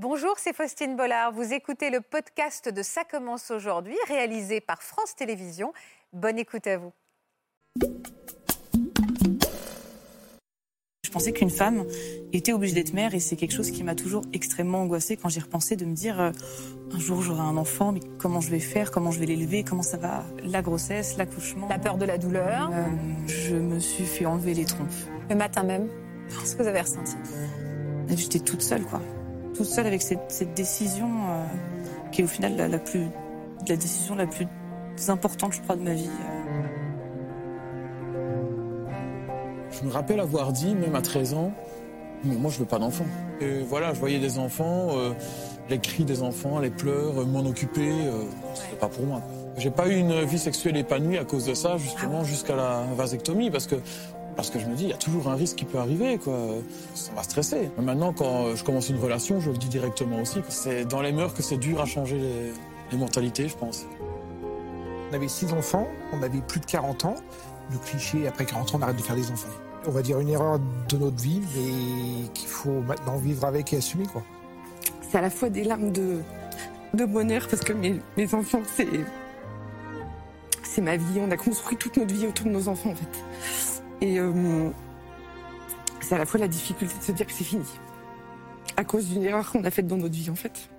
Bonjour, 0.00 0.34
c'est 0.38 0.54
Faustine 0.54 0.94
Bollard. 0.94 1.32
Vous 1.32 1.52
écoutez 1.52 1.90
le 1.90 2.00
podcast 2.00 2.68
de 2.72 2.82
Ça 2.84 3.02
commence 3.02 3.50
aujourd'hui, 3.50 3.96
réalisé 4.06 4.60
par 4.60 4.80
France 4.80 5.16
Télévisions. 5.16 5.72
Bonne 6.12 6.38
écoute 6.38 6.68
à 6.68 6.78
vous. 6.78 6.92
Je 11.02 11.10
pensais 11.10 11.32
qu'une 11.32 11.50
femme 11.50 11.84
était 12.32 12.52
obligée 12.52 12.74
d'être 12.74 12.92
mère 12.92 13.12
et 13.12 13.18
c'est 13.18 13.34
quelque 13.34 13.54
chose 13.54 13.72
qui 13.72 13.82
m'a 13.82 13.96
toujours 13.96 14.22
extrêmement 14.32 14.82
angoissée 14.82 15.16
quand 15.16 15.30
j'y 15.30 15.40
repensais 15.40 15.74
de 15.74 15.84
me 15.84 15.96
dire 15.96 16.20
euh, 16.20 16.30
un 16.92 16.98
jour 17.00 17.20
j'aurai 17.20 17.40
un 17.40 17.56
enfant, 17.56 17.90
mais 17.90 18.00
comment 18.20 18.40
je 18.40 18.50
vais 18.50 18.60
faire, 18.60 18.92
comment 18.92 19.10
je 19.10 19.18
vais 19.18 19.26
l'élever, 19.26 19.64
comment 19.64 19.82
ça 19.82 19.96
va, 19.96 20.24
la 20.44 20.62
grossesse, 20.62 21.16
l'accouchement? 21.16 21.66
La 21.68 21.80
peur 21.80 21.98
de 21.98 22.04
la 22.04 22.18
douleur? 22.18 22.70
Euh, 22.72 22.84
je 23.26 23.56
me 23.56 23.80
suis 23.80 24.06
fait 24.06 24.26
enlever 24.26 24.54
les 24.54 24.64
trompes. 24.64 24.86
Le 25.28 25.34
matin 25.34 25.64
même, 25.64 25.88
qu'est-ce 26.28 26.54
que 26.54 26.62
vous 26.62 26.68
avez 26.68 26.82
ressenti? 26.82 27.16
J'étais 28.10 28.38
toute 28.38 28.62
seule, 28.62 28.84
quoi. 28.84 29.02
Toute 29.58 29.66
seule 29.66 29.88
avec 29.88 30.02
cette, 30.02 30.30
cette 30.30 30.54
décision 30.54 31.08
euh, 31.08 31.44
qui 32.12 32.20
est 32.20 32.24
au 32.24 32.28
final 32.28 32.54
la, 32.54 32.68
la, 32.68 32.78
plus, 32.78 33.08
la 33.68 33.76
décision 33.76 34.14
la 34.14 34.28
plus 34.28 34.46
importante, 35.08 35.52
je 35.52 35.60
crois, 35.60 35.74
de 35.74 35.82
ma 35.82 35.94
vie. 35.94 36.08
Je 39.72 39.84
me 39.84 39.90
rappelle 39.90 40.20
avoir 40.20 40.52
dit, 40.52 40.76
même 40.76 40.94
à 40.94 41.02
13 41.02 41.34
ans, 41.34 41.52
mais 42.24 42.36
moi 42.36 42.50
je 42.50 42.58
veux 42.58 42.66
pas 42.66 42.78
d'enfant. 42.78 43.06
Et 43.40 43.62
voilà, 43.68 43.94
je 43.94 44.00
voyais 44.00 44.18
des 44.18 44.38
enfants, 44.38 44.88
euh, 44.92 45.12
les 45.68 45.78
cris 45.78 46.04
des 46.04 46.22
enfants, 46.22 46.58
les 46.58 46.70
pleurs, 46.70 47.20
euh, 47.20 47.24
m'en 47.24 47.40
occuper, 47.40 47.90
euh, 47.90 48.24
c'était 48.54 48.76
pas 48.76 48.88
pour 48.88 49.06
moi. 49.06 49.22
J'ai 49.56 49.70
pas 49.70 49.88
eu 49.88 49.96
une 49.96 50.24
vie 50.24 50.38
sexuelle 50.38 50.76
épanouie 50.76 51.18
à 51.18 51.24
cause 51.24 51.46
de 51.46 51.54
ça, 51.54 51.76
justement, 51.78 52.24
jusqu'à 52.24 52.56
la 52.56 52.84
vasectomie, 52.96 53.50
parce 53.50 53.66
que 53.66 53.76
parce 54.38 54.50
que 54.50 54.60
je 54.60 54.66
me 54.66 54.76
dis, 54.76 54.84
il 54.84 54.90
y 54.90 54.92
a 54.92 54.96
toujours 54.96 55.26
un 55.26 55.34
risque 55.34 55.56
qui 55.56 55.64
peut 55.64 55.78
arriver, 55.78 56.16
quoi. 56.16 56.38
Ça 56.94 57.10
va 57.12 57.24
stresser. 57.24 57.72
Maintenant, 57.76 58.12
quand 58.12 58.54
je 58.54 58.62
commence 58.62 58.88
une 58.88 59.00
relation, 59.00 59.40
je 59.40 59.50
le 59.50 59.56
dis 59.56 59.66
directement 59.66 60.20
aussi. 60.20 60.40
C'est 60.48 60.84
dans 60.84 61.02
les 61.02 61.10
mœurs 61.10 61.34
que 61.34 61.42
c'est 61.42 61.56
dur 61.56 61.80
à 61.80 61.86
changer 61.86 62.18
les, 62.18 62.52
les 62.92 62.98
mentalités, 62.98 63.48
je 63.48 63.56
pense. 63.56 63.84
On 65.10 65.12
avait 65.12 65.26
six 65.26 65.52
enfants, 65.52 65.88
on 66.12 66.22
avait 66.22 66.38
plus 66.38 66.60
de 66.60 66.66
40 66.66 67.06
ans. 67.06 67.16
Le 67.72 67.78
cliché, 67.78 68.28
après 68.28 68.44
40 68.44 68.76
ans, 68.76 68.78
on 68.78 68.82
arrête 68.82 68.94
de 68.94 69.02
faire 69.02 69.16
des 69.16 69.28
enfants. 69.28 69.48
On 69.88 69.90
va 69.90 70.02
dire 70.02 70.20
une 70.20 70.28
erreur 70.28 70.60
de 70.88 70.96
notre 70.96 71.20
vie, 71.20 71.42
mais 71.56 72.28
qu'il 72.32 72.48
faut 72.48 72.80
maintenant 72.82 73.16
vivre 73.16 73.44
avec 73.44 73.72
et 73.72 73.78
assumer, 73.78 74.06
quoi. 74.06 74.22
C'est 75.10 75.18
à 75.18 75.20
la 75.20 75.30
fois 75.30 75.50
des 75.50 75.64
larmes 75.64 75.90
de, 75.90 76.20
de 76.94 77.04
bonheur, 77.06 77.48
parce 77.50 77.64
que 77.64 77.72
mes, 77.72 78.00
mes 78.16 78.32
enfants, 78.34 78.62
c'est. 78.76 78.86
C'est 80.62 80.80
ma 80.80 80.96
vie. 80.96 81.18
On 81.18 81.30
a 81.32 81.36
construit 81.36 81.76
toute 81.76 81.96
notre 81.96 82.14
vie 82.14 82.28
autour 82.28 82.46
de 82.46 82.52
nos 82.52 82.68
enfants, 82.68 82.90
en 82.90 82.94
fait. 82.94 83.24
Et 84.00 84.20
euh, 84.20 84.70
c'est 86.00 86.14
à 86.14 86.18
la 86.18 86.26
fois 86.26 86.38
la 86.38 86.48
difficulté 86.48 86.94
de 86.96 87.02
se 87.02 87.12
dire 87.12 87.26
que 87.26 87.32
c'est 87.32 87.44
fini. 87.44 87.66
À 88.76 88.84
cause 88.84 89.08
d'une 89.08 89.24
erreur 89.24 89.50
qu'on 89.50 89.64
a 89.64 89.70
faite 89.70 89.86
dans 89.86 89.96
notre 89.96 90.14
vie, 90.14 90.30
en 90.30 90.36
fait. 90.36 90.70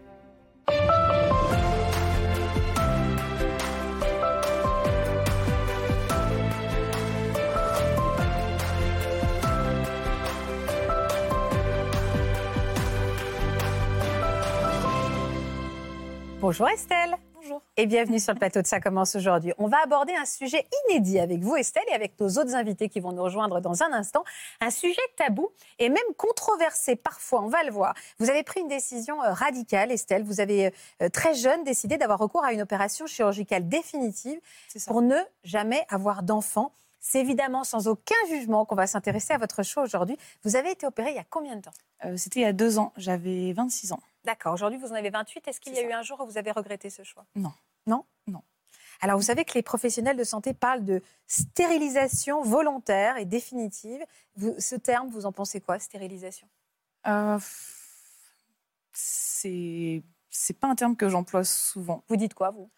Bonjour 16.42 16.70
Estelle. 16.70 17.16
Bonjour. 17.42 17.62
Et 17.78 17.86
bienvenue 17.86 18.20
sur 18.20 18.34
le 18.34 18.40
plateau 18.40 18.62
de 18.62 18.68
Ça 18.68 18.82
commence 18.82 19.16
aujourd'hui. 19.16 19.54
On 19.58 19.68
va 19.68 19.78
aborder 19.82 20.14
un 20.14 20.26
sujet 20.26 20.68
inédit 20.90 21.20
avec 21.20 21.40
vous 21.40 21.56
Estelle 21.56 21.84
et 21.90 21.94
avec 21.94 22.20
nos 22.20 22.28
autres 22.28 22.54
invités 22.54 22.90
qui 22.90 23.00
vont 23.00 23.14
nous 23.14 23.24
rejoindre 23.24 23.62
dans 23.62 23.82
un 23.82 23.94
instant. 23.94 24.26
Un 24.60 24.72
sujet 24.72 25.00
tabou 25.16 25.50
et 25.78 25.88
même 25.88 26.02
controversé 26.18 26.98
parfois, 26.98 27.42
on 27.42 27.48
va 27.48 27.64
le 27.64 27.72
voir. 27.72 27.94
Vous 28.18 28.30
avez 28.30 28.44
pris 28.44 28.60
une 28.60 28.68
décision 28.68 29.24
euh, 29.24 29.32
radicale 29.32 29.92
Estelle. 29.92 30.24
Vous 30.24 30.42
avez 30.42 30.74
euh, 31.02 31.08
très 31.10 31.34
jeune 31.34 31.64
décidé 31.64 31.98
d'avoir 31.98 32.20
recours 32.20 32.44
à 32.44 32.52
une 32.52 32.62
opération 32.62 33.06
chirurgicale 33.08 33.70
définitive 33.70 34.40
pour 34.88 35.02
ne 35.02 35.18
jamais 35.46 35.86
avoir 35.90 36.24
d'enfant. 36.24 36.74
C'est 37.00 37.22
évidemment 37.22 37.64
sans 37.64 37.88
aucun 37.88 38.16
jugement 38.28 38.66
qu'on 38.66 38.76
va 38.76 38.88
s'intéresser 38.88 39.34
à 39.34 39.38
votre 39.38 39.64
choix 39.64 39.84
aujourd'hui. 39.84 40.18
Vous 40.44 40.58
avez 40.58 40.72
été 40.72 40.86
opérée 40.86 41.12
il 41.12 41.16
y 41.16 41.20
a 41.20 41.26
combien 41.30 41.56
de 41.56 41.62
temps? 41.62 41.72
Euh, 42.04 42.18
C'était 42.18 42.42
il 42.42 42.44
y 42.44 42.46
a 42.46 42.54
deux 42.54 42.80
ans. 42.80 42.92
J'avais 42.98 43.54
26 43.54 43.94
ans. 43.94 44.02
D'accord. 44.26 44.54
Aujourd'hui, 44.54 44.78
vous 44.80 44.92
en 44.92 44.96
avez 44.96 45.10
28. 45.10 45.48
Est-ce 45.48 45.60
qu'il 45.60 45.74
y 45.74 45.80
a 45.80 45.84
eu 45.84 45.92
un 45.94 46.02
jour 46.02 46.20
où 46.20 46.26
vous 46.26 46.38
avez 46.38 46.52
regretté 46.52 46.90
ce 46.90 47.04
choix? 47.04 47.26
Non. 47.36 47.54
Non? 47.88 48.06
Non. 48.28 48.42
Alors, 49.02 49.18
vous 49.18 49.24
savez 49.26 49.46
que 49.46 49.54
les 49.54 49.62
professionnels 49.64 50.18
de 50.18 50.24
santé 50.26 50.54
parlent 50.54 50.84
de 50.84 51.02
stérilisation 51.28 52.44
volontaire 52.44 53.16
et 53.18 53.26
définitive. 53.26 54.04
Vous, 54.36 54.54
ce 54.60 54.76
terme, 54.76 55.10
vous 55.10 55.26
en 55.26 55.32
pensez 55.32 55.62
quoi, 55.62 55.80
stérilisation? 55.80 56.48
Euh, 57.08 57.40
C'est 58.94 60.04
c'est 60.30 60.54
pas 60.60 60.68
un 60.68 60.76
terme 60.76 60.96
que 60.96 61.10
j'emploie 61.10 61.44
souvent. 61.44 62.04
Vous 62.08 62.16
dites 62.16 62.34
quoi, 62.34 62.52
vous? 62.52 62.70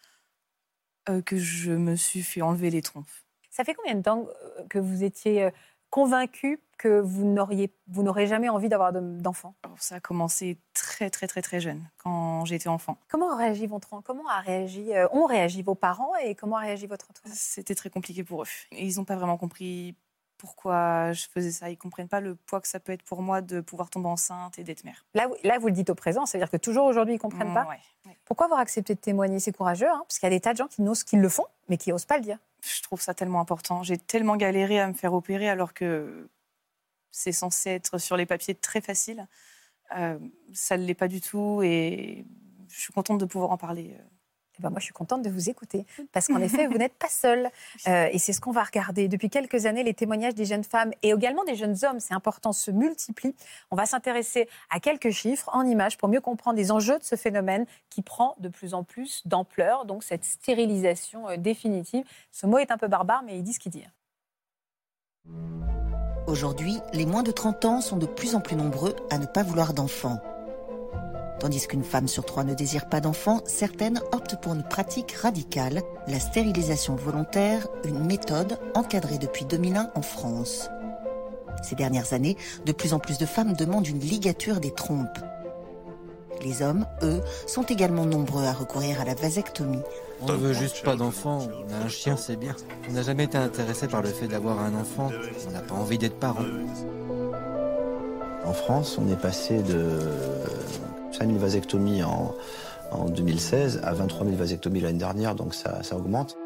Euh, 1.08 1.20
Que 1.22 1.36
je 1.36 1.72
me 1.72 1.96
suis 1.96 2.22
fait 2.22 2.40
enlever 2.40 2.70
les 2.70 2.82
trompes. 2.82 3.10
Ça 3.50 3.64
fait 3.64 3.74
combien 3.74 3.94
de 3.94 4.02
temps 4.02 4.26
que 4.70 4.78
vous 4.78 5.04
étiez 5.04 5.50
convaincu 5.92 6.58
que 6.78 6.98
vous 7.00 7.24
n'auriez, 7.24 7.70
vous 7.86 8.02
n'aurez 8.02 8.26
jamais 8.26 8.48
envie 8.48 8.68
d'avoir 8.68 8.92
d'enfants 8.92 9.54
Ça 9.78 9.96
a 9.96 10.00
commencé 10.00 10.58
très 10.74 11.10
très 11.10 11.28
très 11.28 11.42
très 11.42 11.60
jeune, 11.60 11.80
quand 12.02 12.44
j'étais 12.46 12.68
enfant. 12.68 12.96
Comment 13.08 13.36
votre, 13.68 14.00
comment 14.02 14.26
a 14.28 14.40
réagi, 14.40 14.92
euh, 14.94 15.06
ont 15.12 15.26
réagi 15.26 15.62
vos 15.62 15.76
parents 15.76 16.16
et 16.16 16.34
comment 16.34 16.56
a 16.56 16.60
réagi 16.60 16.86
votre 16.88 17.08
entourage? 17.10 17.36
C'était 17.36 17.74
très 17.76 17.90
compliqué 17.90 18.24
pour 18.24 18.42
eux. 18.42 18.46
Ils 18.72 18.96
n'ont 18.96 19.04
pas 19.04 19.14
vraiment 19.16 19.36
compris 19.36 19.94
pourquoi 20.38 21.12
je 21.12 21.26
faisais 21.32 21.52
ça. 21.52 21.70
Ils 21.70 21.76
comprennent 21.76 22.08
pas 22.08 22.20
le 22.20 22.34
poids 22.34 22.60
que 22.60 22.66
ça 22.66 22.80
peut 22.80 22.90
être 22.92 23.04
pour 23.04 23.22
moi 23.22 23.42
de 23.42 23.60
pouvoir 23.60 23.90
tomber 23.90 24.08
enceinte 24.08 24.58
et 24.58 24.64
d'être 24.64 24.82
mère. 24.82 25.04
Là, 25.14 25.28
là, 25.44 25.58
vous 25.60 25.68
le 25.68 25.72
dites 25.72 25.90
au 25.90 25.94
présent, 25.94 26.26
c'est-à-dire 26.26 26.50
que 26.50 26.56
toujours 26.56 26.86
aujourd'hui, 26.86 27.14
ils 27.14 27.18
comprennent 27.18 27.50
Mmh, 27.50 27.54
pas. 27.54 27.64
ouais, 27.68 27.78
ouais. 28.06 28.16
Pourquoi 28.24 28.46
avoir 28.46 28.58
accepté 28.60 28.94
de 28.96 29.00
témoigner? 29.00 29.38
C'est 29.38 29.52
courageux, 29.52 29.88
hein, 29.88 30.02
parce 30.08 30.18
qu'il 30.18 30.26
y 30.26 30.32
a 30.32 30.34
des 30.34 30.40
tas 30.40 30.52
de 30.52 30.58
gens 30.58 30.66
qui 30.66 30.82
n'osent, 30.82 31.04
qui 31.04 31.16
le 31.16 31.28
font, 31.28 31.46
mais 31.68 31.76
qui 31.76 31.90
n'osent 31.90 32.06
pas 32.06 32.16
le 32.16 32.24
dire. 32.24 32.38
Je 32.62 32.82
trouve 32.82 33.00
ça 33.00 33.14
tellement 33.14 33.40
important. 33.40 33.82
J'ai 33.82 33.98
tellement 33.98 34.36
galéré 34.36 34.80
à 34.80 34.88
me 34.88 34.94
faire 34.94 35.14
opérer 35.14 35.48
alors 35.48 35.74
que 35.74 36.28
c'est 37.10 37.32
censé 37.32 37.70
être 37.70 37.98
sur 37.98 38.16
les 38.16 38.26
papiers 38.26 38.54
très 38.54 38.80
facile. 38.80 39.28
Euh, 39.96 40.18
ça 40.54 40.76
ne 40.78 40.84
l'est 40.84 40.94
pas 40.94 41.08
du 41.08 41.20
tout 41.20 41.62
et 41.62 42.26
je 42.68 42.80
suis 42.80 42.92
contente 42.92 43.18
de 43.18 43.26
pouvoir 43.26 43.50
en 43.50 43.58
parler. 43.58 43.96
Eh 44.58 44.62
ben, 44.62 44.70
moi, 44.70 44.78
je 44.80 44.84
suis 44.84 44.92
contente 44.92 45.22
de 45.22 45.30
vous 45.30 45.48
écouter, 45.48 45.86
parce 46.12 46.26
qu'en 46.26 46.40
effet, 46.40 46.66
vous 46.66 46.78
n'êtes 46.78 46.94
pas 46.94 47.08
seule. 47.08 47.48
Euh, 47.88 48.08
et 48.12 48.18
c'est 48.18 48.32
ce 48.32 48.40
qu'on 48.40 48.52
va 48.52 48.62
regarder. 48.62 49.08
Depuis 49.08 49.30
quelques 49.30 49.66
années, 49.66 49.82
les 49.82 49.94
témoignages 49.94 50.34
des 50.34 50.44
jeunes 50.44 50.64
femmes 50.64 50.92
et 51.02 51.10
également 51.10 51.44
des 51.44 51.54
jeunes 51.54 51.76
hommes, 51.84 52.00
c'est 52.00 52.14
important, 52.14 52.52
se 52.52 52.70
multiplient. 52.70 53.34
On 53.70 53.76
va 53.76 53.86
s'intéresser 53.86 54.48
à 54.70 54.80
quelques 54.80 55.10
chiffres 55.10 55.48
en 55.52 55.64
images 55.64 55.96
pour 55.96 56.08
mieux 56.08 56.20
comprendre 56.20 56.56
les 56.56 56.70
enjeux 56.70 56.98
de 56.98 57.04
ce 57.04 57.16
phénomène 57.16 57.66
qui 57.90 58.02
prend 58.02 58.36
de 58.40 58.48
plus 58.48 58.74
en 58.74 58.84
plus 58.84 59.22
d'ampleur, 59.26 59.84
donc 59.84 60.02
cette 60.02 60.24
stérilisation 60.24 61.28
euh, 61.28 61.36
définitive. 61.36 62.04
Ce 62.30 62.46
mot 62.46 62.58
est 62.58 62.70
un 62.70 62.78
peu 62.78 62.88
barbare, 62.88 63.22
mais 63.24 63.36
il 63.38 63.42
dit 63.42 63.52
ce 63.52 63.58
qu'il 63.58 63.72
dit. 63.72 63.84
Aujourd'hui, 66.26 66.78
les 66.92 67.04
moins 67.04 67.22
de 67.22 67.32
30 67.32 67.64
ans 67.64 67.80
sont 67.80 67.96
de 67.96 68.06
plus 68.06 68.34
en 68.34 68.40
plus 68.40 68.56
nombreux 68.56 68.94
à 69.10 69.18
ne 69.18 69.26
pas 69.26 69.42
vouloir 69.42 69.74
d'enfants. 69.74 70.20
Tandis 71.42 71.66
qu'une 71.66 71.82
femme 71.82 72.06
sur 72.06 72.24
trois 72.24 72.44
ne 72.44 72.54
désire 72.54 72.88
pas 72.88 73.00
d'enfants, 73.00 73.40
certaines 73.46 74.00
optent 74.12 74.40
pour 74.40 74.54
une 74.54 74.62
pratique 74.62 75.10
radicale, 75.10 75.82
la 76.06 76.20
stérilisation 76.20 76.94
volontaire, 76.94 77.66
une 77.84 77.98
méthode 78.06 78.60
encadrée 78.76 79.18
depuis 79.18 79.44
2001 79.44 79.90
en 79.92 80.02
France. 80.02 80.70
Ces 81.64 81.74
dernières 81.74 82.12
années, 82.12 82.36
de 82.64 82.70
plus 82.70 82.94
en 82.94 83.00
plus 83.00 83.18
de 83.18 83.26
femmes 83.26 83.54
demandent 83.54 83.88
une 83.88 83.98
ligature 83.98 84.60
des 84.60 84.70
trompes. 84.70 85.18
Les 86.44 86.62
hommes, 86.62 86.86
eux, 87.02 87.20
sont 87.48 87.64
également 87.64 88.06
nombreux 88.06 88.44
à 88.44 88.52
recourir 88.52 89.00
à 89.00 89.04
la 89.04 89.14
vasectomie. 89.14 89.82
On 90.20 90.28
ne 90.28 90.36
veut 90.36 90.52
juste 90.52 90.84
pas 90.84 90.94
d'enfant. 90.94 91.40
On 91.68 91.74
a 91.74 91.84
un 91.84 91.88
chien, 91.88 92.16
c'est 92.16 92.36
bien. 92.36 92.54
On 92.88 92.92
n'a 92.92 93.02
jamais 93.02 93.24
été 93.24 93.36
intéressé 93.36 93.88
par 93.88 94.02
le 94.02 94.10
fait 94.10 94.28
d'avoir 94.28 94.60
un 94.60 94.76
enfant. 94.76 95.10
On 95.48 95.50
n'a 95.50 95.62
pas 95.62 95.74
envie 95.74 95.98
d'être 95.98 96.20
parent. 96.20 96.44
En 98.44 98.52
France, 98.52 98.96
on 98.96 99.10
est 99.10 99.20
passé 99.20 99.60
de 99.62 99.98
5 101.12 101.26
000 101.26 101.38
vasectomies 101.38 102.02
en, 102.02 102.34
en 102.90 103.04
2016 103.06 103.80
à 103.84 103.92
23 103.92 104.26
000 104.26 104.36
vasectomies 104.36 104.80
l'année 104.80 104.98
dernière, 104.98 105.34
donc 105.34 105.54
ça, 105.54 105.82
ça 105.82 105.96
augmente. 105.96 106.36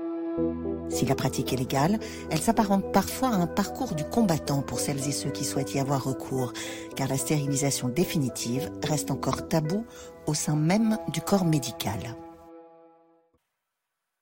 Si 0.91 1.07
la 1.07 1.15
pratique 1.15 1.53
est 1.53 1.57
légale, 1.57 1.99
elle 2.31 2.41
s'apparente 2.41 2.93
parfois 2.93 3.29
à 3.29 3.35
un 3.35 3.47
parcours 3.47 3.95
du 3.95 4.05
combattant 4.05 4.63
pour 4.63 4.81
celles 4.81 5.09
et 5.09 5.13
ceux 5.13 5.31
qui 5.31 5.45
souhaitent 5.45 5.75
y 5.75 5.81
avoir 5.81 6.05
recours, 6.05 6.53
car 6.95 7.09
la 7.09 7.17
stérilisation 7.17 7.89
définitive 7.89 8.71
reste 8.87 9.11
encore 9.11 9.49
tabou 9.49 9.85
au 10.27 10.35
sein 10.35 10.57
même 10.57 10.99
du 11.09 11.21
corps 11.21 11.45
médical. 11.45 11.99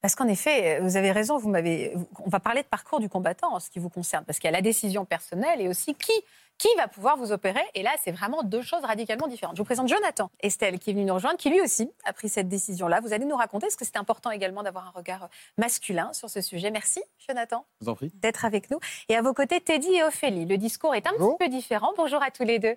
Parce 0.00 0.14
qu'en 0.14 0.28
effet, 0.28 0.80
vous 0.80 0.96
avez 0.96 1.12
raison, 1.12 1.38
vous 1.38 1.48
m'avez. 1.48 1.94
On 2.24 2.28
va 2.28 2.38
parler 2.38 2.62
de 2.62 2.66
parcours 2.66 3.00
du 3.00 3.08
combattant 3.08 3.54
en 3.54 3.60
ce 3.60 3.70
qui 3.70 3.78
vous 3.78 3.88
concerne, 3.88 4.24
parce 4.24 4.38
qu'il 4.38 4.48
y 4.48 4.52
a 4.52 4.56
la 4.56 4.62
décision 4.62 5.06
personnelle 5.06 5.62
et 5.62 5.68
aussi 5.68 5.94
qui, 5.94 6.12
qui 6.58 6.68
va 6.76 6.88
pouvoir 6.88 7.16
vous 7.16 7.32
opérer. 7.32 7.60
Et 7.74 7.82
là, 7.82 7.90
c'est 8.02 8.12
vraiment 8.12 8.42
deux 8.42 8.62
choses 8.62 8.82
radicalement 8.84 9.26
différentes. 9.26 9.56
Je 9.56 9.62
vous 9.62 9.66
présente 9.66 9.88
Jonathan 9.88 10.30
Estelle, 10.40 10.78
qui 10.78 10.90
est 10.90 10.92
venu 10.92 11.04
nous 11.04 11.14
rejoindre, 11.14 11.36
qui 11.36 11.50
lui 11.50 11.60
aussi 11.60 11.90
a 12.04 12.12
pris 12.12 12.28
cette 12.28 12.48
décision-là. 12.48 13.00
Vous 13.00 13.12
allez 13.12 13.24
nous 13.24 13.36
raconter, 13.36 13.66
parce 13.66 13.76
que 13.76 13.84
c'est 13.84 13.96
important 13.96 14.30
également 14.30 14.62
d'avoir 14.62 14.86
un 14.86 14.90
regard 14.90 15.28
masculin 15.58 16.12
sur 16.12 16.30
ce 16.30 16.40
sujet. 16.40 16.70
Merci, 16.70 17.02
Jonathan, 17.28 17.66
d'être 18.14 18.44
avec 18.44 18.70
nous. 18.70 18.78
Et 19.08 19.16
à 19.16 19.22
vos 19.22 19.34
côtés, 19.34 19.60
Teddy 19.60 19.94
et 19.94 20.04
Ophélie. 20.04 20.46
Le 20.46 20.56
discours 20.56 20.94
est 20.94 21.06
un 21.06 21.12
Bonjour. 21.18 21.38
petit 21.38 21.44
peu 21.44 21.50
différent. 21.50 21.92
Bonjour 21.96 22.22
à 22.22 22.30
tous 22.30 22.44
les 22.44 22.58
deux. 22.58 22.76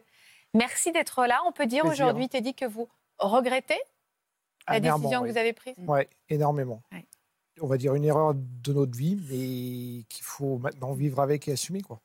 Merci 0.53 0.91
d'être 0.91 1.25
là. 1.25 1.41
On 1.45 1.51
peut 1.51 1.65
dire 1.65 1.85
aujourd'hui, 1.85 2.29
Teddy, 2.29 2.55
que 2.55 2.65
vous 2.65 2.87
regrettez 3.19 3.79
la 4.67 4.79
décision 4.79 5.21
que 5.21 5.25
oui. 5.25 5.31
vous 5.31 5.37
avez 5.37 5.53
prise? 5.53 5.75
Ouais, 5.87 6.09
énormément. 6.29 6.81
Ouais. 6.91 7.05
On 7.61 7.67
va 7.67 7.77
dire 7.77 7.95
une 7.95 8.05
erreur 8.05 8.33
de 8.35 8.73
notre 8.73 8.97
vie, 8.97 9.17
mais 9.29 10.03
qu'il 10.09 10.23
faut 10.23 10.57
maintenant 10.57 10.93
vivre 10.93 11.19
avec 11.21 11.47
et 11.47 11.53
assumer. 11.53 11.81
Quoi. 11.81 11.99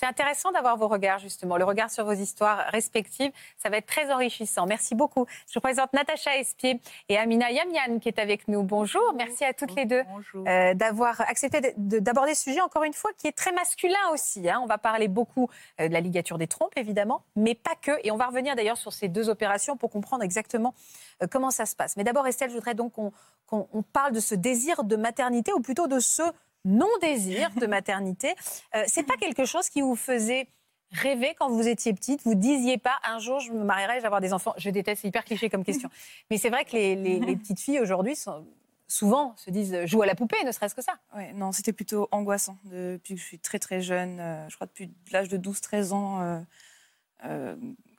C'est 0.00 0.06
intéressant 0.06 0.52
d'avoir 0.52 0.76
vos 0.76 0.86
regards, 0.86 1.18
justement, 1.18 1.56
le 1.56 1.64
regard 1.64 1.90
sur 1.90 2.04
vos 2.04 2.12
histoires 2.12 2.66
respectives. 2.70 3.32
Ça 3.56 3.68
va 3.68 3.78
être 3.78 3.86
très 3.86 4.12
enrichissant. 4.12 4.64
Merci 4.64 4.94
beaucoup. 4.94 5.26
Je 5.48 5.54
vous 5.54 5.60
présente 5.60 5.92
Natacha 5.92 6.36
Espier 6.36 6.80
et 7.08 7.18
Amina 7.18 7.50
Yamian 7.50 7.98
qui 7.98 8.06
est 8.08 8.20
avec 8.20 8.46
nous. 8.46 8.62
Bonjour. 8.62 9.02
Merci 9.16 9.44
à 9.44 9.52
toutes 9.52 9.74
les 9.74 9.86
deux 9.86 10.04
euh, 10.46 10.74
d'avoir 10.74 11.20
accepté 11.22 11.60
de- 11.60 11.72
de- 11.76 11.98
d'aborder 11.98 12.36
ce 12.36 12.44
sujet, 12.44 12.60
encore 12.60 12.84
une 12.84 12.92
fois, 12.92 13.10
qui 13.18 13.26
est 13.26 13.36
très 13.36 13.50
masculin 13.50 13.98
aussi. 14.12 14.48
hein. 14.48 14.60
On 14.62 14.66
va 14.66 14.78
parler 14.78 15.08
beaucoup 15.08 15.50
euh, 15.80 15.88
de 15.88 15.92
la 15.92 15.98
ligature 16.00 16.38
des 16.38 16.46
trompes, 16.46 16.74
évidemment, 16.76 17.24
mais 17.34 17.56
pas 17.56 17.74
que. 17.74 17.98
Et 18.04 18.12
on 18.12 18.16
va 18.16 18.26
revenir 18.26 18.54
d'ailleurs 18.54 18.76
sur 18.76 18.92
ces 18.92 19.08
deux 19.08 19.28
opérations 19.28 19.76
pour 19.76 19.90
comprendre 19.90 20.22
exactement 20.22 20.74
euh, 21.24 21.26
comment 21.28 21.50
ça 21.50 21.66
se 21.66 21.74
passe. 21.74 21.96
Mais 21.96 22.04
d'abord, 22.04 22.24
Estelle, 22.28 22.50
je 22.50 22.54
voudrais 22.54 22.74
donc 22.76 22.92
qu'on 22.92 23.10
qu'on- 23.48 23.66
on 23.72 23.82
parle 23.82 24.12
de 24.12 24.20
ce 24.20 24.36
désir 24.36 24.84
de 24.84 24.94
maternité, 24.94 25.52
ou 25.54 25.60
plutôt 25.60 25.88
de 25.88 25.98
ce 25.98 26.22
non-désir 26.64 27.50
de 27.56 27.66
maternité. 27.66 28.34
Euh, 28.74 28.84
c'est 28.86 29.02
pas 29.04 29.16
quelque 29.16 29.44
chose 29.44 29.68
qui 29.68 29.80
vous 29.80 29.96
faisait 29.96 30.48
rêver 30.90 31.34
quand 31.38 31.50
vous 31.50 31.68
étiez 31.68 31.92
petite 31.92 32.22
Vous 32.24 32.34
disiez 32.34 32.78
pas 32.78 32.98
un 33.04 33.18
jour 33.18 33.40
je 33.40 33.52
me 33.52 33.62
marierai, 33.64 33.96
je 33.96 34.00
vais 34.00 34.06
avoir 34.06 34.20
des 34.20 34.32
enfants 34.32 34.54
Je 34.56 34.70
déteste, 34.70 35.02
c'est 35.02 35.08
hyper 35.08 35.24
cliché 35.24 35.50
comme 35.50 35.64
question. 35.64 35.90
Mais 36.30 36.38
c'est 36.38 36.50
vrai 36.50 36.64
que 36.64 36.72
les, 36.72 37.36
petites 37.36 37.60
filles 37.60 37.80
aujourd'hui 37.80 38.16
sont- 38.16 38.46
souvent 38.86 39.36
se 39.36 39.50
disent 39.50 39.74
euh, 39.74 39.86
joue 39.86 40.00
à 40.02 40.06
la 40.06 40.14
poupée, 40.14 40.42
ne 40.44 40.52
serait-ce 40.52 40.74
que 40.74 40.82
ça. 40.82 40.98
Non, 41.34 41.52
c'était 41.52 41.72
plutôt 41.74 42.08
angoissant 42.10 42.56
depuis 42.64 43.14
que 43.14 43.20
je 43.20 43.24
suis 43.26 43.38
très 43.38 43.58
très 43.58 43.82
jeune. 43.82 44.18
euh, 44.18 44.48
je 44.48 44.54
crois 44.56 44.66
depuis 44.66 44.90
l'âge 45.12 45.28
de 45.28 45.36
12-13 45.36 45.92
ans. 45.92 46.44
euh, 47.24 47.56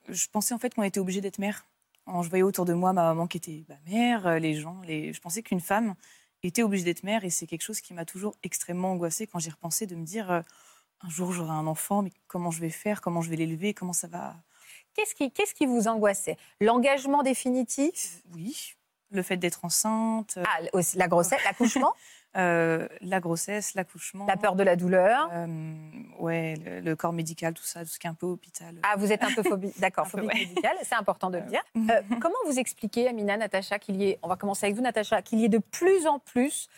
je 0.08 0.26
pensais 0.32 0.54
en 0.54 0.58
fait 0.58 0.74
qu'on 0.74 0.82
était 0.82 1.00
obligé 1.00 1.20
d'être 1.20 1.38
mère. 1.38 1.66
Je 2.08 2.28
voyais 2.28 2.42
autour 2.42 2.64
de 2.64 2.72
moi 2.72 2.92
ma 2.92 3.04
maman 3.04 3.28
qui 3.28 3.36
était 3.36 3.64
bah, 3.68 3.76
mère, 3.86 4.40
les 4.40 4.54
gens, 4.54 4.80
je 4.84 5.20
pensais 5.20 5.42
qu'une 5.42 5.60
femme 5.60 5.94
était 6.42 6.62
obligée 6.62 6.84
d'être 6.84 7.02
mère 7.02 7.24
et 7.24 7.30
c'est 7.30 7.46
quelque 7.46 7.62
chose 7.62 7.80
qui 7.80 7.94
m'a 7.94 8.04
toujours 8.04 8.34
extrêmement 8.42 8.92
angoissée 8.92 9.26
quand 9.26 9.38
j'y 9.38 9.50
repensais 9.50 9.86
de 9.86 9.94
me 9.94 10.04
dire 10.04 10.30
euh, 10.30 10.40
un 11.02 11.08
jour 11.08 11.32
j'aurai 11.32 11.52
un 11.52 11.66
enfant, 11.66 12.02
mais 12.02 12.12
comment 12.26 12.50
je 12.50 12.60
vais 12.60 12.70
faire, 12.70 13.00
comment 13.00 13.22
je 13.22 13.30
vais 13.30 13.36
l'élever, 13.36 13.74
comment 13.74 13.92
ça 13.92 14.08
va. 14.08 14.36
Qu'est-ce 14.94 15.14
qui, 15.14 15.30
qu'est-ce 15.30 15.54
qui 15.54 15.66
vous 15.66 15.88
angoissait? 15.88 16.36
L'engagement 16.60 17.22
définitif? 17.22 18.22
Oui, 18.34 18.74
le 19.10 19.22
fait 19.22 19.36
d'être 19.36 19.64
enceinte, 19.64 20.34
euh, 20.36 20.44
Ah, 20.46 20.60
la 20.94 21.08
grossesse, 21.08 21.42
l'accouchement, 21.44 21.94
euh, 22.36 22.86
la 23.00 23.18
grossesse, 23.18 23.74
l'accouchement. 23.74 24.24
la 24.26 24.36
peur 24.36 24.54
de 24.54 24.62
la 24.62 24.76
douleur. 24.76 25.28
Euh, 25.32 25.46
ouais, 26.20 26.54
le, 26.64 26.80
le 26.80 26.96
corps 26.96 27.12
médical, 27.12 27.54
tout 27.54 27.64
ça, 27.64 27.80
tout 27.80 27.90
ce 27.90 27.98
qui 27.98 28.06
est 28.06 28.10
un 28.10 28.14
peu 28.14 28.26
hôpital. 28.26 28.76
Ah, 28.84 28.94
vous 28.96 29.12
êtes 29.12 29.24
un 29.24 29.34
peu 29.34 29.42
phobie, 29.42 29.72
d'accord, 29.78 30.06
phobie 30.08 30.26
ouais. 30.26 30.34
médicale, 30.34 30.76
c'est 30.82 30.94
important 30.94 31.30
de 31.30 31.38
le 31.38 31.44
dire. 31.46 31.62
Euh, 31.76 32.02
comment 32.20 32.36
vous 32.46 32.58
expliquez, 32.58 33.08
Amina, 33.08 33.36
Natacha, 33.36 33.80
qu'il 33.80 33.96
y 33.96 34.10
ait, 34.10 34.18
on 34.22 34.28
va 34.28 34.36
commencer 34.36 34.66
avec 34.66 34.76
vous, 34.76 34.82
Natacha, 34.82 35.22
qu'il 35.22 35.40
y 35.40 35.44
ait 35.44 35.48
de 35.48 35.58
plus 35.58 36.06
en 36.06 36.20
plus, 36.20 36.68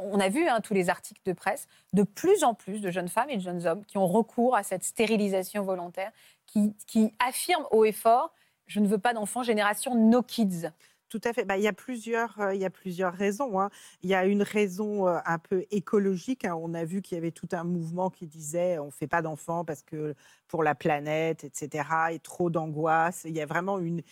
on 0.00 0.18
a 0.18 0.30
vu 0.30 0.48
hein, 0.48 0.60
tous 0.62 0.72
les 0.72 0.88
articles 0.88 1.20
de 1.26 1.34
presse, 1.34 1.68
de 1.92 2.04
plus 2.04 2.42
en 2.42 2.54
plus 2.54 2.80
de 2.80 2.90
jeunes 2.90 3.08
femmes 3.08 3.28
et 3.28 3.36
de 3.36 3.42
jeunes 3.42 3.66
hommes 3.66 3.84
qui 3.84 3.98
ont 3.98 4.06
recours 4.06 4.56
à 4.56 4.62
cette 4.62 4.84
stérilisation 4.84 5.62
volontaire, 5.62 6.10
qui, 6.46 6.74
qui 6.86 7.12
affirment 7.18 7.66
haut 7.70 7.84
et 7.84 7.92
fort, 7.92 8.32
je 8.66 8.80
ne 8.80 8.86
veux 8.88 8.98
pas 8.98 9.12
d'enfants, 9.12 9.42
génération 9.42 9.94
no 9.94 10.22
kids. 10.22 10.70
Tout 11.12 11.20
à 11.24 11.34
fait. 11.34 11.44
Bah, 11.44 11.58
il, 11.58 11.62
y 11.62 11.68
a 11.68 11.74
plusieurs, 11.74 12.40
euh, 12.40 12.54
il 12.54 12.60
y 12.62 12.64
a 12.64 12.70
plusieurs 12.70 13.12
raisons. 13.12 13.60
hein. 13.60 13.68
Il 14.02 14.08
y 14.08 14.14
a 14.14 14.24
une 14.24 14.40
raison 14.40 15.06
euh, 15.08 15.18
un 15.26 15.38
peu 15.38 15.66
écologique. 15.70 16.46
hein. 16.46 16.54
On 16.58 16.72
a 16.72 16.86
vu 16.86 17.02
qu'il 17.02 17.16
y 17.16 17.18
avait 17.18 17.32
tout 17.32 17.50
un 17.52 17.64
mouvement 17.64 18.08
qui 18.08 18.26
disait 18.26 18.78
on 18.78 18.86
ne 18.86 18.90
fait 18.90 19.06
pas 19.06 19.20
d'enfants 19.20 19.62
parce 19.62 19.82
que 19.82 20.14
pour 20.52 20.62
la 20.62 20.74
planète, 20.74 21.44
etc. 21.44 21.84
Et 22.12 22.18
trop 22.18 22.50
d'angoisse. 22.50 23.22
Il 23.26 23.34
y 23.34 23.40
a 23.40 23.46
vraiment 23.46 23.78
une, 23.78 24.02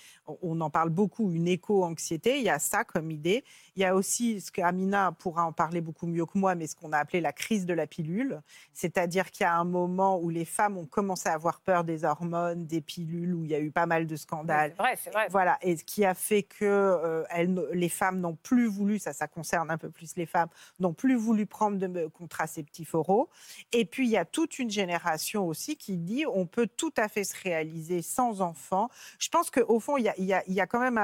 on- 0.42 0.58
en 0.62 0.70
parle 0.70 0.88
beaucoup, 0.88 1.30
une 1.32 1.46
éco-anxiété. 1.46 2.38
Il 2.38 2.44
y 2.44 2.48
a 2.48 2.58
ça 2.58 2.82
comme 2.82 3.10
idée. 3.10 3.44
Il 3.76 3.82
y 3.82 3.84
a 3.84 3.94
aussi 3.94 4.40
ce 4.40 4.50
qu'Amina 4.50 5.12
pourra 5.12 5.44
en 5.44 5.52
parler 5.52 5.82
beaucoup 5.82 6.06
mieux 6.06 6.24
que 6.24 6.38
moi, 6.38 6.54
mais 6.54 6.66
ce 6.66 6.74
qu'on 6.76 6.92
a 6.92 6.98
appelé 6.98 7.20
la 7.20 7.32
crise 7.34 7.66
de 7.66 7.74
la 7.74 7.86
pilule. 7.86 8.40
C'est-à-dire 8.72 9.30
qu'il 9.30 9.44
y 9.44 9.46
a 9.46 9.54
un 9.54 9.64
moment 9.64 10.18
où 10.18 10.30
les 10.30 10.46
femmes 10.46 10.78
ont 10.78 10.86
commencé 10.86 11.28
à 11.28 11.34
avoir 11.34 11.60
peur 11.60 11.84
des 11.84 12.04
hormones, 12.04 12.66
des 12.66 12.80
pilules, 12.80 13.34
où 13.34 13.44
il 13.44 13.50
y 13.50 13.54
a 13.54 13.60
eu 13.60 13.70
pas 13.70 13.84
mal 13.86 14.06
de 14.06 14.16
scandales. 14.16 14.72
C'est 14.76 14.82
vrai, 14.82 14.98
c'est 15.02 15.10
vrai. 15.10 15.26
Voilà, 15.30 15.58
et 15.60 15.76
ce 15.76 15.84
qui 15.84 16.06
a 16.06 16.14
fait 16.14 16.42
que 16.42 16.89
euh, 16.90 17.66
les 17.72 17.88
femmes 17.88 18.20
n'ont 18.20 18.36
plus 18.36 18.66
voulu, 18.66 18.98
ça, 18.98 19.12
ça 19.12 19.28
concerne 19.28 19.70
un 19.70 19.78
peu 19.78 19.90
plus 19.90 20.16
les 20.16 20.26
femmes, 20.26 20.48
n'ont 20.78 20.92
plus 20.92 21.14
voulu 21.14 21.46
prendre 21.46 21.78
de 21.78 21.86
me- 21.86 22.08
contraceptifs 22.08 22.94
oraux. 22.94 23.28
Et 23.72 23.84
puis 23.84 24.06
il 24.06 24.10
y 24.10 24.16
a 24.16 24.24
toute 24.24 24.58
une 24.58 24.70
génération 24.70 25.46
aussi 25.46 25.76
qui 25.76 25.96
dit 25.96 26.24
on 26.26 26.46
peut 26.46 26.68
tout 26.76 26.92
à 26.96 27.08
fait 27.08 27.24
se 27.24 27.34
réaliser 27.42 28.02
sans 28.02 28.40
enfant. 28.40 28.88
Je 29.18 29.28
pense 29.28 29.50
qu'au 29.50 29.80
fond, 29.80 29.96
il 29.96 30.04
y 30.04 30.60
a, 30.60 30.66
quand 30.66 30.80
même 30.80 31.00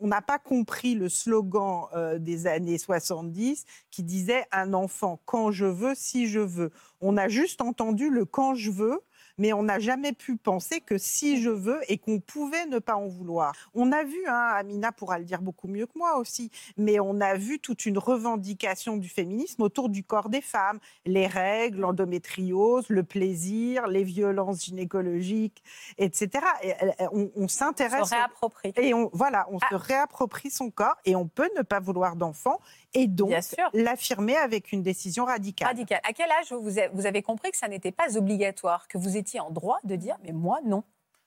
on 0.00 0.06
n'a 0.06 0.22
pas 0.22 0.38
compris 0.38 0.94
le 0.94 1.08
slogan 1.08 1.86
euh, 1.94 2.18
des 2.18 2.46
années 2.46 2.78
70 2.78 3.64
qui 3.90 4.02
disait 4.02 4.44
un 4.52 4.74
enfant 4.74 5.20
quand 5.24 5.50
je 5.50 5.66
veux, 5.66 5.94
si 5.94 6.28
je 6.28 6.40
veux. 6.40 6.70
On 7.00 7.16
a 7.16 7.28
juste 7.28 7.60
entendu 7.60 8.10
le 8.10 8.24
quand 8.24 8.54
je 8.54 8.70
veux 8.70 9.00
mais 9.38 9.52
on 9.52 9.62
n'a 9.62 9.78
jamais 9.78 10.12
pu 10.12 10.36
penser 10.36 10.80
que 10.80 10.98
si 10.98 11.40
je 11.42 11.50
veux 11.50 11.80
et 11.88 11.98
qu'on 11.98 12.20
pouvait 12.20 12.66
ne 12.66 12.78
pas 12.78 12.96
en 12.96 13.06
vouloir. 13.06 13.52
On 13.74 13.92
a 13.92 14.04
vu, 14.04 14.18
hein, 14.26 14.52
Amina 14.56 14.92
pourra 14.92 15.18
le 15.18 15.24
dire 15.24 15.40
beaucoup 15.40 15.68
mieux 15.68 15.86
que 15.86 15.96
moi 15.96 16.18
aussi, 16.18 16.50
mais 16.76 17.00
on 17.00 17.20
a 17.20 17.34
vu 17.34 17.58
toute 17.60 17.86
une 17.86 17.98
revendication 17.98 18.96
du 18.96 19.08
féminisme 19.08 19.62
autour 19.62 19.88
du 19.88 20.04
corps 20.04 20.28
des 20.28 20.40
femmes, 20.40 20.78
les 21.06 21.26
règles, 21.26 21.80
l'endométriose, 21.80 22.86
le 22.88 23.02
plaisir, 23.04 23.86
les 23.86 24.04
violences 24.04 24.64
gynécologiques, 24.64 25.62
etc. 25.98 26.28
Et, 26.62 26.72
euh, 26.82 27.08
on, 27.12 27.30
on 27.36 27.48
Se 27.48 27.58
s'intéresse 27.58 28.10
réapproprie. 28.10 28.72
et 28.76 28.94
on, 28.94 29.10
voilà, 29.12 29.46
on 29.50 29.58
Ah. 29.60 29.68
se 29.70 29.74
réapproprie 29.74 30.50
son 30.50 30.70
corps 30.70 30.96
et 31.04 31.14
on 31.16 31.26
peut 31.28 31.48
ne 31.56 31.62
pas 31.62 31.80
vouloir 31.80 32.16
d'enfant 32.16 32.60
et 32.94 33.06
donc 33.06 33.32
l'affirmer 33.74 34.36
avec 34.36 34.72
une 34.72 34.82
décision 34.82 35.24
radicale. 35.24 35.68
Radical. 35.68 36.00
À 36.08 36.12
quel 36.12 36.30
âge 36.30 36.52
vous 36.52 37.06
avez, 37.06 37.22
compris 37.22 37.50
que 37.50 37.56
ça 37.56 37.68
n'était 37.68 37.92
pas 37.92 38.16
obligatoire, 38.16 38.88
que 38.88 38.98
vous 38.98 39.16
étiez 39.16 39.40
en 39.40 39.50
droit 39.50 39.78
de 39.84 39.96
dire, 39.96 40.16
mais 40.22 40.32
moi, 40.32 40.60
non? 40.64 40.84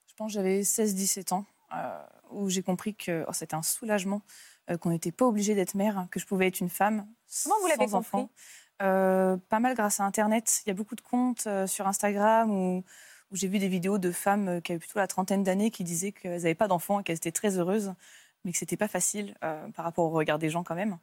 Je 0.07 0.13
pense 0.15 0.31
que 0.31 0.33
j'avais 0.33 0.61
16-17 0.61 1.33
ans, 1.33 1.45
euh, 1.75 2.03
où 2.31 2.49
j'ai 2.49 2.63
compris 2.63 2.95
que 2.95 3.25
oh, 3.27 3.33
c'était 3.33 3.55
un 3.55 3.63
soulagement, 3.63 4.21
euh, 4.69 4.77
qu'on 4.77 4.89
n'était 4.89 5.11
pas 5.11 5.25
obligé 5.25 5.55
d'être 5.55 5.75
mère, 5.75 6.07
que 6.11 6.19
je 6.19 6.25
pouvais 6.25 6.47
être 6.47 6.59
une 6.59 6.69
femme 6.69 7.07
Comment 7.43 7.55
vous 7.61 7.67
l'avez 7.67 7.87
sans 7.87 8.01
compris? 8.03 8.29
Euh, 8.81 9.37
Pas 9.49 9.59
mal 9.59 9.75
grâce 9.75 9.99
à 9.99 10.03
Internet. 10.03 10.61
Il 10.65 10.69
y 10.69 10.71
a 10.71 10.73
beaucoup 10.73 10.95
de 10.95 11.01
comptes 11.01 11.45
euh, 11.47 11.67
sur 11.67 11.87
Instagram 11.87 12.51
où, 12.51 12.83
où 13.31 13.35
j'ai 13.35 13.47
vu 13.47 13.59
des 13.59 13.67
vidéos 13.67 13.97
de 13.97 14.11
femmes 14.11 14.47
euh, 14.47 14.61
qui 14.61 14.71
avaient 14.71 14.79
plutôt 14.79 14.99
la 14.99 15.07
trentaine 15.07 15.43
d'années 15.43 15.71
qui 15.71 15.83
disaient 15.83 16.11
qu'elles 16.11 16.41
n'avaient 16.41 16.55
pas 16.55 16.67
d'enfants 16.67 16.99
et 16.99 17.03
qu'elles 17.03 17.17
étaient 17.17 17.31
très 17.31 17.57
heureuses, 17.57 17.93
mais 18.43 18.51
que 18.51 18.57
c'était 18.57 18.77
pas 18.77 18.87
facile 18.87 19.35
euh, 19.43 19.67
par 19.69 19.85
rapport 19.85 20.05
au 20.05 20.09
regard 20.09 20.39
des 20.39 20.49
gens 20.49 20.63
quand 20.63 20.75
même. 20.75 20.97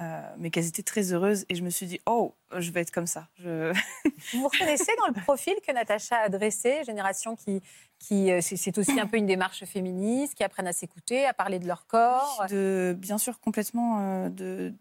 Euh, 0.00 0.20
mais 0.36 0.50
qu'elles 0.50 0.66
étaient 0.66 0.82
très 0.82 1.12
heureuses 1.12 1.46
et 1.48 1.54
je 1.54 1.62
me 1.62 1.70
suis 1.70 1.86
dit 1.86 1.98
oh 2.06 2.34
je 2.56 2.70
vais 2.70 2.82
être 2.82 2.92
comme 2.92 3.06
ça 3.06 3.26
je... 3.40 3.72
Vous 3.72 4.12
vous 4.40 4.48
reconnaissez 4.48 4.92
dans 4.98 5.06
le 5.06 5.14
profil 5.14 5.54
que 5.66 5.72
Natacha 5.72 6.18
a 6.18 6.28
dressé, 6.28 6.84
génération 6.84 7.34
qui, 7.34 7.62
qui 7.98 8.30
euh, 8.30 8.40
c'est 8.42 8.56
c'est 8.56 8.76
aussi 8.76 9.00
un 9.00 9.06
peu 9.06 9.16
une 9.16 9.26
démarche 9.26 9.64
féministe, 9.64 10.34
qui 10.34 10.44
apprennent 10.44 10.66
à 10.66 10.74
s'écouter, 10.74 11.24
à 11.24 11.32
parler 11.32 11.58
de 11.58 11.66
leur 11.66 11.86
corps? 11.86 12.44
de 12.50 12.94
bien 12.98 13.16
sûr 13.16 13.40
complètement 13.40 13.98
euh, 13.98 14.28
de 14.28 14.74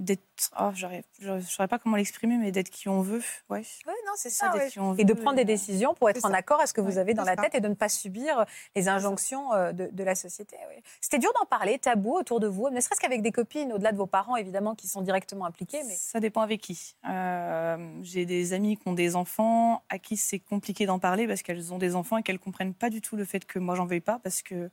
d'être 0.00 0.50
oh, 0.60 0.70
je 0.74 0.86
ne 1.28 1.40
saurais 1.40 1.66
pas 1.66 1.78
comment 1.80 1.96
l'exprimer 1.96 2.36
mais 2.36 2.52
d'être 2.52 2.70
qui 2.70 2.88
on 2.88 3.00
veut 3.00 3.22
ouais 3.48 3.62
Oui, 3.86 3.92
non, 4.06 4.12
c'est 4.14 4.30
ça, 4.30 4.54
ouais. 4.54 4.68
qui 4.68 4.78
on 4.78 4.94
Et 4.94 5.04
de 5.04 5.12
veut, 5.12 5.20
prendre 5.20 5.34
des 5.36 5.42
et, 5.42 5.44
euh, 5.44 5.46
décisions 5.46 5.92
pour 5.94 6.08
être 6.08 6.24
en 6.24 6.32
accord 6.32 6.60
à 6.60 6.66
ce 6.66 6.72
que 6.72 6.80
vous 6.80 6.92
Ouais, 6.92 6.98
avez 6.98 7.14
dans 7.14 7.24
la 7.24 7.34
ça. 7.34 7.42
tête 7.42 7.56
et 7.56 7.60
de 7.60 7.66
ne 7.68 7.74
pas 7.74 7.88
subir 7.88 8.44
les 8.76 8.88
injonctions 8.88 9.52
euh, 9.54 9.72
de, 9.72 9.88
de 9.90 10.04
la 10.04 10.14
société. 10.14 10.56
oui. 10.68 10.82
C'était 11.00 11.18
dur 11.18 11.32
d'en 11.40 11.46
parler, 11.46 11.78
tabou 11.80 12.16
autour 12.16 12.38
de 12.38 12.46
vous, 12.46 12.70
ne 12.70 12.80
serait-ce 12.80 13.00
qu'avec 13.00 13.22
des 13.22 13.32
copines, 13.32 13.72
au-delà 13.72 13.90
de 13.90 13.96
vos 13.96 14.06
parents, 14.06 14.36
évidemment, 14.36 14.74
qui 14.76 14.86
sont 14.86 15.02
directement 15.02 15.46
impliqués. 15.46 15.82
Mais... 15.84 15.94
ça 15.96 16.20
dépend 16.20 16.42
avec 16.42 16.60
qui 16.60 16.94
Euh, 17.08 17.76
j'ai 18.02 18.24
des 18.24 18.52
amis 18.52 18.76
qui 18.76 18.86
ont 18.86 18.92
des 18.92 19.16
enfants 19.16 19.82
à 19.88 19.98
qui 19.98 20.16
c'est 20.16 20.38
compliqué 20.38 20.86
d'en 20.86 20.98
parler 21.00 21.26
parce 21.26 21.42
qu'elles 21.42 21.72
ont 21.72 21.78
des 21.78 21.94
enfants 21.96 22.18
et 22.18 22.22
qu'elles 22.22 22.38
comprennent 22.38 22.74
pas 22.74 22.90
du 22.90 23.00
tout 23.00 23.16
le 23.16 23.24
fait 23.24 23.44
que 23.44 23.58
moi 23.58 23.74
j'en 23.74 23.86
veuille 23.86 24.00
pas 24.00 24.20
parce 24.22 24.42
que 24.42 24.70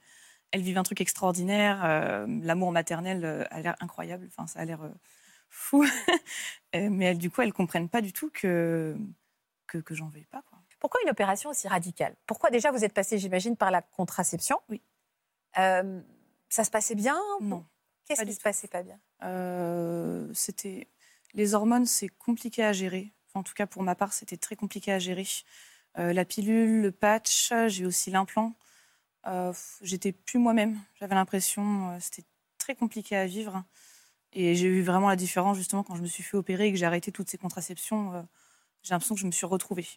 elles 0.52 0.62
vivent 0.62 0.78
un 0.78 0.84
truc 0.84 1.02
extraordinaire 1.02 1.82
euh, 1.84 2.26
l'amour 2.44 2.72
maternel 2.72 3.26
euh, 3.26 3.44
a 3.50 3.62
l'air 3.62 3.76
incroyable 3.82 4.28
enfin 4.30 4.48
ça 4.48 4.60
a 4.60 4.66
l'air 4.66 4.82
euh, 4.84 4.90
fou 5.56 5.86
Euh, 6.76 6.90
mais 6.92 7.06
elles, 7.06 7.18
du 7.18 7.32
coup 7.32 7.42
elles 7.42 7.54
comprennent 7.54 7.88
pas 7.88 8.02
du 8.02 8.12
tout 8.12 8.30
que 8.30 8.98
que, 9.66 9.78
que 9.78 9.96
j'en 9.96 10.10
veuille 10.10 10.26
pas 10.26 10.42
quoi. 10.42 10.60
Pourquoi 10.80 11.00
une 11.04 11.10
opération 11.10 11.50
aussi 11.50 11.68
radicale? 11.70 12.16
Pourquoi 12.28 12.50
déjà 12.50 12.70
vous 12.70 12.84
êtes 12.84 12.94
passé, 12.94 13.18
j'imagine, 13.18 13.56
par 13.56 13.72
la 13.72 13.82
contraception? 13.82 14.60
Oui. 14.70 14.82
Euh, 15.58 16.02
ça 16.50 16.64
se 16.66 16.70
passait 16.70 16.96
bien 16.96 17.18
non 17.42 17.66
Qu'est-ce 18.06 18.24
qui 18.24 18.34
se 18.34 18.42
passait 18.42 18.68
pas 18.68 18.84
bien? 18.84 19.00
Euh, 19.24 20.30
c'était 20.34 20.90
les 21.34 21.56
hormones, 21.56 21.86
c'est 21.86 22.10
compliqué 22.10 22.64
à 22.64 22.74
gérer. 22.74 23.14
Enfin, 23.30 23.40
en 23.40 23.44
tout 23.44 23.54
cas, 23.54 23.66
pour 23.66 23.82
ma 23.82 23.96
part, 23.96 24.14
c'était 24.14 24.38
très 24.38 24.56
compliqué 24.56 24.92
à 24.92 25.00
gérer. 25.00 25.26
Euh, 25.98 26.14
la 26.14 26.26
pilule, 26.26 26.82
le 26.82 26.92
patch, 26.92 27.52
j'ai 27.68 27.86
aussi 27.86 28.12
l'implant. 28.12 28.54
J'étais 29.82 30.12
plus 30.12 30.38
moi-même. 30.38 30.78
J'avais 31.00 31.16
l'impression, 31.16 31.98
c'était 32.00 32.28
très 32.60 32.76
compliqué 32.76 33.16
à 33.16 33.26
vivre. 33.26 33.64
Et 34.38 34.54
j'ai 34.56 34.68
eu 34.68 34.82
vraiment 34.84 35.08
la 35.10 35.16
différence 35.16 35.58
justement 35.58 35.82
quand 35.84 35.96
je 35.96 36.02
me 36.02 36.08
suis 36.08 36.22
fait 36.24 36.36
opérer 36.38 36.68
et 36.68 36.72
que 36.72 36.78
j'ai 36.78 36.86
arrêté 36.86 37.12
toutes 37.12 37.30
ces 37.30 37.38
contraceptions. 37.38 38.14
euh, 38.14 38.22
j'ai 38.84 38.94
l'impression 38.94 39.16
que 39.16 39.22
je 39.22 39.26
me 39.26 39.32
suis 39.32 39.46
retrouvée. 39.48 39.88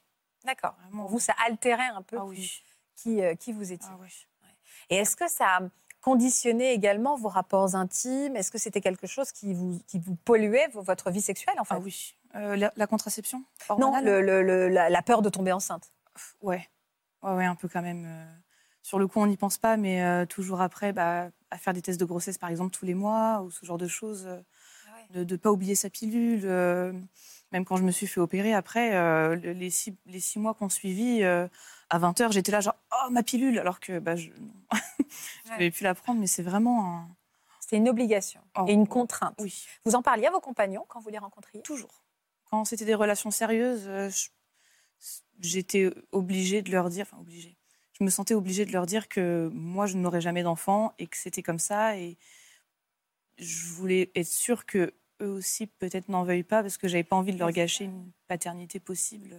D'accord. 0.45 0.75
Vous, 0.93 1.19
ça 1.19 1.35
altérait 1.47 1.89
un 1.89 2.01
peu 2.03 2.17
Ah 2.19 2.23
qui- 2.23 2.29
oui. 2.29 2.63
qui, 2.97 3.21
euh, 3.23 3.35
qui 3.35 3.53
vous 3.53 3.73
étiez. 3.73 3.91
Ah. 3.93 4.49
Et 4.91 4.97
est-ce 4.97 5.17
que 5.17 5.29
ça 5.29 5.57
a 5.57 5.61
conditionné 6.01 6.73
également 6.73 7.17
vos 7.17 7.29
rapports 7.29 7.75
intimes? 7.75 8.37
Est-ce 8.37 8.51
que 8.51 8.57
c'était 8.59 8.81
quelque 8.81 9.07
chose 9.07 9.33
qui 9.33 9.53
vous, 9.53 9.81
qui 9.89 9.99
vous 9.99 10.15
polluait 10.15 10.69
vo- 10.69 10.81
votre 10.83 11.11
vie 11.11 11.21
sexuelle 11.21 11.59
en 11.61 11.65
fait? 11.65 11.75
Ah 11.75 11.81
oui. 11.81 12.15
Euh, 12.37 12.57
la, 12.57 12.73
la 12.77 12.87
contraception 12.87 13.39
Non, 13.69 13.75
hormonale? 13.89 14.05
le- 14.05 14.23
le- 14.23 14.43
le- 14.43 14.69
la, 14.69 14.89
la 14.89 15.03
peur 15.03 15.21
de 15.23 15.29
tomber 15.29 15.51
enceinte. 15.53 15.91
Ouais. 16.41 16.67
ouais, 17.23 17.33
ouais, 17.35 17.45
un 17.45 17.55
peu 17.57 17.69
quand 17.69 17.83
même. 17.83 18.07
Sur 18.83 18.99
le 18.99 19.07
coup, 19.07 19.21
on 19.21 19.27
n'y 19.27 19.37
pense 19.37 19.59
pas, 19.59 19.77
mais 19.77 20.03
euh, 20.03 20.25
toujours 20.27 20.61
après, 20.61 20.93
bah, 20.93 21.31
à 21.51 21.59
faire 21.59 21.73
des 21.75 21.83
tests 21.83 22.01
de 22.01 22.05
grossesse, 22.05 22.39
par 22.39 22.49
exemple, 22.51 22.71
tous 22.77 22.85
les 22.87 22.95
mois, 22.95 23.43
ou 23.43 23.51
ce 23.51 23.65
genre 23.67 23.79
de 23.79 23.89
choses. 23.89 24.27
euh, 24.27 24.41
De 25.11 25.25
ne 25.25 25.37
pas 25.37 25.51
oublier 25.51 25.75
sa 25.75 25.91
pilule. 25.91 26.43
euh, 26.45 26.93
même 27.53 27.65
quand 27.65 27.77
je 27.77 27.83
me 27.83 27.91
suis 27.91 28.07
fait 28.07 28.21
opérer, 28.21 28.53
après, 28.55 28.93
le- 29.37 29.53
les, 29.53 29.71
six, 29.71 29.97
les 30.07 30.21
six 30.21 30.39
mois 30.39 30.53
qu'on 30.55 30.69
suivit, 30.69 31.23
à 31.25 31.49
20h, 31.99 32.31
j'étais 32.33 32.53
là, 32.53 32.61
genre, 32.61 32.77
oh, 32.93 33.11
ma 33.11 33.23
pilule 33.23 33.59
Alors 33.59 33.81
que 33.81 33.99
bah, 33.99 34.17
je 34.17 34.31
n'avais 35.49 35.71
plus 35.71 35.83
la 35.85 35.95
prendre, 35.95 36.21
mais 36.21 36.27
c'est 36.27 36.43
vraiment 36.43 36.95
un. 36.97 37.09
C'était 37.61 37.77
une 37.79 37.89
obligation 37.91 38.41
Oh, 38.57 38.65
et 38.67 38.73
une 38.73 38.87
contrainte. 38.89 39.35
Oui. 39.41 39.67
Vous 39.85 39.95
en 39.95 40.01
parliez 40.03 40.27
à 40.27 40.31
vos 40.31 40.41
compagnons 40.41 40.85
quand 40.89 41.01
vous 41.01 41.11
les 41.11 41.19
rencontriez? 41.19 41.63
Toujours. 41.63 42.03
Quand 42.51 42.65
c'était 42.65 42.87
des 42.87 42.95
relations 42.95 43.31
sérieuses, 43.31 43.91
j'étais 45.41 45.91
obligée 46.13 46.63
de 46.63 46.71
leur 46.71 46.89
dire, 46.89 47.07
enfin 47.11 47.21
obligée, 47.21 47.58
je 48.01 48.05
me 48.05 48.11
sentais 48.11 48.35
obligée 48.35 48.65
de 48.65 48.73
leur 48.73 48.87
dire 48.87 49.09
que 49.09 49.51
moi, 49.53 49.87
je 49.87 49.97
n'aurais 49.97 50.21
jamais 50.21 50.43
d'enfant 50.43 50.93
et 50.99 51.07
que 51.07 51.17
c'était 51.17 51.43
comme 51.43 51.59
ça. 51.59 51.97
Et 51.97 52.17
je 53.39 53.67
voulais 53.67 54.11
être 54.15 54.29
sûre 54.29 54.67
que 54.67 54.95
eux 55.21 55.31
aussi, 55.31 55.67
peut-être, 55.67 56.09
n'en 56.09 56.23
veuillent 56.23 56.45
pas 56.45 56.63
parce 56.63 56.77
que 56.77 56.87
j'avais 56.87 57.05
pas 57.05 57.17
envie 57.17 57.33
de 57.33 57.39
leur 57.39 57.51
gâcher 57.51 57.85
une 57.85 58.11
paternité 58.29 58.79
possible. 58.79 59.37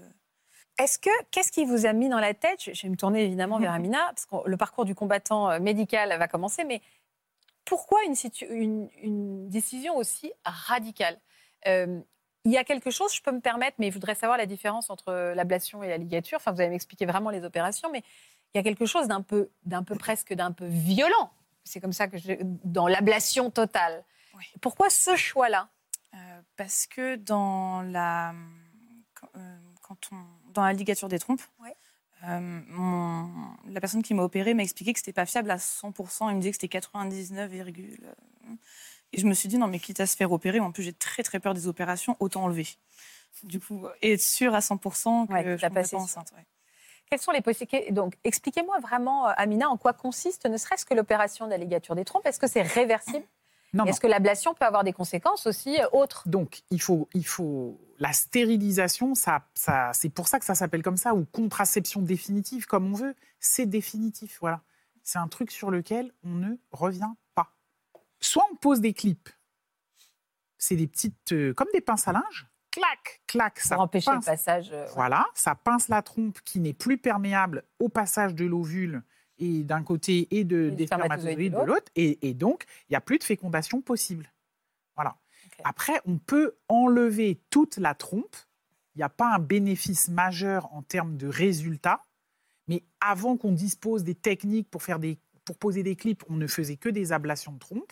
Est-ce 0.77 0.99
que 0.99 1.09
qu'est-ce 1.31 1.51
qui 1.51 1.65
vous 1.65 1.85
a 1.85 1.93
mis 1.93 2.09
dans 2.09 2.19
la 2.19 2.33
tête? 2.33 2.73
Je 2.73 2.81
vais 2.81 2.89
me 2.89 2.95
tourner 2.95 3.23
évidemment 3.23 3.59
vers 3.59 3.73
Amina 3.73 3.99
parce 4.07 4.25
que 4.25 4.35
le 4.47 4.57
parcours 4.57 4.85
du 4.85 4.95
combattant 4.95 5.51
euh, 5.51 5.59
médical 5.59 6.17
va 6.17 6.27
commencer, 6.27 6.63
mais 6.63 6.81
pourquoi 7.65 8.03
une, 8.05 8.15
situ- 8.15 8.47
une- 8.49 8.89
une 9.01 9.49
décision 9.49 9.95
aussi 9.97 10.31
radicale? 10.45 11.19
Euh, 11.67 12.01
Il 12.45 12.51
y 12.51 12.57
a 12.57 12.63
quelque 12.63 12.89
chose, 12.91 13.13
je 13.13 13.21
peux 13.21 13.33
me 13.33 13.41
permettre, 13.41 13.75
mais 13.79 13.89
je 13.89 13.93
voudrais 13.93 14.15
savoir 14.15 14.37
la 14.37 14.45
différence 14.45 14.89
entre 14.89 15.33
l'ablation 15.35 15.83
et 15.83 15.89
la 15.89 15.97
ligature. 15.97 16.37
Enfin, 16.37 16.53
vous 16.53 16.61
allez 16.61 16.69
m'expliquer 16.69 17.05
vraiment 17.05 17.29
les 17.29 17.43
opérations, 17.43 17.91
mais 17.91 18.01
il 18.53 18.58
y 18.58 18.60
a 18.60 18.63
quelque 18.63 18.86
chose 18.86 19.08
d'un 19.08 19.22
peu, 19.22 19.50
d'un 19.65 19.84
peu 19.84 19.96
presque 19.96 20.34
d'un 20.34 20.51
peu 20.51 20.65
violent. 20.65 21.32
C'est 21.63 21.79
comme 21.79 21.94
ça 21.94 22.08
que 22.08 22.18
je, 22.18 22.34
dans 22.63 22.88
l'ablation 22.88 23.51
totale. 23.51 24.03
Oui. 24.36 24.44
Pourquoi 24.62 24.89
ce 24.89 25.15
choix-là? 25.15 25.70
Euh, 26.15 26.41
parce 26.56 26.88
que 26.88 27.15
dans 27.15 27.82
la, 27.84 28.34
quand, 29.13 29.27
euh, 29.36 29.58
quand 29.84 29.98
on, 30.12 30.15
dans 30.53 30.63
la 30.63 30.74
ligature 30.74 31.08
des 31.08 31.20
trompes, 31.20 31.41
euh, 32.24 32.39
mon- 32.68 33.56
la 33.68 33.79
personne 33.79 34.01
qui 34.01 34.13
m'a 34.13 34.24
opéré 34.24 34.53
m'a 34.53 34.63
expliqué 34.63 34.91
que 34.94 35.00
c'était 35.00 35.13
pas 35.13 35.25
fiable 35.27 35.51
à 35.51 35.58
100%. 35.58 36.29
Il 36.29 36.36
me 36.36 36.41
disait 36.41 36.51
que 36.51 36.56
c'était 36.56 36.68
99, 36.68 37.50
virgule, 37.51 38.00
euh, 38.48 38.53
et 39.13 39.20
je 39.20 39.25
me 39.27 39.34
suis 39.34 39.48
dit 39.48 39.58
non 39.58 39.68
mais 39.68 39.79
quitte 39.79 40.00
à 40.00 40.08
se 40.08 40.15
faire 40.18 40.32
opérer, 40.32 40.60
en 40.60 40.72
plus 40.72 40.84
j'ai 40.84 40.94
très 40.94 41.24
très 41.24 41.39
peur 41.39 41.53
des 41.53 41.68
opérations, 41.68 42.18
autant 42.20 42.44
enlever. 42.44 42.68
Du 43.44 43.60
coup, 43.60 43.86
et 44.01 44.13
être 44.13 44.22
sûre 44.22 44.53
à 44.56 44.60
100% 44.60 45.27
que 45.27 45.34
Ouais, 45.34 45.44
je 45.58 45.65
ne 45.65 45.70
pas 45.72 45.96
enceinte. 45.96 46.34
ouais. 46.36 46.46
Quelles 47.09 47.19
sont 47.19 47.31
les 47.31 47.41
possibilités? 47.41 47.91
Donc, 47.91 48.15
expliquez-moi 48.23 48.77
vraiment, 48.79 49.27
euh, 49.27 49.33
Amina, 49.37 49.69
en 49.69 49.77
quoi 49.77 49.93
consiste 49.93 50.45
ne 50.45 50.57
serait-ce 50.57 50.85
que 50.85 50.93
l'opération 50.93 51.45
de 51.45 51.51
la 51.51 51.57
ligature 51.57 51.95
des 51.95 52.05
trompes? 52.05 52.25
Est-ce 52.25 52.39
que 52.39 52.47
c'est 52.47 52.61
réversible? 52.61 53.25
Est-ce 53.85 53.99
que 53.99 54.07
l'ablation 54.07 54.53
peut 54.53 54.65
avoir 54.65 54.83
des 54.83 54.93
conséquences 54.93 55.47
aussi 55.47 55.79
euh, 55.79 55.87
autres? 55.91 56.27
Donc, 56.27 56.61
il 56.69 56.81
faut, 56.81 57.07
il 57.13 57.25
faut 57.25 57.79
la 57.99 58.13
stérilisation, 58.13 59.15
ça, 59.15 59.43
ça, 59.53 59.91
c'est 59.93 60.09
pour 60.09 60.27
ça 60.27 60.39
que 60.39 60.45
ça 60.45 60.55
s'appelle 60.55 60.83
comme 60.83 60.97
ça, 60.97 61.13
ou 61.15 61.25
contraception 61.25 62.01
définitive, 62.01 62.65
comme 62.65 62.91
on 62.91 62.95
veut. 62.95 63.15
C'est 63.39 63.65
définitif, 63.65 64.37
voilà. 64.39 64.61
C'est 65.03 65.19
un 65.19 65.27
truc 65.27 65.51
sur 65.51 65.71
lequel 65.71 66.13
on 66.23 66.29
ne 66.29 66.55
revient 66.71 67.11
pas. 67.33 67.53
Soit 68.19 68.45
on 68.51 68.55
pose 68.55 68.81
des 68.81 68.93
clips, 68.93 69.29
c'est 70.57 70.75
des 70.75 70.87
petites, 70.87 71.31
euh, 71.31 71.53
comme 71.53 71.69
des 71.73 71.81
pinces 71.81 72.07
à 72.07 72.11
linge, 72.11 72.47
clac, 72.71 73.21
clac, 73.27 73.59
ça 73.59 73.75
pour 73.75 73.83
empêcher 73.85 74.11
le 74.11 74.17
pince. 74.17 74.25
passage 74.25 74.69
euh. 74.71 74.85
Voilà, 74.93 75.25
ça 75.33 75.55
pince 75.55 75.88
la 75.89 76.01
trompe 76.01 76.39
qui 76.43 76.59
n'est 76.59 76.73
plus 76.73 76.97
perméable 76.97 77.63
au 77.79 77.89
passage 77.89 78.35
de 78.35 78.45
l'ovule 78.45 79.03
et 79.38 79.63
d'un 79.63 79.83
côté 79.83 80.27
et 80.31 80.43
de, 80.43 80.67
Et 80.67 80.71
des 80.71 80.85
spermatozoïde 80.85 81.51
spermatozoïdes 81.51 81.53
de 81.53 81.65
l'autre, 81.65 81.91
et, 81.95 82.29
et 82.29 82.33
donc 82.33 82.65
il 82.89 82.93
n'y 82.93 82.97
a 82.97 83.01
plus 83.01 83.17
de 83.17 83.23
fécondation 83.23 83.81
possible. 83.81 84.31
Voilà. 84.95 85.15
Après, 85.63 85.99
on 86.05 86.17
peut 86.17 86.57
enlever 86.67 87.41
toute 87.49 87.77
la 87.77 87.93
trompe. 87.93 88.35
Il 88.95 88.99
n'y 88.99 89.03
a 89.03 89.09
pas 89.09 89.33
un 89.33 89.39
bénéfice 89.39 90.09
majeur 90.09 90.73
en 90.73 90.81
termes 90.81 91.15
de 91.15 91.27
résultats, 91.27 92.01
mais 92.67 92.83
avant 92.99 93.38
qu'on 93.38 93.51
dispose 93.53 94.03
des 94.03 94.15
techniques 94.15 94.69
pour 94.69 94.83
faire 94.83 94.99
des 94.99 95.17
pour 95.45 95.57
poser 95.57 95.81
des 95.81 95.95
clips, 95.95 96.23
on 96.29 96.35
ne 96.35 96.45
faisait 96.45 96.75
que 96.77 96.89
des 96.89 97.11
ablations 97.11 97.53
de 97.53 97.57
trompe. 97.59 97.91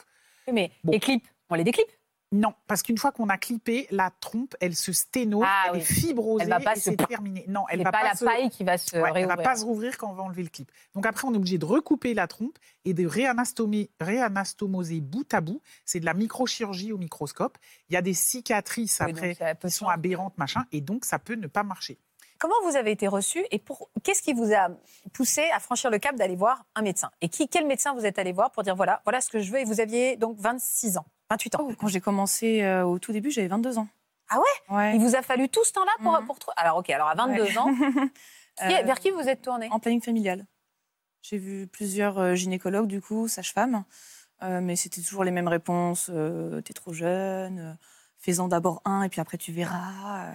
Mais 0.53 0.71
Bon. 0.83 0.91
les 0.91 0.99
clips, 0.99 1.27
on 1.49 1.55
les 1.55 1.63
déclipe 1.63 1.89
Non, 2.33 2.53
parce 2.67 2.83
qu'une 2.83 2.97
fois 2.97 3.13
qu'on 3.13 3.29
a 3.29 3.37
clippé, 3.37 3.87
la 3.89 4.11
trompe, 4.19 4.53
elle 4.59 4.75
se 4.75 4.91
sténose, 4.91 5.45
Ah 5.47 5.65
elle 5.67 5.71
oui. 5.75 5.77
est 5.79 5.81
fibrosée 5.83 6.43
Elle 6.43 6.49
va 6.49 6.59
pas 6.59 6.73
et 6.73 6.79
se- 6.79 6.89
c'est 6.91 6.97
terminé. 6.97 7.45
Non, 7.47 7.63
elle 7.69 7.81
va 7.83 7.91
pas, 7.91 7.99
pas, 7.99 8.03
la 8.09 8.15
se... 8.15 8.25
paille 8.25 8.49
qui 8.49 8.65
va 8.65 8.77
se 8.77 8.97
Ouais, 8.97 9.11
elle 9.15 9.27
va 9.27 9.37
pas 9.37 9.55
se 9.55 9.63
rouvrir 9.63 9.97
quand 9.97 10.09
on 10.09 10.13
va 10.13 10.23
enlever 10.23 10.43
le 10.43 10.49
clip. 10.49 10.69
Donc 10.93 11.05
après, 11.05 11.25
on 11.25 11.33
est 11.33 11.37
obligé 11.37 11.57
de 11.57 11.63
recouper 11.65 12.13
la 12.13 12.27
trompe 12.27 12.57
et 12.83 12.93
de 12.93 13.07
réanastomer, 13.07 13.89
réanastomoser 14.01 14.99
bout 14.99 15.33
à 15.33 15.39
bout. 15.39 15.61
C'est 15.85 16.01
de 16.01 16.05
la 16.05 16.13
microchirurgie 16.13 16.91
au 16.91 16.97
microscope. 16.97 17.57
Il 17.89 17.93
y 17.93 17.97
a 17.97 18.01
des 18.01 18.13
cicatrices 18.13 19.01
Oui, 19.05 19.11
après 19.11 19.37
qui 19.61 19.69
sont 19.71 19.87
aberrantes, 19.87 20.37
machin, 20.37 20.65
et 20.73 20.81
donc 20.81 21.05
ça 21.05 21.19
peut 21.19 21.35
ne 21.35 21.47
pas 21.47 21.63
marcher. 21.63 21.97
Comment 22.39 22.55
vous 22.69 22.75
avez 22.75 22.91
été 22.91 23.07
reçu 23.07 23.43
et 23.51 23.57
pour 23.57 23.89
qu'est-ce 24.03 24.21
qui 24.21 24.33
vous 24.33 24.53
a 24.53 24.67
poussé 25.13 25.43
à 25.55 25.59
franchir 25.59 25.89
le 25.89 25.97
cap 25.97 26.15
d'aller 26.17 26.35
voir 26.35 26.65
un 26.75 26.81
médecin? 26.83 27.09
Et 27.21 27.29
qui, 27.29 27.47
quel 27.47 27.65
médecin 27.65 27.95
vous 27.95 28.05
êtes 28.05 28.19
allé 28.19 28.31
voir 28.33 28.51
pour 28.51 28.61
dire 28.63 28.75
voilà, 28.75 29.01
voilà 29.05 29.21
ce 29.21 29.29
que 29.29 29.39
je 29.39 29.51
veux? 29.51 29.59
Et 29.59 29.63
vous 29.63 29.79
aviez 29.79 30.17
donc 30.17 30.37
26 30.37 30.97
ans, 30.97 31.05
28 31.29 31.55
ans. 31.55 31.67
Oh, 31.69 31.73
quand 31.77 31.87
j'ai 31.87 32.01
commencé 32.01 32.61
euh, 32.63 32.85
au 32.85 32.99
tout 32.99 33.11
début, 33.11 33.31
j'avais 33.31 33.47
22 33.47 33.77
ans. 33.79 33.87
Ah 34.29 34.37
ouais? 34.39 34.75
Ouais. 34.75 34.95
Il 34.95 35.01
vous 35.01 35.15
a 35.15 35.21
fallu 35.21 35.49
tout 35.49 35.63
ce 35.63 35.73
temps-là 35.73 35.91
pour, 36.01 36.11
Mhm. 36.19 36.25
pour 36.25 36.39
trouver. 36.39 36.55
Alors 36.57 36.77
ok, 36.77 36.89
alors 36.89 37.07
à 37.07 37.15
22 37.15 37.43
Ouais. 37.43 37.57
ans, 37.57 37.67
qui- 38.57 38.63
Euh, 38.75 38.81
vers 38.83 38.99
qui 38.99 39.11
vous 39.11 39.21
êtes 39.27 39.41
tourné 39.41 39.67
En 39.71 39.79
planning 39.79 40.01
familial. 40.01 40.45
J'ai 41.21 41.37
vu 41.37 41.67
plusieurs 41.67 42.17
euh, 42.17 42.35
gynécologues, 42.35 42.87
du 42.87 43.01
coup, 43.01 43.27
sages-femmes, 43.27 43.83
euh, 44.43 44.61
mais 44.61 44.75
c'était 44.75 45.01
toujours 45.01 45.23
les 45.23 45.31
mêmes 45.31 45.47
réponses. 45.47 46.09
T'es 46.65 46.73
trop 46.73 46.93
jeune, 46.93 47.77
fais-en 48.17 48.47
d'abord 48.47 48.81
un 48.85 49.03
et 49.03 49.09
puis 49.09 49.21
après 49.21 49.37
tu 49.37 49.51
verras. 49.51 50.31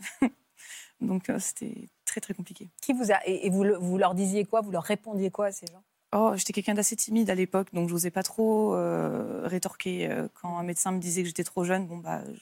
Donc 1.00 1.30
c'était 1.38 1.88
très 2.04 2.20
très 2.20 2.32
compliqué. 2.34 2.70
Qui 2.80 2.92
vous 2.94 3.12
a 3.12 3.18
et, 3.26 3.50
vous, 3.50 3.64
vous 3.78 3.98
leur 3.98 4.14
disiez 4.14 4.44
quoi? 4.44 4.60
Vous 4.62 4.70
leur 4.70 4.82
répondiez 4.84 5.30
quoi 5.30 5.46
à 5.46 5.52
ces 5.52 5.66
gens? 5.66 5.82
Oh, 6.12 6.32
j'étais 6.36 6.52
quelqu'un 6.52 6.74
d'assez 6.74 6.96
timide 6.96 7.28
à 7.30 7.34
l'époque, 7.34 7.68
donc 7.74 7.88
j'osais 7.88 8.10
pas 8.10 8.22
trop 8.22 8.74
euh, 8.74 9.42
rétorquer. 9.46 10.10
euh, 10.10 10.28
Quand 10.34 10.56
un 10.56 10.62
médecin 10.62 10.92
me 10.92 10.98
disait 11.00 11.22
que 11.22 11.28
j'étais 11.28 11.44
trop 11.44 11.64
jeune, 11.64 11.86
bon 11.86 11.98
bah, 11.98 12.22
je- 12.32 12.40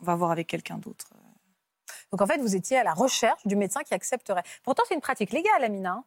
on 0.00 0.04
va 0.04 0.14
voir 0.16 0.30
avec 0.30 0.46
quelqu'un 0.46 0.78
d'autre. 0.78 1.10
Donc 2.10 2.22
en 2.22 2.26
fait, 2.26 2.38
vous 2.38 2.56
étiez 2.56 2.78
à 2.78 2.84
la 2.84 2.94
recherche 2.94 3.46
du 3.46 3.56
médecin 3.56 3.82
qui 3.82 3.92
accepterait. 3.94 4.42
Pourtant, 4.62 4.82
c'est 4.88 4.94
une 4.94 5.00
pratique 5.00 5.32
légale, 5.32 5.64
Amina. 5.64 5.92
hein. 5.92 6.04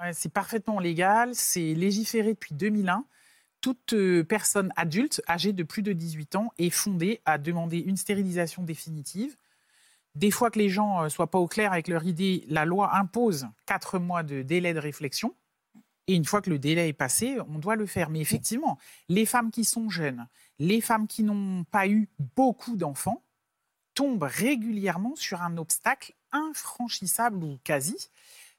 Ouais, 0.00 0.12
c'est 0.12 0.28
parfaitement 0.32 0.78
légal, 0.80 1.34
c'est 1.34 1.74
légiféré 1.74 2.34
depuis 2.34 2.54
2001. 2.54 3.04
Toute 3.60 3.94
euh, 3.94 4.24
personne 4.24 4.72
adulte 4.76 5.22
âgée 5.28 5.52
de 5.52 5.62
plus 5.62 5.82
de 5.82 5.92
18 5.92 6.36
ans 6.36 6.50
est 6.58 6.70
fondée 6.70 7.20
à 7.24 7.38
demander 7.38 7.78
une 7.78 7.96
stérilisation 7.96 8.62
définitive. 8.62 9.36
Des 10.14 10.30
fois 10.30 10.50
que 10.50 10.58
les 10.58 10.68
gens 10.68 11.02
ne 11.02 11.08
soient 11.08 11.30
pas 11.30 11.38
au 11.38 11.48
clair 11.48 11.72
avec 11.72 11.88
leur 11.88 12.04
idée, 12.04 12.44
la 12.48 12.64
loi 12.64 12.94
impose 12.96 13.48
quatre 13.66 13.98
mois 13.98 14.22
de 14.22 14.42
délai 14.42 14.74
de 14.74 14.78
réflexion. 14.78 15.34
Et 16.06 16.14
une 16.14 16.24
fois 16.24 16.42
que 16.42 16.50
le 16.50 16.58
délai 16.58 16.88
est 16.88 16.92
passé, 16.92 17.38
on 17.48 17.58
doit 17.58 17.76
le 17.76 17.86
faire. 17.86 18.10
Mais 18.10 18.20
effectivement, 18.20 18.78
les 19.08 19.24
femmes 19.24 19.50
qui 19.50 19.64
sont 19.64 19.88
jeunes, 19.88 20.28
les 20.58 20.80
femmes 20.80 21.06
qui 21.06 21.22
n'ont 21.22 21.64
pas 21.64 21.88
eu 21.88 22.08
beaucoup 22.36 22.76
d'enfants, 22.76 23.22
tombent 23.94 24.24
régulièrement 24.24 25.16
sur 25.16 25.42
un 25.42 25.56
obstacle 25.56 26.14
infranchissable 26.32 27.42
ou 27.42 27.58
quasi, 27.64 28.10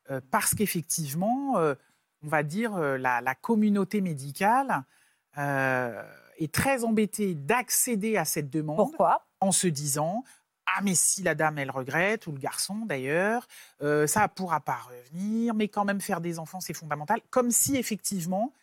euh, 0.10 0.22
parce 0.32 0.56
qu'effectivement, 0.56 1.58
euh, 1.58 1.76
on 2.24 2.28
va 2.28 2.42
dire, 2.42 2.76
euh, 2.76 2.98
la, 2.98 3.22
la 3.22 3.36
communauté 3.36 4.02
médicale 4.02 4.84
est 5.38 6.54
très 6.54 6.86
embêtée 6.86 7.36
d'accéder 7.36 8.16
à 8.16 8.24
cette 8.24 8.50
demande 8.50 8.78
Pourquoi? 8.78 9.28
en 9.42 9.52
se 9.52 9.68
disant 9.68 10.24
ah 10.78 10.82
mais 10.84 10.96
si 10.96 11.24
la 11.24 11.36
dame 11.36 11.58
elle 11.58 11.72
regrette 11.72 12.28
ou 12.28 12.32
le 12.32 12.40
garçon 12.40 12.86
d'ailleurs 12.86 13.48
euh, 13.82 14.08
ça 14.08 14.28
pourra 14.28 14.60
pas 14.60 14.80
revenir 14.90 15.54
mais 15.54 15.68
quand 15.68 15.86
même 15.86 16.02
faire 16.02 16.22
des 16.22 16.40
enfants 16.40 16.60
c'est 16.60 16.74
fondamental 16.74 17.20
comme 17.30 17.52
si 17.52 17.76
effectivement 17.78 18.54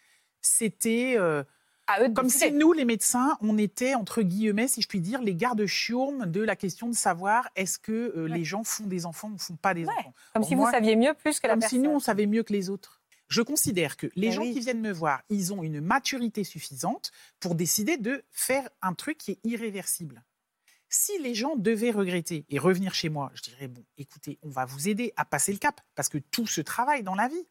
c'était 0.41 1.15
euh, 1.17 1.43
À 1.87 2.03
eux 2.03 2.09
de 2.09 2.15
comme 2.15 2.29
si 2.29 2.53
nous 2.53 2.73
les 2.73 2.85
médecins 2.85 3.37
on 3.41 3.57
était 3.59 3.95
entre 3.95 4.23
guillemets 4.23 4.69
si 4.69 4.83
je 4.83 4.89
puis 4.89 5.01
dire 5.01 5.23
les 5.23 5.35
gardes 5.35 5.67
chiourmes 5.67 6.27
de 6.27 6.41
la 6.41 6.57
question 6.57 6.89
de 6.89 6.95
savoir 6.95 7.49
est-ce 7.57 7.79
que 7.79 8.13
euh, 8.17 8.27
les 8.29 8.45
gens 8.45 8.65
font 8.65 8.87
des 8.87 9.07
enfants 9.07 9.31
ou 9.33 9.39
font 9.39 9.57
pas 9.57 9.75
des 9.75 9.85
Ouais, 9.85 9.93
enfants 9.99 10.15
Comme 10.35 10.43
Pour 10.43 10.49
si 10.49 10.57
moi, 10.57 10.67
vous 10.67 10.73
saviez 10.73 10.97
mieux 10.97 11.15
plus 11.15 11.39
que 11.41 11.47
la 11.47 11.55
comme 11.55 11.61
si 11.63 11.77
personne. 11.77 11.83
nous, 11.83 11.91
on 11.91 12.01
savait 12.01 12.27
mieux 12.27 12.43
que 12.43 12.53
les 12.53 12.71
autres. 12.71 13.01
Je 13.29 13.41
considère 13.41 13.97
que 13.97 14.09
les 14.15 14.29
Ben 14.29 14.33
gens 14.35 14.43
oui. 14.43 14.53
qui 14.53 14.61
viennent 14.61 14.81
me 14.83 14.93
voir, 14.93 15.23
ils 15.31 15.55
ont 15.55 15.63
une 15.63 15.81
maturité 15.81 16.45
suffisante 16.45 17.13
pour 17.41 17.55
décider 17.55 17.97
de 17.97 18.23
faire 18.31 18.69
un 18.83 18.93
truc 18.93 19.17
qui 19.19 19.31
est 19.33 19.39
irréversible. 19.45 20.23
Si 20.95 21.19
les 21.21 21.35
gens 21.35 21.57
devaient 21.57 21.91
regretter 21.91 22.45
et 22.51 22.59
revenir 22.59 22.93
chez 22.93 23.09
moi, 23.09 23.33
je 23.33 23.41
dirais, 23.41 23.67
bon, 23.67 23.83
écoutez, 23.97 24.39
on 24.43 24.51
va 24.51 24.67
vous 24.67 24.91
aider 24.91 25.15
à 25.17 25.25
passer 25.25 25.51
le 25.51 25.57
cap, 25.57 25.81
parce 25.95 26.11
que 26.11 26.19
tout 26.19 26.47
se 26.47 26.61
travaille 26.61 27.03
dans 27.03 27.15
la 27.15 27.29
vie. 27.29 27.47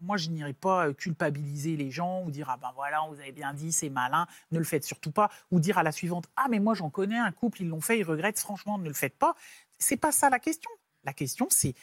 moi, 0.00 0.16
je 0.16 0.30
n'irai 0.30 0.52
pas 0.52 0.86
euh, 0.86 0.92
culpabiliser 0.92 1.76
les 1.76 1.90
gens 1.90 2.22
ou 2.22 2.30
dire 2.30 2.48
ah 2.48 2.56
ben 2.56 2.70
voilà, 2.76 3.04
vous 3.10 3.18
avez 3.18 3.32
bien 3.32 3.52
dit, 3.52 3.72
c'est 3.72 3.90
malin, 3.90 4.28
ne 4.52 4.58
le 4.58 4.64
faites 4.64 4.84
surtout 4.84 5.10
pas, 5.10 5.28
ou 5.50 5.58
dire 5.58 5.76
à 5.76 5.82
la 5.82 5.90
suivante 5.90 6.28
ah 6.36 6.46
mais 6.48 6.60
moi 6.60 6.74
j'en 6.74 6.88
connais 6.88 7.18
un 7.18 7.32
couple, 7.32 7.62
ils 7.62 7.68
l'ont 7.68 7.80
fait, 7.80 7.98
ils 7.98 8.04
regrettent, 8.04 8.38
franchement, 8.38 8.78
ne 8.78 8.86
le 8.86 8.94
faites 8.94 9.18
pas. 9.18 9.34
C'est 9.80 9.96
pas 9.96 10.12
ça 10.12 10.30
la 10.30 10.38
question. 10.38 10.70
La 11.02 11.12
question, 11.12 11.48
c'est 11.50 11.74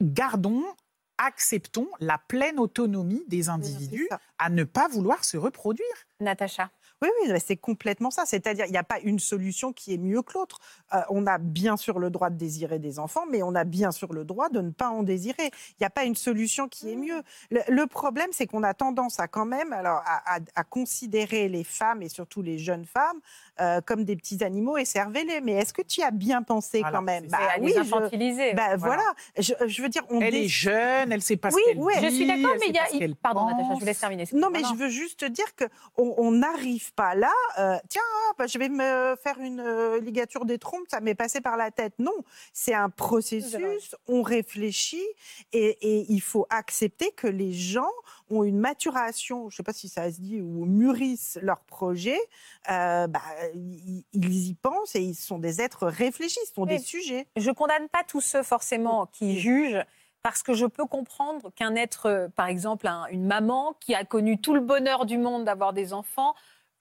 gardons, 0.00 0.64
acceptons 1.18 1.88
la 1.98 2.18
pleine 2.18 2.60
autonomie 2.60 3.24
des 3.26 3.48
individus 3.48 4.08
à 4.38 4.48
ne 4.48 4.62
pas 4.62 4.86
vouloir 4.86 5.24
se 5.24 5.36
reproduire. 5.36 5.86
Natacha. 6.20 6.70
Oui, 7.00 7.08
oui, 7.22 7.30
mais 7.32 7.38
c'est 7.40 7.56
complètement 7.56 8.10
ça. 8.10 8.24
C'est-à-dire, 8.26 8.64
il 8.66 8.72
n'y 8.72 8.76
a 8.78 8.82
pas 8.82 8.98
une 9.04 9.18
solution 9.20 9.72
qui 9.72 9.94
est 9.94 9.98
mieux 9.98 10.22
que 10.22 10.32
l'autre. 10.34 10.58
Euh, 10.94 10.98
on 11.10 11.26
a 11.26 11.38
bien 11.38 11.76
sûr 11.76 11.98
le 12.00 12.10
droit 12.10 12.28
de 12.30 12.36
désirer 12.36 12.78
des 12.80 12.98
enfants, 12.98 13.24
mais 13.30 13.42
on 13.42 13.54
a 13.54 13.64
bien 13.64 13.92
sûr 13.92 14.12
le 14.12 14.24
droit 14.24 14.48
de 14.48 14.60
ne 14.60 14.70
pas 14.70 14.88
en 14.88 15.02
désirer. 15.04 15.50
Il 15.72 15.76
n'y 15.82 15.86
a 15.86 15.90
pas 15.90 16.04
une 16.04 16.16
solution 16.16 16.66
qui 16.68 16.90
est 16.90 16.96
mieux. 16.96 17.22
Le, 17.50 17.60
le 17.68 17.86
problème, 17.86 18.28
c'est 18.32 18.46
qu'on 18.46 18.62
a 18.64 18.74
tendance 18.74 19.20
à 19.20 19.28
quand 19.28 19.44
même, 19.44 19.72
alors, 19.72 20.02
à, 20.06 20.36
à- 20.36 20.40
à 20.56 20.64
considérer 20.64 21.48
les 21.48 21.62
femmes 21.64 22.02
et 22.02 22.08
surtout 22.08 22.42
les 22.42 22.58
jeunes 22.58 22.84
femmes 22.84 23.20
euh, 23.60 23.80
comme 23.80 24.04
des 24.04 24.16
petits 24.16 24.42
animaux 24.42 24.76
et 24.76 24.84
servez-les. 24.84 25.40
Mais 25.40 25.52
est-ce 25.52 25.72
que 25.72 25.82
tu 25.82 26.00
y 26.00 26.04
as 26.04 26.10
bien 26.10 26.42
pensé 26.42 26.80
Voilà, 26.80 26.96
quand 26.98 27.02
même? 27.04 27.24
c'est 27.24 27.30
ça. 27.30 27.38
à 27.54 27.58
les 27.58 27.72
je- 27.74 27.78
infantiliser. 27.78 28.54
bah, 28.54 28.76
Voilà. 28.76 28.96
voilà. 28.96 29.02
Je, 29.38 29.52
je 29.68 29.82
veux 29.82 29.88
dire, 29.88 30.02
on 30.10 30.20
Elle 30.20 30.32
dé- 30.32 30.44
est 30.44 30.48
jeune, 30.48 31.12
elle 31.12 31.22
sait 31.22 31.36
pas 31.36 31.50
Oui, 31.52 31.60
ce 31.64 31.70
qu'elle 31.70 31.78
oui, 31.80 31.92
dit. 32.00 32.04
je 32.06 32.10
suis 32.10 32.26
d'accord, 32.26 32.56
mais 32.58 32.66
il 32.68 32.74
y 32.74 33.04
a. 33.04 33.14
Pardon, 33.22 33.46
Natacha, 33.46 33.74
je 33.74 33.78
vous 33.80 33.86
laisse 33.86 34.00
terminer. 34.00 34.24
Non, 34.32 34.50
mais 34.50 34.62
je 34.64 34.74
veux 34.74 34.88
juste 34.88 35.20
te 35.20 35.26
dire 35.26 35.54
que 35.54 35.64
on 35.96 36.14
on 36.18 36.42
n'arrive 36.88 36.92
pas 36.94 37.14
là. 37.14 37.32
euh, 37.58 37.78
Tiens, 37.88 38.02
bah, 38.38 38.46
je 38.46 38.58
vais 38.58 38.68
me 38.68 39.16
faire 39.22 39.38
une 39.38 39.60
euh, 39.60 40.00
ligature 40.00 40.44
des 40.44 40.58
trompes, 40.58 40.84
ça 40.88 41.00
m'est 41.00 41.14
passé 41.14 41.40
par 41.40 41.56
la 41.56 41.70
tête. 41.70 41.94
Non, 41.98 42.14
c'est 42.52 42.74
un 42.74 42.90
processus. 42.90 43.94
On 44.06 44.22
réfléchit 44.22 45.06
et, 45.52 45.78
et 45.80 46.06
il 46.08 46.20
faut 46.20 46.46
accepter 46.50 47.10
que 47.12 47.26
les 47.26 47.52
gens 47.52 47.90
ont 48.30 48.44
une 48.44 48.58
maturation. 48.58 49.48
Je 49.50 49.54
ne 49.54 49.56
sais 49.58 49.62
pas 49.62 49.72
si 49.72 49.88
ça 49.88 50.10
se 50.10 50.20
dit 50.20 50.40
ou 50.40 50.64
mûrissent 50.64 51.38
leur 51.42 51.60
projet. 51.60 52.18
euh, 52.70 53.06
bah, 53.06 53.20
ils, 53.54 54.04
ils 54.12 54.48
y 54.48 54.54
pensent 54.54 54.94
et 54.94 55.00
ils 55.00 55.14
sont 55.14 55.38
des 55.38 55.60
êtres 55.60 55.86
réfléchis. 55.86 56.40
Ce 56.46 56.54
sont 56.54 56.62
Oui. 56.62 56.68
des 56.68 56.78
sujets. 56.78 57.26
je 57.36 57.50
condamne 57.50 57.88
pas 57.88 58.02
tous 58.06 58.20
ceux 58.20 58.42
forcément 58.42 59.06
qui 59.06 59.38
jugent. 59.38 59.82
Parce 60.24 60.42
que 60.42 60.52
je 60.52 60.66
peux 60.66 60.84
comprendre 60.84 61.50
qu'un 61.54 61.76
être, 61.76 62.06
euh, 62.06 62.28
par 62.28 62.48
exemple, 62.48 62.88
un- 62.88 63.06
une 63.06 63.24
maman 63.24 63.74
qui 63.80 63.94
a 63.94 64.04
connu 64.04 64.40
tout 64.40 64.52
le 64.52 64.60
bonheur 64.60 65.06
du 65.06 65.16
monde 65.16 65.44
d'avoir 65.44 65.72
des 65.72 65.92
enfants, 65.92 66.34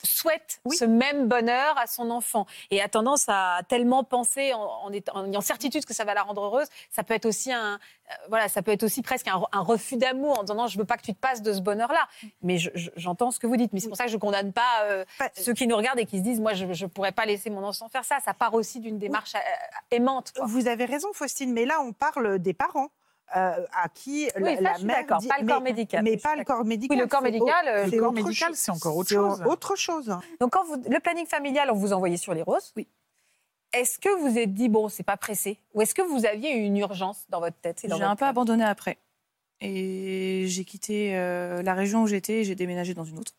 souhaite 0.04 0.60
Oui. 0.66 0.76
ce 0.76 0.86
même 0.86 1.28
bonheur 1.28 1.78
à 1.78 1.88
son 1.88 2.12
enfant 2.12 2.46
et 2.72 2.82
a 2.82 2.88
tendance 2.88 3.26
à 3.28 3.62
tellement 3.68 4.04
penser 4.04 4.54
en, 4.54 4.60
en, 4.62 4.92
étant- 4.92 5.16
en 5.16 5.26
ayant 5.32 5.42
certitude 5.42 5.86
que 5.86 5.94
ça 5.94 6.04
va 6.06 6.14
la 6.14 6.24
rendre 6.24 6.44
heureuse. 6.44 6.68
Ça 6.92 7.04
peut 7.04 7.14
être 7.14 7.26
aussi 7.26 7.52
un, 7.52 7.76
euh, 7.76 8.14
voilà, 8.30 8.48
ça 8.48 8.62
peut 8.62 8.72
être 8.72 8.84
aussi 8.84 9.02
presque 9.02 9.28
un, 9.28 9.42
un 9.52 9.62
refus 9.62 9.98
d'amour 9.98 10.40
en 10.40 10.44
disant 10.44 10.56
non, 10.56 10.68
je 10.68 10.78
veux 10.78 10.86
pas 10.86 10.98
que 10.98 11.04
tu 11.04 11.14
te 11.14 11.20
passes 11.20 11.42
de 11.42 11.52
ce 11.54 11.62
bonheur-là. 11.62 12.08
Mais 12.42 12.58
je- 12.58 12.70
je- 12.76 12.90
j'entends 12.96 13.32
ce 13.32 13.40
que 13.40 13.48
vous 13.48 13.58
dites. 13.58 13.74
Mais 13.74 13.80
c'est 13.80 13.88
pour 13.88 13.98
ça 13.98 14.06
que 14.06 14.12
je 14.12 14.18
condamne 14.18 14.54
pas 14.54 14.84
euh, 14.84 15.06
Pas- 15.18 15.30
ceux 15.36 15.54
qui 15.54 15.68
nous 15.68 15.76
regardent 15.78 16.00
et 16.00 16.06
qui 16.06 16.18
se 16.20 16.24
disent 16.24 16.40
moi 16.40 16.54
je 16.54 16.66
ne 16.66 16.86
pourrais 16.88 17.12
pas 17.12 17.26
laisser 17.26 17.50
mon 17.50 17.64
enfant 17.64 17.90
faire 17.90 18.06
ça. 18.06 18.20
Ça 18.24 18.34
part 18.34 18.54
aussi 18.54 18.80
d'une 18.80 18.98
démarche 19.00 19.36
euh, 19.36 19.40
aimante. 19.92 20.32
quoi. 20.36 20.46
Vous 20.48 20.68
avez 20.68 20.86
raison, 20.86 21.10
Faustine, 21.14 21.54
mais 21.54 21.66
là, 21.66 21.82
on 21.82 21.94
parle 21.94 22.40
des 22.40 22.54
parents. 22.54 22.90
Euh, 23.36 23.66
à 23.74 23.90
qui 23.90 24.30
Oui, 24.38 24.42
la, 24.44 24.56
ça, 24.56 24.62
la 24.62 24.74
je 24.74 24.78
suis 24.78 24.86
mère 24.88 25.06
dit- 25.20 25.28
pas 25.28 25.38
le 25.40 25.46
mais- 25.46 25.52
corps 25.52 25.62
médical. 25.62 26.04
mais 26.04 26.12
Je 26.12 26.16
suis 26.18 26.24
pas 26.24 26.36
le 26.36 26.44
corps 26.44 26.64
médical. 26.66 26.98
Oui, 26.98 27.02
le 27.04 27.08
corps 27.10 27.22
médical, 27.22 27.68
euh, 27.68 27.88
c'est 27.90 27.98
corps 27.98 28.08
autre 28.12 28.24
médical, 28.24 28.50
chose. 28.50 28.58
c'est 28.58 28.72
encore 28.72 28.96
autre 28.98 29.10
chose. 29.10 29.42
autre 29.46 29.76
chose. 29.76 30.18
Donc, 30.40 30.52
quand 30.52 30.64
vous, 30.66 30.76
le 30.90 31.00
planning 31.00 31.26
familial, 31.28 31.70
on 31.72 31.76
vous 31.76 31.94
envoyait 31.94 32.18
sur 32.18 32.34
les 32.34 32.42
roses. 32.44 32.72
Oui. 32.78 32.88
Est-ce 33.74 34.00
que 34.00 34.10
vous 34.22 34.38
êtes 34.38 34.54
dit, 34.54 34.70
bon, 34.70 34.88
c'est 34.88 35.04
pas 35.04 35.18
pressé? 35.18 35.60
Ou 35.74 35.82
est-ce 35.82 35.94
que 35.94 36.02
vous 36.02 36.26
aviez 36.26 36.52
une 36.52 36.78
urgence 36.78 37.26
dans 37.30 37.42
votre 37.42 37.58
tête 37.58 37.82
J'ai 37.84 37.92
un 38.04 38.16
peu 38.16 38.26
abandonné 38.26 38.64
après. 38.64 38.98
Et 39.60 40.46
j'ai 40.48 40.64
quitté 40.64 41.16
euh, 41.18 41.62
la 41.64 41.74
région 41.74 42.04
où 42.04 42.08
j'étais 42.08 42.42
et 42.42 42.44
j'ai 42.46 42.56
déménagé 42.56 42.94
dans 42.94 43.04
une 43.04 43.20
autre. 43.20 43.34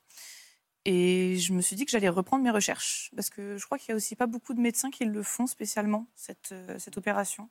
Et 0.85 1.37
je 1.37 1.53
me 1.53 1.61
suis 1.61 1.77
dit 1.77 1.85
que 1.85 1.91
j'allais 1.91 2.09
reprendre 2.09 2.43
mes 2.45 2.51
recherches. 2.51 3.11
Parce 3.17 3.31
que 3.31 3.57
je 3.57 3.65
crois 3.67 3.79
qu'il 3.79 3.91
y 3.91 3.93
a 3.93 3.97
aussi 3.97 4.17
pas 4.17 4.27
beaucoup 4.27 4.53
de 4.53 4.61
médecins 4.61 4.91
qui 4.91 5.05
le 5.05 5.23
font 5.23 5.47
spécialement, 5.47 6.07
cette, 6.15 6.53
euh, 6.53 6.77
cette 6.79 6.99
opération. 6.99 7.49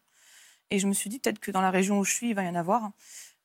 Et 0.71 0.79
je 0.79 0.87
me 0.87 0.93
suis 0.93 1.09
dit 1.09 1.19
peut-être 1.19 1.39
que 1.39 1.51
dans 1.51 1.61
la 1.61 1.71
région 1.71 1.99
où 1.99 2.03
je 2.03 2.13
suis, 2.13 2.29
il 2.29 2.33
va 2.35 2.43
y 2.43 2.49
en 2.49 2.55
avoir. 2.55 2.91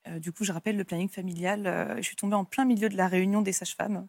Euh, 0.08 0.18
du 0.18 0.32
coup, 0.32 0.42
je 0.44 0.52
rappelle 0.52 0.76
le 0.76 0.84
planning 0.84 1.08
familial. 1.08 1.66
euh, 1.66 1.96
je 1.98 2.02
suis 2.02 2.16
tombée 2.16 2.34
en 2.34 2.44
plein 2.44 2.64
milieu 2.64 2.88
de 2.88 2.96
la 2.96 3.06
réunion 3.06 3.40
des 3.42 3.52
sages-femmes. 3.52 4.08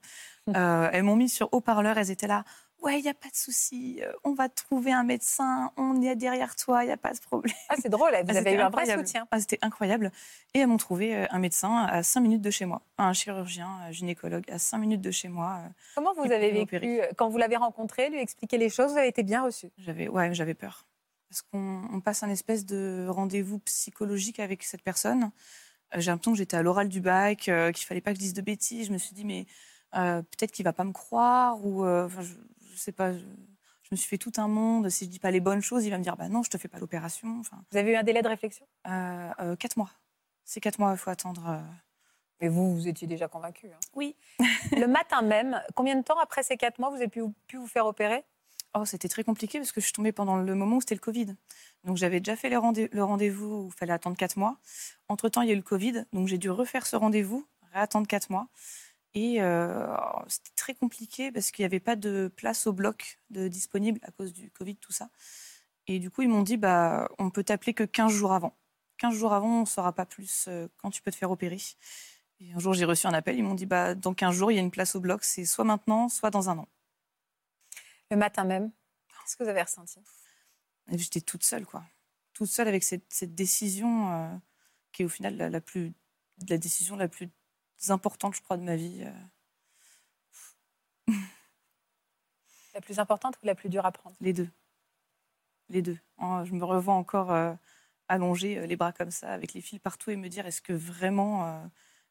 Euh, 0.56 0.89
elles 0.91 1.04
m'ont 1.04 1.15
mis 1.15 1.30
sur 1.30 1.49
haut-parleur. 1.54 1.97
Elles 1.99 2.10
étaient 2.10 2.28
là. 2.28 2.43
Ouais, 2.82 2.99
il 2.99 3.04
n'y 3.04 3.10
a 3.10 3.13
pas 3.13 3.30
de 3.30 3.36
souci. 3.36 4.02
On 4.26 4.34
va 4.34 4.49
trouver 4.49 4.91
un 4.91 5.04
médecin. 5.04 5.71
On 5.78 6.02
est 6.02 6.15
derrière 6.17 6.56
toi. 6.58 6.84
Il 6.84 6.88
n'y 6.88 6.91
a 6.93 6.97
pas 6.97 7.13
de 7.13 7.19
problème. 7.19 7.54
Ah, 7.69 7.76
c'est 7.82 7.88
drôle, 7.89 8.10
vous 8.10 8.15
Ah, 8.17 8.32
avez 8.32 8.34
c'était 8.39 8.56
eu 8.56 8.60
un 8.60 8.69
vrai 8.69 8.86
soutien. 8.88 9.26
Ah, 9.32 9.39
C'était 9.39 9.60
incroyable. 9.62 10.12
Et 10.54 10.60
elles 10.60 10.67
m'ont 10.67 10.76
trouvé 10.78 11.28
un 11.30 11.39
médecin 11.39 11.86
à 11.86 12.04
5 12.04 12.19
minutes 12.21 12.41
de 12.41 12.52
chez 12.52 12.65
moi, 12.65 12.82
un 12.97 13.13
chirurgien, 13.13 13.69
un 13.88 13.91
gynécologue 13.91 14.43
à 14.52 14.58
5 14.60 14.80
minutes 14.80 14.99
de 15.02 15.12
chez 15.12 15.30
moi. 15.30 15.60
Comment 15.95 16.13
vous 16.13 16.30
avez 16.30 16.52
vécu. 16.52 16.99
Quand 17.15 17.30
vous 17.30 17.38
l'avez 17.38 17.56
rencontré, 17.56 18.10
lui 18.10 18.19
expliquer 18.19 18.58
les 18.58 18.69
choses, 18.69 18.91
vous 18.91 18.97
avez 18.97 19.08
été 19.08 19.23
bien 19.23 19.43
reçu? 19.43 19.69
J'avais, 19.78 20.10
ouais, 20.10 20.34
j'avais 20.34 20.56
peur. 20.56 20.86
Parce 21.33 21.41
qu'on 21.41 21.81
on 21.91 21.99
passe 21.99 22.21
un 22.21 22.29
espèce 22.29 22.63
de 22.63 23.07
rendez-vous 23.09 23.57
psychologique 23.57 24.39
avec 24.39 24.61
cette 24.61 24.83
personne. 24.83 25.31
Euh, 25.95 25.99
J'ai 25.99 26.11
l'impression 26.11 26.33
que 26.33 26.37
j'étais 26.37 26.57
à 26.57 26.61
l'oral 26.61 26.89
du 26.89 27.01
bac, 27.01 27.49
euh, 27.49 27.71
qu'il 27.71 27.87
fallait 27.87 28.01
pas 28.01 28.11
que 28.11 28.17
je 28.17 28.19
dise 28.19 28.33
de 28.35 28.41
bêtises. 28.43 28.85
Je 28.85 28.91
me 28.93 28.99
suis 28.99 29.15
dit, 29.15 29.25
mais 29.25 29.47
euh, 29.95 30.21
peut-être 30.21 30.51
qu'il 30.51 30.63
va 30.63 30.73
pas 30.73 30.83
me 30.83 30.91
croire, 30.91 31.65
ou 31.65 31.85
euh, 31.85 32.05
enfin, 32.05 32.21
je, 32.21 32.35
je 32.71 32.77
sais 32.77 32.91
pas. 32.91 33.13
Je, 33.13 33.17
je 33.17 33.87
me 33.89 33.95
suis 33.95 34.07
fait 34.07 34.19
tout 34.19 34.31
un 34.37 34.47
monde. 34.47 34.89
Si 34.89 35.05
je 35.05 35.09
dis 35.09 35.17
pas 35.17 35.31
les 35.31 35.39
bonnes 35.39 35.61
choses, 35.61 35.85
il 35.85 35.89
va 35.89 35.97
me 35.97 36.03
dire, 36.03 36.15
bah 36.15 36.29
non, 36.29 36.43
je 36.43 36.51
te 36.51 36.57
fais 36.59 36.67
pas 36.67 36.77
l'opération. 36.77 37.39
Enfin, 37.39 37.63
Vous 37.71 37.77
avez 37.79 37.93
eu 37.93 37.95
un 37.95 38.03
délai 38.03 38.21
de 38.21 38.27
réflexion? 38.27 38.67
quatre 38.83 39.77
mois. 39.77 39.89
C'est 40.45 40.59
quatre 40.59 40.77
mois, 40.77 40.91
il 40.91 40.97
faut 40.97 41.09
attendre. 41.09 41.63
Mais 42.41 42.47
vous, 42.47 42.75
vous 42.75 42.87
étiez 42.87 43.07
déjà 43.07 43.27
convaincu. 43.27 43.67
hein. 43.71 43.79
Oui. 43.95 44.15
le 44.71 44.85
matin 44.85 45.23
même, 45.23 45.59
combien 45.73 45.95
de 45.95 46.03
temps 46.03 46.19
après 46.19 46.43
ces 46.43 46.57
quatre 46.57 46.77
mois, 46.77 46.89
vous 46.91 46.97
avez 46.97 47.07
pu, 47.07 47.23
pu 47.47 47.57
vous 47.57 47.67
faire 47.67 47.87
opérer? 47.87 48.23
Oh, 48.75 48.86
c'était 48.86 49.07
très 49.07 49.23
compliqué 49.23 49.59
parce 49.59 49.71
que 49.71 49.79
je 49.79 49.86
suis 49.86 49.93
tombée 49.93 50.12
pendant 50.12 50.36
le 50.38 50.55
moment 50.55 50.77
où 50.77 50.81
c'était 50.81 50.95
le 50.95 50.99
Covid. 50.99 51.36
Donc 51.83 51.97
j'avais 51.97 52.19
déjà 52.19 52.36
fait 52.36 52.49
le 52.49 52.57
rendez-vous 53.03 53.65
où 53.65 53.67
il 53.67 53.77
fallait 53.77 53.93
attendre 53.93 54.17
quatre 54.17 54.36
mois. 54.38 54.57
Entre-temps, 55.09 55.41
il 55.43 55.49
y 55.49 55.51
a 55.51 55.53
eu 55.53 55.57
le 55.57 55.62
Covid, 55.62 56.05
donc 56.12 56.27
j'ai 56.27 56.39
dû 56.39 56.49
refaire 56.49 56.88
ce 56.88 56.95
rendez-vous, 56.95 57.45
réattendre 57.71 58.07
quatre 58.07 58.31
mois. 58.31 58.47
Et 59.13 59.41
euh, 59.41 59.95
c'était 60.27 60.55
très 60.55 60.73
compliqué 60.73 61.31
parce 61.31 61.51
qu'il 61.51 61.63
n'y 61.63 61.67
avait 61.67 61.79
pas 61.79 61.95
de 61.95 62.31
place 62.36 62.65
au 62.65 62.73
bloc 62.73 63.19
disponible 63.29 63.99
à 64.03 64.12
cause 64.12 64.33
du 64.33 64.49
Covid, 64.49 64.75
tout 64.77 64.91
ça. 64.91 65.09
Et 65.88 65.99
du 65.99 66.09
coup, 66.09 66.21
ils 66.23 66.29
m'ont 66.29 66.41
dit, 66.43 66.57
bah, 66.57 67.09
on 67.19 67.29
peut 67.29 67.43
t'appeler 67.43 67.73
que 67.73 67.83
15 67.83 68.12
jours 68.12 68.33
avant. 68.33 68.55
15 68.97 69.13
jours 69.13 69.33
avant, 69.33 69.57
on 69.59 69.62
ne 69.62 69.65
saura 69.65 69.93
pas 69.93 70.05
plus 70.05 70.45
euh, 70.47 70.67
quand 70.77 70.89
tu 70.89 71.01
peux 71.01 71.12
te 71.12 71.15
faire 71.17 71.31
opérer. 71.31 71.57
Et 72.39 72.53
un 72.53 72.59
jour, 72.59 72.73
j'ai 72.73 72.86
reçu 72.86 73.05
un 73.07 73.13
appel, 73.13 73.38
ils 73.38 73.43
m'ont 73.43 73.53
dit, 73.53 73.65
bah, 73.65 73.95
dans 73.95 74.13
15 74.13 74.36
jours, 74.36 74.51
il 74.51 74.55
y 74.55 74.57
a 74.59 74.62
une 74.62 74.71
place 74.71 74.95
au 74.95 74.99
bloc, 74.99 75.23
c'est 75.23 75.45
soit 75.45 75.65
maintenant, 75.65 76.09
soit 76.09 76.29
dans 76.31 76.49
un 76.49 76.57
an. 76.59 76.67
Le 78.13 78.19
matin 78.19 78.43
même, 78.43 78.71
qu'est-ce 79.08 79.36
que 79.36 79.43
vous 79.43 79.49
avez 79.49 79.63
ressenti? 79.63 79.99
J'étais 80.91 81.19
toute 81.19 81.43
seule, 81.43 81.65
quoi. 81.65 81.84
Toute 82.34 82.47
seule 82.47 82.67
avec 82.67 82.84
cette, 82.84 83.12
cette 83.12 83.34
décision 83.34 84.12
euh, 84.13 84.38
qui 84.91 85.02
est 85.02 85.06
au 85.06 85.10
final 85.10 85.36
la, 85.36 85.49
la 85.49 85.60
plus, 85.60 85.95
la 86.47 86.60
décision 86.60 86.95
la 86.95 87.08
plus 87.08 87.32
importante, 87.89 88.36
je 88.36 88.43
crois, 88.43 88.58
de 88.58 88.62
ma 88.62 88.76
vie. 88.76 89.04
euh, 91.08 91.13
La 92.76 92.82
plus 92.82 92.99
importante 92.99 93.36
ou 93.41 93.47
la 93.47 93.56
plus 93.56 93.69
dure 93.69 93.88
à 93.88 93.91
prendre? 93.91 94.15
Les 94.21 94.32
deux. 94.32 94.49
Les 95.69 95.82
deux. 95.82 95.97
Hein, 96.19 96.45
Je 96.45 96.54
me 96.54 96.65
revois 96.65 96.93
encore 96.93 97.32
euh, 97.32 97.56
allongée, 98.10 98.60
euh, 98.60 98.67
les 98.67 98.76
bras 98.76 98.93
comme 98.93 99.10
ça, 99.10 99.34
avec 99.34 99.56
les 99.56 99.62
fils 99.62 99.80
partout, 99.80 100.12
et 100.12 100.17
me 100.17 100.30
dire 100.30 100.45
est-ce 100.45 100.62
que 100.62 100.73
vraiment, 100.73 101.63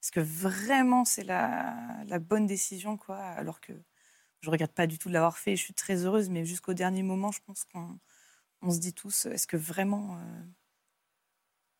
est-ce 0.02 0.10
que 0.10 0.18
vraiment 0.18 1.04
c'est 1.04 1.22
la, 1.22 2.02
la 2.06 2.18
bonne 2.18 2.46
décision, 2.48 2.96
quoi 2.96 3.18
Alors 3.18 3.60
que 3.60 3.72
je 4.42 4.50
regrette 4.50 4.72
pas 4.72 4.86
du 4.86 4.98
tout 4.98 5.08
de 5.08 5.14
l'avoir 5.14 5.38
fait. 5.38 5.56
Je 5.56 5.62
suis 5.62 5.74
très 5.74 6.04
heureuse, 6.04 6.28
mais 6.28 6.44
jusqu'au 6.44 6.74
dernier 6.74 7.02
moment, 7.02 7.32
je 7.32 7.40
pense 7.46 7.64
qu'on 7.72 7.98
on 8.60 8.70
se 8.70 8.78
dit 8.78 8.92
tous 8.92 9.26
est-ce 9.26 9.46
que 9.46 9.56
vraiment 9.56 10.16
euh, 10.18 10.42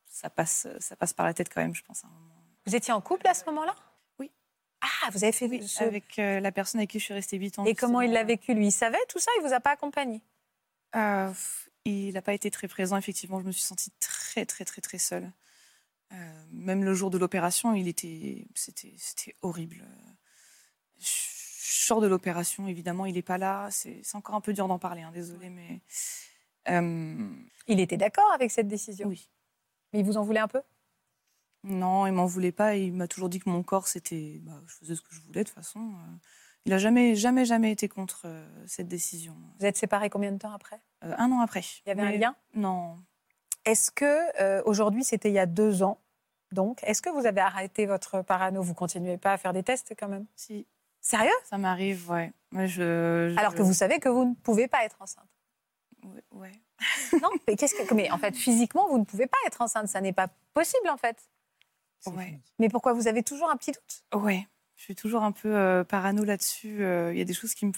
ça 0.06 0.30
passe, 0.30 0.66
ça 0.80 0.96
passe 0.96 1.12
par 1.12 1.26
la 1.26 1.34
tête 1.34 1.52
quand 1.52 1.60
même, 1.60 1.74
je 1.74 1.82
pense. 1.82 2.04
à 2.04 2.08
un 2.08 2.10
moment. 2.10 2.34
Vous 2.66 2.74
étiez 2.76 2.92
en 2.92 3.00
couple 3.00 3.26
à 3.26 3.34
ce 3.34 3.44
moment-là? 3.46 3.74
Oui. 4.18 4.30
Ah, 4.80 5.10
vous 5.10 5.24
avez 5.24 5.32
fait 5.32 5.46
Oui, 5.48 5.66
ce- 5.66 5.82
avec 5.82 6.18
euh, 6.18 6.38
la 6.40 6.52
personne 6.52 6.78
avec 6.80 6.90
qui 6.90 6.98
je 6.98 7.04
suis 7.04 7.14
restée 7.14 7.36
8 7.38 7.58
ans. 7.58 7.64
Et 7.64 7.74
comment 7.74 8.00
il 8.00 8.12
l'a 8.12 8.24
vécu, 8.24 8.54
lui? 8.54 8.66
Il 8.68 8.72
savait 8.72 8.98
tout 9.08 9.18
ça? 9.18 9.30
Il 9.40 9.46
vous 9.46 9.52
a 9.52 9.60
pas 9.60 9.70
accompagné? 9.70 10.22
Euh, 10.94 11.32
il 11.84 12.12
n'a 12.14 12.22
pas 12.22 12.34
été 12.34 12.50
très 12.50 12.68
présent, 12.68 12.96
effectivement. 12.96 13.40
Je 13.40 13.46
me 13.46 13.52
suis 13.52 13.62
sentie 13.62 13.90
très, 13.98 14.46
très, 14.46 14.64
très, 14.64 14.80
très 14.80 14.98
seule. 14.98 15.30
Même 16.50 16.84
le 16.84 16.92
jour 16.92 17.10
de 17.10 17.16
l'opération, 17.16 17.74
il 17.74 17.88
était, 17.88 18.46
c'était, 18.54 18.92
c'était 18.98 19.34
horrible. 19.40 19.82
Je 20.98 21.06
sors 21.82 22.00
de 22.00 22.06
l'opération, 22.06 22.68
évidemment, 22.68 23.06
il 23.06 23.14
n'est 23.14 23.22
pas 23.22 23.38
là. 23.38 23.68
C'est, 23.70 24.02
encore 24.14 24.34
un 24.34 24.40
peu 24.40 24.52
dur 24.52 24.68
d'en 24.68 24.78
parler, 24.78 25.02
hein, 25.02 25.10
désolé, 25.12 25.50
mais 25.50 25.80
euh, 26.68 27.28
Il 27.66 27.80
était 27.80 27.96
d'accord 27.96 28.30
avec 28.34 28.50
cette 28.50 28.68
décision? 28.68 29.08
Oui. 29.08 29.28
Mais 29.92 30.00
il 30.00 30.04
vous 30.04 30.16
en 30.16 30.22
voulait 30.22 30.40
un 30.40 30.48
peu? 30.48 30.62
Non, 31.64 32.06
il 32.06 32.12
m'en 32.12 32.26
voulait 32.26 32.52
pas. 32.52 32.76
Il 32.76 32.92
m'a 32.92 33.06
toujours 33.06 33.28
dit 33.28 33.38
que 33.38 33.48
mon 33.48 33.62
corps, 33.62 33.86
c'était, 33.86 34.40
bah, 34.42 34.60
je 34.66 34.74
faisais 34.74 34.94
ce 34.96 35.00
que 35.02 35.14
je 35.14 35.20
voulais 35.20 35.44
de 35.44 35.48
toute 35.48 35.54
façon. 35.54 35.80
Euh, 35.80 36.16
Il 36.64 36.72
a 36.72 36.78
jamais, 36.78 37.14
jamais, 37.14 37.44
jamais 37.44 37.70
été 37.70 37.88
contre 37.88 38.22
euh, 38.24 38.46
cette 38.66 38.88
décision. 38.88 39.36
Vous 39.58 39.66
êtes 39.66 39.76
séparés 39.76 40.10
combien 40.10 40.32
de 40.32 40.38
temps 40.38 40.52
après? 40.52 40.80
Euh, 41.04 41.14
un 41.18 41.30
an 41.30 41.40
après. 41.40 41.62
Il 41.86 41.88
y 41.88 41.92
avait 41.92 42.02
un 42.02 42.12
lien? 42.12 42.36
Non. 42.54 42.98
Est-ce 43.64 43.90
que 43.90 44.40
euh, 44.40 44.62
aujourd'hui, 44.64 45.04
c'était 45.04 45.30
il 45.30 45.34
y 45.34 45.38
a 45.38 45.46
deux 45.46 45.82
ans, 45.82 45.98
Donc, 46.52 46.80
est-ce 46.82 47.00
que 47.00 47.10
vous 47.10 47.26
avez 47.26 47.40
arrêté 47.40 47.86
votre 47.86 48.22
parano? 48.22 48.60
Vous 48.62 48.74
continuez 48.74 49.16
pas 49.16 49.32
à 49.32 49.38
faire 49.38 49.52
des 49.52 49.62
tests 49.62 49.94
quand 49.98 50.08
même? 50.08 50.26
Si. 50.36 50.66
Sérieux? 51.02 51.30
Ça 51.44 51.58
m'arrive, 51.58 52.08
ouais. 52.10 52.32
Moi, 52.52 52.64
je, 52.66 53.28
je- 53.34 53.38
Alors 53.38 53.54
que 53.54 53.60
vous 53.62 53.74
savez 53.74 53.98
que 53.98 54.08
vous 54.08 54.24
ne 54.24 54.34
pouvez 54.34 54.68
pas 54.68 54.84
être 54.84 54.96
enceinte. 55.02 55.28
Ouais, 56.04 56.22
ouais. 56.32 56.52
Non, 57.22 57.28
mais 57.46 57.56
qu'est-ce 57.56 57.74
que 57.74 57.94
mais 57.94 58.10
en 58.10 58.18
fait 58.18 58.34
physiquement 58.34 58.88
vous 58.88 58.98
ne 58.98 59.04
pouvez 59.04 59.26
pas 59.26 59.36
être 59.46 59.60
enceinte, 59.60 59.88
ça 59.88 60.00
n'est 60.00 60.12
pas 60.14 60.28
possible 60.54 60.88
en 60.88 60.96
fait. 60.96 61.16
Ouais. 62.06 62.40
Mais 62.58 62.68
pourquoi 62.68 62.92
vous 62.94 63.06
avez 63.06 63.22
toujours 63.22 63.50
un 63.50 63.56
petit 63.56 63.70
doute? 63.72 64.02
Ouais. 64.22 64.46
Je 64.76 64.82
suis 64.84 64.94
toujours 64.96 65.22
un 65.22 65.30
peu 65.32 65.54
euh, 65.54 65.84
parano 65.84 66.24
là-dessus. 66.24 66.82
Euh, 66.82 67.12
Il 67.12 67.18
y 67.18 67.20
a 67.20 67.24
des 67.24 67.34
choses 67.34 67.54
qui 67.54 67.66
me. 67.66 67.72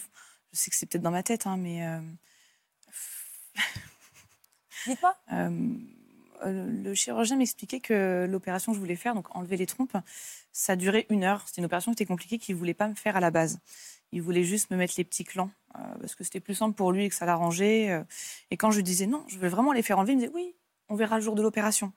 Je 0.53 0.57
sais 0.57 0.71
que 0.71 0.75
c'est 0.75 0.85
peut-être 0.87 1.03
dans 1.03 1.11
ma 1.11 1.21
tête, 1.23 1.45
hein, 1.45 1.57
mais. 1.57 1.85
euh, 1.85 1.99
Dites-moi. 4.87 5.15
Euh, 5.33 5.49
euh, 6.45 6.83
le 6.83 6.93
chirurgien 6.93 7.37
m'expliquait 7.37 7.79
que 7.79 8.25
l'opération 8.29 8.71
que 8.71 8.75
je 8.75 8.79
voulais 8.81 8.95
faire, 8.95 9.15
donc 9.15 9.33
enlever 9.35 9.57
les 9.57 9.65
trompes, 9.65 9.95
ça 10.55 10.77
durait 10.77 11.05
une 11.09 11.25
heure. 11.25 11.43
C'était 11.45 11.59
une 11.59 11.65
opération 11.65 11.91
qui 11.91 12.01
était 12.01 12.05
compliquée 12.05 12.37
qu'il 12.37 12.55
ne 12.55 12.59
voulait 12.59 12.73
pas 12.73 12.87
me 12.87 12.95
faire 12.95 13.17
à 13.17 13.19
la 13.19 13.29
base. 13.29 13.59
Il 14.13 14.21
voulait 14.21 14.45
juste 14.45 14.71
me 14.71 14.77
mettre 14.77 14.93
les 14.97 15.03
petits 15.03 15.25
clans 15.25 15.51
euh, 15.75 15.79
parce 15.99 16.15
que 16.15 16.23
c'était 16.23 16.39
plus 16.39 16.55
simple 16.55 16.75
pour 16.75 16.93
lui 16.93 17.03
et 17.03 17.09
que 17.09 17.15
ça 17.15 17.25
l'arrangeait. 17.25 17.91
euh. 17.91 18.03
Et 18.51 18.57
quand 18.57 18.71
je 18.71 18.77
lui 18.77 18.83
disais 18.83 19.05
non, 19.05 19.25
je 19.27 19.37
veux 19.37 19.49
vraiment 19.49 19.73
les 19.73 19.81
faire 19.81 19.99
enlever, 19.99 20.13
il 20.13 20.15
me 20.15 20.21
disait 20.21 20.33
oui, 20.33 20.55
on 20.87 20.95
verra 20.95 21.17
le 21.17 21.21
jour 21.21 21.35
de 21.35 21.41
l'opération. 21.41 21.91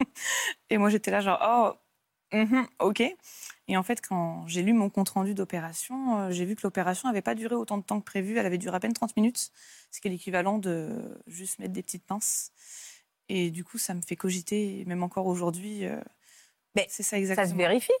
et 0.70 0.78
moi 0.78 0.88
j'étais 0.88 1.10
là 1.10 1.20
genre 1.20 1.38
oh, 2.32 2.36
mhm, 2.36 2.66
ok. 2.78 3.02
Et 3.70 3.76
en 3.76 3.82
fait, 3.82 4.00
quand 4.00 4.46
j'ai 4.46 4.62
lu 4.62 4.72
mon 4.72 4.88
compte 4.88 5.10
rendu 5.10 5.34
d'opération, 5.34 6.20
euh, 6.20 6.30
j'ai 6.30 6.46
vu 6.46 6.56
que 6.56 6.62
l'opération 6.64 7.08
n'avait 7.08 7.20
pas 7.20 7.34
duré 7.34 7.56
autant 7.56 7.76
de 7.76 7.82
temps 7.82 8.00
que 8.00 8.06
prévu. 8.06 8.38
Elle 8.38 8.46
avait 8.46 8.56
duré 8.56 8.74
à 8.74 8.80
peine 8.80 8.94
30 8.94 9.14
minutes, 9.18 9.50
ce 9.90 10.00
qui 10.00 10.08
est 10.08 10.10
l'équivalent 10.10 10.56
de 10.56 10.88
juste 11.26 11.58
mettre 11.58 11.74
des 11.74 11.82
petites 11.82 12.04
pinces. 12.06 12.52
Et 13.28 13.50
du 13.50 13.64
coup, 13.64 13.76
ça 13.76 13.92
me 13.92 14.00
fait 14.00 14.16
cogiter, 14.16 14.84
même 14.86 15.02
encore 15.02 15.26
aujourd'hui. 15.26 15.84
Mais 16.76 16.86
c'est 16.88 17.02
ça 17.02 17.18
exactement. 17.18 17.46
Ça 17.46 17.52
se 17.52 17.56
vérifie. 17.56 17.92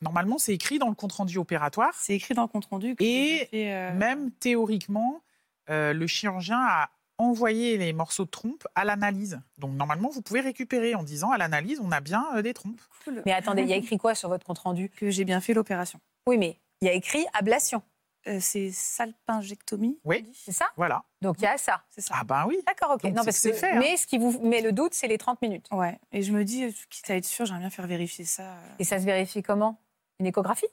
Normalement, 0.00 0.38
c'est 0.38 0.52
écrit 0.52 0.78
dans 0.78 0.88
le 0.88 0.94
compte-rendu 0.94 1.38
opératoire. 1.38 1.94
C'est 1.94 2.14
écrit 2.14 2.34
dans 2.34 2.42
le 2.42 2.48
compte-rendu. 2.48 2.94
Et 2.98 3.48
euh, 3.54 3.92
même 3.94 4.30
théoriquement, 4.32 5.22
euh, 5.70 5.92
le 5.92 6.06
chirurgien 6.06 6.58
a 6.60 6.90
envoyé 7.18 7.78
les 7.78 7.92
morceaux 7.92 8.24
de 8.24 8.30
trompe 8.30 8.66
à 8.74 8.84
l'analyse. 8.84 9.40
Donc 9.58 9.72
normalement, 9.72 10.10
vous 10.10 10.20
pouvez 10.20 10.40
récupérer 10.40 10.94
en 10.94 11.02
disant 11.02 11.30
à 11.30 11.38
l'analyse, 11.38 11.80
on 11.82 11.92
a 11.92 12.00
bien 12.00 12.26
euh, 12.34 12.42
des 12.42 12.54
trompes. 12.54 12.80
cool. 13.04 13.22
Mais 13.24 13.32
attendez, 13.32 13.62
il 13.62 13.68
y 13.68 13.72
a 13.72 13.76
écrit 13.76 13.98
quoi 13.98 14.14
sur 14.14 14.28
votre 14.28 14.44
compte 14.44 14.58
rendu 14.58 14.90
que 14.90 15.10
j'ai 15.10 15.24
bien 15.24 15.40
fait 15.40 15.54
l'opération. 15.54 16.00
Oui, 16.26 16.38
mais 16.38 16.58
il 16.80 16.86
y 16.86 16.90
a 16.90 16.92
écrit 16.92 17.24
ablation, 17.32 17.82
Euh, 18.26 18.38
c'est 18.40 18.70
salpingectomie. 18.70 19.98
Oui. 20.04 20.26
c'est 20.34 20.52
ça? 20.52 20.66
Voilà. 20.76 21.04
Donc 21.20 21.36
il 21.38 21.44
y 21.44 21.46
a 21.46 21.58
ça. 21.58 21.82
C'est 21.90 22.00
ça. 22.00 22.14
Ah 22.18 22.24
ben 22.24 22.44
oui. 22.48 22.58
D'accord, 22.66 22.92
ok. 22.92 23.02
Donc, 23.02 23.14
non, 23.14 23.24
parce 23.24 23.40
que 23.40 23.52
fait, 23.52 23.72
hein. 23.72 23.78
mais 23.78 23.96
ce 23.98 24.06
qui 24.06 24.16
vous 24.18 24.40
met 24.40 24.62
le 24.62 24.72
doute, 24.72 24.94
c'est 24.94 25.08
les 25.08 25.18
30 25.18 25.42
minutes. 25.42 25.66
Ouais. 25.70 25.98
Et 26.10 26.22
je 26.22 26.32
me 26.32 26.42
dis, 26.44 26.64
euh, 26.64 26.70
quitte 26.88 27.10
à 27.10 27.16
être 27.16 27.26
sûre, 27.26 27.44
j'aimerais 27.44 27.60
bien 27.60 27.70
faire 27.70 27.86
vérifier 27.86 28.24
ça. 28.24 28.42
euh. 28.42 28.74
Et 28.78 28.84
ça 28.84 28.98
se 28.98 29.04
vérifie 29.04 29.42
comment? 29.42 29.78
Une 30.20 30.26
échographie? 30.26 30.68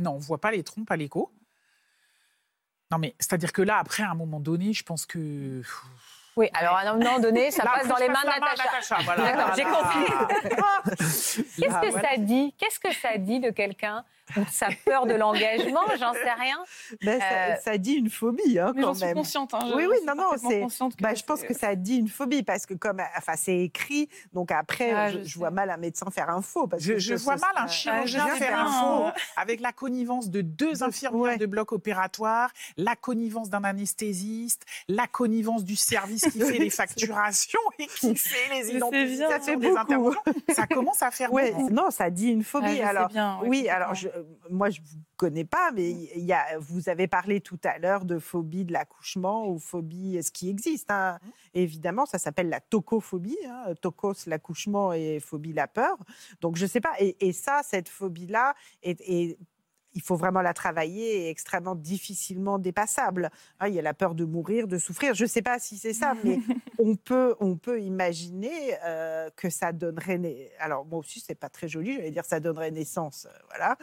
Non, 0.00 0.12
on 0.12 0.18
voit 0.18 0.40
pas 0.40 0.50
les 0.50 0.64
trompes 0.64 0.90
à 0.90 0.96
l'écho. 0.96 1.32
Non, 2.90 2.98
mais 2.98 3.14
c'est-à-dire 3.18 3.52
que 3.52 3.62
là, 3.62 3.78
après, 3.78 4.02
à 4.02 4.10
un 4.10 4.14
moment 4.14 4.40
donné, 4.40 4.72
je 4.72 4.82
pense 4.82 5.06
que. 5.06 5.62
Oui, 6.36 6.48
alors 6.54 6.76
à 6.76 6.80
un 6.82 6.94
moment 6.96 7.18
donné, 7.20 7.50
ça 7.50 7.64
Là, 7.64 7.72
passe 7.76 7.88
dans 7.88 7.96
les 7.96 8.08
mains 8.08 8.22
de 8.22 8.26
Natacha. 8.26 8.64
Natacha, 8.64 8.96
voilà. 9.04 9.32
D'accord, 9.32 9.54
j'ai 9.56 9.64
compris. 9.64 10.64
Qu'est-ce 10.96 11.60
Là, 11.60 11.80
que 11.80 11.90
voilà. 11.90 12.08
ça 12.10 12.16
dit? 12.18 12.54
Qu'est-ce 12.58 12.80
que 12.80 12.92
ça 12.92 13.16
dit 13.18 13.40
de 13.40 13.50
quelqu'un? 13.50 14.04
Sa 14.50 14.68
peur 14.86 15.04
de 15.04 15.12
l'engagement? 15.12 15.82
J'en 16.00 16.14
sais 16.14 16.32
rien. 16.32 16.56
Ben, 17.02 17.20
ça, 17.20 17.26
Euh, 17.26 17.56
ça 17.62 17.78
dit 17.78 17.92
une 17.92 18.08
phobie, 18.08 18.58
hein, 18.58 18.72
Mais 18.74 18.80
j'en 18.80 18.88
quand 18.88 18.94
suis 18.94 19.04
même. 19.04 19.14
consciente. 19.16 19.52
hein, 19.52 19.58
je- 19.68 19.74
Oui, 19.74 19.84
oui, 19.86 19.96
suis 19.98 20.06
non, 20.06 20.14
non, 20.14 20.30
c'est. 20.38 20.66
Bah, 21.00 21.12
je 21.14 21.22
pense 21.22 21.42
que 21.42 21.52
ça 21.52 21.74
dit 21.74 21.96
une 21.98 22.08
phobie 22.08 22.42
parce 22.42 22.64
que 22.64 22.72
comme, 22.72 23.02
enfin, 23.18 23.34
c'est 23.36 23.58
écrit, 23.58 24.08
donc 24.32 24.50
après, 24.50 24.92
Ah, 24.92 25.10
je, 25.10 25.38
vois 25.38 25.50
mal 25.50 25.68
un 25.68 25.76
médecin 25.76 26.06
faire 26.10 26.30
un 26.30 26.40
faux. 26.40 26.66
Parce 26.66 26.82
Je, 26.82 26.94
que 26.94 26.98
je 26.98 27.16
ce 27.16 27.22
vois 27.22 27.36
mal 27.36 27.50
un 27.56 27.66
chirurgien 27.66 28.26
faire 28.28 28.60
un 28.60 28.72
faux 29.12 29.20
avec 29.36 29.60
la 29.60 29.72
connivence 29.72 30.30
de 30.30 30.40
deux 30.40 30.82
infirmières 30.82 31.20
ouais. 31.34 31.36
de 31.36 31.44
bloc 31.46 31.72
opératoire, 31.72 32.50
la 32.78 32.96
connivence 32.96 33.50
d'un 33.50 33.62
anesthésiste, 33.62 34.62
la 34.88 35.06
connivence 35.06 35.64
du 35.64 35.76
service 35.76 36.23
qui 36.30 36.40
fait 36.40 36.58
les 36.58 36.70
facturations 36.70 37.58
et 37.78 37.86
qui 37.86 38.14
fait 38.16 38.54
les 38.54 38.74
identifications 38.76 39.58
des 39.58 39.70
intervenants. 39.76 40.22
Ça 40.52 40.66
commence 40.66 41.02
à 41.02 41.10
faire 41.10 41.32
Ouais, 41.32 41.52
beaucoup. 41.52 41.70
non, 41.70 41.90
ça 41.90 42.10
dit 42.10 42.28
une 42.28 42.42
phobie. 42.44 42.80
alors, 42.80 43.08
bien, 43.08 43.38
oui, 43.44 43.68
alors 43.68 43.94
je, 43.94 44.08
moi 44.50 44.70
je 44.70 44.80
vous 44.80 44.98
connais 45.16 45.44
pas, 45.44 45.70
mais 45.72 45.90
il 45.90 46.24
y 46.24 46.32
a, 46.32 46.58
vous 46.58 46.88
avez 46.88 47.06
parlé 47.06 47.40
tout 47.40 47.58
à 47.64 47.78
l'heure 47.78 48.04
de 48.04 48.18
phobie 48.18 48.64
de 48.64 48.72
l'accouchement 48.72 49.48
ou 49.48 49.58
phobie, 49.58 50.20
ce 50.22 50.30
qui 50.30 50.48
existe. 50.50 50.90
hein. 50.90 51.18
Mmh. 51.22 51.28
Évidemment, 51.54 52.04
ça 52.06 52.18
s'appelle 52.18 52.48
la 52.48 52.60
tocophobie. 52.60 53.38
Hein. 53.48 53.74
Tokos, 53.80 54.14
l'accouchement, 54.26 54.92
et 54.92 55.20
phobie, 55.20 55.52
la 55.52 55.68
peur. 55.68 55.96
Donc 56.40 56.56
je 56.56 56.66
sais 56.66 56.80
pas. 56.80 56.92
Et, 56.98 57.16
et 57.26 57.32
ça, 57.32 57.60
cette 57.62 57.88
phobie-là, 57.88 58.54
est, 58.82 59.00
est- 59.02 59.38
il 59.94 60.02
faut 60.02 60.16
vraiment 60.16 60.42
la 60.42 60.52
travailler, 60.54 61.26
est 61.26 61.30
extrêmement 61.30 61.74
difficilement 61.74 62.58
dépassable. 62.58 63.30
Hein, 63.60 63.68
il 63.68 63.74
y 63.74 63.78
a 63.78 63.82
la 63.82 63.94
peur 63.94 64.14
de 64.14 64.24
mourir, 64.24 64.66
de 64.66 64.78
souffrir. 64.78 65.14
Je 65.14 65.24
ne 65.24 65.28
sais 65.28 65.42
pas 65.42 65.58
si 65.58 65.78
c'est 65.78 65.92
ça, 65.92 66.14
mais 66.24 66.38
on 66.78 66.96
peut, 66.96 67.34
on 67.40 67.56
peut 67.56 67.80
imaginer 67.80 68.76
euh, 68.84 69.30
que 69.36 69.50
ça 69.50 69.72
donnerait. 69.72 70.18
nai- 70.18 70.50
Alors 70.58 70.84
moi 70.84 70.98
aussi, 70.98 71.20
c'est 71.20 71.34
pas 71.34 71.48
très 71.48 71.68
joli. 71.68 71.94
J'allais 71.94 72.10
dire 72.10 72.24
ça 72.24 72.40
donnerait 72.40 72.70
naissance. 72.70 73.26
euh, 73.30 73.38
voilà, 73.48 73.76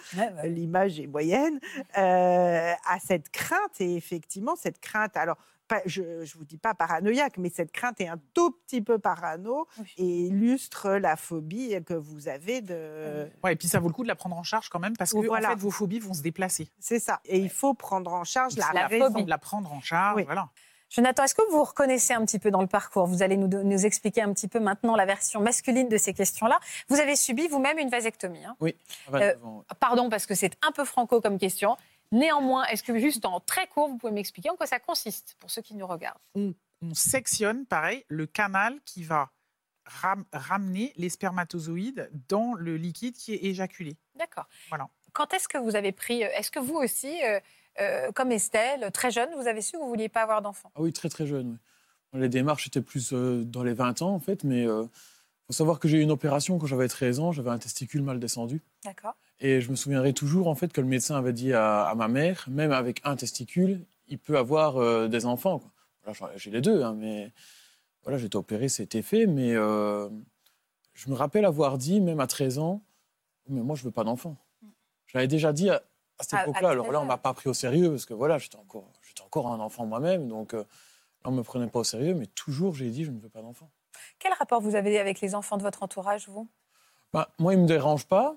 l'image 0.43 0.99
est 0.99 1.07
moyenne 1.07 1.59
euh, 1.97 2.73
à 2.87 2.99
cette 2.99 3.29
crainte. 3.29 3.79
Et 3.79 3.95
effectivement, 3.95 4.55
cette 4.55 4.79
crainte. 4.79 5.15
Alors 5.17 5.37
je 5.85 6.01
ne 6.01 6.25
vous 6.37 6.45
dis 6.45 6.57
pas 6.57 6.73
paranoïaque, 6.73 7.37
mais 7.37 7.49
cette 7.49 7.71
crainte 7.71 7.99
est 8.01 8.07
un 8.07 8.19
tout 8.33 8.51
petit 8.51 8.81
peu 8.81 8.99
parano 8.99 9.67
Oui. 9.79 9.85
et 9.97 10.05
illustre 10.27 10.91
la 10.91 11.15
phobie 11.15 11.75
que 11.85 11.93
vous 11.93 12.27
avez 12.27 12.61
de. 12.61 13.29
Ouais, 13.43 13.53
et 13.53 13.55
puis 13.55 13.67
ça 13.67 13.79
vaut 13.79 13.87
le 13.87 13.93
coup 13.93 14.03
de 14.03 14.07
la 14.07 14.15
prendre 14.15 14.35
en 14.37 14.43
charge 14.43 14.69
quand 14.69 14.79
même 14.79 14.95
parce 14.97 15.11
que 15.13 15.17
Voilà. 15.25 15.49
en 15.49 15.51
fait, 15.51 15.59
vos 15.59 15.71
phobies 15.71 15.99
vont 15.99 16.13
se 16.13 16.21
déplacer. 16.21 16.69
C'est 16.79 16.99
ça. 16.99 17.19
Et 17.25 17.37
il 17.39 17.49
faut 17.49 17.73
prendre 17.73 18.13
en 18.13 18.23
charge 18.23 18.55
la, 18.57 18.69
La 18.73 18.87
raison. 18.87 19.07
phobie. 19.07 19.23
De 19.25 19.29
la 19.29 19.37
prendre 19.37 19.71
en 19.71 19.81
charge, 19.81 20.17
Oui. 20.17 20.23
voilà. 20.23 20.49
Jonathan, 20.93 21.23
est-ce 21.23 21.35
que 21.35 21.41
vous 21.49 21.55
vous 21.59 21.63
reconnaissez 21.63 22.13
un 22.13 22.25
petit 22.25 22.37
peu 22.37 22.51
dans 22.51 22.59
le 22.59 22.67
parcours? 22.67 23.05
Vous 23.05 23.23
allez 23.23 23.37
nous, 23.37 23.85
expliquer 23.85 24.23
un 24.23 24.33
petit 24.33 24.49
peu 24.49 24.59
maintenant 24.59 24.97
la 24.97 25.05
version 25.05 25.39
masculine 25.39 25.87
de 25.87 25.95
ces 25.95 26.13
questions-là. 26.13 26.59
Vous 26.89 26.99
avez 26.99 27.15
subi 27.15 27.47
vous-même 27.47 27.77
une 27.77 27.87
vasectomie. 27.87 28.43
hein 28.43 28.57
Oui, 28.59 28.75
à 29.07 29.11
29 29.11 29.45
ans. 29.45 29.63
Pardon, 29.79 30.09
parce 30.09 30.25
que 30.25 30.35
c'est 30.35 30.51
un 30.67 30.73
peu 30.73 30.83
franco 30.83 31.21
comme 31.21 31.37
question. 31.39 31.77
Néanmoins, 32.11 32.65
est-ce 32.65 32.83
que 32.83 32.97
juste 32.99 33.25
en 33.25 33.39
très 33.39 33.67
court, 33.67 33.87
vous 33.89 33.97
pouvez 33.97 34.11
m'expliquer 34.11 34.49
en 34.49 34.55
quoi 34.55 34.67
ça 34.67 34.79
consiste 34.79 35.35
pour 35.39 35.49
ceux 35.49 35.61
qui 35.61 35.75
nous 35.75 35.87
regardent? 35.87 36.19
On, 36.35 36.53
on 36.81 36.93
sectionne, 36.93 37.65
pareil, 37.65 38.03
le 38.09 38.25
canal 38.25 38.79
qui 38.85 39.03
va 39.03 39.31
ram- 39.85 40.25
ramener 40.33 40.91
les 40.97 41.09
spermatozoïdes 41.09 42.09
dans 42.27 42.53
le 42.53 42.75
liquide 42.75 43.15
qui 43.15 43.33
est 43.33 43.43
éjaculé. 43.45 43.95
D'accord. 44.15 44.47
Voilà. 44.69 44.89
Quand 45.13 45.33
est-ce 45.33 45.47
que 45.47 45.57
vous 45.57 45.75
avez 45.75 45.91
pris 45.93 46.23
euh, 46.23 46.29
Est-ce 46.35 46.51
que 46.51 46.59
vous 46.59 46.75
aussi, 46.75 47.21
euh, 47.23 47.39
euh, 47.79 48.11
comme 48.11 48.31
Estelle, 48.31 48.91
très 48.91 49.11
jeune, 49.11 49.29
vous 49.35 49.47
avez 49.47 49.61
su 49.61 49.73
que 49.73 49.77
vous 49.77 49.83
ne 49.85 49.89
vouliez 49.89 50.09
pas 50.09 50.21
avoir 50.23 50.41
d'enfant? 50.41 50.71
Ah 50.75 50.81
oui, 50.81 50.91
très 50.93 51.09
très 51.09 51.25
jeune. 51.27 51.57
oui. 52.13 52.19
Les 52.19 52.29
démarches 52.29 52.67
étaient 52.67 52.81
plus 52.81 53.13
euh, 53.13 53.43
dans 53.45 53.63
les 53.63 53.73
20 53.73 54.01
ans 54.01 54.13
en 54.13 54.19
fait, 54.19 54.43
mais 54.43 54.63
il 54.63 54.67
faut 55.47 55.53
savoir 55.53 55.79
que 55.79 55.87
j'ai 55.87 55.97
eu 55.99 56.01
une 56.01 56.11
opération 56.11 56.57
quand 56.59 56.65
j'avais 56.67 56.87
13 56.89 57.19
ans, 57.21 57.31
j'avais 57.31 57.49
un 57.51 57.57
testicule 57.57 58.01
mal 58.01 58.19
descendu. 58.19 58.61
D'accord. 58.83 59.15
Et 59.41 59.59
je 59.59 59.71
me 59.71 59.75
souviendrai 59.75 60.13
toujours 60.13 60.47
en 60.47 60.55
fait 60.55 60.71
que 60.71 60.79
le 60.81 60.87
médecin 60.87 61.17
avait 61.17 61.33
dit 61.33 61.51
à, 61.51 61.83
à 61.83 61.95
ma 61.95 62.07
mère, 62.07 62.45
même 62.47 62.71
avec 62.71 63.01
un 63.03 63.15
testicule, 63.15 63.83
il 64.07 64.19
peut 64.19 64.37
avoir 64.37 64.77
euh, 64.77 65.07
des 65.07 65.25
enfants. 65.25 65.59
quoi. 65.59 65.71
Voilà, 66.13 66.37
j'ai 66.37 66.51
les 66.51 66.61
deux, 66.61 66.83
hein, 66.83 66.93
mais 66.97 67.31
voilà, 68.03 68.17
j'ai 68.19 68.27
été 68.27 68.37
opéré, 68.37 68.69
c'était 68.69 69.01
fait. 69.01 69.25
Mais 69.25 69.53
euh, 69.55 70.09
je 70.93 71.09
me 71.09 71.15
rappelle 71.15 71.43
avoir 71.43 71.77
dit, 71.79 72.01
même 72.01 72.19
à 72.19 72.27
13 72.27 72.59
ans, 72.59 72.83
mais 73.49 73.61
moi 73.61 73.75
je 73.75 73.83
veux 73.83 73.91
pas 73.91 74.03
d'enfant. 74.03 74.37
Je 75.07 75.17
l'avais 75.17 75.27
déjà 75.27 75.53
dit 75.53 75.69
à, 75.71 75.81
à 76.19 76.23
cette 76.23 76.39
époque-là. 76.41 76.69
Alors 76.69 76.85
13 76.85 76.93
là, 76.93 77.01
on 77.01 77.05
m'a 77.05 77.17
pas 77.17 77.33
pris 77.33 77.49
au 77.49 77.53
sérieux 77.53 77.89
parce 77.89 78.05
que 78.05 78.13
voilà, 78.13 78.37
j'étais 78.37 78.57
encore, 78.57 78.91
j'étais 79.01 79.21
encore 79.21 79.47
un 79.47 79.59
enfant 79.59 79.87
moi-même, 79.87 80.27
donc 80.27 80.53
euh, 80.53 80.63
on 81.25 81.31
me 81.31 81.41
prenait 81.41 81.67
pas 81.67 81.79
au 81.79 81.83
sérieux. 81.83 82.13
Mais 82.13 82.27
toujours, 82.27 82.75
j'ai 82.75 82.91
dit, 82.91 83.05
je 83.05 83.11
ne 83.11 83.19
veux 83.19 83.29
pas 83.29 83.41
d'enfant. 83.41 83.71
Quel 84.19 84.33
rapport 84.33 84.61
vous 84.61 84.75
avez 84.75 84.99
avec 84.99 85.19
les 85.19 85.33
enfants 85.33 85.57
de 85.57 85.63
votre 85.63 85.81
entourage, 85.81 86.29
vous? 86.29 86.47
Bah, 87.13 87.29
moi, 87.39 87.53
il 87.53 87.59
me 87.59 87.67
dérange 87.67 88.05
pas. 88.05 88.35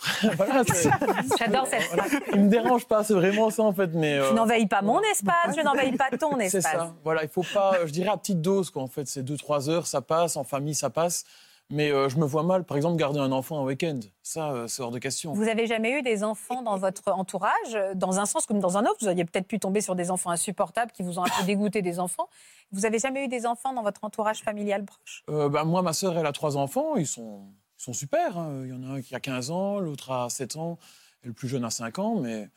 voilà, 0.36 0.62
c'est- 0.64 0.90
J'adore 1.38 1.66
cette 1.66 1.82
voilà. 1.88 2.04
Il 2.32 2.40
me 2.44 2.48
dérange 2.48 2.86
pas, 2.86 3.04
c'est 3.04 3.12
vraiment 3.14 3.50
ça 3.50 3.62
en 3.62 3.72
fait. 3.72 3.88
Mais 3.88 4.16
Je 4.16 4.22
euh, 4.22 4.32
n'envahis 4.32 4.66
pas 4.66 4.80
mon 4.80 5.00
espace, 5.02 5.54
je 5.56 5.60
n'envahis 5.62 5.92
pas 5.96 6.08
ton 6.18 6.38
c'est 6.38 6.56
espace. 6.58 6.72
ça. 6.72 6.94
Voilà, 7.04 7.22
il 7.22 7.28
faut 7.28 7.44
pas. 7.52 7.84
Je 7.84 7.92
dirais 7.92 8.08
à 8.08 8.16
petite 8.16 8.40
dose 8.40 8.70
quoi. 8.70 8.82
En 8.82 8.86
fait, 8.86 9.06
c'est 9.06 9.22
deux 9.22 9.36
trois 9.36 9.68
heures, 9.68 9.86
ça 9.86 10.00
passe. 10.00 10.36
En 10.36 10.44
famille, 10.44 10.74
ça 10.74 10.88
passe. 10.90 11.24
Mais 11.72 11.92
euh, 11.92 12.08
je 12.08 12.16
me 12.16 12.24
vois 12.24 12.42
mal, 12.42 12.64
par 12.64 12.76
exemple, 12.76 12.96
garder 12.96 13.20
un 13.20 13.30
enfant 13.30 13.60
un 13.60 13.64
week-end. 13.64 14.00
Ça, 14.24 14.50
euh, 14.50 14.66
c'est 14.66 14.82
hors 14.82 14.90
de 14.90 14.98
question. 14.98 15.34
Vous 15.34 15.48
avez 15.48 15.66
jamais 15.68 15.92
eu 15.92 16.02
des 16.02 16.24
enfants 16.24 16.62
dans 16.62 16.76
votre 16.76 17.12
entourage, 17.12 17.78
dans 17.94 18.18
un 18.18 18.26
sens 18.26 18.44
comme 18.46 18.58
dans 18.58 18.76
un 18.76 18.82
autre? 18.86 18.96
Vous 19.02 19.06
auriez 19.06 19.24
peut-être 19.24 19.46
pu 19.46 19.60
tomber 19.60 19.80
sur 19.80 19.94
des 19.94 20.10
enfants 20.10 20.30
insupportables 20.30 20.90
qui 20.90 21.04
vous 21.04 21.20
ont 21.20 21.24
un 21.24 21.28
peu 21.38 21.44
dégoûté 21.46 21.80
des 21.80 22.00
enfants. 22.00 22.28
Vous 22.72 22.86
avez 22.86 22.98
jamais 22.98 23.24
eu 23.24 23.28
des 23.28 23.46
enfants 23.46 23.72
dans 23.72 23.82
votre 23.82 24.02
entourage 24.02 24.40
familial 24.42 24.84
proche? 24.84 25.22
Euh, 25.28 25.48
bah, 25.48 25.62
moi, 25.64 25.82
ma 25.82 25.92
sœur, 25.92 26.18
elle 26.18 26.26
a 26.26 26.32
trois 26.32 26.56
enfants. 26.56 26.96
Ils 26.96 27.06
sont, 27.06 27.42
ils 27.80 27.82
sont 27.82 27.92
super. 27.94 28.36
hein. 28.36 28.62
Il 28.64 28.70
y 28.70 28.72
en 28.74 28.82
a 28.82 28.96
un 28.96 29.00
qui 29.02 29.14
a 29.14 29.20
15 29.20 29.50
ans, 29.50 29.78
l'autre 29.78 30.10
a 30.10 30.28
7 30.28 30.56
ans, 30.56 30.78
et 31.24 31.28
le 31.28 31.32
plus 31.32 31.48
jeune 31.48 31.64
a 31.64 31.70
5 31.70 31.98
ans. 31.98 32.16
Mais 32.16 32.48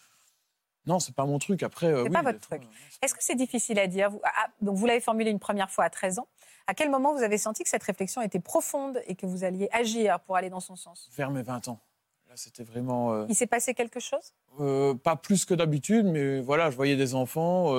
non, 0.85 0.99
c'est 0.99 1.15
pas 1.15 1.25
mon 1.25 1.39
truc. 1.39 1.63
Après, 1.63 1.87
euh, 1.87 2.03
C'est 2.03 2.09
oui, 2.09 2.13
pas 2.13 2.21
votre 2.23 2.41
truc. 2.41 2.61
euh, 2.61 2.65
Est-ce 3.01 3.13
que 3.13 3.23
c'est 3.23 3.35
difficile 3.35 3.79
à 3.79 3.87
dire? 3.87 4.09
Vous, 4.09 4.19
ah, 4.25 4.47
Donc 4.61 4.75
vous 4.75 4.85
l'avez 4.85 4.99
formulé 4.99 5.31
une 5.31 5.39
première 5.39 5.71
fois 5.71 5.85
à 5.85 5.89
13 5.89 6.19
ans. 6.19 6.27
À 6.67 6.73
quel 6.73 6.89
moment 6.89 7.13
vous 7.15 7.23
avez 7.23 7.37
senti 7.37 7.63
que 7.63 7.69
cette 7.69 7.83
réflexion 7.83 8.21
était 8.21 8.39
profonde 8.41 9.01
et 9.07 9.15
que 9.15 9.25
vous 9.25 9.43
alliez 9.45 9.69
agir 9.71 10.19
pour 10.21 10.35
aller 10.35 10.49
dans 10.49 10.59
son 10.59 10.75
sens? 10.75 11.09
Vers 11.15 11.31
mes 11.31 11.41
20 11.41 11.69
ans. 11.69 11.79
Là, 12.27 12.33
c'était 12.35 12.63
vraiment. 12.63 13.13
euh, 13.13 13.25
Il 13.29 13.35
s'est 13.35 13.47
passé 13.47 13.73
quelque 13.73 13.99
chose? 14.01 14.33
euh, 14.59 14.93
pas 14.93 15.15
plus 15.15 15.45
que 15.45 15.53
d'habitude, 15.53 16.05
mais 16.05 16.41
voilà, 16.41 16.69
je 16.69 16.75
voyais 16.75 16.95
des 16.97 17.15
enfants, 17.15 17.73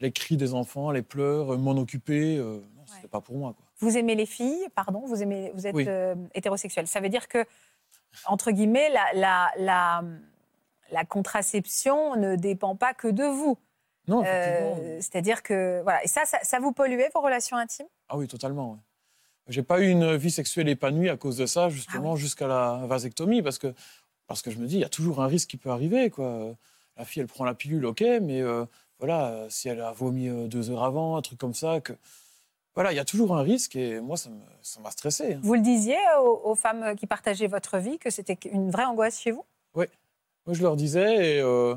les 0.00 0.12
cris 0.12 0.36
des 0.36 0.54
enfants, 0.54 0.90
les 0.92 1.02
pleurs, 1.02 1.58
m'en 1.58 1.72
occuper. 1.72 2.36
non, 2.38 2.84
c'était 2.86 3.08
pas 3.08 3.20
pour 3.20 3.36
moi. 3.36 3.52
Quoi. 3.52 3.64
Vous 3.80 3.96
aimez 3.96 4.14
les 4.14 4.26
filles, 4.26 4.66
pardon, 4.74 5.00
vous, 5.06 5.22
aimez, 5.22 5.52
vous 5.54 5.66
êtes 5.66 5.74
Oui. 5.74 5.84
euh, 5.86 6.14
hétérosexuel. 6.34 6.86
Ça 6.86 7.00
veut 7.00 7.08
dire 7.08 7.28
que, 7.28 7.44
entre 8.26 8.50
guillemets, 8.50 8.90
la, 8.90 9.04
la, 9.14 9.50
la, 9.58 10.02
la 10.90 11.04
contraception 11.04 12.16
ne 12.16 12.34
dépend 12.36 12.74
pas 12.76 12.94
que 12.94 13.08
de 13.08 13.24
vous. 13.24 13.56
Non, 14.08 14.22
Euh. 14.26 14.96
C'est-à-dire 15.00 15.42
que, 15.42 15.80
voilà. 15.82 16.02
Et 16.02 16.08
ça, 16.08 16.24
ça, 16.24 16.38
ça 16.42 16.58
vous 16.60 16.72
polluait 16.72 17.10
vos 17.14 17.20
relations 17.20 17.56
intimes? 17.56 17.86
Ah 18.08 18.16
oui, 18.16 18.26
totalement. 18.26 18.72
ouais. 18.72 18.78
J'ai 19.48 19.62
pas 19.62 19.80
eu 19.80 19.88
une 19.88 20.16
vie 20.16 20.30
sexuelle 20.30 20.68
épanouie 20.68 21.08
à 21.08 21.16
cause 21.16 21.36
de 21.36 21.46
ça, 21.46 21.68
justement, 21.68 22.14
Ah 22.14 22.16
jusqu'à 22.16 22.46
la 22.46 22.82
vasectomie, 22.86 23.42
parce 23.42 23.58
que, 23.58 23.72
parce 24.26 24.42
que 24.42 24.50
je 24.50 24.58
me 24.58 24.66
dis, 24.66 24.76
il 24.76 24.80
y 24.80 24.84
a 24.84 24.88
toujours 24.90 25.22
un 25.22 25.26
risque 25.26 25.48
qui 25.50 25.56
peut 25.56 25.70
arriver. 25.70 26.10
Quoi. 26.10 26.54
La 26.96 27.04
fille, 27.04 27.20
elle 27.22 27.28
prend 27.28 27.44
la 27.44 27.54
pilule, 27.54 27.86
ok, 27.86 28.00
mais 28.22 28.40
euh, 28.42 28.64
voilà, 28.98 29.46
si 29.48 29.68
elle 29.68 29.80
a 29.80 29.92
vomi 29.92 30.28
euh, 30.28 30.48
deux 30.48 30.70
heures 30.70 30.82
avant, 30.84 31.16
un 31.16 31.22
truc 31.22 31.38
comme 31.38 31.54
ça, 31.54 31.80
que 31.80 31.92
voilà, 32.78 32.92
il 32.92 32.96
y 32.96 33.00
a 33.00 33.04
toujours 33.04 33.36
un 33.36 33.42
risque, 33.42 33.74
et 33.74 33.98
moi, 34.00 34.16
ça 34.16 34.30
m'a 34.80 34.92
stressé. 34.92 35.34
hein. 35.34 35.40
Vous 35.42 35.54
le 35.54 35.60
disiez 35.62 35.96
aux, 36.22 36.42
aux 36.44 36.54
femmes 36.54 36.94
qui 36.94 37.08
partageaient 37.08 37.48
votre 37.48 37.78
vie 37.78 37.98
que 37.98 38.08
c'était 38.08 38.38
une 38.52 38.70
vraie 38.70 38.84
angoisse 38.84 39.18
chez 39.20 39.32
vous? 39.32 39.44
Moi, 39.74 39.86
je 40.52 40.62
leur 40.62 40.76
disais, 40.76 41.38
et 41.38 41.40
euh, 41.40 41.74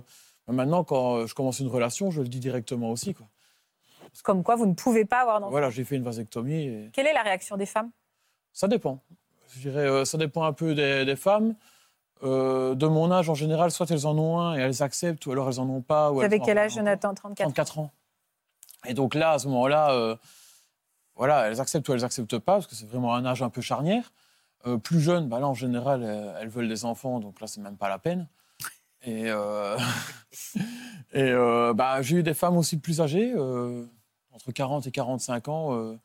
maintenant, 0.47 0.83
quand 0.83 1.25
je 1.25 1.33
commence 1.33 1.59
une 1.59 1.69
relation, 1.69 2.11
je 2.11 2.21
le 2.21 2.27
dis 2.27 2.39
directement 2.39 2.91
aussi. 2.91 3.15
Quoi. 3.15 3.25
Comme 4.23 4.43
quoi, 4.43 4.55
vous 4.55 4.67
ne 4.67 4.75
pouvez 4.75 5.03
pas 5.03 5.21
avoir 5.21 5.39
d'enfant. 5.39 5.49
Voilà, 5.49 5.71
j'ai 5.71 5.83
fait 5.83 5.95
une 5.95 6.03
vasectomie. 6.03 6.67
Et... 6.67 6.89
Quelle 6.93 7.07
est 7.07 7.13
la 7.13 7.23
réaction 7.23 7.57
des 7.57 7.65
femmes? 7.65 7.89
Ça 8.53 8.67
dépend. 8.67 8.99
Je 9.55 9.61
dirais, 9.61 9.87
euh, 9.87 10.05
ça 10.05 10.19
dépend 10.19 10.43
un 10.43 10.53
peu 10.53 10.75
des, 10.75 11.03
des 11.03 11.15
femmes. 11.15 11.55
Euh, 12.23 12.75
de 12.75 12.85
mon 12.85 13.11
âge, 13.11 13.27
en 13.27 13.33
général, 13.33 13.71
soit 13.71 13.89
elles 13.89 14.05
en 14.05 14.15
ont 14.19 14.39
un 14.39 14.55
et 14.55 14.61
elles 14.61 14.83
acceptent, 14.83 15.25
ou 15.25 15.31
alors 15.31 15.49
elles 15.49 15.59
en 15.59 15.67
ont 15.67 15.81
pas. 15.81 16.11
ou 16.11 16.17
Vous 16.17 16.21
avez 16.21 16.39
quel 16.39 16.59
âge. 16.59 16.75
Jonathan? 16.75 17.15
34 17.15 17.47
34 17.47 17.79
ans. 17.79 17.89
Et 18.85 18.93
donc 18.93 19.15
là, 19.15 19.31
à 19.31 19.39
ce 19.39 19.47
moment-là, 19.47 19.93
euh, 19.93 20.15
voilà, 21.15 21.47
elles 21.47 21.59
acceptent 21.59 21.87
ou 21.89 21.93
elles 21.93 22.05
acceptent 22.05 22.39
pas, 22.39 22.53
parce 22.53 22.67
que 22.67 22.75
c'est 22.75 22.87
vraiment 22.87 23.13
un 23.13 23.25
âge 23.25 23.41
un 23.41 23.49
peu 23.49 23.61
charnière. 23.61 24.11
Euh, 24.67 24.77
plus 24.77 24.99
jeunes, 24.99 25.27
bah 25.27 25.39
là, 25.39 25.47
en 25.47 25.53
général, 25.53 26.03
elles, 26.03 26.35
elles 26.39 26.49
veulent 26.49 26.67
des 26.67 26.85
enfants, 26.85 27.19
donc 27.19 27.41
là, 27.41 27.47
c'est 27.47 27.61
même 27.61 27.77
pas 27.77 27.89
la 27.89 27.99
peine. 27.99 28.27
Et, 29.03 29.25
euh, 29.29 29.77
et 31.13 31.23
euh, 31.31 31.73
bah, 31.73 32.01
j'ai 32.01 32.17
eu 32.17 32.23
des 32.23 32.33
femmes 32.33 32.57
aussi 32.57 32.77
plus 32.77 33.01
âgées, 33.01 33.33
euh, 33.35 33.85
entre 34.31 34.51
40 34.51 34.87
et 34.87 34.91
45 34.91 35.47
ans, 35.47 35.75
euh, 35.75 35.97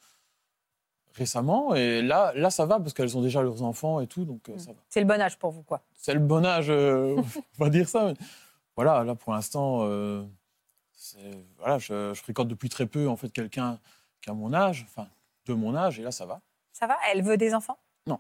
récemment. 1.14 1.74
Et 1.74 2.02
là, 2.02 2.32
là, 2.34 2.50
ça 2.50 2.66
va, 2.66 2.78
parce 2.78 2.94
qu'elles 2.94 3.16
ont 3.16 3.22
déjà 3.22 3.42
leurs 3.42 3.62
enfants 3.62 4.00
et 4.00 4.06
tout, 4.06 4.24
donc 4.24 4.48
euh, 4.48 4.58
ça 4.58 4.72
va. 4.72 4.78
C'est 4.88 5.00
le 5.00 5.06
bon 5.06 5.20
âge 5.20 5.38
pour 5.38 5.50
vous, 5.50 5.62
quoi. 5.62 5.82
C'est 5.94 6.14
le 6.14 6.20
bon 6.20 6.44
âge, 6.44 6.70
euh, 6.70 7.16
on 7.58 7.64
va 7.64 7.70
dire 7.70 7.88
ça. 7.88 8.06
mais 8.06 8.14
voilà, 8.74 9.04
là, 9.04 9.14
pour 9.14 9.32
l'instant, 9.32 9.80
euh, 9.82 10.22
voilà, 11.58 11.78
je, 11.78 12.14
je 12.14 12.20
fréquente 12.22 12.48
depuis 12.48 12.68
très 12.68 12.86
peu, 12.86 13.08
en 13.08 13.16
fait, 13.16 13.30
quelqu'un 13.30 13.78
qui 14.26 14.30
a 14.30 14.34
mon 14.34 14.52
âge, 14.52 14.84
enfin, 14.88 15.06
de 15.46 15.54
mon 15.54 15.76
âge, 15.76 16.00
et 16.00 16.02
là, 16.02 16.10
ça 16.10 16.26
va. 16.26 16.40
Ça 16.72 16.88
va? 16.88 16.96
Elle 17.12 17.22
veut 17.22 17.36
des 17.36 17.54
enfants? 17.54 17.78
Non. 18.08 18.18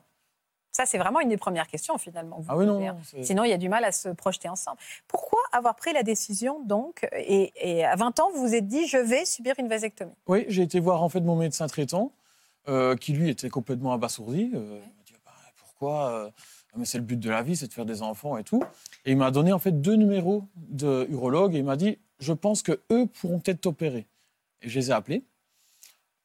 Ça, 0.70 0.86
c'est 0.86 0.98
vraiment 0.98 1.18
une 1.20 1.28
des 1.28 1.36
premières 1.36 1.66
questions, 1.66 1.98
finalement. 1.98 2.38
vous 2.38 2.46
Ah 2.48 2.56
oui, 2.56 2.64
non, 2.64 2.96
Sinon, 3.22 3.42
il 3.42 3.50
y 3.50 3.52
a 3.52 3.58
du 3.58 3.68
mal 3.68 3.84
à 3.84 3.90
se 3.90 4.10
projeter 4.10 4.48
ensemble. 4.48 4.78
Pourquoi 5.08 5.40
avoir 5.50 5.74
pris 5.74 5.92
la 5.92 6.04
décision, 6.04 6.62
donc, 6.64 7.08
et, 7.12 7.52
et 7.56 7.84
à 7.84 7.96
20 7.96 8.20
ans, 8.20 8.30
vous 8.32 8.40
vous 8.46 8.54
êtes 8.54 8.68
dit, 8.68 8.86
je 8.86 8.98
vais 8.98 9.24
subir 9.24 9.54
une 9.58 9.68
vasectomie? 9.68 10.14
Oui, 10.28 10.44
j'ai 10.48 10.62
été 10.62 10.78
voir 10.78 11.02
en 11.02 11.08
fait 11.08 11.20
mon 11.20 11.34
médecin 11.34 11.66
traitant, 11.66 12.12
euh, 12.68 12.94
qui 12.94 13.12
lui 13.12 13.28
était 13.28 13.50
complètement 13.50 13.92
abasourdi. 13.92 14.52
Euh, 14.54 14.78
Il 14.84 14.96
m'a 14.96 15.02
dit 15.04 15.12
Bah, 15.24 15.32
pourquoi 15.56 16.10
euh, 16.10 16.30
Mais 16.76 16.84
c'est 16.84 16.98
le 16.98 17.04
but 17.04 17.18
de 17.18 17.30
la 17.30 17.42
vie, 17.42 17.56
c'est 17.56 17.66
de 17.66 17.72
faire 17.72 17.84
des 17.84 18.02
enfants 18.02 18.36
et 18.38 18.44
tout. 18.44 18.62
Et 19.04 19.10
il 19.10 19.16
m'a 19.16 19.32
donné 19.32 19.52
en 19.52 19.58
fait 19.58 19.72
deux 19.72 19.96
numéros 19.96 20.44
de 20.54 21.06
urologue 21.10 21.56
et 21.56 21.58
il 21.58 21.64
m'a 21.64 21.76
dit 21.76 21.98
je 22.20 22.32
pense 22.32 22.62
que 22.62 22.80
eux 22.92 23.06
pourront 23.06 23.40
peut-être 23.40 23.60
t'opérer. 23.60 24.06
Et 24.62 24.68
je 24.68 24.78
les 24.78 24.90
ai 24.90 24.92
appelés. 24.92 25.24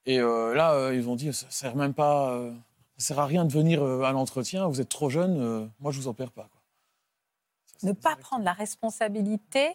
Et 0.05 0.19
euh, 0.19 0.53
là, 0.55 0.73
euh, 0.73 0.95
ils 0.95 1.07
ont 1.09 1.15
dit 1.15 1.31
ça 1.33 1.45
sert 1.49 1.75
même 1.75 1.93
pas, 1.93 2.31
euh, 2.31 2.51
ça 2.97 3.07
sert 3.09 3.19
à 3.19 3.25
rien 3.25 3.45
de 3.45 3.51
venir 3.53 3.83
euh, 3.83 4.01
à 4.03 4.11
l'entretien. 4.11 4.67
Vous 4.67 4.81
êtes 4.81 4.89
trop 4.89 5.09
jeune, 5.09 5.39
euh, 5.41 5.67
moi 5.79 5.91
je 5.91 5.99
vous 5.99 6.07
opère 6.07 6.31
pas. 6.31 6.49
Quoi. 6.51 6.61
Ne 7.83 7.93
pas 7.93 8.15
prendre 8.15 8.43
la 8.43 8.53
responsabilité, 8.53 9.71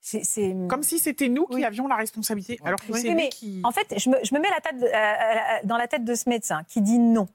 c'est... 0.00 0.24
c'est- 0.24 0.54
Comme 0.68 0.82
si 0.82 0.98
c'était 0.98 1.28
nous 1.28 1.46
qui 1.46 1.56
Oui. 1.56 1.64
avions 1.64 1.86
la 1.88 1.96
responsabilité, 1.96 2.58
alors 2.64 2.80
que 2.80 2.92
Oui, 2.92 3.00
c'est 3.00 3.14
mais 3.14 3.28
qui... 3.30 3.60
En 3.64 3.72
fait, 3.72 3.94
je 3.98 4.08
me, 4.10 4.16
je 4.24 4.34
me 4.34 4.40
mets 4.40 4.50
la 4.50 4.60
tête, 4.60 4.78
de- 4.78 4.86
euh, 4.86 4.88
euh, 4.88 5.60
dans 5.64 5.76
la 5.76 5.88
tête 5.88 6.04
de 6.04 6.14
ce 6.14 6.28
médecin 6.28 6.62
qui 6.64 6.80
dit 6.82 6.98
non. 6.98 7.28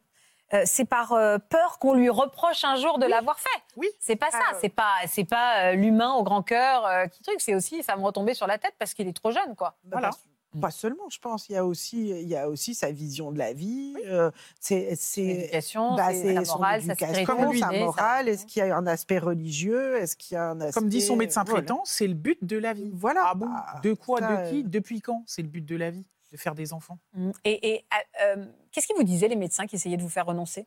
Euh, 0.53 0.63
c'est 0.65 0.85
par 0.85 1.13
euh, 1.13 1.37
peur 1.37 1.79
qu'on 1.79 1.93
lui 1.93 2.09
reproche 2.09 2.65
un 2.65 2.75
jour 2.75 2.99
de 2.99 3.05
l'avoir 3.05 3.39
fait. 3.39 3.49
Oui. 3.77 3.87
C'est 3.99 4.17
pas 4.17 4.31
ça. 4.31 4.37
Ouais. 4.39 4.57
C'est 4.59 4.69
pas, 4.69 4.91
c'est 5.07 5.23
pas 5.23 5.71
euh, 5.71 5.73
l'humain 5.75 6.13
au 6.15 6.23
grand 6.23 6.41
cœur 6.43 6.85
euh, 6.85 7.05
qui 7.07 7.23
truc. 7.23 7.39
C'est 7.39 7.55
aussi, 7.55 7.81
ça 7.83 7.95
me 7.95 8.01
retomber 8.03 8.33
sur 8.33 8.47
la 8.47 8.57
tête 8.57 8.73
parce 8.77 8.93
qu'il 8.93 9.07
est 9.07 9.13
trop 9.15 9.31
jeune, 9.31 9.55
quoi. 9.55 9.75
Voilà. 9.89 10.09
Pas, 10.53 10.59
pas 10.67 10.71
seulement, 10.71 11.09
je 11.09 11.19
pense. 11.19 11.47
Il 11.49 11.53
y 11.53 11.55
a 11.55 11.65
aussi, 11.65 12.09
il 12.09 12.27
y 12.27 12.35
a 12.35 12.49
aussi 12.49 12.73
sa 12.75 12.91
vision 12.91 13.31
de 13.31 13.37
la 13.37 13.53
vie. 13.53 13.93
euh, 14.05 14.31
c'est, 14.59 14.95
L'éducation, 15.17 15.95
bah, 15.95 16.09
c'est 16.11 16.33
sa 16.35 16.41
morale, 16.57 16.81
sa 16.81 16.95
sa- 16.95 17.79
morale. 17.79 18.29
Est-ce 18.29 18.45
qu'il 18.45 18.65
y 18.65 18.69
a 18.69 18.75
un 18.75 18.87
aspect 18.87 19.19
religieux 19.19 19.97
Est-ce 19.97 20.15
qu'il 20.15 20.35
y 20.35 20.37
a 20.37 20.49
un 20.49 20.61
aspect 20.61 20.79
Comme 20.79 20.89
dit 20.89 21.01
son 21.01 21.15
médecin 21.15 21.43
voilà. 21.43 21.59
traitant, 21.61 21.81
c'est 21.85 22.07
le 22.07 22.13
but 22.13 22.43
de 22.43 22.57
la 22.57 22.73
vie. 22.73 22.89
Voilà. 22.93 23.23
Ah 23.27 23.35
bon? 23.35 23.47
Bah, 23.47 23.79
De 23.83 23.93
quoi? 23.93 24.19
Ça, 24.19 24.43
De 24.45 24.49
qui? 24.49 24.59
euh, 24.59 24.67
Depuis 24.67 25.01
quand 25.01 25.23
C'est 25.27 25.41
le 25.41 25.47
but 25.47 25.65
de 25.65 25.75
la 25.75 25.89
vie 25.91 26.05
De 26.31 26.37
faire 26.37 26.55
des 26.55 26.73
enfants? 26.73 26.97
Et, 27.43 27.73
et, 27.73 27.85
euh, 28.23 28.37
euh, 28.37 28.45
qu'est-ce 28.71 28.87
qu'ils 28.87 28.95
vous 28.95 29.03
disaient, 29.03 29.27
les 29.27 29.35
médecins 29.35 29.65
qui 29.67 29.75
essayaient 29.75 29.97
de 29.97 30.01
vous 30.03 30.09
faire 30.09 30.25
renoncer? 30.25 30.65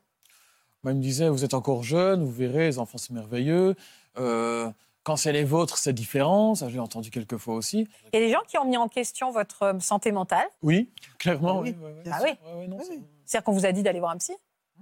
Moi, 0.83 0.93
il 0.93 0.99
me 0.99 1.03
disait, 1.03 1.29
vous 1.31 1.45
êtes 1.45 1.55
encore 1.55 1.83
jeune, 1.83 2.23
vous 2.25 2.31
verrez, 2.33 2.67
les 2.67 2.79
enfants, 2.79 2.99
c'est 2.99 3.13
merveilleux. 3.15 3.75
Euh, 4.19 4.71
quand 5.05 5.17
c'est 5.17 5.33
les 5.33 5.45
vôtres, 5.45 5.79
c'est 5.79 5.93
différent. 5.93 6.55
Ça, 6.55 6.69
j'ai 6.69 6.81
entendu 6.81 7.11
quelques 7.11 7.37
fois 7.37 7.55
aussi. 7.55 7.87
Il 8.13 8.19
y 8.19 8.23
a 8.23 8.27
des 8.27 8.33
gens 8.33 8.41
qui 8.49 8.59
ont 8.59 8.65
mis 8.65 8.77
en 8.77 8.89
question 8.89 9.31
votre 9.31 9.63
euh, 9.63 9.79
santé 9.81 10.11
mentale. 10.13 10.49
Oui, 10.63 10.91
clairement. 11.19 11.61
Oui, 11.61 11.75
oui, 11.79 11.87
oui, 11.87 11.93
oui. 12.05 12.11
Ah 12.13 12.21
oui 12.23 12.31
Ouais, 12.45 12.53
ouais, 12.55 12.69
Oui, 12.71 12.85
oui. 12.91 13.03
C'est-à-dire 13.25 13.45
qu'on 13.45 13.53
vous 13.53 13.67
a 13.67 13.73
dit 13.73 13.83
d'aller 13.83 14.01
voir 14.01 14.11
un 14.13 14.17
psy? 14.19 14.33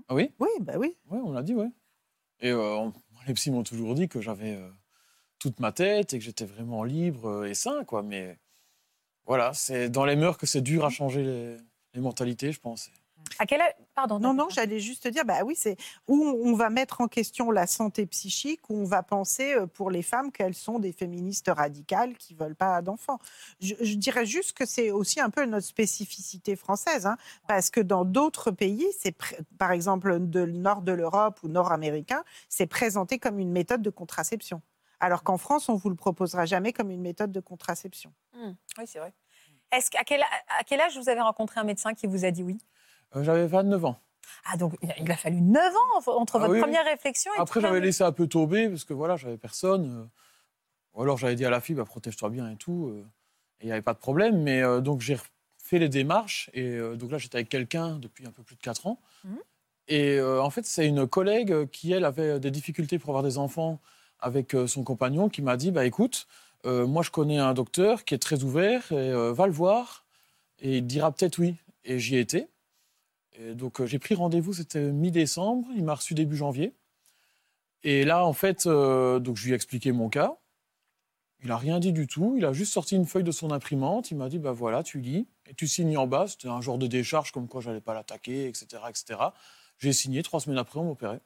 Ah 0.09 0.15
oui, 0.15 0.31
Oui, 0.39 0.49
bah 0.61 0.75
oui. 0.79 0.97
ouais, 1.11 1.19
on 1.23 1.33
l'a 1.33 1.43
dit, 1.43 1.55
oui. 1.55 1.67
Et 2.41 2.51
euh, 2.51 2.77
on- 2.77 2.93
les 3.27 3.35
psys 3.35 3.51
m'ont 3.51 3.63
toujours 3.63 3.95
dit 3.95 4.09
que 4.09 4.21
j'avais 4.21 4.55
euh, 4.55 4.69
toute 5.39 5.61
ma 5.61 5.71
tête 5.73 6.13
et 6.15 6.19
que 6.19 6.25
j'étais 6.25 6.45
vraiment 6.47 6.83
libre 6.85 7.45
et 7.45 7.55
sain, 7.55 7.85
quoi. 7.85 8.03
Mais 8.03 8.39
voilà, 9.27 9.53
c'est 9.55 9.91
dans 9.91 10.05
les 10.05 10.17
mœurs 10.17 10.39
que 10.39 10.47
c'est 10.47 10.61
dur 10.63 10.85
à 10.85 10.91
changer 10.91 11.23
les, 11.23 11.57
les 11.95 12.01
mentalités, 12.01 12.51
je 12.53 12.59
pense. 12.61 12.91
À 13.39 13.47
quel 13.47 13.61
âge 13.61 13.73
Pardon. 13.95 14.19
Non, 14.19 14.33
non, 14.33 14.49
j'allais 14.49 14.81
juste 14.81 15.03
te 15.03 15.09
dire, 15.09 15.25
bah 15.25 15.41
oui, 15.45 15.55
c'est 15.57 15.77
où 16.09 16.25
on 16.25 16.55
va 16.55 16.71
mettre 16.71 17.01
en 17.01 17.09
question 17.09 17.51
la 17.51 17.67
santé 17.67 18.07
psychique, 18.07 18.71
où 18.71 18.77
on 18.77 18.85
va 18.85 19.03
penser 19.03 19.55
euh, 19.55 19.67
pour 19.67 19.91
les 19.91 20.03
femmes 20.03 20.33
qu'elles 20.33 20.55
sont 20.55 20.79
des 20.79 20.93
féministes 20.93 21.51
radicales 21.55 22.17
qui 22.17 22.35
veulent 22.35 22.55
pas 22.55 22.81
d'enfants. 22.81 23.19
Je, 23.61 23.75
je 23.81 23.95
dirais 23.95 24.25
juste 24.25 24.53
que 24.53 24.65
c'est 24.65 24.91
aussi 24.91 25.21
un 25.21 25.29
peu 25.31 25.45
notre 25.45 25.67
spécificité 25.67 26.57
française, 26.57 27.07
hein, 27.07 27.17
parce 27.49 27.71
que 27.71 27.81
dans 27.81 28.05
d'autres 28.05 28.51
pays, 28.51 28.87
c'est 28.99 29.15
par 29.59 29.73
exemple 29.73 30.19
de 30.21 30.47
nord 30.47 30.83
de 30.83 30.93
l'Europe 30.93 31.41
ou 31.43 31.49
nord-américain, 31.49 32.25
c'est 32.49 32.67
présenté 32.67 33.19
comme 33.19 33.39
une 33.39 33.53
méthode 33.53 33.83
de 33.83 33.91
contraception. 33.91 34.63
Alors 35.01 35.25
qu'en 35.25 35.37
France, 35.37 35.69
on 35.69 35.75
vous 35.75 35.91
le 35.91 35.97
proposera 35.97 36.47
jamais 36.47 36.73
comme 36.73 36.91
une 36.91 37.03
méthode 37.03 37.33
de 37.33 37.41
contraception. 37.41 38.13
Mm. 38.35 38.53
Oui, 38.79 38.85
c'est 38.87 39.01
vrai. 39.01 39.13
Est-ce 39.73 39.91
qu'à 39.91 40.05
quel, 40.05 40.23
à 40.23 40.65
quel 40.65 40.81
âge 40.81 40.97
vous 40.97 41.09
avez 41.09 41.21
rencontré 41.21 41.59
un 41.59 41.65
médecin 41.65 41.95
qui 41.95 42.07
vous 42.07 42.25
a 42.25 42.31
dit 42.31 42.43
oui? 42.43 42.59
J'avais 43.21 43.47
29 43.47 43.85
ans. 43.85 43.99
Ah, 44.45 44.57
donc 44.57 44.75
il 44.83 45.11
a- 45.11 45.17
fallu 45.17 45.41
9 45.41 45.73
ans 45.75 46.13
entre 46.19 46.37
Ah 46.37 46.39
votre 46.41 46.53
oui, 46.53 46.59
oui. 46.59 46.63
première 46.63 46.85
réflexion 46.85 47.31
et 47.37 47.41
Après, 47.41 47.61
j'avais 47.61 47.81
laissé 47.81 48.03
un 48.03 48.13
peu 48.13 48.27
tomber 48.27 48.69
parce 48.69 48.85
que 48.85 48.95
voilà, 48.95 49.17
j'avais 49.17 49.37
personne. 49.37 50.01
euh, 50.03 50.05
Ou 50.95 51.03
alors 51.03 51.17
j'avais 51.19 51.35
dit 51.37 51.45
à 51.45 51.51
la 51.51 51.61
fille, 51.61 51.75
bah, 51.75 51.85
protège-toi 51.85 52.29
bien 52.31 52.51
et 52.51 52.57
tout. 52.57 52.89
euh, 52.89 53.05
Et 53.61 53.65
il 53.65 53.67
n'y 53.67 53.73
avait 53.73 53.83
pas 53.83 53.95
de 53.95 53.99
problème. 53.99 54.43
Mais 54.43 54.63
euh, 54.63 54.81
donc 54.81 55.01
j'ai 55.01 55.17
fait 55.63 55.79
les 55.79 55.89
démarches. 55.89 56.51
Et 56.55 56.63
euh, 56.67 56.97
donc 56.97 57.11
là, 57.13 57.19
j'étais 57.19 57.37
avec 57.37 57.49
quelqu'un 57.49 57.97
depuis 57.99 58.27
un 58.27 58.31
peu 58.31 58.43
plus 58.43 58.57
de 58.57 58.61
4 58.63 58.87
ans. 58.87 58.99
Mhm. 59.25 59.39
Et 59.89 60.17
euh, 60.19 60.41
en 60.43 60.51
fait, 60.51 60.65
c'est 60.65 60.87
une 60.87 61.07
collègue 61.07 61.69
qui, 61.71 61.93
elle, 61.93 62.05
avait 62.05 62.39
des 62.41 62.51
difficultés 62.51 62.99
pour 62.99 63.11
avoir 63.11 63.23
des 63.23 63.39
enfants 63.39 63.81
avec 64.21 64.55
euh, 64.55 64.67
son 64.67 64.85
compagnon 64.85 65.29
qui 65.29 65.43
m'a 65.43 65.57
dit, 65.57 65.71
bah 65.73 65.85
écoute, 65.85 66.27
euh, 66.67 66.87
moi 66.87 67.03
je 67.03 67.11
connais 67.11 67.39
un 67.39 67.53
docteur 67.55 68.05
qui 68.05 68.15
est 68.15 68.19
très 68.19 68.45
ouvert 68.45 68.93
et 68.93 68.95
euh, 69.11 69.33
va 69.33 69.47
le 69.47 69.53
voir 69.53 70.05
et 70.61 70.79
il 70.79 70.87
dira 70.87 71.11
peut-être 71.11 71.39
oui. 71.39 71.57
Et 71.85 71.99
j'y 71.99 72.17
ai 72.17 72.21
été. 72.21 72.47
Et 73.39 73.55
donc 73.55 73.81
euh, 73.81 73.87
j'ai 73.87 73.99
pris 73.99 74.15
rendez-vous, 74.15 74.53
c'était 74.53 74.91
mi-décembre, 74.93 75.67
il 75.75 75.85
m'a 75.85 75.95
reçu 75.95 76.15
début 76.15 76.37
janvier. 76.37 76.75
Et 77.85 78.05
là, 78.05 78.25
en 78.25 78.33
fait, 78.33 78.67
euh, 78.67 79.19
donc 79.19 79.37
je 79.37 79.45
lui 79.47 79.53
ai 79.53 79.55
expliqué 79.55 79.91
mon 79.93 80.09
cas. 80.09 80.37
Il 81.41 81.49
n'a 81.49 81.57
rien 81.57 81.81
dit 81.81 81.93
du 81.93 82.07
tout. 82.07 82.35
Il 82.37 82.45
a 82.45 82.53
juste 82.53 82.73
sorti 82.73 82.95
une 82.95 83.05
feuille 83.07 83.25
de 83.25 83.33
son 83.33 83.51
imprimante. 83.51 84.13
Il 84.13 84.17
m'a 84.17 84.29
dit, 84.29 84.39
bah 84.39 84.53
voilà, 84.53 84.85
tu 84.85 85.01
lis 85.01 85.27
et 85.51 85.55
tu 85.55 85.67
signes 85.67 85.97
en 85.97 86.07
bas. 86.07 86.29
C'était 86.29 86.47
un 86.47 86.61
genre 86.61 86.79
de 86.79 86.87
décharge 86.87 87.33
comme 87.33 87.49
quoi 87.49 87.61
j'allais 87.61 87.81
pas 87.81 87.95
l'attaquer, 87.95 88.47
etc., 88.47 88.67
etc. 88.89 89.19
J'ai 89.79 89.93
signé. 89.93 90.23
Trois 90.23 90.39
semaines 90.39 90.59
après, 90.59 90.79
on 90.79 90.85
m'opérait. 90.85 91.19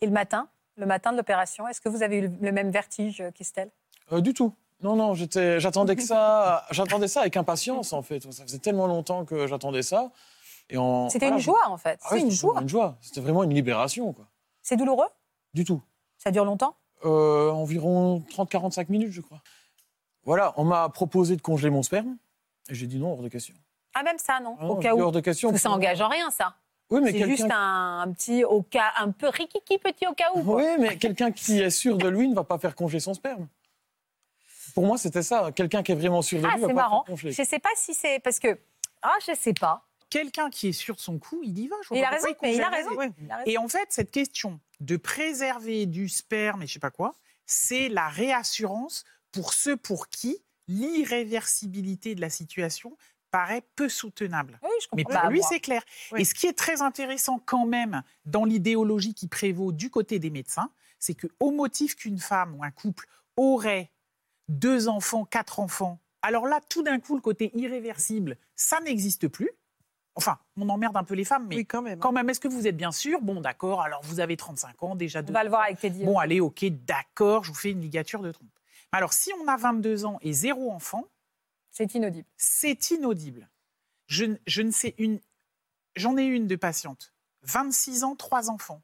Et 0.00 0.06
le 0.06 0.12
matin, 0.12 0.48
le 0.76 0.86
matin 0.86 1.12
de 1.12 1.18
l'opération, 1.18 1.68
est-ce 1.68 1.82
que 1.82 1.90
vous 1.90 2.02
avez 2.02 2.18
eu 2.18 2.28
le- 2.40 2.52
même 2.52 2.70
vertige 2.70 3.22
qu'Estelle? 3.34 3.70
Euh, 4.12 4.22
du 4.22 4.32
tout. 4.32 4.54
Non, 4.80 4.96
non, 4.96 5.12
j'attendais 5.12 5.96
que 5.96 6.02
ça, 6.02 6.64
j'attendais 6.70 7.08
ça 7.08 7.22
avec 7.22 7.36
impatience 7.36 7.92
en 7.92 8.00
fait. 8.00 8.32
Ça 8.32 8.44
faisait 8.44 8.60
tellement 8.60 8.86
longtemps 8.86 9.24
que 9.26 9.46
j'attendais 9.48 9.82
ça. 9.82 10.12
Et 10.70 10.76
C'était 11.10 11.26
voilà, 11.26 11.36
une 11.36 11.42
joie, 11.42 11.68
en 11.68 11.76
fait. 11.78 11.98
Ah 12.02 12.06
C'est 12.10 12.14
ouais, 12.16 12.20
une 12.22 12.30
c'était 12.30 12.40
joie. 12.40 12.60
Une 12.60 12.68
joie. 12.68 12.96
C'était 13.00 13.20
vraiment 13.20 13.42
une 13.44 13.54
libération, 13.54 14.12
quoi. 14.12 14.26
C'est 14.62 14.76
douloureux? 14.76 15.06
Du 15.54 15.64
tout. 15.64 15.80
Ça 16.18 16.30
dure 16.30 16.44
longtemps? 16.44 16.76
Euh, 17.04 17.50
environ 17.50 18.22
30-45 18.30 18.86
minutes, 18.90 19.12
je 19.12 19.20
crois. 19.20 19.40
Voilà, 20.24 20.52
on 20.56 20.64
m'a 20.64 20.88
proposé 20.90 21.36
de 21.36 21.40
congeler 21.42 21.70
mon 21.70 21.82
sperme. 21.82 22.16
Et 22.68 22.74
j'ai 22.74 22.86
dit 22.86 22.98
non, 22.98 23.12
hors 23.12 23.22
de 23.22 23.28
question. 23.28 23.54
Ah, 23.94 24.02
même 24.02 24.18
ça, 24.18 24.40
non? 24.40 24.56
Ah 24.60 24.66
Au 24.68 24.76
cas 24.76 24.94
où. 24.94 25.00
hors 25.00 25.12
de 25.12 25.20
question. 25.20 25.48
Parce 25.50 25.62
que 25.62 25.68
ça 25.68 25.74
engage 25.74 26.00
en 26.02 26.08
rien, 26.08 26.30
ça. 26.30 26.54
Oui, 26.90 27.00
mais 27.02 27.12
C'est 27.12 27.24
juste 27.28 27.50
un, 27.50 28.00
un 28.06 28.12
petit 28.12 28.44
au 28.44 28.62
cas, 28.62 28.92
un 28.98 29.10
peu 29.10 29.28
rikiki 29.28 29.78
petit 29.78 30.06
au 30.06 30.12
cas 30.12 30.26
où. 30.34 30.42
quoi. 30.42 30.56
Oui, 30.56 30.64
mais 30.78 30.96
quelqu'un 30.96 31.30
qui 31.32 31.60
est 31.60 31.70
sûr 31.70 31.96
de 31.96 32.08
lui 32.08 32.28
ne 32.28 32.34
va 32.34 32.44
pas 32.44 32.58
faire 32.58 32.74
congeler 32.74 33.00
son 33.00 33.14
sperme. 33.14 33.46
Pour 34.74 34.86
moi, 34.86 34.98
c'était 34.98 35.22
ça. 35.22 35.50
Quelqu'un 35.52 35.82
qui 35.82 35.92
est 35.92 35.96
vraiment 35.96 36.22
sûr 36.22 36.40
de 36.40 36.46
Ah, 36.46 36.54
lui 36.54 36.60
va 36.62 36.66
c'est 36.68 36.74
pas 36.74 36.80
marrant. 36.82 37.04
faire 37.04 37.14
congeler. 37.14 37.32
Je 37.32 37.42
sais 37.42 37.58
pas 37.58 37.70
si 37.76 37.94
c'est 37.94 38.20
parce 38.20 38.38
que 38.38 38.58
ah, 39.02 39.14
je 39.26 39.34
sais 39.34 39.52
pas. 39.54 39.82
Quelqu'un 40.10 40.50
qui 40.50 40.68
est 40.68 40.90
de 40.90 40.98
son 40.98 41.18
coup, 41.18 41.40
il 41.42 41.58
y 41.58 41.68
va. 41.68 41.76
je 41.82 41.94
Il 41.94 42.04
a 42.04 42.10
raison, 42.10 42.28
mais 42.42 42.54
il 42.54 42.62
a 42.62 42.70
congèle. 42.70 42.86
raison. 42.86 43.14
Il 43.20 43.30
a 43.30 43.36
raison. 43.36 43.50
Et 43.50 43.58
en 43.58 43.68
fait, 43.68 43.86
cette 43.90 44.10
question 44.10 44.60
de 44.80 44.96
préserver 44.96 45.86
du 45.86 46.08
sperme 46.08 46.62
et 46.62 46.66
je 46.66 46.74
sais 46.74 46.78
pas 46.78 46.90
quoi, 46.90 47.14
c'est 47.46 47.88
la 47.88 48.08
réassurance 48.08 49.04
pour 49.32 49.52
ceux 49.52 49.76
pour 49.76 50.08
qui 50.08 50.38
l'irréversibilité 50.68 52.14
de 52.14 52.20
la 52.20 52.30
situation 52.30 52.96
paraît 53.30 53.62
peu 53.76 53.88
soutenable. 53.88 54.58
Oui, 54.62 54.70
je 54.80 54.86
Mais 54.94 55.04
pour 55.04 55.12
Bah, 55.12 55.28
lui, 55.30 55.42
c'est 55.42 55.60
clair. 55.60 55.82
Et 56.16 56.24
ce 56.24 56.34
qui 56.34 56.46
est 56.46 56.52
très 56.52 56.80
intéressant 56.82 57.38
quand 57.38 57.66
même 57.66 58.02
dans 58.24 58.44
l'idéologie 58.44 59.14
qui 59.14 59.28
prévaut 59.28 59.72
du 59.72 59.90
côté 59.90 60.18
des 60.18 60.30
médecins, 60.30 60.70
c'est 60.98 61.14
que 61.14 61.26
au 61.40 61.50
motif 61.50 61.94
qu'une 61.96 62.18
femme 62.18 62.54
ou 62.54 62.64
un 62.64 62.70
couple 62.70 63.06
aurait 63.36 63.90
deux 64.48 64.88
enfants, 64.88 65.24
quatre 65.24 65.60
enfants, 65.60 66.00
alors 66.22 66.46
là, 66.46 66.60
tout 66.68 66.82
d'un 66.82 66.98
coup, 66.98 67.14
le 67.14 67.20
côté 67.20 67.50
irréversible, 67.54 68.38
ça 68.54 68.80
n'existe 68.80 69.28
plus. 69.28 69.50
Enfin, 70.18 70.36
on 70.56 70.68
emmerde 70.68 70.96
un 70.96 71.04
peu 71.04 71.14
les 71.14 71.24
femmes, 71.24 71.46
mais 71.48 71.54
Oui, 71.54 71.64
quand 71.64 71.80
même. 71.80 72.00
quand 72.00 72.10
même, 72.10 72.28
est-ce 72.28 72.40
que 72.40 72.48
vous 72.48 72.66
êtes 72.66 72.76
bien 72.76 72.90
sûr? 72.90 73.20
Bon, 73.22 73.40
d'accord, 73.40 73.82
alors 73.82 74.02
vous 74.02 74.18
avez 74.18 74.36
35 74.36 74.82
ans, 74.82 74.94
déjà 74.96 75.20
On 75.20 75.22
deux 75.22 75.32
va 75.32 75.44
le 75.44 75.48
voir 75.48 75.62
avec 75.62 75.78
Teddy. 75.78 76.04
Bon, 76.04 76.18
allez, 76.18 76.40
ok, 76.40 76.64
d'accord, 76.84 77.44
je 77.44 77.50
vous 77.50 77.54
fais 77.56 77.70
une 77.70 77.80
ligature 77.80 78.20
de 78.20 78.32
trompe. 78.32 78.48
Mais 78.92 78.96
Alors, 78.98 79.12
si 79.12 79.30
on 79.40 79.46
a 79.46 79.56
22 79.56 80.06
ans 80.06 80.18
et 80.20 80.32
zéro 80.32 80.72
enfant, 80.72 81.04
C'est 81.70 81.94
inaudible. 81.94 82.26
c'est 82.36 82.90
inaudible. 82.90 83.48
Je, 84.08 84.24
ne- 84.24 84.36
je 84.48 84.62
ne 84.62 84.72
sais 84.72 84.94
une. 84.98 85.20
J'en 85.94 86.16
ai 86.16 86.24
une 86.24 86.48
de 86.48 86.56
patiente, 86.56 87.14
26 87.42 88.02
ans, 88.02 88.16
trois 88.16 88.50
enfants. 88.50 88.82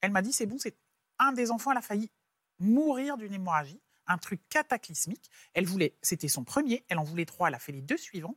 Elle 0.00 0.12
m'a 0.12 0.22
dit 0.22 0.32
c'est 0.32 0.46
bon, 0.46 0.56
c'est 0.58 0.76
un 1.18 1.32
des 1.32 1.50
enfants, 1.50 1.72
elle 1.72 1.78
a 1.78 1.82
failli 1.82 2.10
mourir 2.58 3.16
d'une 3.18 3.34
hémorragie, 3.34 3.80
un 4.06 4.16
truc 4.16 4.40
cataclysmique. 4.48 5.30
Elle 5.52 5.66
voulait, 5.66 5.94
c'était 6.00 6.28
son 6.28 6.44
premier, 6.44 6.84
elle 6.88 6.98
en 6.98 7.04
voulait 7.04 7.26
trois, 7.26 7.48
elle 7.48 7.54
a 7.54 7.58
fait 7.58 7.72
les 7.72 7.82
deux 7.82 7.96
suivants, 7.98 8.36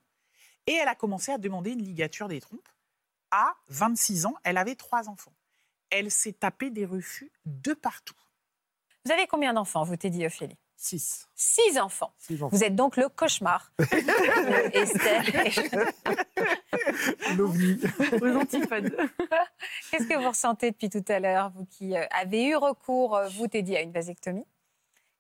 et 0.68 0.74
elle 0.74 0.88
a 0.88 0.96
commencé 0.96 1.32
à 1.32 1.38
demander 1.38 1.72
une 1.72 1.84
ligature 1.84 2.28
des 2.28 2.42
trompes. 2.42 2.70
À 3.32 3.56
26 3.70 4.26
ans, 4.26 4.36
elle 4.44 4.58
avait 4.58 4.76
trois 4.76 5.10
enfants. 5.10 5.34
Elle 5.90 6.12
s'est 6.12 6.34
tapée 6.34 6.70
des 6.70 6.86
refus 6.86 7.32
de 7.46 7.74
partout. 7.74 8.16
Vous 9.06 9.12
avez 9.12 9.26
combien 9.28 9.54
d'enfants, 9.54 9.84
vous, 9.84 9.96
Teddy 9.96 10.26
Ophélie? 10.26 10.58
Six. 10.76 11.28
Six 11.36 11.78
enfants. 11.80 12.12
Six 12.18 12.42
enfants. 12.42 12.56
Vous 12.56 12.64
êtes 12.64 12.76
donc 12.76 12.98
le 12.98 13.08
cauchemar. 13.08 13.72
Esther. 14.74 15.24
L'OVNI. 17.38 17.80
Aux 18.20 18.36
antipodes. 18.36 18.98
Qu'est-ce 19.92 20.08
que 20.08 20.18
vous 20.20 20.30
ressentez 20.30 20.72
depuis 20.72 20.90
tout 20.90 21.06
à 21.08 21.20
l'heure, 21.20 21.52
vous 21.52 21.66
qui 21.66 21.96
euh, 21.96 22.04
avez 22.10 22.46
eu 22.46 22.56
recours, 22.56 23.16
euh, 23.16 23.28
vous, 23.30 23.48
Teddy, 23.48 23.78
à 23.78 23.82
une 23.82 23.92
vasectomie? 23.92 24.48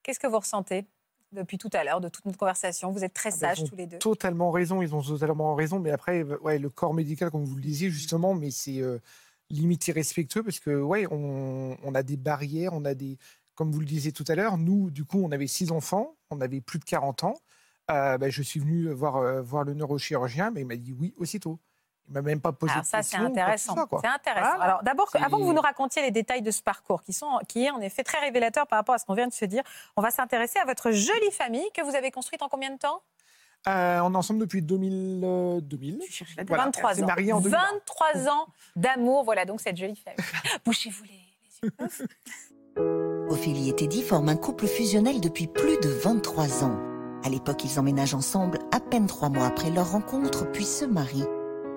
Qu'est-ce 0.02 0.20
que 0.20 0.26
vous 0.26 0.40
ressentez? 0.40 0.86
Depuis 1.32 1.58
tout 1.58 1.70
à 1.74 1.84
l'heure, 1.84 2.02
de 2.02 2.10
toute 2.10 2.26
notre 2.26 2.38
conversation 2.38 2.92
Vous 2.92 3.04
êtes 3.04 3.14
très 3.14 3.30
Ah 3.30 3.38
ben, 3.40 3.56
sages 3.56 3.70
tous 3.70 3.76
les 3.76 3.88
deux. 3.88 3.98
Totalement 4.00 4.52
raison, 4.52 4.82
ils 4.82 4.94
ont 4.96 5.02
totalement 5.02 5.56
raison. 5.56 5.80
Mais 5.80 5.92
après, 5.92 6.24
euh, 6.24 6.38
ouais, 6.42 6.60
le 6.60 6.70
corps 6.70 6.94
médical, 6.94 7.32
comme 7.32 7.46
vous 7.46 7.56
le 7.56 7.62
disiez 7.62 7.90
justement, 7.90 8.34
mais 8.34 8.52
c'est 8.52 8.82
euh, 8.82 9.00
limite 9.50 9.88
irrespectueux 9.88 10.44
parce 10.44 10.60
que 10.60 10.82
ouais, 10.82 11.06
on, 11.12 11.78
on 11.84 11.96
a 11.96 12.04
des 12.04 12.18
barrières, 12.18 12.74
on 12.74 12.86
a 12.86 12.94
des, 12.94 13.18
comme 13.56 13.72
vous 13.72 13.80
le 13.80 13.86
disiez 13.86 14.12
tout 14.12 14.26
à 14.28 14.36
l'heure, 14.36 14.58
nous, 14.58 14.90
du 14.90 15.06
coup, 15.06 15.22
on 15.24 15.32
avait 15.32 15.48
six 15.48 15.72
enfants, 15.72 16.16
on 16.30 16.42
avait 16.42 16.62
plus 16.62 16.80
de 16.80 16.86
40 16.86 17.26
ans. 17.26 17.36
Euh, 17.90 18.18
ben, 18.18 18.32
je 18.32 18.42
suis 18.42 18.60
venu 18.60 18.90
voir, 18.90 19.18
euh, 19.18 19.42
voir 19.42 19.64
le 19.64 19.74
neurochirurgien, 19.74 20.52
mais 20.52 20.62
il 20.62 20.68
m'a 20.68 20.78
dit 20.78 20.94
oui 20.94 21.14
aussitôt. 21.18 21.60
Même 22.12 22.42
pas 22.42 22.52
posé 22.52 22.74
Alors 22.74 22.86
ça, 22.86 23.02
c'est 23.04 23.18
intéressant. 23.18 23.76
C'est 24.02 24.08
intéressant. 24.08 24.56
Voilà. 24.56 24.64
Alors 24.64 24.84
d'abord, 24.84 25.10
avant 25.16 25.38
que 25.38 25.44
vous 25.44 25.54
nous 25.54 25.62
racontiez 25.62 26.02
les 26.02 26.12
détails 26.12 26.42
de 26.42 26.52
ce 26.52 26.62
parcours, 26.62 27.04
qui, 27.04 27.14
sont, 27.14 27.40
qui 27.48 27.66
est 27.66 27.70
en 27.72 27.80
effet 27.82 28.04
très 28.04 28.20
révélateur 28.20 28.68
par 28.68 28.80
rapport 28.80 28.96
à 28.96 28.98
ce 28.98 29.06
qu'on 29.06 29.14
vient 29.14 29.28
de 29.28 29.34
se 29.34 29.46
dire, 29.46 29.64
on 29.96 30.02
va 30.02 30.12
s'intéresser 30.12 30.60
à 30.60 30.66
votre 30.66 30.92
jolie 30.92 31.32
famille 31.32 31.68
que 31.74 31.82
vous 31.84 31.96
avez 31.96 32.12
construite 32.12 32.42
en 32.42 32.50
combien 32.50 32.72
de 32.72 32.78
temps? 32.78 33.02
Euh, 33.68 34.00
on 34.00 34.14
est 34.14 34.18
ensemble 34.18 34.40
depuis 34.40 34.62
2000. 34.62 35.22
euh, 35.24 35.62
2000. 35.62 36.00
Tu 36.00 36.12
cherches 36.12 36.36
la 36.36 36.44
date. 36.44 36.48
Voilà, 36.48 36.64
23 36.66 36.90
elle 36.92 36.96
s'est 36.98 37.04
ans. 37.04 37.38
en 37.38 37.42
2001. 37.42 37.60
23 37.60 38.30
ans 38.30 38.48
d'amour, 38.76 39.24
voilà 39.24 39.46
donc 39.46 39.62
cette 39.62 39.78
jolie 39.78 39.96
famille. 39.96 40.18
Bouchez-vous 40.66 41.04
les, 41.04 41.10
les 41.12 41.70
yeux. 41.70 43.28
Ophélie 43.30 43.70
et 43.70 43.76
Teddy 43.76 44.02
forment 44.02 44.30
un 44.30 44.36
couple 44.36 44.66
fusionnel 44.66 45.22
depuis 45.22 45.48
plus 45.48 45.78
de 45.80 45.90
23 45.90 46.64
ans. 46.64 46.80
À 47.24 47.30
l'époque, 47.30 47.64
ils 47.64 47.80
emménagent 47.80 48.16
ensemble 48.16 48.58
à 48.72 48.80
peine 48.80 49.06
trois 49.06 49.30
mois 49.30 49.46
après 49.46 49.70
leur 49.70 49.92
rencontre, 49.92 50.50
puis 50.52 50.66
se 50.66 50.86
marient. 50.86 51.28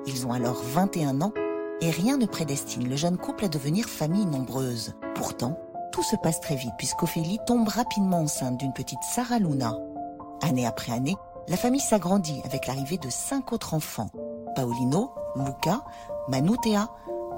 Ils 0.06 0.26
ont 0.26 0.32
alors 0.32 0.60
21 0.62 1.20
ans 1.20 1.32
et 1.80 1.90
rien 1.90 2.16
ne 2.16 2.26
prédestine 2.26 2.88
le 2.88 2.96
jeune 2.96 3.16
couple 3.16 3.44
à 3.44 3.48
devenir 3.48 3.86
famille 3.86 4.26
nombreuse. 4.26 4.94
Pourtant, 5.14 5.58
tout 5.92 6.02
se 6.02 6.16
passe 6.16 6.40
très 6.40 6.56
vite 6.56 6.74
puisqu'Ophélie 6.78 7.38
tombe 7.46 7.68
rapidement 7.68 8.20
enceinte 8.20 8.58
d'une 8.58 8.72
petite 8.72 9.02
Sarah 9.02 9.38
Luna. 9.38 9.76
Année 10.42 10.66
après 10.66 10.92
année, 10.92 11.16
la 11.48 11.56
famille 11.56 11.80
s'agrandit 11.80 12.40
avec 12.44 12.66
l'arrivée 12.66 12.98
de 12.98 13.10
cinq 13.10 13.52
autres 13.52 13.74
enfants. 13.74 14.10
Paolino, 14.56 15.10
Luca, 15.36 15.84
Manutea, 16.28 16.88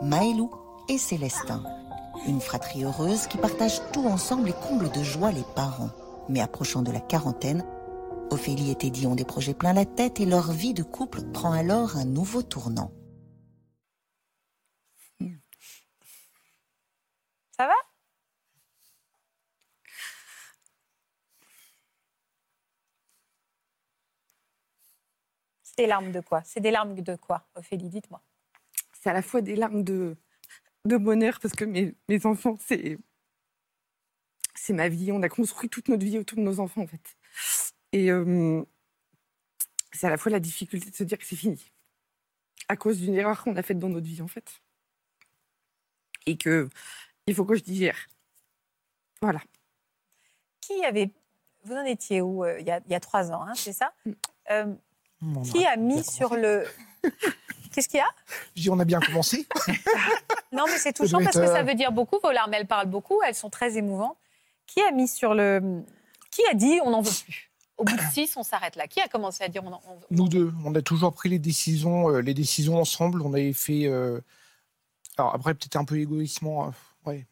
Maelou 0.03 0.51
et 0.89 0.99
Célestin. 0.99 1.63
Une 2.27 2.41
fratrie 2.41 2.85
heureuse 2.85 3.27
qui 3.27 3.39
partage 3.39 3.81
tout 3.93 4.07
ensemble 4.07 4.49
et 4.49 4.55
comble 4.69 4.91
de 4.91 5.03
joie 5.03 5.33
les 5.33 5.45
parents. 5.55 5.91
Mais 6.29 6.41
approchant 6.41 6.83
de 6.83 6.91
la 6.91 7.01
quarantaine, 7.01 7.65
Ophélie 8.31 8.71
et 8.71 8.75
Teddy 8.75 9.07
ont 9.07 9.15
des 9.15 9.25
projets 9.25 9.55
plein 9.55 9.73
la 9.73 9.85
tête 9.85 10.21
et 10.21 10.27
leur 10.27 10.53
vie 10.53 10.75
de 10.75 10.83
couple 10.83 11.23
prend 11.33 11.53
alors 11.53 11.97
un 11.97 12.05
nouveau 12.05 12.43
tournant. 12.43 12.93
Ça 17.59 17.67
va? 17.67 17.75
C'est 25.63 25.77
des 25.79 25.87
larmes 25.87 26.13
de 26.13 26.21
quoi? 26.21 26.43
C'est 26.45 26.61
des 26.61 26.71
larmes 26.71 26.95
de 26.95 27.17
quoi, 27.17 27.47
Ophélie? 27.55 27.89
Dites-moi. 27.89 28.23
C'est 29.01 29.11
à 29.11 29.13
la 29.13 29.23
fois 29.23 29.41
des 29.41 29.57
larmes 29.57 29.85
de, 29.85 30.17
de 30.85 30.97
bonheur 30.97 31.39
parce 31.41 31.55
que 31.55 31.65
mes, 31.65 31.95
mes 32.09 32.27
enfants, 32.27 32.57
c'est 32.67 32.99
c'est 34.55 34.73
ma 34.73 34.89
vie. 34.89 35.13
On 35.13 35.23
a 35.23 35.29
construit 35.29 35.69
toute 35.69 35.89
notre 35.89 36.05
vie 36.05 36.19
autour 36.19 36.39
de 36.39 36.43
nos 36.43 36.61
enfants, 36.61 36.83
en 36.83 36.87
fait. 36.87 37.17
Et 37.93 38.11
euh, 38.11 38.63
c'est 39.93 40.07
à 40.07 40.11
la 40.11 40.17
fois 40.17 40.33
la 40.33 40.41
difficulté 40.41 40.91
de 40.91 40.97
se 40.97 41.05
dire 41.05 41.19
que 41.19 41.25
c'est 41.25 41.37
fini 41.37 41.73
à 42.69 42.77
cause 42.77 43.01
d'une 43.01 43.15
erreur 43.15 43.43
qu'on 43.43 43.57
a 43.57 43.63
faite 43.63 43.79
dans 43.79 43.89
notre 43.89 44.07
vie, 44.07 44.23
en 44.23 44.29
fait. 44.29 44.61
Et 46.27 46.37
que 46.37 46.69
il 47.27 47.35
faut 47.35 47.45
que 47.45 47.55
je 47.55 47.63
digère. 47.63 48.07
Voilà. 49.21 49.41
Qui 50.61 50.85
avait. 50.85 51.11
Vous 51.65 51.75
en 51.75 51.85
étiez 51.85 52.21
où 52.21 52.45
euh, 52.45 52.61
il 52.61 52.67
y, 52.67 52.71
a, 52.71 52.81
il 52.87 52.93
y 52.93 52.95
a 52.95 53.01
trois 53.01 53.33
ans, 53.33 53.43
hein, 53.43 53.55
c'est 53.57 53.73
ça? 53.73 53.93
Euh, 54.51 54.73
On 55.21 55.43
Qui 55.43 55.65
a 55.67 55.77
mis 55.77 56.05
sur 56.05 56.37
le. 56.37 56.65
Qu'est-ce 57.73 57.89
qu'il 57.89 57.99
y 57.99 58.01
a? 58.01 58.09
Je 58.55 58.63
dis, 58.63 58.71
on 58.71 58.79
a 58.79 58.85
bien 58.85 59.01
commencé. 59.01 59.47
Non, 60.53 60.65
mais 60.69 60.79
c'est 60.79 60.95
touchant 60.95 61.19
parce 61.19 61.37
être, 61.37 61.45
que 61.45 61.53
ça 61.53 61.59
euh, 61.59 61.63
veut 61.65 61.75
dire 61.75 61.93
beaucoup. 61.93 62.19
Vos 62.23 62.31
larmes, 62.31 62.55
elles 62.55 62.69
parlent 62.69 62.89
beaucoup. 62.89 63.21
Elles 63.27 63.35
sont 63.35 63.51
très 63.51 63.77
émouvantes. 63.77 64.17
Qui 64.67 64.81
a 64.81 64.91
mis 64.91 65.07
sur 65.07 65.35
le. 65.35 65.83
Qui 66.31 66.41
a 66.51 66.55
dit 66.55 66.79
on 66.83 66.91
n'en 66.91 67.03
veut 67.03 67.11
plus? 67.25 67.46
Au 67.79 67.85
bout 67.85 67.95
de 67.97 68.03
six, 68.13 68.37
on 68.37 68.43
s'arrête 68.43 68.77
là. 68.77 68.87
Qui 68.87 69.01
a 69.01 69.09
commencé 69.09 69.45
à 69.45 69.49
dire 69.49 69.63
on 69.65 69.73
en, 69.73 69.83
on- 69.87 69.93
on- 69.93 70.01
Nous 70.11 70.29
deux, 70.29 70.53
on 70.65 70.75
a 70.75 70.83
toujours 70.83 71.13
pris 71.13 71.29
les 71.29 71.39
décisions, 71.39 72.09
euh, 72.11 72.21
les 72.21 72.35
décisions 72.35 72.79
ensemble. 72.81 73.21
On 73.23 73.33
avait 73.35 73.53
fait. 73.53 73.87
euh, 73.87 74.21
Alors 75.19 75.35
après, 75.35 75.55
peut-être 75.55 75.77
un 75.77 75.85
peu 75.85 75.99
égoïstement. 75.99 76.67
euh, 76.69 76.71
ouais. 77.11 77.27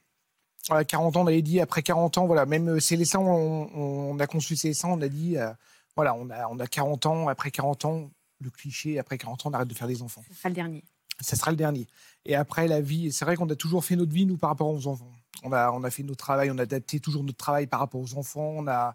À 0.70 0.84
40 0.84 1.16
ans, 1.16 1.22
on 1.22 1.26
avait 1.26 1.42
dit 1.42 1.60
après 1.60 1.82
40 1.82 2.16
ans, 2.18 2.26
voilà, 2.26 2.46
même 2.46 2.68
euh, 2.68 2.80
Célestin, 2.80 3.18
on, 3.20 3.70
on 3.74 4.18
a 4.18 4.26
conçu 4.26 4.56
Célestin, 4.56 4.88
on 4.88 5.00
a 5.02 5.08
dit, 5.08 5.36
euh, 5.36 5.50
voilà, 5.94 6.14
on 6.14 6.30
a, 6.30 6.48
on 6.48 6.58
a 6.58 6.66
40 6.66 7.04
ans, 7.06 7.28
après 7.28 7.50
40 7.50 7.84
ans, 7.84 8.10
le 8.40 8.48
cliché, 8.50 8.98
après 8.98 9.18
40 9.18 9.44
ans, 9.44 9.50
on 9.50 9.52
arrête 9.52 9.68
de 9.68 9.74
faire 9.74 9.88
des 9.88 10.00
enfants. 10.02 10.22
Ce 10.30 10.34
sera 10.34 10.48
le 10.48 10.54
dernier. 10.54 10.82
ça 11.20 11.36
sera 11.36 11.50
le 11.50 11.56
dernier. 11.58 11.86
Et 12.24 12.34
après, 12.34 12.66
la 12.66 12.80
vie, 12.80 13.12
c'est 13.12 13.26
vrai 13.26 13.36
qu'on 13.36 13.48
a 13.50 13.54
toujours 13.56 13.84
fait 13.84 13.94
notre 13.96 14.12
vie, 14.12 14.24
nous, 14.24 14.38
par 14.38 14.48
rapport 14.50 14.68
aux 14.68 14.86
enfants. 14.86 15.10
On 15.42 15.52
a, 15.52 15.70
on 15.70 15.84
a 15.84 15.90
fait 15.90 16.02
notre 16.02 16.18
travail, 16.24 16.50
on 16.50 16.56
a 16.58 16.62
adapté 16.62 16.98
toujours 16.98 17.24
notre 17.24 17.36
travail 17.36 17.66
par 17.66 17.80
rapport 17.80 18.00
aux 18.00 18.14
enfants. 18.14 18.54
On 18.56 18.66
a, 18.66 18.94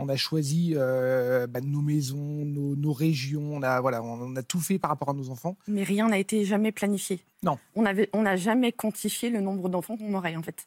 on 0.00 0.08
a 0.08 0.16
choisi 0.16 0.74
euh, 0.76 1.46
bah, 1.48 1.60
nos 1.60 1.80
maisons, 1.80 2.16
nos, 2.44 2.76
nos 2.76 2.92
régions. 2.92 3.42
On 3.54 3.62
a, 3.62 3.80
voilà, 3.80 4.02
on 4.02 4.36
a 4.36 4.42
tout 4.42 4.60
fait 4.60 4.78
par 4.78 4.90
rapport 4.90 5.10
à 5.10 5.12
nos 5.12 5.30
enfants. 5.30 5.56
Mais 5.66 5.82
rien 5.82 6.08
n'a 6.08 6.18
été 6.18 6.44
jamais 6.44 6.70
planifié. 6.72 7.20
Non. 7.42 7.58
On 7.74 7.84
avait, 7.84 8.08
on 8.12 8.22
n'a 8.22 8.36
jamais 8.36 8.70
quantifié 8.72 9.28
le 9.30 9.40
nombre 9.40 9.68
d'enfants 9.68 9.96
qu'on 9.96 10.14
aurait 10.14 10.36
en 10.36 10.42
fait. 10.42 10.66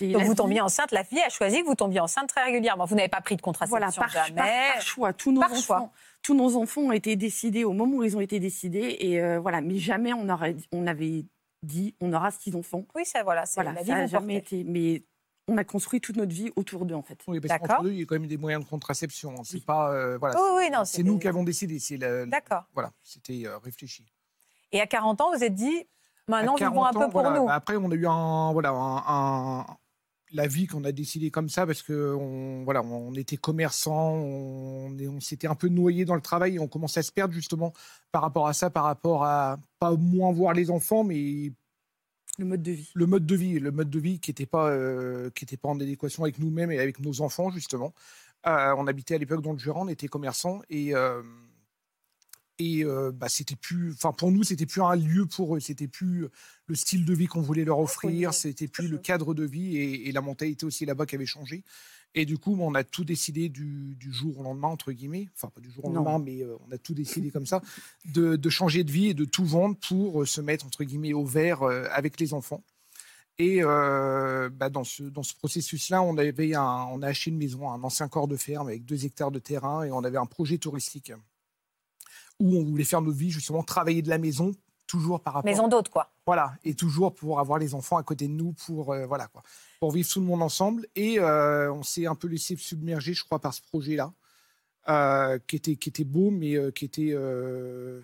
Donc 0.00 0.22
vous 0.24 0.34
tombiez 0.34 0.60
enceinte, 0.60 0.90
la 0.90 1.04
fille 1.04 1.20
a 1.20 1.28
choisi 1.28 1.60
que 1.62 1.66
vous 1.66 1.76
tombiez 1.76 2.00
enceinte 2.00 2.28
très 2.28 2.42
régulièrement. 2.42 2.86
Vous 2.86 2.96
n'avez 2.96 3.08
pas 3.08 3.20
pris 3.20 3.36
de 3.36 3.40
contraception 3.42 3.78
Voilà, 3.78 3.92
par, 3.92 4.08
jamais. 4.26 4.34
par- 4.40 4.72
par 4.74 4.82
choix. 4.82 5.12
Tous 5.12 5.30
nos, 5.30 5.40
Par 5.40 5.52
enfants, 5.52 5.62
choix. 5.62 5.90
tous 6.22 6.34
nos 6.34 6.56
enfants 6.56 6.80
ont 6.82 6.92
été 6.92 7.14
décidés 7.14 7.62
au 7.62 7.72
moment 7.72 7.98
où 7.98 8.02
ils 8.02 8.16
ont 8.16 8.20
été 8.20 8.40
décidés. 8.40 8.96
Et 8.98 9.20
euh, 9.22 9.38
voilà, 9.38 9.60
mais 9.60 9.76
jamais 9.78 10.12
on, 10.12 10.28
aurait, 10.28 10.56
on 10.72 10.88
avait 10.88 11.24
dit 11.62 11.94
on 12.00 12.12
aura 12.12 12.32
six 12.32 12.56
enfants. 12.56 12.84
Oui, 12.96 13.04
ça, 13.04 13.22
voilà, 13.22 13.46
c'est 13.46 13.54
Voilà, 13.62 13.74
la 13.74 13.82
vie 13.82 13.86
ça 13.90 13.94
n'a 13.94 14.06
jamais 14.08 14.34
été. 14.34 14.64
Mais 14.64 15.04
on 15.48 15.56
a 15.58 15.64
construit 15.64 16.00
toute 16.00 16.16
notre 16.16 16.32
vie 16.34 16.50
autour 16.56 16.84
d'eux, 16.86 16.94
en 16.94 17.02
fait. 17.02 17.18
Oui, 17.28 17.38
parce 17.40 17.48
D'accord. 17.60 17.76
qu'entre 17.78 17.88
il 17.90 17.98
y 18.00 18.02
a 18.02 18.06
quand 18.06 18.16
même 18.16 18.26
des 18.26 18.36
moyens 18.36 18.64
de 18.64 18.68
contraception. 18.68 19.30
hein. 19.38 19.42
C'est 19.44 19.64
pas. 19.64 19.92
euh, 19.92 20.18
voilà, 20.18 20.34
Oui, 20.40 20.48
oui, 20.64 20.70
non, 20.72 20.84
c'est 20.84 21.02
nous 21.02 21.18
qui 21.18 21.28
avons 21.28 21.44
décidé. 21.44 21.78
C'est 21.78 21.98
D'accord. 21.98 22.64
Voilà, 22.74 22.92
c'était 23.02 23.42
euh, 23.46 23.58
réfléchi. 23.58 24.04
Et 24.72 24.80
à 24.80 24.86
40 24.86 25.20
ans, 25.20 25.30
vous 25.36 25.44
êtes 25.44 25.54
dit, 25.54 25.86
maintenant, 26.26 26.56
vivons 26.56 26.84
un 26.84 26.90
40 26.90 26.94
peu 26.94 27.00
pour 27.10 27.10
voilà, 27.22 27.38
nous. 27.38 27.46
bah 27.46 27.54
Après, 27.54 27.76
on 27.76 27.90
a 27.90 27.94
eu 27.94 28.06
un, 28.06 28.52
voilà, 28.52 28.70
un, 28.70 29.60
un- 29.60 29.66
la 30.32 30.48
vie 30.48 30.66
qu'on 30.66 30.82
a 30.82 30.90
décidé 30.90 31.30
comme 31.30 31.48
ça 31.48 31.64
parce 31.66 31.82
que 31.82 32.12
on, 32.18 32.64
voilà, 32.64 32.82
on 32.82 33.14
était 33.14 33.36
commerçants, 33.36 34.10
on, 34.14 34.98
est- 34.98 35.06
on 35.06 35.20
s'était 35.20 35.46
un 35.46 35.54
peu 35.54 35.68
noyé 35.68 36.04
dans 36.04 36.16
le 36.16 36.20
travail 36.20 36.56
et 36.56 36.58
on 36.58 36.66
commençait 36.66 36.98
à 36.98 37.02
se 37.04 37.12
perdre 37.12 37.32
justement 37.32 37.72
par 38.10 38.22
rapport 38.22 38.48
à 38.48 38.52
ça, 38.52 38.68
par 38.68 38.82
rapport 38.84 39.22
à 39.24 39.58
pas 39.78 39.92
moins 39.94 40.32
voir 40.32 40.52
les 40.52 40.68
enfants, 40.72 41.04
mais 41.04 41.52
Le 42.38 42.44
mode 42.44 42.62
de 42.62 42.72
vie. 42.72 42.90
le 42.94 43.06
mode 43.06 43.26
de 43.26 43.34
vie, 43.34 43.58
le 43.58 43.70
mode 43.70 43.90
de 43.90 43.98
vie 43.98 44.20
qui 44.20 44.30
n'était 44.30 44.46
pas, 44.46 44.68
euh, 44.70 45.30
qui 45.30 45.44
était 45.44 45.56
pas 45.56 45.68
en 45.68 45.80
adéquation 45.80 46.22
avec 46.24 46.38
nous-mêmes 46.38 46.70
et 46.70 46.78
avec 46.78 47.00
nos 47.00 47.20
enfants 47.22 47.50
justement. 47.50 47.94
Euh, 48.46 48.74
on 48.76 48.86
habitait 48.86 49.14
à 49.14 49.18
l'époque 49.18 49.42
dans 49.42 49.52
le 49.52 49.58
Jura, 49.58 49.80
on 49.80 49.88
était 49.88 50.08
commerçants 50.08 50.60
et 50.68 50.94
euh, 50.94 51.22
et 52.58 52.84
euh, 52.84 53.10
bah, 53.12 53.28
c'était 53.28 53.56
plus, 53.56 53.92
enfin 53.92 54.12
pour 54.12 54.32
nous 54.32 54.42
c'était 54.42 54.66
plus 54.66 54.82
un 54.82 54.96
lieu 54.96 55.26
pour 55.26 55.56
eux, 55.56 55.60
c'était 55.60 55.88
plus 55.88 56.28
le 56.66 56.74
style 56.74 57.04
de 57.04 57.12
vie 57.12 57.26
qu'on 57.26 57.42
voulait 57.42 57.64
leur 57.64 57.78
offrir, 57.78 58.32
c'était 58.32 58.68
plus 58.68 58.88
le 58.88 58.98
cadre 58.98 59.34
de 59.34 59.44
vie 59.44 59.76
et, 59.76 60.08
et 60.08 60.12
la 60.12 60.20
mentalité 60.20 60.64
aussi 60.64 60.86
là-bas 60.86 61.06
qui 61.06 61.16
avait 61.16 61.26
changé. 61.26 61.64
Et 62.18 62.24
du 62.24 62.38
coup, 62.38 62.56
on 62.58 62.74
a 62.74 62.82
tout 62.82 63.04
décidé 63.04 63.50
du, 63.50 63.94
du 63.94 64.10
jour 64.10 64.38
au 64.38 64.42
lendemain, 64.42 64.68
entre 64.68 64.90
guillemets, 64.90 65.28
enfin 65.34 65.48
pas 65.54 65.60
du 65.60 65.70
jour 65.70 65.84
au 65.84 65.88
Non. 65.90 65.96
lendemain, 66.02 66.18
mais 66.18 66.42
euh, 66.42 66.56
on 66.66 66.72
a 66.72 66.78
tout 66.78 66.94
décidé 66.94 67.30
comme 67.30 67.44
ça, 67.46 67.60
de, 68.06 68.36
de 68.36 68.48
changer 68.48 68.84
de 68.84 68.90
vie 68.90 69.08
et 69.08 69.14
de 69.14 69.26
tout 69.26 69.44
vendre 69.44 69.76
pour 69.86 70.22
euh, 70.22 70.24
se 70.24 70.40
mettre, 70.40 70.64
entre 70.64 70.82
guillemets, 70.82 71.12
au 71.12 71.26
vert 71.26 71.62
euh, 71.62 71.84
avec 71.92 72.18
les 72.18 72.32
enfants. 72.32 72.64
Et 73.38 73.60
bah, 73.60 74.70
dans 74.70 74.82
ce, 74.84 75.02
dans 75.02 75.22
ce 75.22 75.34
processus-là, 75.34 76.00
on, 76.02 76.16
avait 76.16 76.54
un, 76.54 76.86
on 76.90 77.02
a 77.02 77.08
acheté 77.08 77.30
une 77.30 77.36
maison, 77.36 77.70
un 77.70 77.82
ancien 77.84 78.08
corps 78.08 78.28
de 78.28 78.36
ferme 78.36 78.68
avec 78.68 78.86
deux 78.86 79.04
hectares 79.04 79.30
de 79.30 79.38
terrain 79.38 79.82
et 79.82 79.92
on 79.92 80.02
avait 80.04 80.16
un 80.16 80.24
projet 80.24 80.56
touristique 80.56 81.12
où 82.40 82.56
on 82.56 82.64
voulait 82.64 82.84
faire 82.84 83.02
notre 83.02 83.18
vie, 83.18 83.30
justement, 83.30 83.62
travailler 83.62 84.00
de 84.00 84.08
la 84.08 84.16
maison, 84.16 84.52
toujours 84.86 85.20
par 85.20 85.34
rapport 85.34 85.50
Maison 85.50 85.68
d'hôte, 85.68 85.90
quoi. 85.90 86.10
voilà, 86.24 86.54
et 86.64 86.74
toujours 86.74 87.12
pour 87.14 87.38
avoir 87.38 87.58
les 87.58 87.74
enfants 87.74 87.98
à 87.98 88.02
côté 88.02 88.26
de 88.26 88.32
nous, 88.32 88.52
pour 88.54 88.92
euh, 88.94 89.04
voilà 89.04 89.26
quoi, 89.26 89.42
pour 89.80 89.92
vivre 89.92 90.08
tout 90.08 90.20
le 90.20 90.26
monde 90.26 90.42
ensemble. 90.42 90.86
Et 90.94 91.18
euh, 91.18 91.72
on 91.72 91.82
s'est 91.82 92.06
un 92.06 92.14
peu 92.14 92.28
laissé 92.28 92.56
submerger, 92.56 93.14
je 93.14 93.24
crois, 93.24 93.38
par 93.40 93.54
ce 93.54 93.62
projet-là, 93.62 94.12
euh, 94.88 95.38
qui 95.46 95.56
était 95.56 95.76
qui 95.76 95.88
était 95.88 96.04
beau, 96.04 96.30
mais 96.30 96.56
euh, 96.56 96.70
qui 96.70 96.84
était, 96.84 97.10
je 97.10 98.02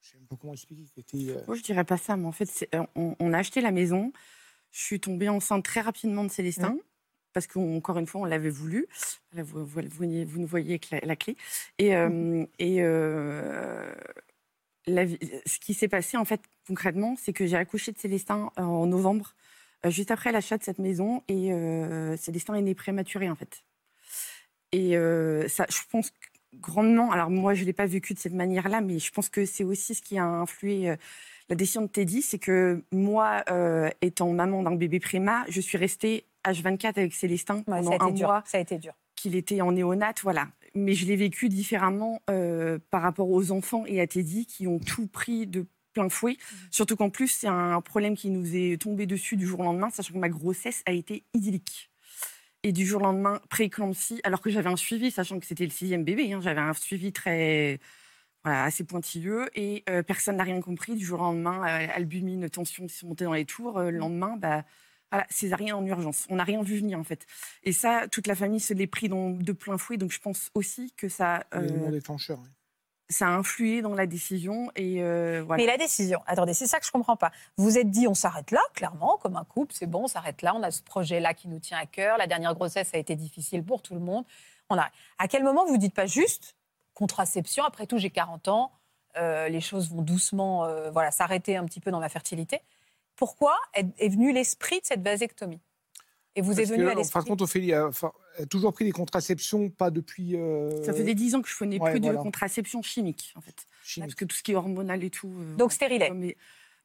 sais 0.00 0.16
même 0.18 0.26
pas 0.26 0.36
comment 0.40 0.52
expliquer, 0.52 0.84
qui 0.94 1.00
était. 1.00 1.44
Moi, 1.46 1.56
je 1.56 1.62
dirais 1.62 1.84
pas 1.84 1.96
ça, 1.96 2.16
mais 2.16 2.26
en 2.26 2.32
fait, 2.32 2.68
on, 2.94 3.16
on 3.18 3.32
a 3.32 3.38
acheté 3.38 3.60
la 3.60 3.70
maison. 3.72 4.12
Je 4.70 4.80
suis 4.80 5.00
tombée 5.00 5.28
enceinte 5.28 5.64
très 5.64 5.80
rapidement 5.80 6.24
de 6.24 6.30
Célestin. 6.30 6.76
Parce 7.34 7.46
qu'encore 7.46 7.96
une 7.96 8.06
fois, 8.06 8.20
on 8.20 8.24
l'avait 8.26 8.50
voulu. 8.50 8.86
Là, 9.32 9.42
vous, 9.42 9.64
vous, 9.64 9.80
vous, 9.88 10.04
vous 10.26 10.38
nous 10.38 10.46
voyez 10.46 10.72
avec 10.72 10.90
la, 10.90 11.00
la 11.00 11.16
clé. 11.16 11.34
Et, 11.78 11.96
euh, 11.96 12.44
et 12.58 12.82
la 14.86 15.06
ce 15.46 15.58
qui 15.58 15.72
s'est 15.72 15.88
passé, 15.88 16.18
en 16.18 16.26
fait, 16.26 16.42
concrètement, 16.66 17.16
c'est 17.18 17.32
que 17.32 17.46
j'ai 17.46 17.56
accouché 17.56 17.90
de 17.90 17.98
Célestin 17.98 18.50
en 18.56 18.84
novembre, 18.84 19.34
juste 19.90 20.10
après 20.10 20.32
l'achat 20.32 20.58
de 20.58 20.62
cette 20.62 20.78
maison. 20.78 21.22
Et 21.28 21.52
euh, 21.52 22.16
Célestin 22.16 22.54
est 22.54 22.62
né 22.62 22.74
prématuré, 22.74 23.28
en 23.30 23.34
fait. 23.34 23.62
Et 24.72 24.96
euh, 24.96 25.48
ça, 25.48 25.66
je 25.68 25.78
pense 25.90 26.12
grandement, 26.54 27.10
alors 27.12 27.30
moi, 27.30 27.54
je 27.54 27.62
ne 27.62 27.66
l'ai 27.66 27.72
pas 27.72 27.86
vécu 27.86 28.14
de 28.14 28.18
cette 28.18 28.34
manière-là, 28.34 28.80
mais 28.80 28.98
je 28.98 29.10
pense 29.10 29.28
que 29.28 29.44
c'est 29.46 29.64
aussi 29.64 29.94
ce 29.94 30.02
qui 30.02 30.18
a 30.18 30.24
influé 30.24 30.90
euh, 30.90 30.96
la 31.48 31.56
décision 31.56 31.82
de 31.82 31.86
Teddy, 31.88 32.22
c'est 32.22 32.38
que 32.38 32.82
moi, 32.92 33.42
euh, 33.50 33.88
étant 34.00 34.30
maman 34.32 34.62
d'un 34.62 34.74
bébé 34.76 35.00
préma, 35.00 35.44
je 35.48 35.60
suis 35.60 35.78
restée 35.78 36.26
H24 36.46 36.98
avec 36.98 37.14
Célestin 37.14 37.56
Ouais, 37.66 37.80
pendant 37.82 37.90
ça 37.90 37.92
a 37.92 37.96
été 37.96 38.04
un 38.04 38.10
dur. 38.10 38.26
mois 38.28 38.42
Ça 38.46 38.58
a 38.58 38.60
été 38.60 38.78
dur. 38.78 38.92
qu'il 39.16 39.34
était 39.36 39.60
en 39.60 39.72
néonate, 39.72 40.20
voilà. 40.22 40.48
Mais 40.74 40.94
je 40.94 41.06
l'ai 41.06 41.16
vécu 41.16 41.48
différemment 41.48 42.20
euh, 42.30 42.78
par 42.90 43.02
rapport 43.02 43.28
aux 43.30 43.50
enfants 43.50 43.84
et 43.86 44.00
à 44.00 44.06
Teddy 44.06 44.46
qui 44.46 44.66
ont 44.66 44.78
tout 44.78 45.06
pris 45.06 45.46
de 45.46 45.66
plein 45.92 46.08
fouet. 46.08 46.36
Surtout 46.70 46.96
qu'en 46.96 47.10
plus, 47.10 47.28
c'est 47.28 47.48
un 47.48 47.80
problème 47.80 48.16
qui 48.16 48.30
nous 48.30 48.54
est 48.56 48.80
tombé 48.80 49.06
dessus 49.06 49.36
du 49.36 49.46
jour 49.46 49.60
au 49.60 49.64
lendemain, 49.64 49.90
sachant 49.90 50.12
que 50.14 50.18
ma 50.18 50.28
grossesse 50.28 50.82
a 50.86 50.92
été 50.92 51.24
idyllique. 51.34 51.90
Et 52.64 52.72
du 52.72 52.86
jour 52.86 53.00
au 53.02 53.04
lendemain, 53.04 53.40
pré-éclampsie, 53.50 54.20
alors 54.24 54.40
que 54.40 54.48
j'avais 54.50 54.70
un 54.70 54.76
suivi, 54.76 55.10
sachant 55.10 55.40
que 55.40 55.46
c'était 55.46 55.64
le 55.64 55.70
sixième 55.70 56.04
bébé, 56.04 56.32
hein, 56.32 56.40
j'avais 56.40 56.60
un 56.60 56.72
suivi 56.74 57.12
très 57.12 57.80
voilà, 58.44 58.64
assez 58.64 58.84
pointilleux 58.84 59.48
et 59.54 59.84
euh, 59.88 60.02
personne 60.02 60.36
n'a 60.36 60.44
rien 60.44 60.60
compris. 60.60 60.94
Du 60.96 61.04
jour 61.04 61.20
au 61.20 61.24
lendemain, 61.24 61.60
euh, 61.66 61.86
albumine, 61.94 62.48
tension 62.48 62.86
qui 62.86 62.94
sont 62.94 63.08
montées 63.08 63.24
dans 63.24 63.32
les 63.32 63.44
tours. 63.44 63.78
Euh, 63.78 63.90
le 63.90 63.98
lendemain, 63.98 64.36
bah, 64.36 64.64
voilà, 65.10 65.26
césarienne 65.30 65.74
en 65.74 65.84
urgence. 65.84 66.26
On 66.30 66.36
n'a 66.36 66.44
rien 66.44 66.62
vu 66.62 66.78
venir 66.78 66.98
en 66.98 67.04
fait. 67.04 67.26
Et 67.64 67.72
ça, 67.72 68.06
toute 68.10 68.26
la 68.26 68.34
famille 68.34 68.60
se 68.60 68.74
l'est 68.74 68.86
pris 68.86 69.08
dans- 69.08 69.30
de 69.30 69.52
plein 69.52 69.76
fouet. 69.78 69.96
Donc 69.96 70.10
je 70.12 70.18
pense 70.20 70.50
aussi 70.54 70.92
que 70.96 71.08
ça, 71.08 71.44
euh, 71.54 71.60
l'élément 71.60 71.90
déclencheur. 71.90 72.38
oui. 72.42 72.48
Ça 73.12 73.28
a 73.28 73.30
influé 73.30 73.82
dans 73.82 73.94
la 73.94 74.06
décision. 74.06 74.70
Et 74.76 75.02
euh, 75.02 75.42
voilà. 75.46 75.62
Mais 75.62 75.66
la 75.66 75.76
décision, 75.76 76.20
attendez, 76.26 76.54
c'est 76.54 76.66
ça 76.66 76.80
que 76.80 76.86
je 76.86 76.90
comprends 76.90 77.16
pas. 77.16 77.30
Vous 77.56 77.78
êtes 77.78 77.90
dit, 77.90 78.08
on 78.08 78.14
s'arrête 78.14 78.50
là, 78.50 78.60
clairement, 78.74 79.18
comme 79.22 79.36
un 79.36 79.44
couple, 79.44 79.74
c'est 79.74 79.86
bon, 79.86 80.04
on 80.04 80.08
s'arrête 80.08 80.42
là, 80.42 80.54
on 80.54 80.62
a 80.62 80.70
ce 80.70 80.82
projet-là 80.82 81.34
qui 81.34 81.48
nous 81.48 81.60
tient 81.60 81.78
à 81.78 81.86
cœur. 81.86 82.18
La 82.18 82.26
dernière 82.26 82.54
grossesse 82.54 82.90
a 82.94 82.98
été 82.98 83.14
difficile 83.14 83.64
pour 83.64 83.82
tout 83.82 83.94
le 83.94 84.00
monde. 84.00 84.24
On 84.70 84.78
a... 84.78 84.88
À 85.18 85.28
quel 85.28 85.44
moment 85.44 85.64
vous 85.66 85.76
dites 85.76 85.94
pas 85.94 86.06
juste 86.06 86.56
contraception 86.94 87.64
Après 87.64 87.86
tout, 87.86 87.98
j'ai 87.98 88.10
40 88.10 88.48
ans, 88.48 88.72
euh, 89.16 89.48
les 89.48 89.60
choses 89.60 89.90
vont 89.90 90.02
doucement, 90.02 90.64
euh, 90.64 90.90
voilà, 90.90 91.10
s'arrêter 91.10 91.56
un 91.56 91.64
petit 91.64 91.80
peu 91.80 91.90
dans 91.90 92.00
ma 92.00 92.08
fertilité. 92.08 92.60
Pourquoi 93.16 93.56
est 93.74 94.08
venu 94.08 94.32
l'esprit 94.32 94.80
de 94.80 94.86
cette 94.86 95.02
vasectomie? 95.02 95.60
Et 96.34 96.40
vous 96.40 96.48
Parce 96.54 96.60
êtes 96.60 96.68
venu 96.70 96.84
que, 96.84 96.88
à 96.88 96.94
l'esprit 96.94 97.22
de 97.22 97.28
compte, 97.28 97.42
Ophélie 97.42 97.74
a, 97.74 97.90
toujours 98.48 98.72
pris 98.72 98.84
des 98.86 98.92
contraceptions, 98.92 99.68
pas 99.68 99.90
depuis. 99.90 100.34
euh, 100.36 100.82
Ça 100.82 100.94
faisait 100.94 101.14
dix 101.14 101.34
ans 101.34 101.42
que 101.42 101.48
je 101.48 101.54
prenais 101.56 101.78
ouais, 101.78 101.90
plus 101.90 102.00
de 102.00 102.12
contraception 102.16 102.82
chimique 102.82 103.32
en 103.36 103.40
fait. 103.42 103.66
chimique. 103.84 104.08
Parce 104.08 104.14
que 104.14 104.24
tout 104.24 104.36
ce 104.36 104.42
qui 104.42 104.52
est 104.52 104.54
hormonal 104.54 105.04
et 105.04 105.10
tout. 105.10 105.28
euh, 105.38 105.56
Donc 105.56 105.72
stérilet. 105.72 106.10
mais 106.14 106.36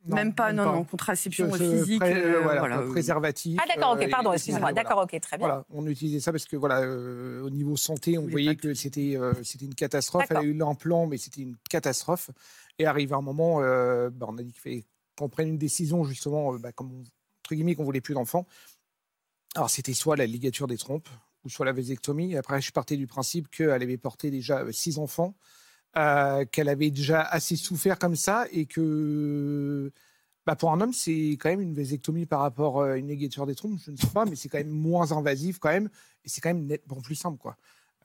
Non, 0.05 0.15
même 0.17 0.33
pas, 0.33 0.47
même 0.47 0.57
non, 0.57 0.63
pas. 0.65 0.71
non, 0.73 0.83
contraception 0.83 1.49
Que 1.49 1.57
ce 1.59 1.63
physique. 1.77 1.99
pré- 2.01 2.13
euh, 2.13 2.41
voilà, 2.41 2.59
voilà, 2.59 2.77
pas 2.79 2.87
préservatif. 2.89 3.57
Ah 3.63 3.67
d'accord, 3.73 3.93
ok, 3.93 4.09
pardon, 4.09 4.33
excusez-moi. 4.33 4.59
voilà. 4.59 4.73
D'accord, 4.83 5.03
ok, 5.03 5.17
très 5.21 5.37
bien. 5.37 5.47
Voilà, 5.47 5.65
on 5.69 5.87
utilisait 5.87 6.19
ça 6.19 6.33
parce 6.33 6.45
que 6.45 6.57
voilà, 6.57 6.81
euh, 6.81 7.41
au 7.43 7.49
niveau 7.49 7.77
santé, 7.77 8.17
on 8.17 8.27
voyait 8.27 8.57
que 8.57 8.73
c'était 8.73 9.15
euh, 9.15 9.33
c'était 9.43 9.65
une 9.65 9.75
catastrophe. 9.75 10.25
Elle 10.29 10.37
a 10.37 10.43
eu 10.43 10.53
l'implant, 10.53 11.07
mais 11.07 11.17
c'était 11.17 11.41
une 11.41 11.55
catastrophe. 11.69 12.31
Et 12.79 12.85
arrivé 12.85 13.13
un 13.13 13.21
moment, 13.21 13.61
euh, 13.61 14.09
bah, 14.09 14.25
on 14.29 14.37
a 14.37 14.43
dit 14.43 14.53
qu'on 15.17 15.29
prenne 15.29 15.47
une 15.47 15.57
décision 15.57 16.03
justement, 16.03 16.53
euh, 16.53 16.57
bah, 16.57 16.73
comme 16.73 16.91
on- 16.91 17.03
entre 17.45 17.55
guillemets, 17.55 17.75
qu'on 17.75 17.85
voulait 17.85 18.01
plus 18.01 18.13
d'enfants. 18.13 18.45
Alors 19.57 19.71
c'était 19.71 19.95
soit 19.95 20.15
la 20.15 20.27
ligature 20.27 20.67
des 20.67 20.77
trompes 20.77 21.09
ou 21.43 21.49
soit 21.49 21.65
la 21.65 21.71
vasectomie. 21.71 22.35
Après, 22.35 22.61
je 22.61 22.71
partais 22.71 22.95
du 22.95 23.07
principe 23.07 23.49
qu'elle 23.49 23.71
avait 23.71 23.97
porté 23.97 24.29
déjà 24.29 24.59
euh, 24.59 24.71
six 24.71 24.99
enfants, 24.99 25.35
euh, 25.97 26.45
qu'elle 26.45 26.69
avait 26.69 26.91
déjà 26.91 27.23
assez 27.23 27.55
souffert 27.55 27.97
comme 27.97 28.15
ça 28.15 28.45
et 28.51 28.67
que 28.67 29.91
bah, 30.45 30.55
pour 30.55 30.71
un 30.71 30.79
homme, 30.79 30.93
c'est 30.93 31.31
quand 31.39 31.49
même 31.49 31.61
une 31.61 31.73
vasectomie 31.73 32.27
par 32.27 32.41
rapport 32.41 32.83
à 32.83 32.97
une 32.97 33.07
ligature 33.07 33.47
des 33.47 33.55
trompes, 33.55 33.79
je 33.83 33.89
ne 33.89 33.97
sais 33.97 34.05
pas, 34.13 34.25
mais 34.25 34.35
c'est 34.35 34.47
quand 34.47 34.59
même 34.59 34.69
moins 34.69 35.11
invasif 35.11 35.57
quand 35.57 35.69
même, 35.69 35.89
et 36.23 36.29
c'est 36.29 36.39
quand 36.39 36.49
même 36.49 36.67
nettement 36.67 37.01
plus 37.01 37.15
simple, 37.15 37.39
quoi. 37.39 37.57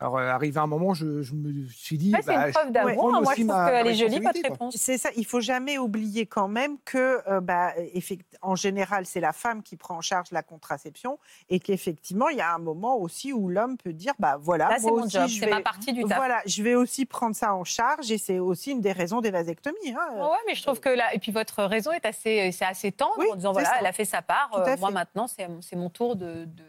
Alors, 0.03 0.19
euh, 0.19 0.29
arrivé 0.31 0.59
à 0.59 0.63
un 0.63 0.67
moment, 0.67 0.95
je, 0.95 1.23
je 1.23 1.33
me 1.33 1.69
suis 1.69 1.97
dit... 1.97 2.13
Ouais, 2.13 2.19
c'est 2.23 2.35
bah, 2.35 2.47
une 2.49 2.53
preuve 2.53 2.67
je 2.67 2.73
d'amour. 2.73 3.11
Moi, 3.23 3.35
je 3.37 3.43
trouve 3.47 3.67
qu'elle 3.67 3.87
est 3.87 3.95
jolie, 3.95 4.19
votre 4.19 4.43
réponse. 4.43 4.75
C'est 4.77 4.99
ça, 4.99 5.11
il 5.17 5.25
faut 5.25 5.41
jamais 5.41 5.79
oublier 5.79 6.27
quand 6.27 6.49
même 6.49 6.77
que, 6.85 7.21
euh, 7.31 7.41
bah, 7.41 7.73
effect- 7.95 8.37
en 8.43 8.57
général, 8.57 9.07
c'est 9.07 9.21
la 9.21 9.33
femme 9.33 9.63
qui 9.63 9.77
prend 9.77 9.99
en 9.99 10.01
charge 10.01 10.33
la 10.33 10.43
contraception 10.43 11.21
et 11.49 11.61
qu'effectivement, 11.61 12.29
il 12.31 12.39
y 12.39 12.41
a 12.41 12.53
un 12.53 12.59
moment 12.59 12.97
aussi 12.97 13.33
où 13.33 13.49
l'homme 13.49 13.77
peut 13.77 13.93
dire, 13.93 14.13
bah 14.19 14.39
voilà, 14.41 14.71
Là, 14.71 14.77
c'est 14.79 14.89
moi 14.89 14.99
mon 14.99 15.07
aussi, 15.07 15.13
job, 15.17 15.29
je 15.29 15.41
vais- 15.41 15.51
ma 15.51 15.61
partie 15.61 15.93
du 15.93 16.03
taf. 16.03 16.19
Voilà, 16.19 16.43
je 16.47 16.63
vais 16.65 16.75
aussi 16.75 17.07
prendre 17.07 17.37
ça 17.37 17.55
en 17.55 17.63
charge 17.63 18.11
et 18.11 18.19
c'est 18.19 18.41
aussi 18.41 18.73
une 18.73 18.81
des 18.81 18.91
raisons 18.93 19.21
des 19.21 19.31
vasectomies. 19.31 19.77
hein. 19.97 20.17
Ouais, 20.17 20.37
mais 20.49 20.57
je 20.57 20.63
trouve 20.65 20.81
que 20.81 20.89
là, 20.89 21.15
et 21.15 21.21
puis 21.21 21.31
votre 21.31 21.63
raison 21.63 21.93
est 21.93 22.05
assez, 22.05 22.51
c'est 22.51 22.65
assez 22.65 22.91
tendre 22.91 23.15
Oui, 23.19 23.27
en 23.33 23.37
disant 23.37 23.53
voilà, 23.53 23.69
ça. 23.69 23.77
elle 23.79 23.87
a 23.87 23.93
fait 23.93 24.05
sa 24.05 24.21
part. 24.21 24.51
Euh, 24.57 24.77
moi 24.81 24.91
maintenant, 24.91 25.29
c'est 25.29 25.77
mon 25.77 25.91
tour 25.91 26.17
de, 26.17 26.45
de- 26.47 26.65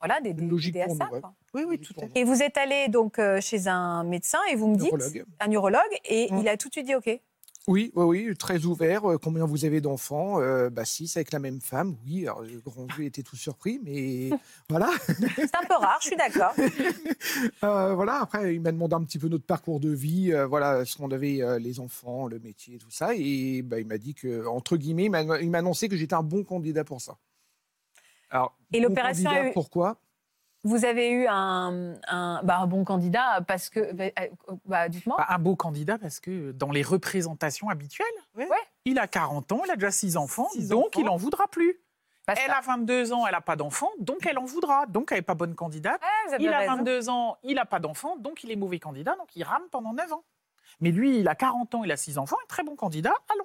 voilà, 0.00 0.22
d'aider 0.22 0.42
Logique 0.46 0.72
d'aider 0.72 0.84
à 0.84 0.86
pour 0.86 0.96
ça. 0.96 1.04
nous, 1.10 1.12
ouais. 1.16 1.20
quoi. 1.20 1.34
Oui, 1.54 1.64
oui, 1.66 1.78
tout 1.78 1.92
à 1.98 2.06
fait. 2.06 2.12
Et 2.20 2.24
vous 2.24 2.42
êtes 2.42 2.56
allé 2.56 2.88
donc 2.88 3.18
euh, 3.18 3.40
chez 3.40 3.68
un 3.68 4.04
médecin 4.04 4.38
et 4.50 4.56
vous 4.56 4.68
me 4.68 4.76
dites 4.76 4.92
Neurologue. 4.92 5.24
un 5.40 5.48
neurologue 5.48 5.98
et 6.04 6.28
il 6.32 6.48
a 6.48 6.56
tout 6.56 6.68
de 6.68 6.72
suite 6.74 6.86
dit 6.86 6.94
ok. 6.94 7.20
Oui, 7.68 7.92
oui, 7.94 8.24
oui, 8.26 8.36
très 8.36 8.64
ouvert. 8.64 9.08
Euh, 9.08 9.18
combien 9.18 9.44
vous 9.44 9.64
avez 9.64 9.80
d'enfants 9.80 10.40
euh, 10.40 10.68
Bah, 10.68 10.84
six 10.84 11.16
avec 11.16 11.30
la 11.30 11.38
même 11.38 11.60
femme. 11.60 11.94
Oui, 12.04 12.22
alors 12.26 12.42
le 12.42 12.58
grand 12.58 12.86
vieux 12.96 13.04
était 13.04 13.22
tout 13.22 13.36
surpris, 13.36 13.78
mais 13.84 14.30
voilà. 14.68 14.90
C'est 15.06 15.54
un 15.54 15.64
peu 15.68 15.74
rare, 15.76 15.98
je 16.00 16.08
suis 16.08 16.16
d'accord. 16.16 16.54
Euh, 17.64 17.94
voilà, 17.94 18.20
après, 18.22 18.54
il 18.54 18.60
m'a 18.60 18.72
demandé 18.72 18.94
un 18.96 19.04
petit 19.04 19.18
peu 19.18 19.28
notre 19.28 19.44
parcours 19.46 19.78
de 19.78 19.88
vie, 19.90 20.32
euh, 20.32 20.46
voilà, 20.46 20.84
ce 20.84 20.96
qu'on 20.96 21.10
avait, 21.12 21.40
euh, 21.40 21.58
les 21.60 21.78
enfants, 21.78 22.26
le 22.26 22.40
métier, 22.40 22.78
tout 22.78 22.90
ça. 22.90 23.14
Et 23.14 23.62
bah, 23.62 23.78
il 23.78 23.86
m'a 23.86 23.98
dit 23.98 24.14
que, 24.14 24.44
entre 24.46 24.76
guillemets, 24.76 25.04
il 25.04 25.50
m'a 25.50 25.58
annoncé 25.58 25.88
que 25.88 25.96
j'étais 25.96 26.14
un 26.14 26.22
bon 26.24 26.42
candidat 26.42 26.82
pour 26.84 27.00
ça. 27.00 27.16
Alors, 28.30 28.56
Et 28.72 28.80
bon 28.80 28.88
l'opération 28.88 29.30
a 29.30 29.48
eu- 29.48 29.52
Pourquoi? 29.52 29.96
Vous 30.64 30.84
avez 30.84 31.10
eu 31.10 31.26
un, 31.28 31.94
un, 32.06 32.40
bah, 32.44 32.58
un 32.58 32.66
bon 32.66 32.84
candidat 32.84 33.40
parce 33.46 33.68
que. 33.68 33.92
bah, 33.92 34.04
euh, 34.20 34.28
bah, 34.64 34.88
Dites-moi. 34.88 35.16
Bah, 35.18 35.26
un 35.30 35.38
beau 35.38 35.56
candidat 35.56 35.98
parce 35.98 36.20
que 36.20 36.52
dans 36.52 36.70
les 36.70 36.82
représentations 36.82 37.68
habituelles, 37.68 38.06
Ouais. 38.36 38.46
il 38.84 38.98
a 38.98 39.06
40 39.08 39.50
ans, 39.52 39.62
il 39.64 39.70
a 39.70 39.76
déjà 39.76 39.90
6 39.90 40.16
enfants, 40.16 40.48
Six 40.52 40.68
donc 40.68 40.86
enfants. 40.96 41.00
il 41.00 41.08
en 41.08 41.16
voudra 41.16 41.48
plus. 41.48 41.80
Elle 42.28 42.52
a 42.52 42.60
22 42.60 43.12
ans, 43.12 43.26
elle 43.26 43.32
n'a 43.32 43.40
pas 43.40 43.56
d'enfants, 43.56 43.90
donc 43.98 44.24
elle 44.26 44.38
en 44.38 44.44
voudra. 44.44 44.86
Donc 44.86 45.10
elle 45.10 45.18
n'est 45.18 45.22
pas 45.22 45.34
bonne 45.34 45.56
candidate. 45.56 46.00
Ouais, 46.00 46.34
avez 46.34 46.44
Il 46.44 46.52
a 46.52 46.58
raison. 46.60 46.76
22 46.76 47.08
ans, 47.10 47.36
il 47.42 47.56
n'a 47.56 47.64
pas 47.66 47.80
d'enfants, 47.80 48.16
donc 48.16 48.44
il 48.44 48.52
est 48.52 48.56
mauvais 48.56 48.78
candidat, 48.78 49.16
donc 49.16 49.34
il 49.34 49.42
rame 49.42 49.64
pendant 49.72 49.92
9 49.92 50.12
ans. 50.12 50.22
Mais 50.80 50.92
lui, 50.92 51.18
il 51.18 51.26
a 51.28 51.34
40 51.34 51.74
ans, 51.74 51.82
il 51.84 51.90
a 51.90 51.96
6 51.96 52.18
enfants, 52.18 52.36
un 52.42 52.46
très 52.46 52.62
bon 52.62 52.76
candidat, 52.76 53.12
allons. 53.34 53.44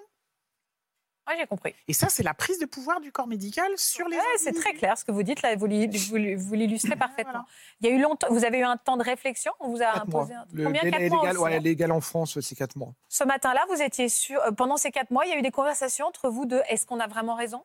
Ouais, 1.27 1.35
j'ai 1.37 1.45
compris. 1.47 1.75
Et 1.87 1.93
ça, 1.93 2.07
c'est 2.09 2.23
la 2.23 2.33
prise 2.33 2.57
de 2.59 2.65
pouvoir 2.65 3.01
du 3.01 3.11
corps 3.11 3.27
médical 3.27 3.69
sur 3.75 4.07
les 4.07 4.15
Ouais, 4.17 4.23
c'est 4.37 4.53
très 4.53 4.73
clair 4.73 4.97
ce 4.97 5.03
que 5.03 5.11
vous 5.11 5.23
dites 5.23 5.41
là, 5.41 5.55
vous 5.55 5.65
l'il- 5.65 5.89
vous- 5.89 6.41
vous 6.47 6.53
l'illustrez 6.53 6.95
parfaitement. 6.95 7.31
voilà. 7.31 7.45
Il 7.81 7.87
y 7.87 7.91
a 7.91 7.95
eu 7.95 8.01
longtemps, 8.01 8.27
vous 8.29 8.45
avez 8.45 8.59
eu 8.59 8.63
un 8.63 8.77
temps 8.77 8.95
de 8.97 9.03
réflexion? 9.03 9.51
On 9.59 9.69
vous 9.69 9.81
a 9.81 9.91
Quatre 9.91 10.07
mois. 10.07 10.21
imposé 10.21 10.33
un... 10.35 10.45
Le 10.53 10.63
Combien? 10.65 10.81
Quatre 10.83 10.91
mois 10.93 10.99
légal, 11.21 11.37
ouais, 11.37 11.55
hein? 11.55 11.59
légal 11.59 11.91
en 11.91 11.99
France, 12.01 12.39
c'est 12.39 12.55
4 12.55 12.75
mois. 12.77 12.93
Ce 13.09 13.23
matin-là, 13.25 13.65
vous 13.69 13.81
étiez 13.81 14.07
sûr, 14.09 14.41
euh, 14.43 14.51
pendant 14.51 14.77
ces 14.77 14.91
quatre 14.91 15.11
mois, 15.11 15.25
il 15.25 15.29
y 15.31 15.33
a 15.33 15.37
eu 15.37 15.41
des 15.41 15.51
conversations 15.51 16.05
entre 16.05 16.29
vous 16.29 16.45
de 16.45 16.61
est-ce 16.69 16.85
qu'on 16.85 16.99
a 16.99 17.07
vraiment 17.07 17.35
raison? 17.35 17.63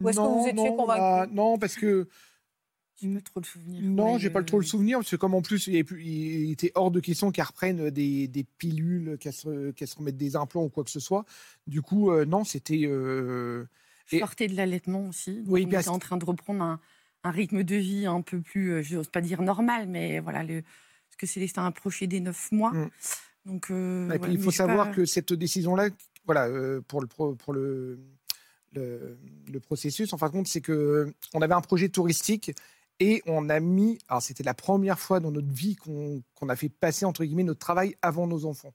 Ou 0.00 0.08
est-ce 0.08 0.18
que 0.18 0.22
vous 0.26 0.46
étiez 0.48 0.70
non, 0.70 0.76
convaincu 0.76 1.00
bah, 1.00 1.26
Non, 1.30 1.58
parce 1.58 1.74
que 1.74 2.08
J'ai 3.02 3.08
pas 3.14 3.20
trop 3.20 3.40
le 3.40 3.44
souvenir. 3.44 3.82
Non, 3.82 4.12
Ouais, 4.14 4.18
j'ai 4.20 4.30
pas 4.30 4.42
trop 4.42 4.58
le 4.60 4.64
souvenir, 4.64 4.98
parce 4.98 5.10
que 5.10 5.16
comme 5.16 5.34
en 5.34 5.42
plus, 5.42 5.66
il, 5.66 5.84
plus- 5.84 6.50
était 6.50 6.70
hors 6.74 6.90
de 6.90 7.00
question 7.00 7.32
qu'elle 7.32 7.44
reprenne 7.44 7.90
des, 7.90 8.28
des 8.28 8.44
pilules, 8.44 9.16
qu'elle 9.18 9.32
se, 9.32 9.72
qu'elle 9.72 9.88
se 9.88 9.96
remette 9.96 10.16
des 10.16 10.36
implants 10.36 10.62
ou 10.64 10.68
quoi 10.68 10.84
que 10.84 10.90
ce 10.90 11.00
soit. 11.00 11.24
Du 11.66 11.82
coup, 11.82 12.10
euh, 12.12 12.24
non, 12.24 12.44
c'était... 12.44 12.82
euh, 12.86 13.64
Je 14.06 14.18
sortais 14.18 14.46
de 14.46 14.54
l'allaitement 14.56 15.08
aussi. 15.08 15.42
Oui, 15.46 15.64
on 15.66 15.78
était 15.78 15.88
en 15.88 15.98
train 15.98 16.16
de 16.16 16.24
reprendre 16.24 16.62
un, 16.62 16.80
un 17.24 17.30
rythme 17.30 17.62
de 17.64 17.76
vie 17.76 18.06
un 18.06 18.20
peu 18.22 18.40
plus, 18.40 18.70
euh, 18.72 18.82
je 18.82 18.96
n'ose 18.96 19.08
pas 19.08 19.20
dire 19.20 19.42
normal, 19.42 19.88
mais 19.88 20.20
voilà, 20.20 20.44
le, 20.44 20.62
parce 20.62 21.16
que 21.18 21.26
Célestin 21.26 21.64
approchait 21.66 22.06
des 22.06 22.20
neuf 22.20 22.50
mois. 22.52 22.72
Mm. 22.72 22.90
Donc, 23.46 23.70
euh, 23.72 24.04
voilà, 24.06 24.32
il 24.32 24.40
faut 24.40 24.52
savoir 24.52 24.86
pas- 24.88 24.94
que 24.94 25.04
cette 25.04 25.32
décision-là, 25.32 25.88
voilà, 26.26 26.46
euh, 26.46 26.80
pour 26.86 27.00
le, 27.00 27.08
pro- 27.08 27.34
pour 27.34 27.52
le, 27.52 27.98
le, 28.72 29.18
le 29.52 29.60
processus, 29.60 30.12
en 30.12 30.18
fin 30.18 30.28
de 30.28 30.32
compte, 30.32 30.46
c'est 30.46 30.60
que 30.60 31.12
on 31.34 31.42
avait 31.42 31.54
un 31.54 31.60
projet 31.60 31.88
touristique 31.88 32.52
et 33.02 33.22
on 33.26 33.48
a 33.48 33.58
mis... 33.60 33.98
Alors, 34.08 34.22
c'était 34.22 34.42
la 34.44 34.54
première 34.54 34.98
fois 34.98 35.18
dans 35.20 35.30
notre 35.30 35.50
vie 35.50 35.76
qu'on 35.76 36.22
a 36.48 36.56
fait 36.56 36.68
passer, 36.68 37.04
entre 37.04 37.24
guillemets, 37.24 37.42
notre 37.42 37.60
travail 37.60 37.96
avant 38.02 38.26
nos 38.26 38.44
enfants. 38.44 38.72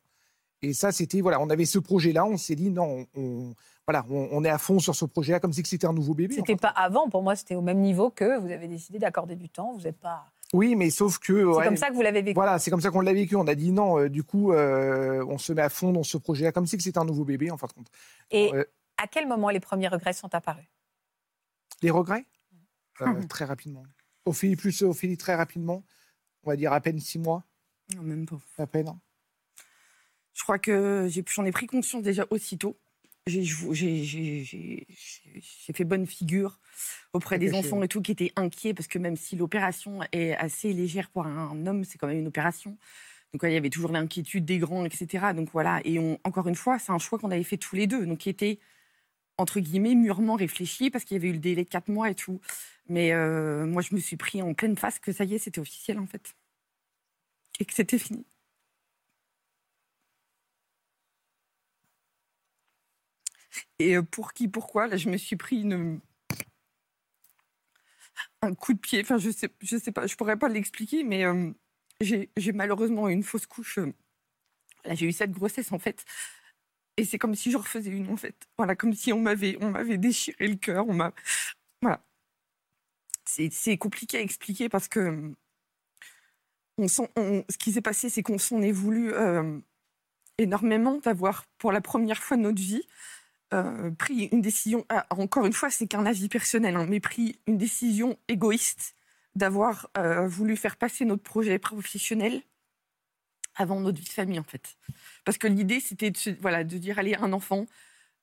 Et 0.62 0.74
ça, 0.74 0.92
c'était... 0.92 1.22
Voilà, 1.22 1.40
on 1.40 1.50
avait 1.50 1.66
ce 1.66 1.80
projet-là, 1.80 2.26
on 2.26 2.38
s'est 2.38 2.56
dit, 2.56 2.70
non, 2.70 3.06
on, 3.16 3.22
on- 3.22 3.56
voilà, 3.88 4.06
on, 4.10 4.28
on 4.32 4.44
est 4.44 4.50
à 4.50 4.58
fond 4.58 4.80
sur 4.80 4.96
ce 4.96 5.06
projet-là, 5.06 5.40
comme 5.40 5.54
si 5.54 5.64
c'était 5.64 5.88
un 5.88 5.94
nouveau 5.94 6.14
bébé. 6.14 6.36
C'était 6.36 6.58
pas 6.58 6.68
avant, 6.70 7.08
pour 7.10 7.24
moi, 7.24 7.36
c'était 7.38 7.56
au 7.56 7.62
même 7.62 7.80
niveau 7.80 8.10
que 8.10 8.38
vous 8.40 8.52
avez 8.52 8.68
décidé 8.68 9.00
d'accorder 9.00 9.36
du 9.38 9.48
temps. 9.50 9.72
Vous 9.74 9.82
n'êtes 9.84 10.00
pas. 10.00 10.26
Oui, 10.54 10.76
mais 10.76 10.90
sauf 10.90 11.20
que. 11.20 11.38
C'est 11.40 11.44
ouais, 11.46 11.64
comme 11.66 11.78
ça 11.78 11.90
que 11.90 11.94
vous 11.94 12.02
l'avez 12.02 12.22
vécu. 12.22 12.36
Voilà, 12.36 12.60
c'est 12.60 12.70
comme 12.70 12.82
ça 12.82 12.90
qu'on 12.92 13.00
l'a 13.02 13.14
vécu. 13.14 13.36
On 13.38 13.48
a 13.48 13.56
dit 13.56 13.72
non, 13.72 13.98
euh, 14.00 14.10
du 14.10 14.24
coup, 14.24 14.52
euh, 14.52 15.24
on 15.30 15.38
se 15.38 15.54
met 15.54 15.62
à 15.62 15.70
fond 15.70 15.92
dans 15.94 16.04
ce 16.04 16.18
projet-là, 16.18 16.52
comme 16.52 16.66
si 16.68 16.78
c'était 16.82 16.98
un 17.00 17.06
nouveau 17.06 17.24
bébé, 17.24 17.50
en 17.52 17.58
fin 17.58 17.68
de 17.68 17.74
compte. 17.74 17.88
Et 18.32 18.52
Ouais. 18.52 18.66
à 18.98 19.08
quel 19.08 19.26
moment 19.28 19.50
les 19.52 19.60
premiers 19.62 19.88
regrets 19.88 20.12
sont 20.14 20.34
apparus? 20.36 20.66
Les 21.82 21.92
regrets? 21.92 22.26
Euh, 23.02 23.06
Très 23.30 23.46
rapidement. 23.46 23.84
Ophélie 24.28 24.56
plus 24.56 24.82
Ophélie, 24.84 25.18
très 25.18 25.36
rapidement. 25.36 25.84
On 26.44 26.50
va 26.50 26.56
dire 26.56 26.74
à 26.74 26.82
peine 26.82 27.00
six 27.00 27.20
mois, 27.20 27.44
Non, 27.96 28.04
même 28.04 28.26
pas. 28.26 28.38
à 28.58 28.68
peine. 28.68 28.98
Je 30.34 30.44
crois 30.44 30.60
que 30.60 31.10
j'en 31.34 31.46
ai 31.46 31.52
pris 31.52 31.66
conscience 31.68 32.04
déjà 32.04 32.26
aussitôt. 32.30 32.78
J'ai 33.26 34.86
fait 35.74 35.84
bonne 35.84 36.06
figure 36.06 36.60
auprès 37.14 37.40
des 37.40 37.54
enfants 37.54 37.82
et 37.84 37.88
tout 37.88 38.02
qui 38.02 38.12
étaient 38.12 38.32
inquiets 38.36 38.74
parce 38.74 38.88
que 38.88 39.00
même 39.00 39.18
si 39.18 39.36
l'opération 39.36 40.00
est 40.12 40.34
assez 40.36 40.72
légère 40.74 41.10
pour 41.10 41.26
un 41.26 41.66
homme, 41.68 41.84
c'est 41.84 41.98
quand 41.98 42.08
même 42.08 42.20
une 42.20 42.28
opération. 42.28 42.78
Donc 43.34 43.44
ouais, 43.44 43.52
il 43.52 43.56
y 43.56 43.58
avait 43.58 43.70
toujours 43.70 43.92
l'inquiétude 43.92 44.46
des 44.46 44.58
grands, 44.60 44.86
etc. 44.86 45.34
Donc 45.36 45.50
voilà. 45.52 45.82
Et 45.84 46.00
on- 46.00 46.18
encore 46.24 46.48
une 46.48 46.56
fois, 46.56 46.80
c'est 46.80 46.92
un 46.92 47.00
choix 47.00 47.20
qu'on 47.20 47.32
avait 47.32 47.44
fait 47.44 47.58
tous 47.58 47.76
les 47.76 47.88
deux, 47.88 48.06
donc 48.06 48.20
qui 48.20 48.30
était 48.30 48.60
entre 49.38 49.60
guillemets 49.60 49.96
mûrement 49.96 50.36
réfléchi 50.36 50.90
parce 50.90 51.04
qu'il 51.06 51.16
y 51.16 51.20
avait 51.20 51.30
eu 51.30 51.34
le 51.34 51.40
délai 51.40 51.64
de 51.64 51.70
quatre 51.70 51.90
mois 51.90 52.10
et 52.10 52.16
tout. 52.16 52.40
Mais 52.90 53.12
euh, 53.14 53.66
moi, 53.66 53.82
je 53.82 53.94
me 53.96 54.00
suis 54.00 54.18
pris 54.18 54.42
en 54.42 54.54
pleine 54.54 54.78
face 54.78 55.00
que 55.00 55.12
ça 55.12 55.24
y 55.26 55.36
est, 55.36 55.40
c'était 55.40 55.60
officiel 55.60 56.00
en 56.00 56.08
fait, 56.08 56.36
et 57.60 57.66
que 57.66 57.74
c'était 57.74 58.00
fini. 58.00 58.26
Et 63.80 63.96
euh, 63.98 64.02
pour 64.04 64.34
qui, 64.34 64.48
pourquoi 64.48 64.88
Là, 64.88 64.98
je 64.98 65.10
me 65.10 65.18
suis 65.18 65.36
pris 65.36 65.64
un 68.42 68.56
coup 68.56 68.74
de 68.74 68.80
pied. 68.80 69.02
Enfin, 69.02 69.18
je 69.18 69.30
sais, 69.32 69.50
je 69.62 69.78
sais 69.78 69.92
pas, 69.92 70.08
je 70.08 70.16
pourrais 70.16 70.38
pas 70.38 70.50
l'expliquer, 70.50 71.04
mais 71.04 71.26
euh, 71.26 71.52
j'ai 72.02 72.52
malheureusement 72.54 73.10
eu 73.10 73.14
une 73.14 73.24
fausse 73.24 73.46
couche. 73.46 73.80
Là, 74.86 74.96
j'ai 74.96 75.08
eu 75.08 75.12
cette 75.12 75.32
grossesse 75.32 75.72
en 75.72 75.80
fait, 75.80 76.06
et 76.98 77.06
c'est 77.06 77.18
comme 77.20 77.36
si 77.36 77.52
je 77.52 77.58
refaisais 77.58 77.91
une 77.91 78.10
en 78.10 78.18
fait. 78.18 78.36
Voilà, 78.58 78.76
comme 78.76 78.93
si 78.93 79.14
on 79.14 79.22
m'avait, 79.22 79.58
on 79.62 79.70
m'avait 79.72 79.98
déchiré 79.98 80.48
le 80.48 80.56
cœur. 80.56 80.88
On 80.88 80.93
m'a, 80.93 81.14
voilà. 81.82 82.04
C'est 83.26 83.78
compliqué 83.78 84.18
à 84.18 84.22
expliquer 84.22 84.70
parce 84.70 84.88
que 84.88 85.34
on 86.78 86.88
sent, 86.88 87.10
ce 87.50 87.58
qui 87.58 87.72
s'est 87.72 87.82
passé, 87.82 88.10
c'est 88.10 88.24
qu'on 88.24 88.38
s'en 88.38 88.62
est 88.62 88.72
voulu 88.72 89.14
euh, 89.14 89.60
énormément 90.38 90.98
d'avoir, 90.98 91.45
pour 91.58 91.72
la 91.72 91.82
première 91.82 92.24
fois 92.24 92.38
de 92.38 92.43
notre 92.43 92.62
vie, 92.62 92.84
euh, 93.54 93.91
pris 93.91 94.26
une 94.32 94.41
décision. 94.41 94.86
ah, 94.89 95.06
encore 95.10 95.45
une 95.45 95.54
fois, 95.54 95.70
c'est 95.70 95.88
qu'un 95.88 96.06
avis 96.06 96.30
personnel, 96.30 96.76
hein, 96.76 96.86
mais 96.88 97.00
pris 97.00 97.39
une 97.48 97.58
décision 97.58 98.18
égoïste 98.28 98.95
d'avoir 99.36 99.89
euh, 99.98 100.28
voulu 100.28 100.56
faire 100.58 100.78
passer 100.78 101.06
notre 101.06 101.24
projet 101.24 101.60
professionnel 101.60 102.41
avant 103.56 103.80
notre 103.80 104.00
vie 104.00 104.06
de 104.06 104.10
famille, 104.10 104.39
en 104.39 104.43
fait. 104.43 104.78
Parce 105.28 105.38
que 105.38 105.48
l'idée, 105.48 105.82
c'était 105.82 106.12
de, 106.12 106.38
voilà, 106.40 106.64
de 106.64 106.78
dire 106.78 107.00
allez, 107.00 107.14
un 107.16 107.34
enfant, 107.34 107.66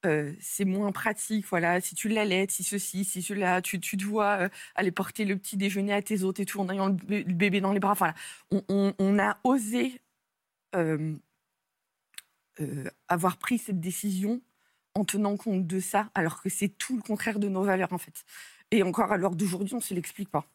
euh, 0.06 0.32
c'est 0.40 0.64
moins 0.64 0.90
pratique, 0.90 1.44
voilà, 1.50 1.78
si 1.82 1.94
tu 1.94 2.08
l'allaites, 2.08 2.50
si 2.50 2.64
ceci, 2.64 3.04
si 3.04 3.20
cela, 3.22 3.60
tu, 3.60 3.78
tu 3.78 3.98
dois 3.98 4.38
euh, 4.40 4.48
aller 4.74 4.90
porter 4.90 5.26
le 5.26 5.36
petit 5.36 5.58
déjeuner 5.58 5.92
à 5.92 6.00
tes 6.00 6.22
autres 6.22 6.40
et 6.40 6.46
tout, 6.46 6.60
en 6.60 6.70
ayant 6.70 6.88
le, 6.88 6.94
bé- 6.94 7.24
le 7.24 7.34
bébé 7.34 7.60
dans 7.60 7.74
les 7.74 7.78
bras. 7.78 7.92
Voilà. 7.92 8.14
On, 8.70 9.18
a 9.18 9.36
osé 9.44 10.00
euh, 10.74 11.14
avoir 13.08 13.36
pris 13.36 13.58
cette 13.58 13.80
décision 13.80 14.40
en 14.94 15.04
tenant 15.04 15.36
compte 15.36 15.66
de 15.66 15.80
ça, 15.80 16.10
alors 16.14 16.40
que 16.40 16.48
c'est 16.48 16.70
tout 16.70 16.96
le 16.96 17.02
contraire 17.02 17.38
de 17.38 17.48
nos 17.50 17.64
valeurs, 17.64 17.92
en 17.92 17.98
fait. 17.98 18.24
Et 18.70 18.82
encore 18.82 19.12
à 19.12 19.18
l'heure 19.18 19.36
d'aujourd'hui, 19.36 19.74
on 19.74 19.78
ne 19.78 19.82
se 19.82 19.92
l'explique 19.92 20.30
pas. 20.30 20.46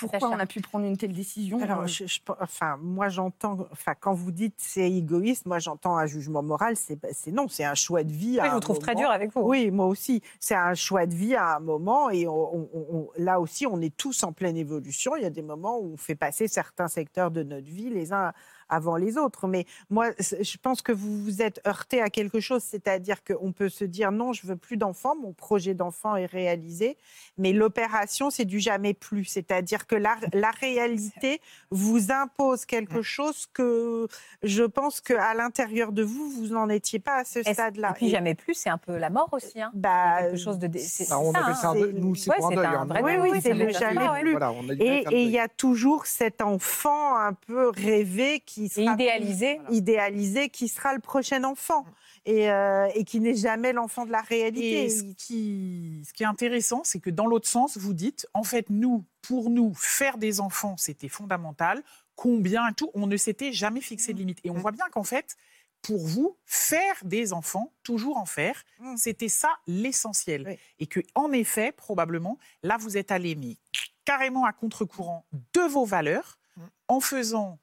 Pourquoi 0.00 0.30
on 0.30 0.38
a 0.38 0.46
pu 0.46 0.60
prendre 0.60 0.84
une 0.86 0.96
telle 0.96 1.12
décision 1.12 1.60
Alors, 1.62 1.80
euh, 1.80 1.86
je- 1.86 2.06
je- 2.06 2.20
enfin, 2.40 2.78
moi, 2.80 3.08
j'entends, 3.08 3.58
enfin, 3.72 3.94
quand 3.98 4.14
vous 4.14 4.30
dites 4.30 4.54
c'est 4.58 4.90
égoïste, 4.90 5.46
moi, 5.46 5.58
j'entends 5.58 5.96
un 5.96 6.06
jugement 6.06 6.42
moral, 6.42 6.76
c'est 6.76 6.98
c'est 7.12 7.30
non, 7.32 7.48
c'est 7.48 7.64
un 7.64 7.74
choix 7.74 8.02
de 8.04 8.12
vie. 8.12 8.32
Oui, 8.32 8.38
à 8.40 8.44
je 8.46 8.50
un 8.50 8.54
vous 8.54 8.60
trouve 8.60 8.78
très 8.78 8.92
moment. 8.94 9.06
dur 9.06 9.10
avec 9.10 9.32
vous. 9.34 9.40
Oui, 9.42 9.70
moi 9.70 9.86
aussi. 9.86 10.22
C'est 10.38 10.54
un 10.54 10.74
choix 10.74 11.06
de 11.06 11.14
vie 11.14 11.34
à 11.34 11.56
un 11.56 11.60
moment 11.60 12.10
et 12.10 12.26
on- 12.28 12.54
on- 12.56 12.68
on- 12.74 13.08
là 13.16 13.40
aussi, 13.40 13.66
on 13.66 13.80
est 13.80 13.96
tous 13.96 14.22
en 14.22 14.32
pleine 14.32 14.56
évolution. 14.56 15.16
Il 15.16 15.22
y 15.22 15.26
a 15.26 15.30
des 15.30 15.42
moments 15.42 15.78
où 15.78 15.92
on 15.94 15.96
fait 15.96 16.14
passer 16.14 16.48
certains 16.48 16.88
secteurs 16.88 17.30
de 17.30 17.42
notre 17.42 17.66
vie 17.68 17.90
les 17.90 18.12
uns 18.12 18.32
avant 18.70 18.96
les 18.96 19.18
autres. 19.18 19.46
Mais 19.46 19.66
moi, 19.90 20.10
je 20.18 20.56
pense 20.62 20.80
que 20.82 20.92
vous 20.92 21.22
vous 21.22 21.42
êtes 21.42 21.60
heurté 21.66 22.00
à 22.00 22.08
quelque 22.10 22.40
chose, 22.40 22.62
c'est-à-dire 22.62 23.22
qu'on 23.24 23.52
peut 23.52 23.68
se 23.68 23.84
dire 23.84 24.12
non, 24.12 24.32
je 24.32 24.46
veux 24.46 24.56
plus 24.56 24.76
d'enfants, 24.76 25.16
mon 25.16 25.32
projet 25.32 25.74
d'enfant 25.74 26.16
est 26.16 26.26
réalisé, 26.26 26.96
mais 27.38 27.52
l'opération, 27.52 28.30
c'est 28.30 28.44
du 28.44 28.60
jamais 28.60 28.94
plus. 28.94 29.24
C'est-à-dire 29.24 29.86
que 29.86 29.94
la, 29.96 30.16
la 30.32 30.50
réalité 30.50 31.40
vous 31.70 32.10
impose 32.12 32.64
quelque 32.64 33.02
chose 33.02 33.46
que 33.52 34.06
je 34.42 34.62
pense 34.64 35.00
qu'à 35.00 35.34
l'intérieur 35.34 35.92
de 35.92 36.02
vous, 36.02 36.30
vous 36.30 36.46
n'en 36.48 36.68
étiez 36.68 36.98
pas 36.98 37.16
à 37.20 37.24
ce 37.24 37.42
stade-là. 37.42 37.90
Et 37.90 37.94
puis 37.94 38.08
jamais 38.10 38.34
plus, 38.34 38.54
c'est 38.54 38.70
un 38.70 38.78
peu 38.78 38.96
la 38.96 39.10
mort 39.10 39.28
aussi. 39.32 39.60
Hein. 39.60 39.70
bah, 39.74 40.22
quelque 40.22 40.36
chose 40.38 40.58
de. 40.58 40.66
Bah, 40.68 41.18
on 41.20 41.34
hein. 41.34 41.54
ça 41.54 41.70
un 41.70 41.72
c'est- 41.74 41.80
deuil. 41.80 41.94
Nous, 41.94 42.14
c'est 42.14 42.30
Ouais, 42.30 42.36
un 42.44 42.48
deuil. 42.54 42.66
un 42.66 42.72
hein. 42.82 42.84
vrai 42.86 43.02
Oui, 43.02 43.12
deuil, 43.16 43.30
oui, 43.32 43.40
c'est 43.42 43.48
ça 43.50 43.54
le 43.54 43.70
jamais 43.70 44.20
plus. 44.20 44.32
Voilà, 44.32 44.52
Et 44.78 45.22
il 45.24 45.30
y 45.30 45.38
a 45.38 45.48
toujours 45.48 46.06
cet 46.06 46.40
enfant 46.42 47.16
un 47.16 47.32
peu 47.32 47.68
rêvé 47.70 48.40
qui 48.44 48.59
C'est 48.68 48.82
sera 48.84 48.94
idéalisé. 48.94 49.60
idéalisé, 49.70 50.48
qui 50.48 50.68
sera 50.68 50.92
le 50.94 51.00
prochain 51.00 51.44
enfant 51.44 51.84
et, 52.26 52.50
euh, 52.50 52.88
et 52.94 53.04
qui 53.04 53.20
n'est 53.20 53.34
jamais 53.34 53.72
l'enfant 53.72 54.04
de 54.06 54.12
la 54.12 54.20
réalité. 54.22 54.84
Et 54.84 54.90
ce 54.90 55.02
qui, 55.14 56.02
ce 56.06 56.12
qui 56.12 56.22
est 56.22 56.26
intéressant, 56.26 56.82
c'est 56.84 57.00
que 57.00 57.10
dans 57.10 57.26
l'autre 57.26 57.48
sens, 57.48 57.76
vous 57.78 57.94
dites, 57.94 58.26
en 58.34 58.42
fait, 58.42 58.68
nous, 58.70 59.04
pour 59.22 59.50
nous, 59.50 59.72
faire 59.74 60.18
des 60.18 60.40
enfants, 60.40 60.76
c'était 60.76 61.08
fondamental. 61.08 61.82
Combien 62.16 62.68
et 62.68 62.74
tout, 62.74 62.90
on 62.94 63.06
ne 63.06 63.16
s'était 63.16 63.52
jamais 63.52 63.80
fixé 63.80 64.12
de 64.12 64.18
limite. 64.18 64.38
Et 64.44 64.50
on 64.50 64.54
voit 64.54 64.72
bien 64.72 64.86
qu'en 64.90 65.04
fait, 65.04 65.36
pour 65.82 66.06
vous, 66.06 66.36
faire 66.44 66.96
des 67.04 67.32
enfants, 67.32 67.72
toujours 67.82 68.18
en 68.18 68.26
faire, 68.26 68.62
Mm. 68.80 68.96
c'était 68.98 69.28
ça 69.30 69.48
l'essentiel. 69.66 70.44
Oui. 70.46 70.58
Et 70.78 70.86
que, 70.86 71.00
en 71.14 71.32
effet, 71.32 71.72
probablement, 71.72 72.36
là, 72.62 72.76
vous 72.78 72.98
êtes 72.98 73.10
allé 73.10 73.34
mais 73.34 73.56
carrément 74.04 74.44
à 74.44 74.52
contre-courant 74.52 75.24
de 75.54 75.60
vos 75.62 75.86
valeurs 75.86 76.38
Mm. 76.56 76.60
en 76.88 77.00
faisant 77.00 77.58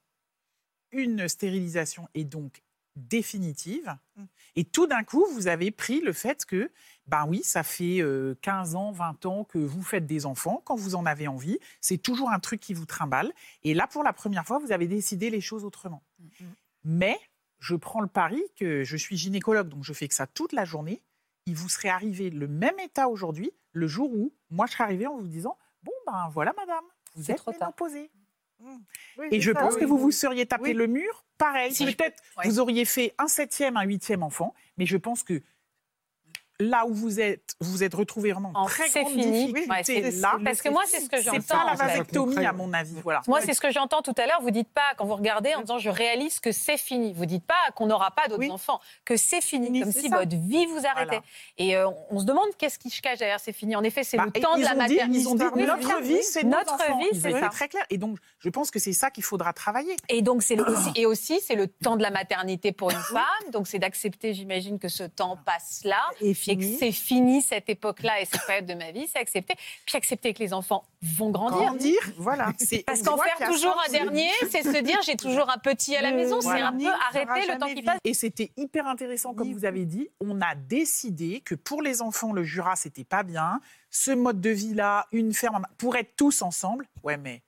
une 0.97 1.27
stérilisation 1.27 2.07
et 2.13 2.23
donc 2.23 2.61
définitive. 2.97 3.95
Et 4.55 4.63
tout 4.63 4.87
d'un 4.87 5.03
coup, 5.03 5.25
vous 5.33 5.47
avez 5.47 5.69
pris 5.71 6.01
le 6.01 6.13
fait 6.13 6.45
que 6.45 6.71
Ben 7.05 7.25
oui, 7.27 7.41
ça 7.43 7.63
fait 7.63 8.01
euh, 8.01 8.35
15 8.41 8.75
ans, 8.75 8.91
20 8.91 9.25
ans 9.27 9.43
que 9.43 9.59
vous 9.59 9.83
faites 9.83 10.07
des 10.07 10.25
enfants 10.25 10.61
quand 10.65 10.75
vous 10.75 10.95
en 10.95 11.05
avez 11.05 11.27
envie. 11.27 11.59
C'est 11.79 11.99
toujours 11.99 12.31
un 12.31 12.39
truc 12.39 12.59
qui 12.59 12.73
vous 12.73 12.85
trimballe. 12.85 13.31
Et 13.63 13.73
là, 13.73 13.87
pour 13.87 14.03
la 14.03 14.13
première 14.13 14.45
fois, 14.45 14.57
vous 14.57 14.71
avez 14.71 14.87
décidé 14.87 15.29
les 15.29 15.41
choses 15.41 15.63
autrement. 15.63 16.03
Mais 16.83 17.19
je 17.59 17.75
prends 17.75 18.01
le 18.01 18.07
pari 18.07 18.41
que 18.55 18.83
je 18.83 18.97
suis 18.97 19.15
gynécologue, 19.15 19.69
donc 19.69 19.83
je 19.83 19.93
fais 19.93 20.07
que 20.07 20.15
ça 20.15 20.27
toute 20.27 20.53
la 20.53 20.65
journée. 20.65 21.01
Il 21.45 21.55
vous 21.55 21.69
serait 21.69 21.89
arrivé 21.89 22.29
le 22.29 22.47
même 22.47 22.77
état 22.79 23.07
aujourd'hui, 23.07 23.51
le 23.71 23.87
jour 23.87 24.11
où 24.11 24.33
moi 24.49 24.65
je 24.65 24.73
serais 24.73 24.83
arrivée 24.83 25.07
en 25.07 25.17
vous 25.17 25.27
disant 25.27 25.57
Bon, 25.83 25.93
ben 26.07 26.29
voilà, 26.31 26.53
madame, 26.57 26.83
vous 27.15 27.31
êtes 27.31 27.37
trop 27.37 27.51
ménopausée. 27.51 28.09
Oui, 29.17 29.27
Et 29.31 29.41
je 29.41 29.51
ça, 29.51 29.59
pense 29.59 29.75
oui. 29.75 29.81
que 29.81 29.85
vous 29.85 29.97
vous 29.97 30.11
seriez 30.11 30.45
tapé 30.45 30.73
le 30.73 30.87
mur, 30.87 31.25
pareil. 31.37 31.73
Si 31.73 31.85
Peut-être 31.85 32.21
vous 32.45 32.59
auriez 32.59 32.85
fait 32.85 33.13
un 33.17 33.27
septième, 33.27 33.77
un 33.77 33.83
huitième 33.83 34.23
enfant, 34.23 34.53
mais 34.77 34.85
je 34.85 34.97
pense 34.97 35.23
que 35.23 35.41
là 36.59 36.85
où 36.87 36.93
vous 36.93 37.19
êtes, 37.19 37.55
vous 37.61 37.71
vous 37.71 37.83
êtes 37.83 37.93
retrouvé 37.93 38.31
vraiment 38.31 38.51
en 38.55 38.65
très 38.65 38.87
c'est 38.89 39.01
grande 39.03 39.13
fini. 39.13 39.45
difficulté 39.53 39.69
Ouais, 39.69 39.83
c'est- 39.83 40.11
là. 40.21 40.37
Parce 40.43 40.61
que 40.61 40.69
moi, 40.69 40.83
c'est 40.87 41.01
ce 41.01 41.09
que 41.09 41.17
C'est 41.17 41.23
j'entends. 41.23 41.41
pas 41.59 41.65
la 41.65 41.75
vasectomie, 41.75 42.45
à 42.45 42.51
mon 42.51 42.73
avis. 42.73 42.95
Voilà. 43.03 43.21
Moi, 43.27 43.41
c'est 43.41 43.53
ce 43.53 43.61
que 43.61 43.71
j'entends 43.71 44.01
tout 44.01 44.13
à 44.17 44.25
l'heure. 44.25 44.41
Vous 44.41 44.49
dites 44.51 44.69
pas, 44.73 44.81
quand 44.97 45.05
vous 45.05 45.15
regardez, 45.15 45.53
en 45.53 45.61
disant 45.61 45.77
je 45.77 45.89
réalise 45.91 46.39
que 46.39 46.51
c'est 46.51 46.77
fini. 46.77 47.13
Vous 47.13 47.27
dites 47.27 47.45
pas 47.45 47.53
qu'on 47.75 47.85
n'aura 47.85 48.09
pas 48.11 48.27
d'autres 48.27 48.39
Oui. 48.39 48.49
enfants, 48.51 48.79
que 49.05 49.17
c'est 49.17 49.41
fini, 49.41 49.67
Fini, 49.67 49.81
comme 49.81 49.91
c'est 49.91 50.01
si 50.01 50.09
ça. 50.09 50.17
votre 50.17 50.35
vie 50.35 50.65
vous 50.65 50.85
arrêtait. 50.85 51.05
Voilà. 51.17 51.21
Et 51.59 51.75
euh, 51.75 51.89
on 52.09 52.19
se 52.19 52.25
demande 52.25 52.47
qu'est-ce 52.57 52.79
qui 52.79 52.89
se 52.89 53.01
cache 53.01 53.19
derrière 53.19 53.39
c'est 53.39 53.53
fini. 53.53 53.75
En 53.75 53.83
effet, 53.83 54.03
c'est 54.03 54.17
Bah, 54.17 54.25
le 54.25 54.31
temps 54.41 54.55
de 54.55 54.61
ils 54.61 54.63
la 54.63 54.71
ont 54.71 54.73
dit- 54.73 54.79
maternité. 54.95 55.19
Ils 55.21 55.27
ont 55.29 55.35
dit 55.35 55.43
notre 55.43 56.01
vie, 56.01 56.23
c'est 56.23 56.43
Notre 56.43 56.77
vie, 56.97 57.19
c'est 57.21 57.31
ça. 57.39 57.49
très 57.49 57.67
clairs. 57.67 57.85
Et 57.91 57.97
donc, 57.99 58.17
je 58.39 58.49
pense 58.49 58.71
que 58.71 58.79
c'est 58.79 58.93
ça 58.93 59.11
qu'il 59.11 59.23
faudra 59.23 59.53
travailler. 59.53 59.95
Et 60.09 60.23
donc, 60.23 60.41
c'est 60.41 60.57
et 60.95 61.05
aussi, 61.05 61.39
c'est 61.39 61.55
le 61.55 61.67
temps 61.67 61.97
de 61.97 62.01
la 62.01 62.09
maternité 62.09 62.71
pour 62.71 62.89
une 62.89 62.97
femme. 62.97 63.51
Donc, 63.51 63.67
c'est 63.67 63.79
d'accepter, 63.79 64.33
j'imagine, 64.33 64.79
que 64.79 64.87
ce 64.89 65.03
temps 65.03 65.37
passe 65.45 65.81
là. 65.83 66.01
Et 66.47 66.51
Et 66.53 66.57
que 66.57 66.61
fini. 66.63 66.77
c'est 66.77 66.91
fini 66.91 67.41
cette 67.41 67.69
époque-là 67.69 68.21
et 68.21 68.25
cette 68.25 68.45
période 68.45 68.65
de 68.65 68.73
ma 68.73 68.91
vie, 68.91 69.07
c'est 69.11 69.19
accepter. 69.19 69.55
Puis 69.85 69.97
accepter 69.97 70.33
que 70.33 70.39
les 70.39 70.53
enfants 70.53 70.85
vont 71.01 71.29
grandir. 71.31 71.57
Grandir, 71.67 71.99
voilà. 72.17 72.51
Parce 72.85 73.01
qu'en 73.03 73.17
faire 73.17 73.49
toujours 73.49 73.77
un 73.87 73.91
dernier, 73.91 74.29
c'est 74.49 74.63
se 74.63 74.81
dire 74.81 74.99
j'ai 75.03 75.15
toujours 75.17 75.49
un 75.49 75.57
petit 75.57 75.95
à 75.95 76.01
la 76.01 76.11
Le- 76.11 76.17
maison. 76.17 76.41
C'est 76.41 76.61
un 76.61 76.71
peu 76.71 76.87
arrêter 77.09 77.51
le 77.51 77.57
temps 77.59 77.73
qui 77.73 77.81
passe. 77.83 77.99
Et 78.03 78.13
c'était 78.13 78.51
hyper 78.57 78.87
intéressant, 78.87 79.33
comme 79.33 79.51
vous 79.53 79.65
avez 79.65 79.85
dit. 79.85 80.09
On 80.21 80.39
a 80.41 80.55
décidé 80.55 81.41
que 81.41 81.55
pour 81.55 81.81
les 81.81 82.01
enfants, 82.01 82.31
le 82.33 82.43
Jura, 82.43 82.75
c'était 82.75 83.03
pas 83.03 83.23
bien. 83.23 83.59
Ce 83.89 84.11
mode 84.11 84.41
de 84.41 84.49
vie-là, 84.49 85.07
une 85.11 85.33
ferme, 85.33 85.65
pour 85.77 85.95
être 85.95 86.15
tous 86.15 86.41
ensemble. 86.41 86.87
Ouais, 87.03 87.17
mais 87.17 87.41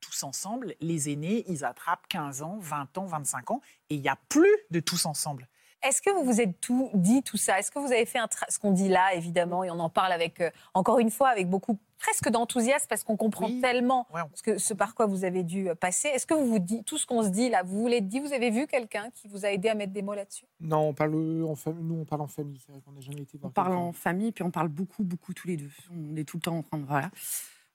tous 0.00 0.22
ensemble, 0.22 0.74
les 0.80 1.10
aînés, 1.10 1.44
ils 1.48 1.64
attrapent 1.64 2.06
15 2.08 2.42
ans, 2.42 2.56
20 2.60 2.96
ans, 2.98 3.04
25 3.06 3.50
ans, 3.50 3.60
et 3.90 3.96
il 3.96 4.00
n'y 4.00 4.08
a 4.08 4.16
plus 4.28 4.48
de 4.70 4.80
tous 4.80 5.04
ensemble. 5.06 5.46
Est-ce 5.82 6.02
que 6.02 6.10
vous 6.10 6.24
vous 6.24 6.40
êtes 6.40 6.60
tout 6.60 6.90
dit 6.94 7.22
tout 7.22 7.36
ça? 7.38 7.58
Est-ce 7.58 7.70
que 7.70 7.78
vous 7.78 7.90
avez 7.92 8.04
fait 8.04 8.18
un 8.18 8.26
tra- 8.26 8.44
ce 8.50 8.58
qu'on 8.58 8.72
dit 8.72 8.88
là, 8.88 9.14
évidemment, 9.14 9.64
et 9.64 9.70
on 9.70 9.78
en 9.80 9.88
parle 9.88 10.12
avec, 10.12 10.40
euh, 10.40 10.50
encore 10.74 10.98
une 10.98 11.10
fois, 11.10 11.28
avec 11.30 11.48
beaucoup, 11.48 11.78
presque 11.98 12.28
d'enthousiasme, 12.28 12.86
parce 12.88 13.02
qu'on 13.02 13.16
comprend 13.16 13.46
Oui. 13.46 13.60
tellement 13.62 14.06
Ouais, 14.12 14.20
on- 14.22 14.30
ce, 14.36 14.42
que, 14.42 14.58
ce 14.58 14.74
par 14.74 14.94
quoi 14.94 15.06
vous 15.06 15.24
avez 15.24 15.42
dû 15.42 15.70
euh, 15.70 15.74
passer. 15.74 16.08
Est-ce 16.08 16.26
que 16.26 16.34
vous 16.34 16.46
vous 16.46 16.58
dites, 16.58 16.84
tout 16.84 16.98
ce 16.98 17.06
qu'on 17.06 17.22
se 17.22 17.28
dit 17.28 17.48
là, 17.48 17.62
vous 17.62 17.80
vous 17.80 17.86
l'êtes 17.88 18.08
dit, 18.08 18.20
vous 18.20 18.32
avez 18.34 18.50
vu 18.50 18.66
quelqu'un 18.66 19.08
qui 19.14 19.26
vous 19.28 19.46
a 19.46 19.50
aidé 19.52 19.68
à 19.70 19.74
mettre 19.74 19.92
des 19.92 20.02
mots 20.02 20.14
là-dessus? 20.14 20.44
Non, 20.60 20.88
on 20.88 20.92
parle 20.94 21.14
en 21.44 21.54
famille. 21.54 21.82
Nous, 21.84 22.00
on 22.00 22.04
parle 22.04 22.22
en 22.22 22.26
famille. 22.26 22.58
C'est 22.64 22.72
vrai 22.72 22.80
qu'on 22.84 22.92
n'a 22.92 23.00
jamais 23.00 23.22
été 23.22 23.38
On 23.38 23.40
voir. 23.42 23.52
parle 23.52 23.68
quelqu'un. 23.68 23.82
en 23.82 23.92
famille, 23.92 24.32
puis 24.32 24.44
on 24.44 24.50
parle 24.50 24.68
beaucoup, 24.68 25.02
beaucoup 25.02 25.32
tous 25.32 25.48
les 25.48 25.56
deux. 25.56 25.70
On 25.90 26.14
est 26.16 26.24
tout 26.24 26.36
le 26.36 26.42
temps 26.42 26.58
en 26.58 26.62
train 26.62 26.78
de. 26.78 26.84
Voilà. 26.84 27.10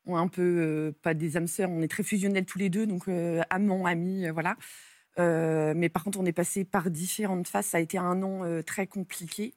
On 0.08 0.16
est 0.16 0.22
un 0.22 0.28
peu, 0.28 0.42
euh, 0.44 0.92
pas 1.02 1.16
des 1.16 1.36
âmes 1.38 1.48
sœurs, 1.48 1.70
on 1.72 1.82
est 1.82 1.88
très 1.88 2.04
fusionnels 2.04 2.46
tous 2.46 2.60
les 2.60 2.70
deux, 2.70 2.86
donc 2.86 3.08
euh, 3.08 3.42
amants, 3.50 3.86
amis, 3.88 4.28
euh, 4.28 4.32
voilà. 4.32 4.56
Euh, 5.20 5.74
mais 5.76 5.90
par 5.90 6.04
contre, 6.04 6.20
on 6.20 6.26
est 6.26 6.34
passé 6.34 6.66
par 6.66 6.90
différentes 6.90 7.48
phases. 7.48 7.68
Ça 7.68 7.78
a 7.78 7.80
été 7.80 7.98
un 7.98 8.22
an 8.24 8.44
euh, 8.44 8.62
très 8.62 8.88
compliqué. 8.88 9.54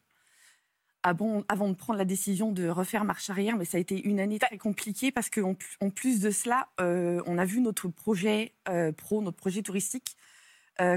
Avant, 1.04 1.40
de 1.40 1.74
prendre 1.74 1.98
la 1.98 2.04
décision 2.04 2.52
de 2.52 2.68
refaire 2.68 3.04
marche 3.04 3.30
arrière, 3.30 3.56
mais 3.56 3.64
ça 3.64 3.78
a 3.78 3.80
été 3.80 4.02
une 4.06 4.20
année 4.20 4.38
très 4.38 4.58
compliquée 4.58 5.10
parce 5.10 5.30
qu'en 5.30 5.54
en 5.80 5.90
plus 5.90 6.20
de 6.20 6.30
cela, 6.30 6.68
euh, 6.80 7.22
on 7.26 7.38
a 7.38 7.44
vu 7.44 7.60
notre 7.60 7.88
projet 7.88 8.52
pro, 8.96 9.22
notre 9.22 9.36
projet 9.38 9.62
touristique, 9.62 10.16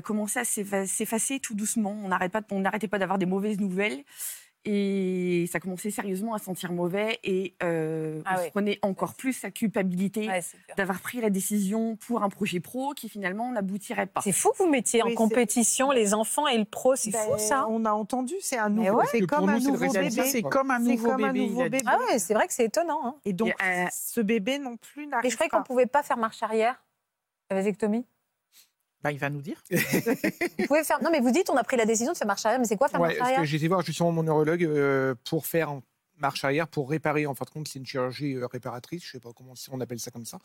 commencer 0.04 0.40
à 0.40 0.44
s'effa- 0.44 0.88
s'effacer 0.88 1.40
tout 1.40 1.54
doucement. 1.54 1.96
On 2.04 2.10
n'arrêtait 2.10 2.88
pas 2.88 3.00
d'avoir 3.00 3.20
des 3.20 3.26
mauvaises 3.26 3.60
nouvelles. 3.60 4.04
Et 4.64 5.48
ça 5.52 5.60
commençait 5.60 5.90
sérieusement 5.90 6.36
à 6.36 6.38
sentir 6.38 6.72
mauvais 6.72 7.20
et 7.24 7.56
euh, 7.64 8.22
Ah 8.26 8.36
on 8.36 8.40
oui. 8.42 8.46
se 8.46 8.52
prenait 8.52 8.80
encore 8.84 9.16
plus 9.16 9.34
sa 9.34 9.50
culpabilité 9.50 10.28
Ouais, 10.28 10.42
d'avoir 10.78 11.00
pris 11.00 11.20
la 11.20 11.32
décision 11.32 11.96
pour 11.96 12.22
un 12.22 12.30
projet 12.30 12.60
pro 12.60 12.94
qui 12.94 13.10
finalement 13.10 13.52
n'aboutirait 13.52 14.06
pas. 14.06 14.22
C'est 14.22 14.32
fou 14.32 14.52
que 14.52 14.58
vous 14.58 14.70
mettiez 14.70 15.02
Oui, 15.04 15.14
en 15.14 15.16
compétition 15.16 15.90
les 15.90 16.14
enfants 16.14 16.48
et 16.48 16.60
le 16.60 16.66
pro, 16.66 16.96
c'est 16.96 17.10
Ben, 17.10 17.20
fou 17.26 17.40
ça. 17.40 17.66
On 17.70 17.86
a 17.86 17.92
entendu, 17.92 18.36
c'est 18.40 18.58
un 18.60 18.70
Mais 18.70 18.86
nouveau, 18.86 19.00
ouais. 19.00 19.06
c'est 19.10 19.22
comme 19.26 19.46
nous, 19.46 19.50
un 19.50 19.60
nouveau 19.60 19.92
bébé. 19.92 20.10
C'est 20.12 20.44
comme 20.44 20.70
un 20.70 20.78
nouveau 20.80 21.10
comme 21.10 21.24
un 21.24 21.34
bébé. 21.34 21.48
nouveau. 21.48 21.64
Ah 21.88 21.98
ouais, 22.08 22.20
c'est 22.20 22.36
vrai 22.36 22.46
que 22.48 22.54
c'est 22.54 22.66
étonnant. 22.66 23.00
hein. 23.04 23.16
Et 23.26 23.34
donc, 23.34 23.50
Et, 23.50 23.54
euh, 23.64 23.86
ce 23.92 24.22
bébé 24.22 24.60
non 24.60 24.78
plus 24.78 25.06
Mais 25.06 25.12
n'arrive 25.12 25.32
je 25.32 25.36
croyais 25.38 25.50
pas. 25.50 25.58
qu'on 25.58 25.64
pouvait 25.64 25.88
pas 25.88 26.04
faire 26.04 26.18
marche 26.18 26.44
arrière, 26.44 26.84
la 27.50 27.56
vasectomie? 27.56 28.06
Bah, 29.04 29.12
il 29.12 29.18
va 29.20 29.30
nous 29.30 29.42
dire. 29.42 29.62
Vous 29.72 30.66
pouvez 30.68 30.84
faire. 30.84 31.02
Non, 31.02 31.10
mais 31.12 31.20
vous 31.20 31.32
dites 31.32 31.50
on 31.50 31.58
a 31.58 31.64
pris 31.64 31.78
la 31.78 31.86
décision 31.86 32.12
de 32.14 32.18
faire 32.18 32.28
marche 32.28 32.46
arrière, 32.46 32.60
mais 32.60 32.66
c'est 32.68 32.78
quoi 32.78 32.88
faire 32.88 33.00
Ouais, 33.00 33.08
marche 33.08 33.18
parce 33.20 33.30
arrière? 33.30 33.42
que 33.42 33.48
j'ai 33.48 33.58
été 33.58 33.68
voir 33.68 33.82
justement 33.82 34.12
mon 34.12 34.24
neurologue 34.24 34.64
euh, 34.64 35.16
pour 35.28 35.46
faire 35.48 35.80
marche 36.20 36.44
arrière, 36.44 36.68
pour 36.68 36.90
réparer. 36.90 37.26
En 37.26 37.34
fin 37.34 37.46
de 37.46 37.50
compte, 37.50 37.68
c'est 37.68 37.80
une 37.80 37.86
chirurgie 37.86 38.36
euh, 38.36 38.46
réparatrice, 38.46 39.04
je 39.04 39.12
sais 39.14 39.20
pas 39.20 39.32
comment 39.36 39.54
on 39.72 39.82
appelle 39.82 40.00
ça 40.00 40.12
comme 40.12 40.26
ça. 40.26 40.38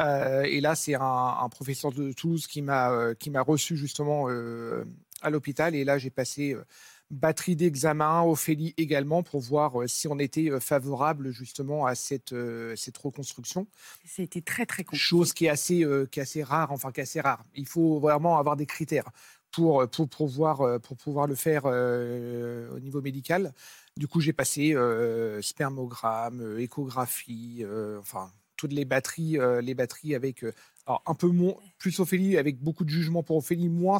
Euh, 0.00 0.42
et 0.42 0.60
là, 0.60 0.76
c'est 0.76 0.94
un, 0.94 1.00
un 1.02 1.48
professeur 1.48 1.90
de 1.92 2.12
Toulouse 2.12 2.46
qui 2.46 2.62
m'a 2.62 2.90
euh, 2.92 3.14
qui 3.14 3.30
m'a 3.30 3.40
reçu 3.42 3.76
justement 3.76 4.26
euh, 4.28 4.84
à 5.22 5.30
l'hôpital. 5.30 5.74
Et 5.74 5.82
là, 5.84 5.98
j'ai 5.98 6.10
passé 6.10 6.52
euh, 6.52 6.64
batterie 7.10 7.56
d'examen, 7.56 8.22
Ophélie 8.22 8.74
également, 8.76 9.22
pour 9.22 9.40
voir 9.40 9.82
euh, 9.82 9.86
si 9.86 10.08
on 10.08 10.18
était 10.18 10.50
euh, 10.50 10.60
favorable 10.60 11.30
justement 11.30 11.86
à 11.86 11.94
cette, 11.94 12.32
euh, 12.32 12.74
cette 12.76 12.98
reconstruction. 12.98 13.66
ça 14.04 14.22
a 14.22 14.24
été 14.24 14.42
très 14.42 14.66
très 14.66 14.84
compliqué. 14.84 15.04
Chose 15.04 15.32
qui 15.32 15.46
est 15.46 15.50
assez, 15.50 15.86
qui 16.10 16.18
est 16.20 16.22
assez 16.22 16.42
rare, 16.42 16.72
enfin 16.72 16.92
qui 16.92 17.00
est 17.00 17.04
assez 17.04 17.20
rare. 17.20 17.42
Il 17.54 17.66
faut 17.66 18.00
vraiment 18.00 18.38
avoir 18.38 18.56
des 18.56 18.66
critères 18.66 19.10
pour, 19.52 19.88
pour, 19.88 20.08
pouvoir, 20.08 20.80
pour 20.80 20.96
pouvoir 20.96 21.26
le 21.26 21.36
faire 21.36 21.64
au 21.66 22.80
niveau 22.80 23.00
médical. 23.00 23.52
Du 23.96 24.08
coup, 24.08 24.20
j'ai 24.20 24.32
passé 24.32 24.74
euh, 24.74 25.40
spermogramme, 25.40 26.58
échographie, 26.58 27.60
euh, 27.62 28.00
enfin 28.00 28.32
toutes 28.56 28.72
les 28.72 28.84
batteries, 28.84 29.38
euh, 29.38 29.60
les 29.60 29.74
batteries 29.74 30.14
avec 30.14 30.44
alors, 30.86 31.02
un 31.06 31.14
peu 31.14 31.28
moins, 31.28 31.54
plus 31.78 32.00
Ophélie, 32.00 32.36
avec 32.36 32.60
beaucoup 32.60 32.84
de 32.84 32.90
jugement 32.90 33.22
pour 33.22 33.36
Ophélie, 33.36 33.68
moins, 33.68 33.98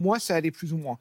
moi 0.00 0.18
ça 0.18 0.34
allait 0.34 0.50
plus 0.50 0.72
ou 0.72 0.76
moins. 0.76 0.98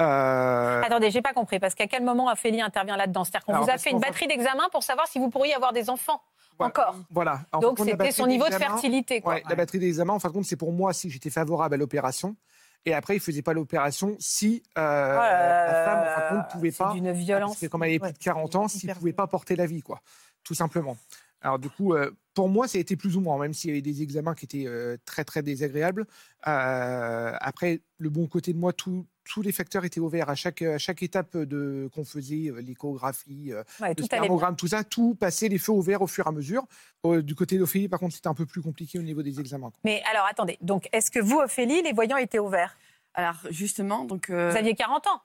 Euh, 0.00 0.82
Attendez, 0.82 1.10
j'ai 1.10 1.22
pas 1.22 1.32
compris, 1.32 1.58
parce 1.58 1.74
qu'à 1.74 1.86
quel 1.86 2.04
moment 2.04 2.28
Ophélie 2.30 2.60
intervient 2.62 2.96
là-dedans? 2.96 3.24
C'est-à-dire 3.24 3.44
qu'on 3.46 3.60
vous 3.62 3.70
a 3.70 3.78
fait 3.78 3.90
une 3.90 4.00
batterie 4.00 4.26
d'examen 4.28 4.68
pour 4.70 4.82
savoir 4.82 5.06
si 5.08 5.18
vous 5.18 5.28
pourriez 5.30 5.54
avoir 5.54 5.72
des 5.72 5.90
enfants 5.90 6.20
Voilà. 6.58 6.68
encore. 6.70 6.96
voilà. 7.10 7.40
En 7.52 7.58
Donc 7.58 7.78
c'était 7.78 8.12
son 8.12 8.26
niveau 8.26 8.48
de 8.48 8.54
fertilité. 8.54 9.20
Quoi. 9.20 9.34
Ouais, 9.34 9.42
La 9.48 9.56
batterie 9.56 9.78
d'examen, 9.80 10.12
en 10.14 10.18
fin 10.18 10.28
de 10.28 10.34
compte, 10.34 10.44
c'est 10.44 10.56
pour 10.56 10.72
moi 10.72 10.92
si 10.92 11.10
j'étais 11.10 11.30
favorable 11.30 11.74
à 11.74 11.78
l'opération. 11.78 12.36
Et 12.84 12.94
après, 12.94 13.14
il 13.14 13.18
ne 13.18 13.22
faisait 13.22 13.42
pas 13.42 13.52
l'opération 13.52 14.14
si 14.20 14.62
euh, 14.78 14.80
la 15.16 15.84
femme, 15.84 15.98
en 15.98 16.14
fin 16.14 16.20
de 16.20 16.28
compte, 16.42 16.46
ne 16.48 16.52
pouvait 16.52 16.70
C'est 16.70 16.84
pas. 16.84 16.92
d'une 16.92 17.10
violence. 17.12 17.50
Parce 17.50 17.60
que 17.60 17.66
comme 17.66 17.82
elle 17.82 17.90
avait 17.90 17.98
plus 17.98 18.12
de 18.12 18.18
40 18.18 18.54
ans, 18.54 18.68
s'il 18.68 18.88
ne 18.88 18.94
pouvait 18.94 19.12
pas 19.12 19.26
porter 19.26 19.56
la 19.56 19.66
vie, 19.66 19.82
quoi. 19.82 20.00
Tout 20.44 20.54
simplement. 20.54 20.96
Alors, 21.42 21.58
du 21.58 21.68
coup, 21.70 21.94
euh, 21.94 22.12
pour 22.38 22.48
moi, 22.48 22.68
ça 22.68 22.78
a 22.78 22.80
été 22.80 22.94
plus 22.94 23.16
ou 23.16 23.20
moins, 23.20 23.36
même 23.36 23.52
s'il 23.52 23.70
y 23.70 23.72
avait 23.72 23.82
des 23.82 24.00
examens 24.00 24.34
qui 24.36 24.44
étaient 24.44 24.66
euh, 24.68 24.96
très, 25.04 25.24
très 25.24 25.42
désagréables. 25.42 26.06
Euh, 26.46 27.32
après, 27.40 27.80
le 27.98 28.10
bon 28.10 28.26
côté 28.28 28.52
de 28.52 28.58
moi, 28.58 28.72
tout- 28.72 29.06
tous 29.24 29.42
les 29.42 29.50
facteurs 29.50 29.84
étaient 29.84 29.98
ouverts 29.98 30.30
à 30.30 30.36
chaque, 30.36 30.62
à 30.62 30.78
chaque 30.78 31.02
étape 31.02 31.36
de 31.36 31.90
qu'on 31.92 32.04
faisait, 32.04 32.48
euh, 32.50 32.60
l'échographie, 32.60 33.50
Ouais, 33.80 33.92
le 33.98 34.04
spermogramme, 34.04 34.54
tout 34.56 34.68
ça, 34.68 34.84
tout 34.84 35.16
passait 35.16 35.48
les 35.48 35.58
feux 35.58 35.72
au 35.72 35.80
vert 35.82 36.00
au 36.00 36.06
fur 36.06 36.26
et 36.26 36.28
à 36.28 36.32
mesure. 36.32 36.64
Euh, 37.06 37.22
du 37.22 37.34
côté 37.34 37.58
d'Ophélie, 37.58 37.88
par 37.88 37.98
contre, 37.98 38.14
c'était 38.14 38.28
un 38.28 38.34
peu 38.34 38.46
plus 38.46 38.62
compliqué 38.62 38.98
au 38.98 39.02
niveau 39.02 39.22
des 39.22 39.40
examens. 39.40 39.70
quoi. 39.70 39.80
Mais 39.84 40.00
alors 40.10 40.26
attendez, 40.30 40.58
donc 40.60 40.88
est-ce 40.92 41.10
que 41.10 41.18
vous, 41.18 41.38
Ophélie, 41.40 41.82
les 41.82 41.92
voyants 41.92 42.16
étaient 42.18 42.38
ouverts? 42.38 42.78
Alors 43.14 43.34
justement, 43.50 44.04
donc. 44.04 44.30
euh, 44.30 44.50
Vous 44.52 44.56
aviez 44.56 44.74
40 44.74 45.06
ans 45.08 45.20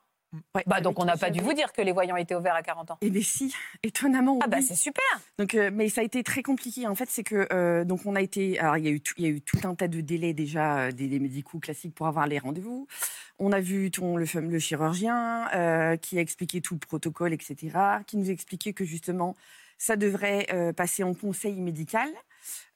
ouais, 0.55 0.63
Bah 0.65 0.81
donc 0.81 0.99
on 0.99 1.05
n'a 1.05 1.17
pas 1.17 1.29
dû 1.29 1.41
vous 1.41 1.53
dire 1.53 1.71
que 1.71 1.81
les 1.81 1.91
voyants 1.91 2.15
étaient 2.15 2.35
ouverts 2.35 2.55
à 2.55 2.61
40 2.61 2.91
ans. 2.91 2.97
Eh 3.01 3.09
bien 3.09 3.21
si, 3.21 3.53
étonnamment. 3.83 4.39
Ah 4.41 4.47
bah 4.47 4.57
oui. 4.59 4.65
c'est 4.65 4.75
super 4.75 5.03
Donc, 5.37 5.55
euh, 5.55 5.69
mais 5.73 5.89
ça 5.89 6.01
a 6.01 6.03
été 6.03 6.23
très 6.23 6.43
compliqué. 6.43 6.87
En 6.87 6.95
fait, 6.95 7.09
c'est 7.09 7.23
que 7.23 7.47
euh, 7.51 7.85
donc 7.85 8.01
on 8.05 8.15
a 8.15 8.21
été. 8.21 8.59
Alors, 8.59 8.77
il 8.77 8.85
y 8.85 8.87
a 8.87 8.91
eu 8.91 9.01
tout, 9.01 9.13
il 9.17 9.23
y 9.23 9.27
a 9.27 9.31
eu 9.31 9.41
tout 9.41 9.59
un 9.63 9.75
tas 9.75 9.87
de 9.87 10.01
délais 10.01 10.33
déjà, 10.33 10.79
euh, 10.79 10.91
des 10.91 11.07
délais 11.07 11.19
médicaux 11.19 11.59
classiques 11.59 11.95
pour 11.95 12.07
avoir 12.07 12.27
les 12.27 12.39
rendez-vous. 12.39 12.87
On 13.39 13.51
a 13.51 13.59
vu 13.59 13.91
ton, 13.91 14.17
le 14.17 14.59
chirurgien 14.59 15.47
euh, 15.53 15.97
qui 15.97 16.17
a 16.17 16.21
expliqué 16.21 16.61
tout 16.61 16.75
le 16.75 16.79
protocole, 16.79 17.33
etc. 17.33 17.77
Qui 18.05 18.17
nous 18.17 18.29
expliquait 18.29 18.73
que 18.73 18.85
justement, 18.85 19.35
ça 19.77 19.95
devrait 19.95 20.73
passer 20.77 21.03
en 21.03 21.13
conseil 21.13 21.59
médical. 21.59 22.09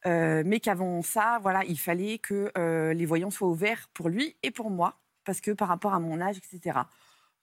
mais 0.03 0.59
qu'avant 0.59 1.01
ça, 1.03 1.39
voilà, 1.41 1.63
il 1.65 1.79
fallait 1.79 2.17
que 2.17 2.51
les 2.91 3.05
voyants 3.05 3.29
soient 3.29 3.47
ouverts 3.47 3.87
pour 3.93 4.09
lui 4.09 4.35
et 4.43 4.51
pour 4.51 4.71
moi, 4.71 4.95
parce 5.23 5.41
que 5.41 5.51
par 5.51 5.67
rapport 5.67 5.93
à 5.93 5.99
mon 5.99 6.19
âge, 6.19 6.37
etc. 6.37 6.79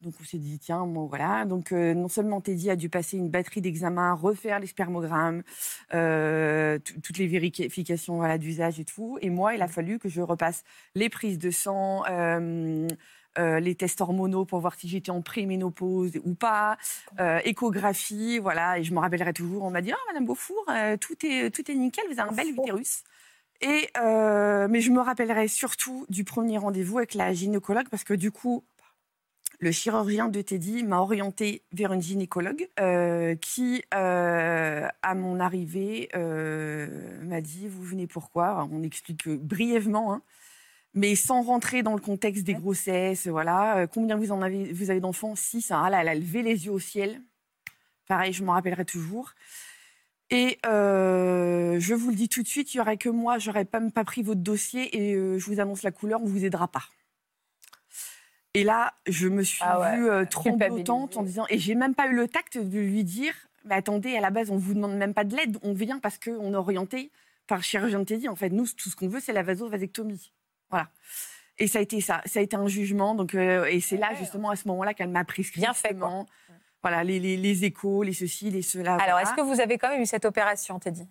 Donc 0.05 0.15
on 0.21 0.25
s'est 0.25 0.39
dit, 0.39 0.59
tiens, 0.59 0.85
moi, 0.85 1.07
voilà. 1.09 1.47
Donc 1.47 1.73
euh, 1.73 1.95
non 1.95 2.09
seulement 2.09 2.41
Teddy 2.41 2.69
a 2.71 2.77
dû 2.77 2.89
passer 2.91 3.17
une 3.17 3.31
batterie 3.31 3.63
d'examens, 3.63 4.13
refaire 4.15 4.61
les 4.61 4.67
spermogrammes, 4.67 5.43
euh, 5.95 6.79
tout- 6.79 7.01
toutes 7.01 7.17
les 7.19 7.27
vérifications 7.27 8.17
voilà, 8.17 8.37
d'usage 8.39 8.79
et 8.79 8.85
tout. 8.85 9.19
Et 9.23 9.31
moi, 9.31 9.55
il 9.55 9.63
a 9.63 9.69
fallu 9.69 9.99
que 9.99 10.09
je 10.11 10.21
repasse 10.21 10.63
les 10.95 11.09
prises 11.09 11.39
de 11.39 11.51
sang, 11.51 12.05
euh, 12.11 12.87
les 13.37 13.75
tests 13.75 14.01
hormonaux 14.01 14.45
pour 14.45 14.61
voir 14.61 14.75
si 14.77 14.89
j'étais 14.89 15.11
en 15.11 15.21
préménopause 15.23 16.13
ou 16.25 16.35
pas, 16.35 16.77
échographie, 17.45 18.39
voilà. 18.39 18.79
Et 18.79 18.85
je 18.85 18.95
me 18.95 19.01
rappellerai 19.01 19.33
toujours, 19.33 19.65
on 19.65 19.71
m'a 19.71 19.81
dit, 19.81 19.91
ah, 19.91 19.97
Madame 20.09 20.27
Beaufour, 20.27 20.65
tout, 21.01 21.17
est, 21.27 21.51
tout 21.51 21.69
est 21.71 21.75
nickel, 21.75 22.05
vous 22.13 22.21
avez 22.21 22.31
un 22.31 22.33
bel 22.33 22.49
utérus. 22.51 23.03
Et, 23.61 23.89
mais 23.97 24.81
je 24.81 24.91
me 24.91 25.01
rappellerai 25.01 25.49
surtout 25.49 26.07
du 26.09 26.23
premier 26.23 26.59
rendez-vous 26.59 26.99
avec 26.99 27.15
la 27.15 27.33
gynécologue 27.33 27.89
parce 27.91 28.05
que 28.05 28.15
du 28.15 28.31
coup, 28.31 28.63
le 29.65 29.73
chirurgien 29.73 30.29
de 30.29 30.43
Teddy 30.43 30.85
m'a 30.85 30.99
orienté 30.99 31.63
vers 31.73 31.95
une 31.95 32.03
gynécologue 32.03 32.69
euh, 32.81 33.35
qui, 33.35 33.83
euh, 33.95 34.87
à 35.01 35.15
mon 35.15 35.41
arrivée, 35.41 36.11
euh, 36.15 36.87
m'a 37.23 37.41
dit 37.41 37.67
Vous 37.67 37.83
venez 37.83 38.07
pourquoi 38.07 38.69
On 38.71 38.83
explique 38.83 39.27
brièvement, 39.27 40.13
hein, 40.13 40.23
mais 40.93 41.15
sans 41.15 41.41
rentrer 41.41 41.83
dans 41.83 41.95
le 41.95 42.01
contexte 42.01 42.45
des 42.45 42.53
grossesses. 42.53 43.27
Voilà. 43.27 43.87
Combien 43.87 44.17
vous 44.17 44.33
en 44.33 44.43
avez, 44.43 44.71
vous 44.71 44.91
avez 44.91 45.01
d'enfants? 45.01 45.35
Six. 45.35 45.71
Ah 45.71 45.89
là, 45.89 46.03
elle 46.03 46.09
a 46.09 46.15
levé 46.15 46.43
les 46.43 46.67
yeux 46.67 46.73
au 46.73 46.79
ciel. 46.79 47.23
Pareil, 48.07 48.35
je 48.35 48.45
m'en 48.45 48.53
rappellerai 48.53 48.85
toujours. 48.85 49.33
Et 50.29 50.59
je 50.63 51.95
vous 51.95 52.11
le 52.11 52.17
dis 52.17 52.29
tout 52.29 52.43
de 52.43 52.49
suite, 52.49 52.75
il 52.75 52.77
n'y 52.77 52.81
aurait 52.83 52.99
que 52.99 53.09
moi, 53.09 53.39
j'aurais 53.39 53.65
pas, 53.65 53.81
pas 53.81 54.05
pris 54.05 54.23
votre 54.23 54.43
dossier 54.43 54.95
et 54.95 55.15
je 55.15 55.47
vous 55.47 55.59
annonce 55.59 55.83
la 55.83 55.91
couleur, 55.91 56.21
on 56.23 56.27
vous 56.27 56.45
aidera 56.45 56.69
pas. 56.69 56.83
Et 58.55 58.63
là, 58.65 58.95
je 59.07 59.27
me 59.29 59.43
suis 59.43 59.59
Ah 59.63 59.81
ouais, 59.81 59.97
vue 59.97 60.09
euh, 60.09 60.25
tremblotante 60.25 61.17
en 61.17 61.23
disant, 61.23 61.45
et 61.49 61.59
j'ai 61.59 61.75
même 61.75 61.95
pas 61.95 62.07
eu 62.07 62.15
le 62.15 62.29
tact 62.29 62.57
de 62.57 62.79
lui 62.79 63.03
dire, 63.05 63.35
mais 63.65 63.75
attendez, 63.75 64.17
à 64.17 64.21
la 64.21 64.31
base, 64.31 64.51
on 64.51 64.57
vous 64.57 64.75
demande 64.75 64.97
même 64.97 65.13
pas 65.13 65.25
de 65.25 65.35
l'aide, 65.37 65.59
on 65.63 65.73
vient 65.73 65.99
parce 65.99 66.19
qu'on 66.19 66.53
est 66.53 66.57
orienté 66.57 67.11
par 67.47 67.59
le 67.59 67.63
chirurgien 67.65 67.99
de 67.99 68.05
Teddy. 68.05 68.29
En 68.29 68.37
fait, 68.37 68.51
nous, 68.51 68.67
tout 68.67 68.89
ce 68.91 68.97
qu'on 68.97 69.09
veut, 69.09 69.21
c'est 69.21 69.33
la 69.33 69.43
vasovasectomie. 69.43 70.33
Voilà. 70.71 70.89
Et 71.59 71.67
ça 71.67 71.79
a 71.79 71.83
été 71.83 72.01
ça, 72.01 72.23
ça 72.27 72.39
a 72.39 72.43
été 72.43 72.57
un 72.57 72.69
jugement. 72.69 73.15
Donc, 73.15 73.35
euh, 73.35 73.65
et 73.67 73.81
c'est 73.81 73.97
là, 73.97 74.15
justement, 74.19 74.51
à 74.51 74.57
ce 74.57 74.67
moment-là, 74.69 74.95
qu'elle 74.95 75.09
m'a 75.11 75.25
prescrit. 75.25 75.61
Bien 75.61 75.75
fait, 75.75 75.95
quoi. 75.97 76.25
Voilà, 76.83 77.03
les, 77.03 77.19
les, 77.19 77.37
les 77.37 77.65
échos, 77.65 78.03
les 78.03 78.13
ceci, 78.13 78.51
les 78.51 78.63
cela. 78.63 78.95
Alors, 78.95 79.05
voilà. 79.17 79.23
est-ce 79.23 79.35
que 79.35 79.41
vous 79.41 79.61
avez 79.61 79.79
quand 79.79 79.89
même 79.89 80.03
eu 80.03 80.07
cette 80.07 80.25
opération, 80.27 80.79
Teddy? 80.79 81.09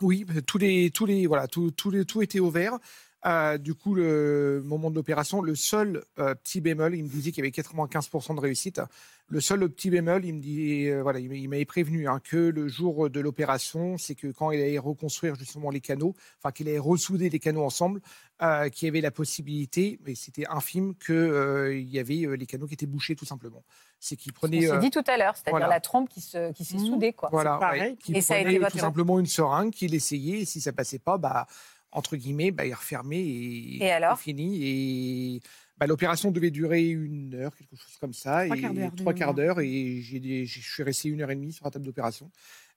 Oui, 0.00 0.24
bah, 0.24 0.34
tous 0.46 0.58
les, 0.58 0.90
tous 0.90 1.06
les, 1.06 1.26
voilà, 1.26 1.46
tout, 1.48 1.70
tout, 1.70 1.90
les- 1.90 2.04
tout 2.04 2.20
était 2.22 2.40
ouvert. 2.40 2.78
Euh, 3.26 3.56
du 3.56 3.74
coup, 3.74 3.94
le 3.94 4.62
moment 4.64 4.90
de 4.90 4.94
l'opération, 4.96 5.40
le 5.40 5.54
seul 5.54 6.04
euh, 6.18 6.34
petit 6.34 6.60
bémol, 6.60 6.94
il 6.94 7.04
me 7.04 7.08
disait 7.08 7.30
qu'il 7.32 7.42
y 7.44 7.46
avait 7.46 7.50
95% 7.52 8.34
de 8.34 8.40
réussite. 8.40 8.80
Le 9.28 9.40
seul 9.40 9.66
petit 9.70 9.88
bémol, 9.88 10.26
il 10.26 10.34
me 10.34 10.40
dit, 10.40 10.88
euh, 10.90 11.02
voilà, 11.02 11.18
il 11.18 11.30
m'a- 11.30 11.34
il 11.36 11.48
m'avait 11.48 11.64
prévenu 11.64 12.06
hein, 12.06 12.20
que 12.22 12.36
le 12.36 12.68
jour 12.68 13.08
de 13.08 13.20
l'opération, 13.20 13.96
c'est 13.96 14.14
que 14.14 14.26
quand 14.26 14.50
il 14.50 14.60
allait 14.60 14.78
reconstruire 14.78 15.34
justement 15.36 15.70
les 15.70 15.80
canaux, 15.80 16.14
enfin 16.42 16.52
qu'il 16.52 16.68
allait 16.68 16.78
ressouder 16.78 17.30
les 17.30 17.38
canaux 17.38 17.64
ensemble, 17.64 18.02
euh, 18.42 18.68
qu'il 18.68 18.84
y 18.86 18.88
avait 18.90 19.00
la 19.00 19.10
possibilité, 19.10 19.98
mais 20.04 20.14
c'était 20.14 20.44
infime, 20.50 20.94
que 20.96 21.14
euh, 21.14 21.74
il 21.74 21.88
y 21.88 21.98
avait 21.98 22.26
euh, 22.26 22.34
les 22.36 22.44
canaux 22.44 22.66
qui 22.66 22.74
étaient 22.74 22.84
bouchés 22.84 23.16
tout 23.16 23.24
simplement. 23.24 23.64
C'est 24.00 24.16
qu'il 24.16 24.32
On 24.32 24.40
prenait. 24.40 24.60
s'est 24.60 24.72
euh, 24.72 24.78
dit 24.78 24.90
tout 24.90 25.04
à 25.06 25.16
l'heure, 25.16 25.34
c'est-à-dire 25.34 25.52
voilà. 25.52 25.68
la 25.68 25.80
trompe 25.80 26.10
qui 26.10 26.20
se- 26.20 26.52
qui 26.52 26.62
s'est 26.66 26.76
soudée, 26.78 27.14
quoi. 27.14 27.30
voilà, 27.32 27.56
pareil. 27.56 27.80
ouais, 27.80 27.96
qu'il 27.96 28.14
Et 28.14 28.20
ça 28.20 28.34
a 28.34 28.38
été 28.38 28.44
prenait 28.44 28.58
votre- 28.58 28.72
tout 28.72 28.78
simplement 28.78 29.18
une 29.18 29.24
seringue, 29.26 29.70
qu'il 29.72 29.94
essayait, 29.94 30.40
et 30.40 30.44
si 30.44 30.60
ça 30.60 30.74
passait 30.74 30.98
pas, 30.98 31.16
bah, 31.16 31.46
entre 31.94 32.16
guillemets, 32.16 32.50
bah, 32.50 32.66
il 32.66 32.74
refermait 32.74 33.24
et, 33.24 33.82
Et 33.84 33.90
alors? 33.90 34.18
fini. 34.18 35.36
Et 35.36 35.40
bah, 35.78 35.86
l'opération 35.86 36.30
devait 36.30 36.50
durer 36.50 36.84
une 36.88 37.34
heure, 37.34 37.56
quelque 37.56 37.76
chose 37.76 37.96
comme 38.00 38.12
ça, 38.12 38.44
Trois 38.44 38.56
et 38.56 38.60
quarts 38.60 38.94
trois 38.96 39.14
quarts 39.14 39.34
d'heure, 39.34 39.60
et 39.60 40.00
je 40.02 40.44
suis 40.60 40.82
resté 40.82 41.08
une 41.08 41.22
heure 41.22 41.30
et 41.30 41.36
demie 41.36 41.52
sur 41.52 41.64
la 41.64 41.70
table 41.70 41.84
d'opération. 41.86 42.30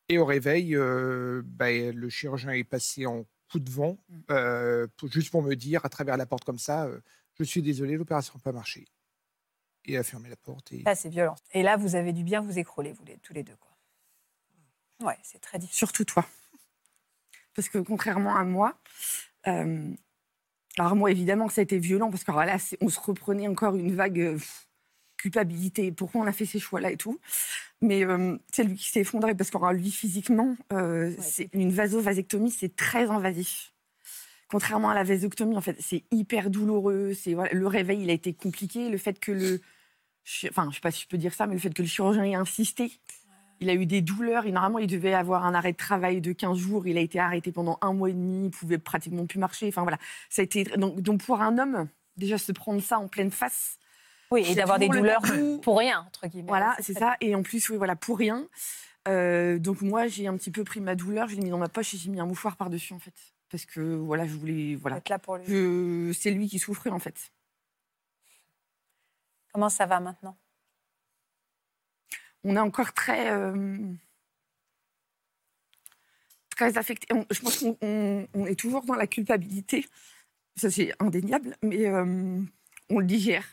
Et 0.10 0.18
au 0.18 0.26
réveil, 0.26 0.76
euh, 0.76 1.42
bah, 1.46 1.70
le 1.72 2.10
chirurgien 2.10 2.52
est 2.52 2.64
passé 2.64 3.06
en 3.06 3.26
coup 3.52 3.60
de 3.60 3.70
vent, 3.70 3.98
Mm. 4.10 4.20
euh, 4.32 4.88
pour- 4.98 5.12
juste 5.12 5.32
pour 5.32 5.42
me 5.42 5.56
dire 5.56 5.84
à 5.86 5.90
travers 5.90 6.16
la 6.18 6.26
porte 6.26 6.44
comme 6.46 6.60
ça, 6.60 6.86
euh, 6.86 7.00
je 7.40 7.44
suis 7.44 7.62
désolé, 7.62 7.98
l'opération 7.98 8.34
n'a 8.36 8.42
pas 8.42 8.52
marché. 8.54 8.86
Et 9.86 9.94
il 9.94 9.98
a 9.98 10.04
fermé 10.04 10.30
la 10.30 10.36
porte. 10.36 10.72
Et... 10.74 10.84
Là, 10.84 10.96
c'est 10.96 11.10
violent. 11.10 11.36
Et 11.54 11.64
là, 11.64 11.78
vous 11.78 11.96
avez 11.96 12.14
dû 12.14 12.24
bien 12.24 12.42
vous 12.42 12.58
écrouler, 12.60 12.92
vous 12.94 13.06
les- 13.06 13.18
tous 13.20 13.34
les 13.34 13.44
deux, 13.44 13.56
quoi. 13.58 13.78
Ouais, 15.08 15.18
c'est 15.24 15.40
très 15.40 15.60
difficile. 15.60 15.78
Surtout 15.78 16.04
toi. 16.06 16.26
Parce 17.58 17.70
que 17.70 17.80
contrairement 17.80 18.36
à 18.36 18.44
moi, 18.44 18.78
euh, 19.48 19.90
alors 20.78 20.96
moi 20.96 21.10
évidemment 21.10 21.50
ça 21.50 21.62
a 21.62 21.64
été 21.64 21.80
violent 21.80 22.12
parce 22.12 22.24
que 22.24 22.30
alors 22.30 22.46
là, 22.46 22.60
c'est- 22.60 22.78
on 22.82 22.90
se 22.90 23.00
reprenait 23.00 23.48
encore 23.48 23.76
une 23.76 23.96
vague 23.96 24.20
euh, 24.20 24.38
culpabilité. 25.18 25.92
Pourquoi 25.92 26.22
on 26.22 26.28
a 26.28 26.32
fait 26.32 26.46
ces 26.46 26.60
choix-là 26.60 26.92
et 26.92 26.98
tout. 26.98 27.20
Mais 27.82 28.06
euh, 28.06 28.38
c'est 28.54 28.64
lui 28.64 28.76
qui 28.76 28.88
s'est 28.90 29.00
effondré 29.00 29.34
parce 29.34 29.50
que 29.50 29.58
alors, 29.58 29.74
lui 29.74 29.90
physiquement, 29.90 30.56
c'est 31.20 31.50
une 31.54 31.72
vasovasectomie, 31.72 32.52
c'est 32.52 32.76
très 32.76 33.10
invasif. 33.10 33.74
Contrairement 34.50 34.90
à 34.92 34.94
la 34.94 35.04
vasectomie, 35.04 35.58
en 35.58 35.62
fait, 35.62 35.76
c'est 35.80 36.04
hyper 36.12 36.52
douloureux. 36.52 37.14
C'est 37.16 37.34
voilà, 37.34 37.52
le 37.54 37.66
réveil, 37.66 38.04
il 38.04 38.10
a 38.12 38.14
été 38.14 38.34
compliqué. 38.34 38.90
Le 38.90 39.00
fait 39.00 39.20
que 39.20 39.32
le, 39.32 39.62
enfin, 40.50 40.68
je 40.70 40.76
sais 40.76 40.82
pas 40.82 40.92
si 40.92 41.02
je 41.02 41.08
peux 41.08 41.18
dire 41.18 41.34
ça, 41.34 41.48
mais 41.48 41.56
le 41.56 41.60
fait 41.60 41.74
que 41.74 41.82
le 41.82 41.88
chirurgien 41.88 42.24
ait 42.24 42.36
insisté, 42.36 42.92
il 43.60 43.70
a 43.70 43.74
eu 43.74 43.86
des 43.86 44.02
douleurs. 44.02 44.46
Et 44.46 44.52
normalement, 44.52 44.80
il 44.80 44.88
devait 44.88 45.14
avoir 45.14 45.46
un 45.46 45.54
arrêt 45.54 45.72
de 45.72 45.78
travail 45.78 46.22
de 46.22 46.32
15 46.32 46.58
jours. 46.58 46.88
Il 46.88 46.98
a 46.98 47.02
été 47.02 47.20
arrêté 47.20 47.52
pendant 47.52 47.78
un 47.82 47.94
mois 47.94 48.10
et 48.10 48.14
demi. 48.14 48.46
Il 48.46 48.52
pouvait 48.52 48.78
pratiquement 48.78 49.26
plus 49.26 49.40
marcher. 49.40 49.68
Enfin 49.68 49.84
voilà, 49.84 49.98
ça 50.30 50.42
a 50.42 50.46
été 50.46 50.64
donc, 50.64 51.02
donc 51.02 51.24
pour 51.24 51.42
un 51.42 51.58
homme 51.58 51.88
déjà 52.16 52.38
se 52.38 52.52
prendre 52.52 52.82
ça 52.82 53.00
en 53.00 53.08
pleine 53.08 53.32
face. 53.32 53.78
Oui, 54.32 54.44
et 54.46 54.56
d'avoir 54.56 54.78
des 54.80 54.90
douleurs 54.90 55.22
pour 55.62 55.78
rien, 55.78 56.04
entre 56.08 56.28
guillemets. 56.28 56.48
Voilà, 56.50 56.76
c'est 56.82 56.94
ça. 56.94 57.16
Et 57.22 57.34
en 57.36 57.44
plus, 57.44 57.70
oui, 57.70 57.78
voilà, 57.78 57.96
pour 57.96 58.18
rien. 58.18 58.48
Euh, 59.08 59.58
donc 59.58 59.82
moi, 59.82 60.08
j'ai 60.08 60.28
un 60.28 60.36
petit 60.36 60.52
peu 60.52 60.66
pris 60.66 60.82
ma 60.82 60.96
douleur, 60.96 61.30
je 61.30 61.36
l'ai 61.36 61.42
mis 61.44 61.50
dans 61.50 61.58
ma 61.58 61.70
poche 61.70 61.94
et 61.94 61.98
j'ai 61.98 62.10
mis 62.10 62.20
un 62.20 62.26
mouchoir 62.26 62.58
par-dessus, 62.58 62.92
en 62.94 63.00
fait. 63.00 63.14
Parce 63.50 63.66
que, 63.66 63.80
voilà, 63.96 64.28
je 64.28 64.34
voulais... 64.34 64.76
Voilà. 64.76 64.98
Être 64.98 65.08
là 65.08 65.18
pour 65.20 65.38
lui. 65.38 65.46
Je- 65.48 66.12
C'est 66.12 66.32
lui 66.32 66.50
qui 66.50 66.60
souffrait, 66.60 66.90
en 66.90 67.00
fait. 67.00 67.32
Comment 69.54 69.70
ça 69.70 69.86
va 69.86 70.00
maintenant? 70.02 70.36
On 72.48 72.56
est 72.56 72.60
encore 72.60 72.94
très... 72.94 73.30
euh, 73.32 73.78
très 76.56 76.78
affecté. 76.78 77.08
Je 77.30 77.40
pense 77.42 77.58
qu'on 77.60 77.78
on- 77.82 78.28
on 78.34 78.46
est 78.46 78.56
toujours 78.56 78.84
dans 78.86 78.96
la 78.96 79.06
culpabilité. 79.06 79.86
Ça, 80.56 80.72
c'est 80.72 80.94
indéniable. 81.00 81.56
Mais 81.62 81.88
euh, 81.88 82.40
on 82.90 83.00
le 83.00 83.06
digère. 83.06 83.46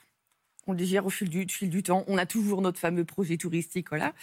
On 0.68 0.72
le 0.72 0.78
digère 0.78 1.04
au 1.04 1.10
fil 1.10 1.28
du, 1.28 1.44
fil 1.48 1.68
du 1.70 1.82
temps. 1.82 2.04
On 2.06 2.16
a 2.18 2.24
toujours 2.24 2.62
notre 2.62 2.78
fameux 2.78 3.04
projet 3.04 3.36
touristique, 3.36 3.88
voilà, 3.90 4.14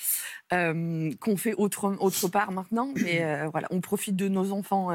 euh, 0.53 1.11
qu'on 1.19 1.37
fait 1.37 1.53
autre, 1.53 1.95
autre 1.99 2.27
part 2.29 2.51
maintenant. 2.51 2.91
Mais 2.95 3.45
voilà, 3.51 3.67
on 3.71 3.81
profite 3.81 4.15
de 4.15 4.27
nos 4.27 4.51
enfants 4.51 4.89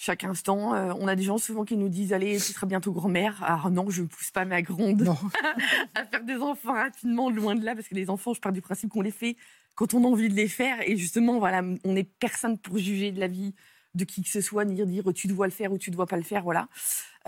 chaque 0.00 0.24
instant. 0.24 0.74
Euh, 0.74 0.94
on 0.98 1.06
a 1.08 1.14
des 1.14 1.22
gens 1.22 1.36
souvent 1.36 1.64
qui 1.66 1.76
nous 1.76 1.90
disent 1.90 2.14
Allez, 2.14 2.36
tu 2.36 2.52
seras 2.54 2.66
bientôt 2.66 2.90
grand-mère. 2.90 3.42
Alors 3.44 3.70
non, 3.70 3.90
je 3.90 4.00
ne 4.00 4.06
pousse 4.06 4.30
pas 4.30 4.46
ma 4.46 4.62
grande 4.62 5.02
Non. 5.02 5.16
à 5.94 6.06
faire 6.06 6.24
des 6.24 6.36
enfants 6.36 6.72
rapidement, 6.72 7.28
loin 7.28 7.54
de 7.54 7.62
là, 7.62 7.74
parce 7.74 7.86
que 7.86 7.94
les 7.94 8.08
enfants, 8.08 8.32
je 8.32 8.40
pars 8.40 8.52
du 8.52 8.62
principe 8.62 8.88
qu'on 8.88 9.02
les 9.02 9.10
fait 9.10 9.36
quand 9.74 9.92
on 9.92 10.02
a 10.04 10.06
envie 10.06 10.30
de 10.30 10.34
les 10.34 10.48
faire. 10.48 10.78
Et 10.88 10.96
justement, 10.96 11.38
voilà, 11.38 11.62
on 11.84 11.92
n'est 11.92 12.04
personne 12.04 12.56
pour 12.56 12.78
juger 12.78 13.12
de 13.12 13.20
la 13.20 13.28
vie 13.28 13.54
de 13.94 14.04
qui 14.04 14.22
que 14.22 14.28
ce 14.30 14.40
soit, 14.40 14.64
ni 14.64 14.74
dire 14.74 15.04
tu 15.12 15.26
dois 15.26 15.46
le 15.46 15.52
faire 15.52 15.70
ou 15.70 15.76
tu 15.76 15.90
dois 15.90 16.06
pas 16.06 16.16
le 16.16 16.22
faire. 16.22 16.44
Voilà. 16.44 16.68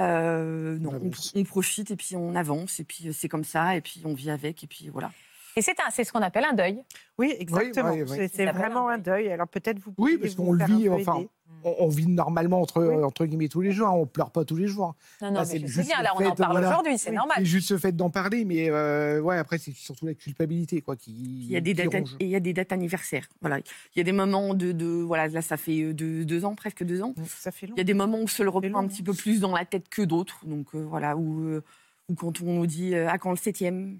Euh, 0.01 0.79
non, 0.79 0.93
On 0.93 0.95
on, 0.95 0.97
avance. 1.09 1.33
on 1.35 1.45
profite 1.45 1.91
et 1.91 1.97
puis 1.97 2.17
on 2.17 2.35
avance 2.35 2.81
et 2.81 2.85
puis 2.85 3.09
euh, 3.09 3.13
c'est 3.13 3.29
comme 3.29 3.45
ça 3.45 3.77
et 3.77 3.83
puis 3.83 4.01
on 4.07 4.15
vit 4.15 4.31
avec 4.31 4.65
et 4.65 4.67
puis 4.67 4.89
voilà. 4.89 5.13
Et 5.57 5.63
c'est 5.63 5.79
un- 5.81 5.91
c'est 5.91 6.05
ce 6.05 6.13
qu'on 6.13 6.23
appelle 6.23 6.45
un 6.45 6.55
deuil. 6.55 6.83
Oui, 7.19 7.35
exactement. 7.39 7.93
oui, 7.93 8.03
oui. 8.09 8.29
C'est- 8.33 8.47
vraiment 8.53 8.89
un 8.89 8.99
deuil. 8.99 9.29
Alors 9.31 9.49
peut-être 9.49 9.79
vous 9.79 9.91
Oui, 9.99 10.13
pourriez 10.17 10.19
parce 10.19 10.35
qu'on 10.35 10.53
le 10.53 10.65
vit, 10.65 10.85
peu 10.85 10.93
enfin, 10.93 11.25
on, 11.65 11.75
on 11.81 11.89
vit 11.89 12.07
normalement 12.09 12.61
entre, 12.63 12.83
Oui. 12.83 13.05
entre 13.05 13.27
guillemets 13.27 13.49
tous 13.49 13.61
les 13.61 13.71
jours. 13.71 13.89
hein, 13.89 13.93
on 13.93 14.07
pleure 14.07 14.31
pas 14.31 14.45
tous 14.45 14.57
les 14.57 14.67
jours. 14.67 14.95
Non, 15.21 15.29
non, 15.29 15.35
Là, 15.35 15.41
mais 15.41 15.47
c'est 15.47 15.67
juste 15.67 15.87
bien, 15.89 16.03
là, 16.03 16.13
on 16.19 16.25
en 16.25 16.35
parle 16.35 16.53
voilà. 16.53 16.69
aujourd'hui, 16.71 16.97
c'est 16.99 17.13
normal. 17.13 17.37
C'est 17.41 17.45
juste 17.45 17.71
le 17.71 17.79
fait 17.79 17.93
d'en 17.93 18.09
parler, 18.11 18.45
mais 18.45 18.71
euh, 18.71 19.21
ouais, 19.21 19.37
après 19.37 19.59
c'est 19.59 19.73
surtout 19.75 20.07
la 20.07 20.15
culpabilité 20.15 20.81
quoi 20.81 20.97
qui. 20.97 21.13
Il 21.13 21.51
y 21.53 21.57
a 21.57 21.61
des 21.61 21.75
qui 21.75 21.83
dates, 21.83 21.93
ronge. 21.95 22.17
et 22.19 22.25
il 22.25 22.31
y 22.31 22.37
a 22.37 22.41
des 22.41 22.53
dates 22.55 22.73
anniversaires. 22.73 23.29
Voilà, 23.43 23.59
il 23.59 23.99
y 23.99 24.01
a 24.01 24.05
des 24.05 24.13
moments 24.13 24.55
de, 24.55 24.73
de 24.73 24.87
voilà 24.87 25.29
là 25.29 25.43
ça 25.43 25.57
fait 25.59 25.83
euh, 25.83 25.93
deux, 25.93 26.25
deux 26.25 26.45
ans 26.47 26.55
presque 26.55 26.83
deux 26.83 27.03
ans. 27.03 27.15
Ça 27.27 27.53
fait 27.53 27.67
long. 27.67 27.75
Il 27.77 27.79
y 27.79 27.83
a 27.83 27.85
des 27.85 27.95
moments 27.95 28.21
où 28.21 28.27
se 28.29 28.43
le 28.43 28.49
reprend 28.49 28.79
un 28.81 28.85
hein. 28.85 28.89
petit 28.89 29.03
peu 29.03 29.13
plus 29.13 29.41
dans 29.41 29.55
la 29.55 29.65
tête 29.67 29.89
que 29.91 30.03
d'autres. 30.03 30.41
Donc 30.47 30.69
euh, 30.75 30.83
voilà, 30.89 31.17
où, 31.17 31.45
euh, 31.45 31.63
où 32.09 32.15
quand 32.15 32.41
on 32.41 32.55
nous 32.55 32.67
dit 32.67 32.95
euh, 32.95 33.07
ah 33.11 33.19
quand 33.19 33.31
le 33.31 33.37
septième, 33.37 33.99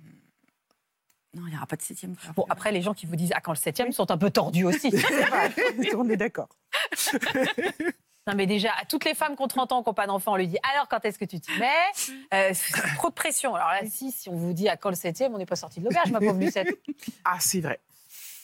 non 1.35 1.47
il 1.47 1.51
n'y 1.51 1.57
aura 1.57 1.67
pas 1.67 1.77
de 1.77 1.83
septième. 1.83 2.15
Bon, 2.37 2.45
après, 2.49 2.73
les 2.73 2.83
gens 2.83 2.95
qui 2.95 3.07
vous 3.07 3.17
disent 3.17 3.33
ah 3.35 3.41
quand 3.41 3.53
le 3.53 3.57
septième 3.57 3.93
sont 3.93 4.11
un 4.11 4.19
peu 4.19 4.31
tordus 4.31 4.65
aussi. 4.65 4.91
C'est 4.91 4.99
vrai, 5.01 5.53
on 5.97 6.09
est 6.09 6.17
d'accord. 6.17 6.49
non, 8.27 8.35
mais 8.37 8.47
déjà, 8.47 8.71
à 8.81 8.85
toutes 8.85 9.05
les 9.05 9.15
femmes 9.15 9.37
qui 9.37 9.43
ont 9.43 9.49
30 9.49 9.73
ans 9.73 9.83
qui 9.83 9.89
n'ont 9.89 9.95
pas 9.95 10.07
d'enfants, 10.07 10.33
on 10.33 10.37
lui 10.37 10.49
dit 10.49 10.59
alors 10.75 10.89
quand 10.89 11.05
est-ce 11.05 11.19
que 11.19 11.25
tu 11.25 11.41
t'y 11.41 11.53
mets? 11.59 11.67
Euh, 12.35 12.51
C'est 12.53 12.95
trop 12.97 13.09
de 13.09 13.15
pression. 13.15 13.55
Alors 13.55 13.69
là, 13.69 13.81
si, 13.89 14.13
si 14.13 14.29
on 14.29 14.37
vous 14.37 14.53
dit 14.53 14.69
à 14.69 14.77
quand 14.77 14.91
le 14.91 14.97
septième, 14.97 15.35
on 15.35 15.39
n'est 15.39 15.47
pas 15.47 15.57
sorti 15.57 15.81
de 15.81 15.85
l'auberge, 15.85 16.11
ma 16.11 16.19
pauvre 16.19 16.39
Lucette. 16.39 16.69
Ah, 17.25 17.39
c'est 17.41 17.61
vrai. 17.61 17.81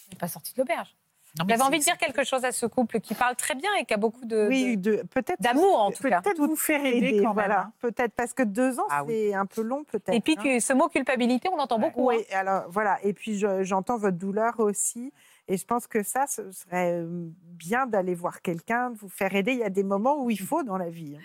On 0.06 0.12
n'est 0.12 0.18
pas 0.18 0.28
sorti 0.28 0.54
de 0.54 0.58
l'auberge. 0.60 0.94
Vous 1.36 1.52
avez 1.52 1.62
envie 1.62 1.78
de 1.78 1.84
dire 1.84 1.96
quelque 1.98 2.24
chose 2.24 2.44
à 2.44 2.52
ce 2.52 2.66
couple 2.66 3.00
qui 3.00 3.14
parle 3.14 3.36
très 3.36 3.54
bien 3.54 3.70
et 3.80 3.84
qui 3.84 3.94
a 3.94 3.96
beaucoup 3.96 4.24
de. 4.24 4.48
Oui, 4.48 4.76
peut-être. 4.76 5.40
d'amour, 5.40 5.78
en 5.80 5.90
tout 5.92 6.02
cas. 6.08 6.20
Peut-être 6.22 6.38
vous 6.38 6.56
faire 6.56 6.84
aider 6.84 7.08
aider, 7.08 7.16
quand 7.22 7.34
même, 7.34 7.46
voilà. 7.46 7.60
hein. 7.62 7.72
Peut-être 7.80 8.12
parce 8.14 8.32
que 8.32 8.42
deux 8.42 8.80
ans, 8.80 8.86
Ah 8.90 9.04
oui. 9.04 9.12
c'est 9.28 9.34
un 9.34 9.46
peu 9.46 9.62
long, 9.62 9.84
peut-être. 9.84 10.14
Et 10.14 10.20
puis 10.20 10.36
hein. 10.38 10.58
ce 10.60 10.72
mot 10.72 10.88
culpabilité, 10.88 11.48
on 11.52 11.58
entend 11.58 11.78
beaucoup. 11.78 12.08
Oui, 12.08 12.24
hein. 12.32 12.38
alors 12.38 12.64
voilà. 12.70 12.98
Et 13.04 13.12
puis 13.12 13.38
je- 13.38 13.62
j'entends 13.62 13.98
votre 13.98 14.16
douleur 14.16 14.58
aussi. 14.58 15.12
Et 15.50 15.56
je 15.56 15.64
pense 15.64 15.86
que 15.86 16.02
ça, 16.02 16.26
ce 16.26 16.50
serait 16.50 16.92
euh, 17.00 17.06
bien 17.42 17.86
d'aller 17.86 18.14
voir 18.14 18.42
quelqu'un, 18.42 18.90
de 18.90 18.98
vous 18.98 19.08
faire 19.08 19.34
aider. 19.34 19.52
Il 19.52 19.58
y 19.58 19.64
a 19.64 19.70
des 19.70 19.82
moments 19.84 20.22
où 20.22 20.28
il 20.30 20.38
faut 20.40 20.62
dans 20.62 20.76
la 20.76 20.90
vie. 20.90 21.16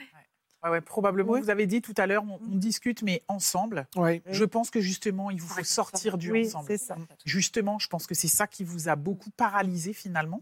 Ouais, 0.64 0.70
ouais, 0.70 0.82
probablement. 0.82 1.34
Oui. 1.34 1.42
Vous 1.42 1.50
avez 1.50 1.68
dit 1.68 1.82
tout 1.82 1.94
à 1.98 2.08
l'heure, 2.08 2.24
on, 2.24 2.40
on 2.52 2.56
discute, 2.56 3.02
mais 3.02 3.24
ensemble. 3.28 3.88
Je 4.28 4.44
pense 4.46 4.70
que 4.70 4.80
justement, 4.82 5.30
il 5.32 5.42
vous 5.42 5.48
faut 5.48 5.64
sortir 5.64 6.18
du 6.18 6.32
Oui, 6.32 6.46
ensemble. 6.48 6.68
c'est 6.68 6.78
ça. 6.78 6.96
Justement, 7.26 7.80
je 7.80 7.88
pense 7.88 8.08
que 8.08 8.16
c'est 8.16 8.28
ça 8.28 8.48
qui 8.48 8.64
vous 8.64 8.88
a 8.90 8.96
beaucoup 8.96 9.30
paralysé 9.32 9.94
finalement. 9.94 10.42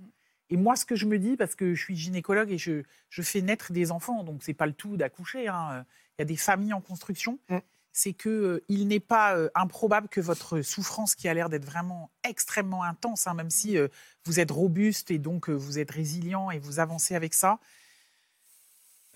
Et 0.49 0.57
moi, 0.57 0.75
ce 0.75 0.85
que 0.85 0.95
je 0.95 1.05
me 1.05 1.17
dis, 1.17 1.37
parce 1.37 1.55
que 1.55 1.73
je 1.73 1.81
suis 1.81 1.95
gynécologue 1.95 2.51
et 2.51 2.57
je, 2.57 2.83
je 3.09 3.21
fais 3.21 3.41
naître 3.41 3.71
des 3.71 3.89
enfants, 3.91 4.23
donc 4.23 4.43
c'est 4.43 4.53
pas 4.53 4.65
le 4.65 4.73
tout 4.73 4.97
d'accoucher. 4.97 5.47
hein, 5.47 5.85
Il 6.17 6.21
y 6.21 6.23
a 6.23 6.25
des 6.25 6.35
familles 6.35 6.73
en 6.73 6.81
construction. 6.81 7.39
Mm. 7.49 7.57
C'est 7.93 8.13
que 8.13 8.29
euh, 8.29 8.63
il 8.69 8.87
n'est 8.87 9.01
pas 9.01 9.35
euh, 9.35 9.49
improbable 9.55 10.07
que 10.07 10.21
votre 10.21 10.61
souffrance, 10.61 11.13
qui 11.15 11.27
a 11.27 11.33
l'air 11.33 11.49
d'être 11.49 11.65
vraiment 11.65 12.09
extrêmement 12.27 12.83
intense, 12.83 13.27
hein, 13.27 13.33
même 13.33 13.49
si 13.49 13.77
euh, 13.77 13.87
vous 14.25 14.39
êtes 14.39 14.51
robuste 14.51 15.11
et 15.11 15.17
donc 15.19 15.49
euh, 15.49 15.53
vous 15.53 15.77
êtes 15.79 15.91
résilient 15.91 16.51
et 16.51 16.59
vous 16.59 16.79
avancez 16.79 17.15
avec 17.15 17.33
ça, 17.33 17.59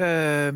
euh, 0.01 0.51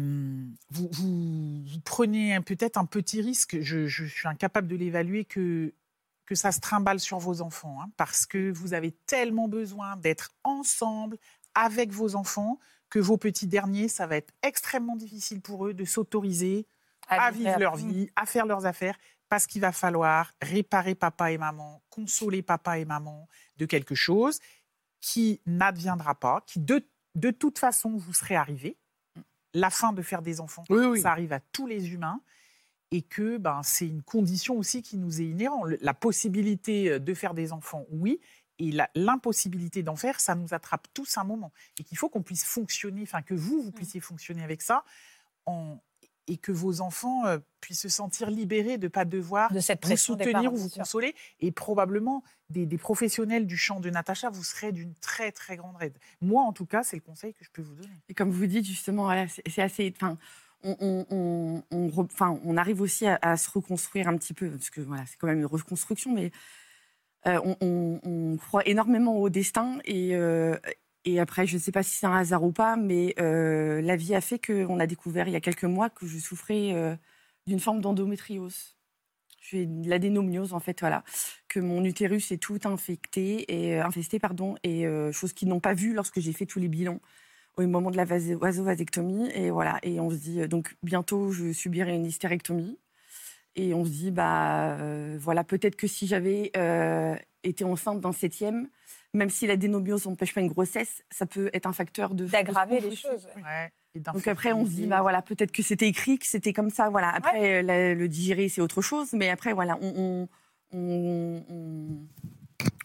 vous, 0.70 0.90
vous- 0.92 1.64
vous 1.66 1.80
prenez 1.86 2.40
peut-être 2.42 2.78
un 2.78 2.86
petit 2.86 3.22
risque, 3.22 3.58
je, 3.62 3.88
je 3.88 4.06
suis 4.06 4.28
incapable 4.28 4.68
de 4.68 4.76
l'évaluer, 4.76 5.26
que, 5.26 5.74
que 6.26 6.36
ça 6.36 6.52
se 6.52 6.60
trimballe 6.60 7.00
sur 7.00 7.20
vos 7.20 7.42
enfants, 7.42 7.82
hein, 7.82 7.90
parce 7.98 8.26
que 8.26 8.52
vous 8.52 8.74
avez 8.74 8.92
tellement 9.08 9.48
besoin 9.48 9.96
d'être 9.98 10.32
ensemble 10.44 11.18
avec 11.56 11.92
vos 11.92 12.16
enfants 12.16 12.60
que 12.90 13.00
vos 13.00 13.18
petits 13.18 13.48
derniers, 13.48 13.88
ça 13.88 14.08
va 14.08 14.18
être 14.18 14.34
extrêmement 14.44 14.96
difficile 14.96 15.42
pour 15.42 15.68
eux 15.68 15.74
de 15.74 15.86
s'autoriser 15.86 16.66
à 17.18 17.32
vivre 17.32 17.50
leur 17.60 17.76
vie, 17.76 18.10
à 18.16 18.26
faire 18.26 18.46
leurs 18.46 18.66
affaires, 18.66 18.98
parce 19.30 19.46
qu'il 19.48 19.62
va 19.62 19.72
falloir 19.72 20.34
réparer 20.42 20.96
papa 20.96 21.32
et 21.32 21.38
maman, 21.38 21.82
consoler 21.90 22.42
papa 22.42 22.80
et 22.80 22.86
maman 22.86 23.28
de 23.58 23.66
quelque 23.66 23.96
chose 23.96 24.40
qui 25.02 25.40
n'adviendra 25.46 26.16
pas, 26.16 26.44
qui 26.48 26.60
de, 26.60 26.84
de 27.16 27.32
toute 27.32 27.58
façon 27.60 27.96
vous 27.96 28.14
serez 28.14 28.36
arrivé. 28.36 28.76
La 29.54 29.70
fin 29.70 29.94
de 29.94 30.02
faire 30.02 30.22
des 30.22 30.40
enfants, 30.42 30.64
Oui, 30.70 30.86
oui. 30.86 31.02
ça 31.02 31.12
arrive 31.12 31.34
à 31.34 31.40
tous 31.40 31.66
les 31.68 31.92
humains. 31.94 32.22
Et 32.92 33.04
que 33.04 33.38
ben, 33.38 33.62
c'est 33.64 33.88
une 33.88 34.02
condition 34.02 34.58
aussi 34.58 34.82
qui 34.82 34.98
nous 34.98 35.22
est 35.22 35.26
inhérente. 35.26 35.68
La 35.82 35.94
possibilité 35.94 36.90
euh, 36.90 37.00
de 37.00 37.14
faire 37.14 37.34
des 37.36 37.52
enfants, 37.52 37.86
oui. 37.92 38.20
Et 38.58 38.72
l'impossibilité 38.96 39.84
d'en 39.84 39.96
faire, 39.96 40.20
ça 40.20 40.36
nous 40.36 40.54
attrape 40.54 40.88
tous 40.94 41.18
un 41.18 41.24
moment. 41.24 41.52
Et 41.80 41.84
qu'il 41.84 41.98
faut 41.98 42.10
qu'on 42.10 42.24
puisse 42.24 42.44
fonctionner, 42.44 43.04
enfin 43.04 43.22
que 43.22 43.34
vous, 43.36 43.62
vous 43.62 43.72
puissiez 43.72 44.00
fonctionner 44.02 44.44
avec 44.44 44.62
ça, 44.62 44.84
en- 45.46 45.80
et 46.30 46.38
que 46.38 46.52
vos 46.54 46.80
enfants 46.82 47.26
euh, 47.26 47.40
puissent 47.60 47.82
se 47.82 47.90
sentir 47.90 48.30
libérés 48.30 48.78
de 48.78 48.86
ne 48.86 48.90
pas 48.90 49.04
devoir 49.06 49.52
De 49.52 49.60
cette 49.60 49.86
vous 49.86 49.98
soutenir 49.98 50.32
parents, 50.34 50.48
ou 50.54 50.56
vous 50.58 50.70
consoler. 50.70 51.16
Et 51.42 51.52
probablement, 51.52 52.24
des, 52.50 52.66
des 52.66 52.78
professionnels 52.78 53.46
du 53.46 53.58
champ 53.58 53.80
de 53.80 53.90
Natacha, 53.90 54.30
vous 54.30 54.44
serez 54.44 54.72
d'une 54.72 54.94
très, 55.02 55.32
très 55.32 55.58
grande 55.58 55.76
aide. 55.82 55.98
Moi, 56.22 56.42
en 56.44 56.54
tout 56.54 56.66
cas, 56.66 56.84
c'est 56.84 56.96
le 56.96 57.02
conseil 57.02 57.34
que 57.34 57.44
je 57.44 57.50
peux 57.52 57.62
vous 57.62 57.76
donner. 57.76 57.94
Et 58.08 58.14
comme 58.14 58.32
vous 58.32 58.46
dites, 58.46 58.66
justement, 58.66 59.04
voilà, 59.04 59.26
c'est 59.28 59.62
assez. 59.62 59.94
Enfin, 59.96 60.18
on, 60.64 60.76
on, 60.80 61.06
on, 61.10 61.64
on 61.72 61.88
re- 61.90 62.06
enfin, 62.12 62.40
on 62.44 62.56
arrive 62.58 62.82
aussi 62.82 63.06
à, 63.08 63.18
à 63.22 63.38
se 63.38 63.50
reconstruire 63.50 64.08
un 64.08 64.18
petit 64.18 64.34
peu, 64.34 64.50
parce 64.50 64.70
que 64.70 64.82
voilà, 64.82 65.06
c'est 65.06 65.18
quand 65.18 65.28
même 65.28 65.40
une 65.40 65.46
reconstruction, 65.46 66.14
mais 66.14 66.32
euh, 67.28 67.40
on, 67.44 67.56
on- 67.62 68.00
on 68.04 68.38
croit 68.38 68.66
énormément 68.68 69.18
au 69.18 69.30
destin. 69.30 69.80
Et, 69.86 70.16
euh, 70.16 70.58
et 71.06 71.20
après, 71.20 71.48
je 71.48 71.56
ne 71.56 71.62
sais 71.62 71.72
pas 71.72 71.84
si 71.84 71.96
c'est 71.96 72.06
un 72.06 72.16
hasard 72.16 72.44
ou 72.44 72.52
pas, 72.52 72.76
mais 72.76 73.16
euh, 73.20 73.82
la 73.82 73.96
vie 73.96 74.16
a 74.16 74.22
fait 74.22 74.40
qu'on 74.40 74.80
a 74.80 74.88
découvert 74.88 75.28
il 75.28 75.32
y 75.32 75.36
a 75.36 75.40
quelques 75.42 75.64
mois 75.64 75.90
que 75.90 76.06
je 76.06 76.18
souffrais 76.18 76.74
euh, 76.74 76.96
d'une 77.48 77.60
forme 77.60 77.80
d'endométriose. 77.82 78.76
J'ai 79.42 79.66
de 79.66 80.54
en 80.54 80.60
fait, 80.60 80.80
voilà. 80.82 81.04
Que 81.48 81.60
mon 81.60 81.84
utérus 81.86 82.32
est 82.32 82.38
tout 82.38 82.60
infecté, 82.66 83.46
et, 83.48 83.80
euh, 83.80 83.86
infesté, 83.86 84.20
pardon, 84.20 84.56
et 84.64 84.86
chose 85.14 85.34
qu'ils 85.34 85.48
n'ont 85.48 85.62
pas 85.62 85.74
vue 85.74 85.94
lorsque 85.94 86.20
j'ai 86.20 86.34
fait 86.34 86.46
tous 86.46 86.60
les 86.60 86.68
bilans 86.68 87.00
au 87.58 87.66
moment 87.66 87.92
de 87.92 87.98
la 87.98 88.06
vas- 88.06 88.36
vasovasectomie. 88.36 89.30
Et 89.34 89.50
voilà. 89.50 89.80
Et 89.84 90.00
on 90.00 90.10
se 90.12 90.18
dit, 90.18 90.48
donc 90.48 90.76
bientôt, 90.84 91.32
je 91.32 91.54
subirai 91.54 91.96
une 91.96 92.06
hystérectomie. 92.06 92.78
Et 93.56 93.74
on 93.74 93.86
se 93.86 93.90
dit, 93.90 94.12
bah 94.12 94.78
voilà, 95.18 95.44
peut-être 95.44 95.76
que 95.76 95.88
si 95.88 96.06
j'avais 96.06 96.52
été 97.44 97.64
enceinte 97.64 98.02
d'un 98.02 98.12
septième, 98.12 98.70
même 99.14 99.30
si 99.30 99.48
l'adénomiose 99.48 100.06
n'empêche 100.06 100.34
pas 100.34 100.42
une 100.42 100.48
grossesse, 100.50 101.04
ça 101.10 101.26
peut 101.26 101.50
être 101.54 101.66
un 101.66 101.74
facteur 101.74 102.14
de 102.14 102.26
D'aggraver 102.26 102.80
les 102.80 102.96
choses. 102.96 103.28
ouais. 103.36 103.42
Ouais, 103.44 103.72
et 103.96 104.00
Donc 104.00 104.28
après, 104.28 104.54
on 104.54 104.66
se 104.66 104.72
dit, 104.72 104.86
bah 104.88 105.02
voilà, 105.02 105.22
peut-être 105.22 105.52
que 105.52 105.64
c'était 105.64 105.88
écrit, 105.88 106.20
que 106.20 106.28
c'était 106.28 106.54
comme 106.54 106.70
ça, 106.70 106.90
voilà. 106.90 107.10
Après, 107.10 107.60
euh, 107.60 107.62
la- 107.64 107.94
le 107.96 108.08
digérer, 108.08 108.50
c'est 108.50 108.62
autre 108.62 108.82
chose, 108.82 109.14
mais 109.14 109.30
après, 109.30 109.54
voilà, 109.54 109.78
on, 109.82 110.28
on, 110.72 110.78
on- 110.78 111.44
on- 111.50 112.08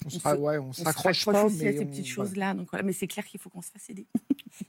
On 0.06 0.10
se, 0.10 0.16
on 0.16 0.20
se- 0.20 0.36
ouais, 0.36 0.58
on 0.58 0.68
on 0.68 0.72
se 0.72 0.82
s'accroche 0.82 1.24
raccroche 1.24 1.34
pas, 1.34 1.44
aussi 1.44 1.62
mais 1.64 1.68
à 1.70 1.72
ces 1.72 1.80
on- 1.80 1.86
petites 1.86 2.06
choses-là. 2.08 2.54
Donc 2.54 2.68
voilà, 2.70 2.82
mais 2.84 2.92
c'est 2.92 3.06
clair 3.06 3.24
qu'il 3.24 3.40
faut 3.40 3.48
qu'on 3.50 3.62
se 3.62 3.70
fasse 3.70 3.88
aider. 3.90 4.06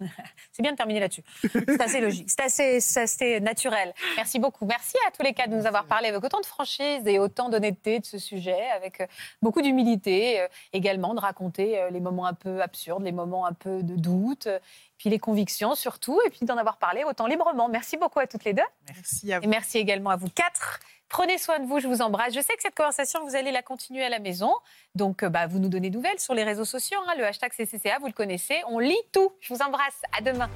C'est 0.51 0.63
bien 0.63 0.71
de 0.71 0.77
terminer 0.77 0.99
là-dessus. 0.99 1.21
C'est 1.43 1.79
assez 1.81 2.01
logique, 2.01 2.27
c'est 2.29 2.41
assez, 2.41 2.79
c'est 2.79 3.01
assez 3.01 3.39
naturel. 3.39 3.93
Merci 4.15 4.39
beaucoup. 4.39 4.65
Merci 4.65 4.95
à 5.07 5.11
tous 5.11 5.21
les 5.21 5.33
quatre 5.33 5.51
de 5.51 5.57
nous 5.57 5.67
avoir 5.67 5.85
parlé 5.85 6.07
avec 6.07 6.23
autant 6.23 6.39
de 6.41 6.45
franchise 6.45 7.05
et 7.05 7.19
autant 7.19 7.49
d'honnêteté 7.49 7.99
de 7.99 8.05
ce 8.05 8.17
sujet, 8.17 8.67
avec 8.75 9.01
euh, 9.01 9.05
beaucoup 9.43 9.61
d'humilité 9.61 10.39
euh, 10.41 10.47
également, 10.73 11.13
de 11.13 11.19
raconter 11.19 11.77
euh, 11.79 11.91
les 11.91 11.99
moments 11.99 12.25
un 12.25 12.33
peu 12.33 12.61
absurdes, 12.63 13.03
les 13.03 13.11
moments 13.11 13.45
un 13.45 13.53
peu 13.53 13.83
de 13.83 13.95
doute, 13.95 14.47
euh, 14.47 14.57
puis 14.97 15.09
les 15.11 15.19
convictions 15.19 15.75
surtout, 15.75 16.19
et 16.25 16.29
puis 16.31 16.45
d'en 16.47 16.57
avoir 16.57 16.77
parlé 16.77 17.03
autant 17.03 17.27
librement. 17.27 17.69
Merci 17.69 17.97
beaucoup 17.97 18.19
à 18.19 18.25
toutes 18.25 18.43
les 18.45 18.53
deux. 18.53 18.63
Merci 18.87 19.33
à 19.33 19.37
Et 19.37 19.39
vous. 19.41 19.49
merci 19.49 19.77
également 19.77 20.09
à 20.09 20.15
vous 20.15 20.29
quatre. 20.29 20.79
Prenez 21.09 21.37
soin 21.37 21.59
de 21.59 21.65
vous, 21.67 21.79
je 21.79 21.87
vous 21.87 22.01
embrasse. 22.01 22.33
Je 22.33 22.41
sais 22.41 22.55
que 22.55 22.61
cette 22.61 22.75
conversation, 22.75 23.23
vous 23.25 23.35
allez 23.35 23.51
la 23.51 23.61
continuer 23.61 24.03
à 24.03 24.09
la 24.09 24.19
maison. 24.19 24.51
Donc, 24.95 25.23
euh, 25.23 25.29
bah, 25.29 25.47
vous 25.47 25.59
nous 25.59 25.69
donnez 25.69 25.89
nouvelles 25.89 26.19
sur 26.19 26.33
les 26.33 26.43
réseaux 26.43 26.65
sociaux. 26.65 26.97
hein. 27.07 27.13
le 27.17 27.25
hashtag 27.25 27.51
CCCA, 27.51 27.99
vous 27.99 28.07
le 28.07 28.13
connaissez. 28.13 28.61
On 28.67 28.79
lit 28.79 28.97
tout. 29.11 29.31
Je 29.39 29.53
vous 29.53 29.61
embrasse. 29.61 30.01
À 30.17 30.21
demain. 30.21 30.49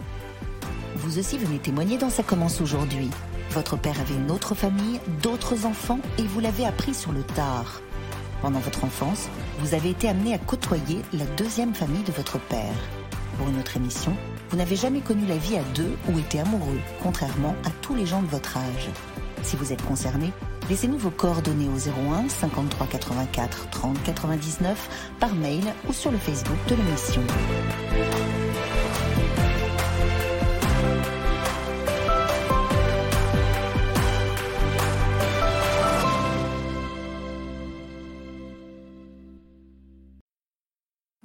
Vous 0.96 1.20
aussi 1.20 1.38
venez 1.38 1.60
témoigner 1.60 1.98
dans 1.98 2.10
Ça 2.10 2.24
commence 2.24 2.62
aujourd'hui. 2.62 3.10
Votre 3.52 3.78
père 3.78 4.00
avait 4.02 4.16
une 4.16 4.32
autre 4.32 4.54
famille, 4.54 5.00
d'autres 5.22 5.66
enfants, 5.66 6.00
et 6.18 6.24
vous 6.24 6.40
l'avez 6.40 6.66
appris 6.66 6.94
sur 6.94 7.12
le 7.12 7.24
tard. 7.24 7.82
Pendant 8.42 8.60
votre 8.60 8.84
enfance, 8.84 9.28
vous 9.60 9.74
avez 9.74 9.90
été 9.90 10.08
amené 10.10 10.34
à 10.34 10.38
côtoyer 10.38 11.02
la 11.14 11.26
deuxième 11.38 11.74
famille 11.74 12.04
de 12.04 12.12
votre 12.12 12.40
père. 12.40 12.76
Pour 13.38 13.48
une 13.50 13.60
autre 13.60 13.78
émission, 13.78 14.16
vous 14.50 14.58
n'avez 14.58 14.76
jamais 14.76 15.02
connu 15.02 15.26
la 15.26 15.38
vie 15.38 15.58
à 15.58 15.64
deux 15.76 15.98
ou 16.10 16.20
été 16.20 16.40
amoureux, 16.40 16.80
contrairement 17.02 17.56
à 17.66 17.70
tous 17.82 17.96
les 17.96 18.06
gens 18.06 18.22
de 18.22 18.28
votre 18.28 18.58
âge. 18.58 18.90
Si 19.44 19.56
vous 19.56 19.72
êtes 19.72 19.84
concerné, 19.86 20.32
laissez-nous 20.70 20.98
vos 20.98 21.10
coordonnées 21.10 21.70
au 21.70 21.78
01 21.78 22.30
53 22.30 22.88
84 22.88 23.70
30 23.70 24.04
99 24.04 25.14
par 25.20 25.34
mail 25.36 25.64
ou 25.88 25.94
sur 25.94 26.12
le 26.12 26.18
Facebook 26.18 26.58
de 26.68 26.76
l'émission. 26.76 27.24